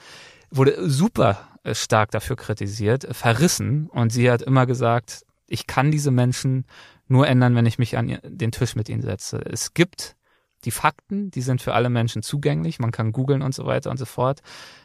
wurde 0.49 0.89
super 0.89 1.37
äh, 1.63 1.75
stark 1.75 2.11
dafür 2.11 2.37
kritisiert, 2.37 3.07
verrissen 3.11 3.87
und 3.87 4.11
sie 4.11 4.31
hat 4.31 4.41
immer 4.41 4.65
gesagt, 4.65 5.25
ich 5.47 5.67
kann 5.67 5.91
diese 5.91 6.11
Menschen 6.11 6.65
nur 7.07 7.27
ändern, 7.27 7.55
wenn 7.55 7.65
ich 7.65 7.79
mich 7.79 7.97
an 7.97 8.19
den 8.23 8.51
Tisch 8.51 8.75
mit 8.75 8.87
ihnen 8.87 9.01
setze. 9.01 9.41
Es 9.43 9.73
gibt 9.73 10.15
die 10.65 10.71
Fakten, 10.71 11.31
die 11.31 11.41
sind 11.41 11.61
für 11.61 11.73
alle 11.73 11.89
Menschen 11.89 12.21
zugänglich, 12.21 12.79
man 12.79 12.91
kann 12.91 13.11
googeln 13.11 13.41
und 13.41 13.53
so 13.53 13.65
weiter 13.65 13.89
und 13.91 13.97
so 13.97 14.05
fort. 14.05 14.41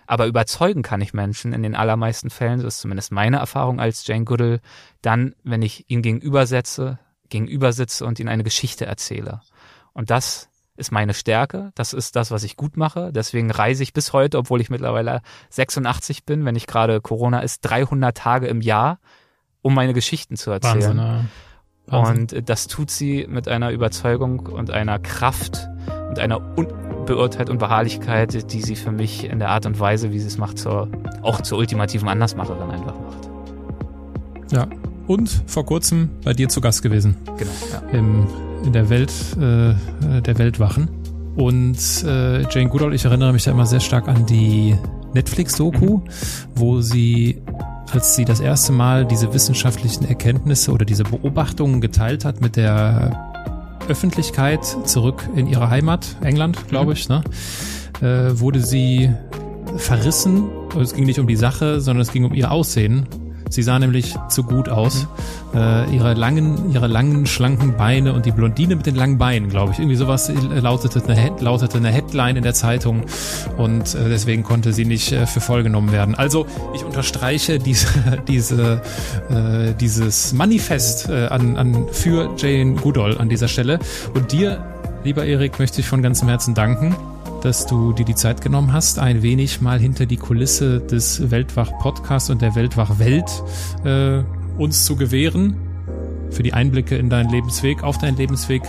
Aber 0.07 0.27
überzeugen 0.27 0.83
kann 0.83 1.01
ich 1.01 1.15
Menschen 1.15 1.53
in 1.53 1.63
den 1.63 1.75
allermeisten 1.75 2.31
Fällen, 2.31 2.61
so 2.61 2.67
ist 2.67 2.81
zumindest 2.81 3.13
meine 3.13 3.39
Erfahrung 3.39 3.81
als 3.81 4.07
Jane 4.07 4.25
Goodall, 4.25 4.61
dann, 5.03 5.35
wenn 5.43 5.63
ich 5.63 5.85
ihn 5.89 6.03
gegenübersetze, 6.03 6.99
gegenübersitze 7.29 8.05
und 8.05 8.21
ihnen 8.21 8.29
eine 8.29 8.45
Geschichte 8.45 8.87
erzähle. 8.87 9.41
Und 9.93 10.11
das 10.11 10.49
ist 10.77 10.91
meine 10.91 11.15
Stärke, 11.15 11.71
das 11.75 11.93
ist 11.93 12.17
das, 12.17 12.31
was 12.31 12.43
ich 12.43 12.57
gut 12.57 12.77
mache. 12.77 13.13
Deswegen 13.13 13.51
reise 13.51 13.83
ich 13.83 13.93
bis 13.93 14.13
heute, 14.13 14.39
obwohl 14.39 14.61
ich 14.61 14.71
mittlerweile 14.71 15.23
86 15.51 16.25
bin, 16.25 16.45
wenn 16.45 16.55
nicht 16.55 16.67
gerade 16.67 17.01
Corona 17.01 17.41
ist, 17.41 17.61
300 17.61 18.17
Tage 18.17 18.47
im 18.49 18.61
Jahr, 18.61 18.99
um 19.63 19.75
meine 19.75 19.95
Geschichten 19.95 20.37
zu 20.37 20.51
erzählen. 20.51 20.99
Wahnsinn, 20.99 21.29
und 21.91 22.49
das 22.49 22.67
tut 22.67 22.91
sie 22.91 23.27
mit 23.29 23.49
einer 23.49 23.71
Überzeugung 23.71 24.41
und 24.41 24.71
einer 24.71 24.99
Kraft 24.99 25.69
und 26.09 26.19
einer 26.19 26.41
Unbeurteilt 26.57 27.51
und 27.51 27.59
Beharrlichkeit, 27.59 28.53
die 28.53 28.63
sie 28.63 28.77
für 28.77 28.91
mich 28.91 29.25
in 29.25 29.39
der 29.39 29.51
Art 29.51 29.67
und 29.67 29.79
Weise, 29.79 30.13
wie 30.13 30.19
sie 30.19 30.27
es 30.27 30.39
macht, 30.39 30.59
zur, 30.59 30.89
auch 31.23 31.43
zur 31.43 31.59
ultimativen 31.59 32.09
Andersmacherin 32.09 32.71
einfach 32.71 32.95
macht. 32.95 34.53
Ja. 34.53 34.67
Und 35.07 35.43
vor 35.47 35.67
kurzem 35.67 36.09
bei 36.25 36.33
dir 36.33 36.49
zu 36.49 36.63
Gast 36.63 36.83
gewesen. 36.83 37.17
Genau. 37.37 37.51
Ja. 37.73 37.99
Im, 37.99 38.27
in 38.65 38.73
der 38.73 38.89
Welt, 38.89 39.13
äh, 39.37 39.75
der 40.23 40.39
Weltwachen. 40.39 40.89
Und 41.37 42.05
äh, 42.07 42.43
Jane 42.49 42.71
Goodall, 42.71 42.95
ich 42.95 43.05
erinnere 43.05 43.33
mich 43.33 43.45
da 43.45 43.51
immer 43.51 43.67
sehr 43.67 43.81
stark 43.81 44.09
an 44.09 44.25
die 44.25 44.79
Netflix-Doku, 45.13 45.99
mhm. 45.99 46.03
wo 46.55 46.81
sie 46.81 47.43
als 47.93 48.17
sie 48.17 48.25
das 48.25 48.41
erste 48.41 48.73
Mal 48.73 49.07
diese 49.07 49.33
wissenschaftlichen 49.35 50.05
Erkenntnisse 50.07 50.73
oder 50.73 50.85
diese 50.85 51.05
Beobachtungen 51.05 51.81
geteilt 51.81 52.25
hat 52.25 52.41
mit 52.41 52.57
der 52.57 53.35
Öffentlichkeit 53.89 54.65
zurück 54.85 55.29
in 55.37 55.47
ihre 55.47 55.71
Heimat, 55.71 56.17
England, 56.23 56.69
glaube 56.69 56.87
mhm. 56.87 56.93
ich, 56.93 57.09
ne, 57.09 57.23
äh, 58.01 58.39
wurde 58.39 58.61
sie 58.61 59.11
verrissen. 59.77 60.49
Es 60.81 60.95
ging 60.95 61.05
nicht 61.05 61.19
um 61.19 61.27
die 61.27 61.37
Sache, 61.37 61.81
sondern 61.81 62.03
es 62.03 62.13
ging 62.13 62.25
um 62.25 62.35
ihr 62.35 62.51
Aussehen 62.51 63.07
Sie 63.55 63.63
sah 63.63 63.79
nämlich 63.79 64.17
zu 64.29 64.43
gut 64.43 64.69
aus. 64.69 65.07
Äh, 65.55 65.95
ihre 65.95 66.15
langen, 66.15 66.73
ihre 66.73 66.89
langen, 66.89 67.27
schlanken 67.27 67.77
Beine 67.77 68.13
und 68.13 68.27
die 68.27 68.33
Blondine 68.33 68.75
mit 68.75 68.87
den 68.87 68.97
langen 68.97 69.17
Beinen, 69.17 69.49
glaube 69.49 69.73
ich. 69.73 69.79
Irgendwie 69.79 69.97
sowas 69.97 70.29
lautete 70.29 71.01
eine, 71.07 71.31
lautete 71.39 71.79
eine 71.79 71.91
Headline 71.91 72.37
in 72.37 72.43
der 72.43 72.55
Zeitung 72.55 73.05
und 73.57 73.95
äh, 73.95 74.09
deswegen 74.09 74.43
konnte 74.43 74.73
sie 74.73 74.85
nicht 74.85 75.13
äh, 75.13 75.27
für 75.27 75.41
voll 75.41 75.63
genommen 75.63 75.93
werden. 75.93 76.17
Also 76.17 76.47
ich 76.75 76.85
unterstreiche 76.85 77.61
diese, 77.61 77.87
diese, 78.29 78.83
äh, 79.31 79.73
dieses 79.79 80.33
Manifest 80.33 81.09
äh, 81.09 81.27
an, 81.27 81.57
an 81.57 81.87
für 81.93 82.35
Jane 82.37 82.75
Goodall 82.75 83.19
an 83.19 83.29
dieser 83.29 83.47
Stelle. 83.47 83.79
Und 84.15 84.33
dir, 84.33 84.65
lieber 85.05 85.25
Erik, 85.25 85.61
möchte 85.61 85.81
ich 85.81 85.87
von 85.87 86.03
ganzem 86.03 86.29
Herzen 86.29 86.55
danken 86.55 86.97
dass 87.45 87.67
du 87.67 87.93
dir 87.93 88.05
die 88.05 88.15
Zeit 88.15 88.41
genommen 88.41 88.73
hast, 88.73 88.99
ein 88.99 89.23
wenig 89.23 89.61
mal 89.61 89.79
hinter 89.79 90.07
die 90.07 90.17
Kulisse 90.17 90.81
des 90.81 91.31
Weltwach-Podcasts 91.31 92.31
und 92.31 92.41
der 92.41 92.55
Weltwach-Welt 92.55 93.43
äh, 93.85 94.23
uns 94.57 94.85
zu 94.87 94.97
gewähren. 94.97 95.57
Für 96.31 96.43
die 96.43 96.55
Einblicke 96.55 96.97
in 96.97 97.11
deinen 97.11 97.29
Lebensweg, 97.31 97.85
auf 97.85 97.99
deinen 97.99 98.17
Lebensweg. 98.17 98.63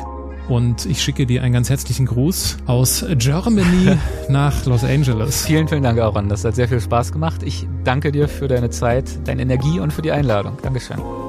Und 0.49 0.85
ich 0.85 1.01
schicke 1.01 1.25
dir 1.25 1.41
einen 1.41 1.53
ganz 1.53 1.69
herzlichen 1.69 2.05
Gruß 2.05 2.57
aus 2.67 3.03
Germany 3.17 3.97
nach 4.29 4.65
Los 4.65 4.83
Angeles. 4.83 5.45
Vielen, 5.45 5.67
vielen 5.67 5.83
Dank, 5.83 5.99
Aaron. 5.99 6.29
Das 6.29 6.43
hat 6.43 6.55
sehr 6.55 6.67
viel 6.67 6.81
Spaß 6.81 7.11
gemacht. 7.11 7.41
Ich 7.43 7.65
danke 7.83 8.11
dir 8.11 8.27
für 8.27 8.47
deine 8.47 8.69
Zeit, 8.69 9.27
deine 9.27 9.41
Energie 9.41 9.79
und 9.79 9.93
für 9.93 10.01
die 10.01 10.11
Einladung. 10.11 10.57
Dankeschön. 10.61 11.24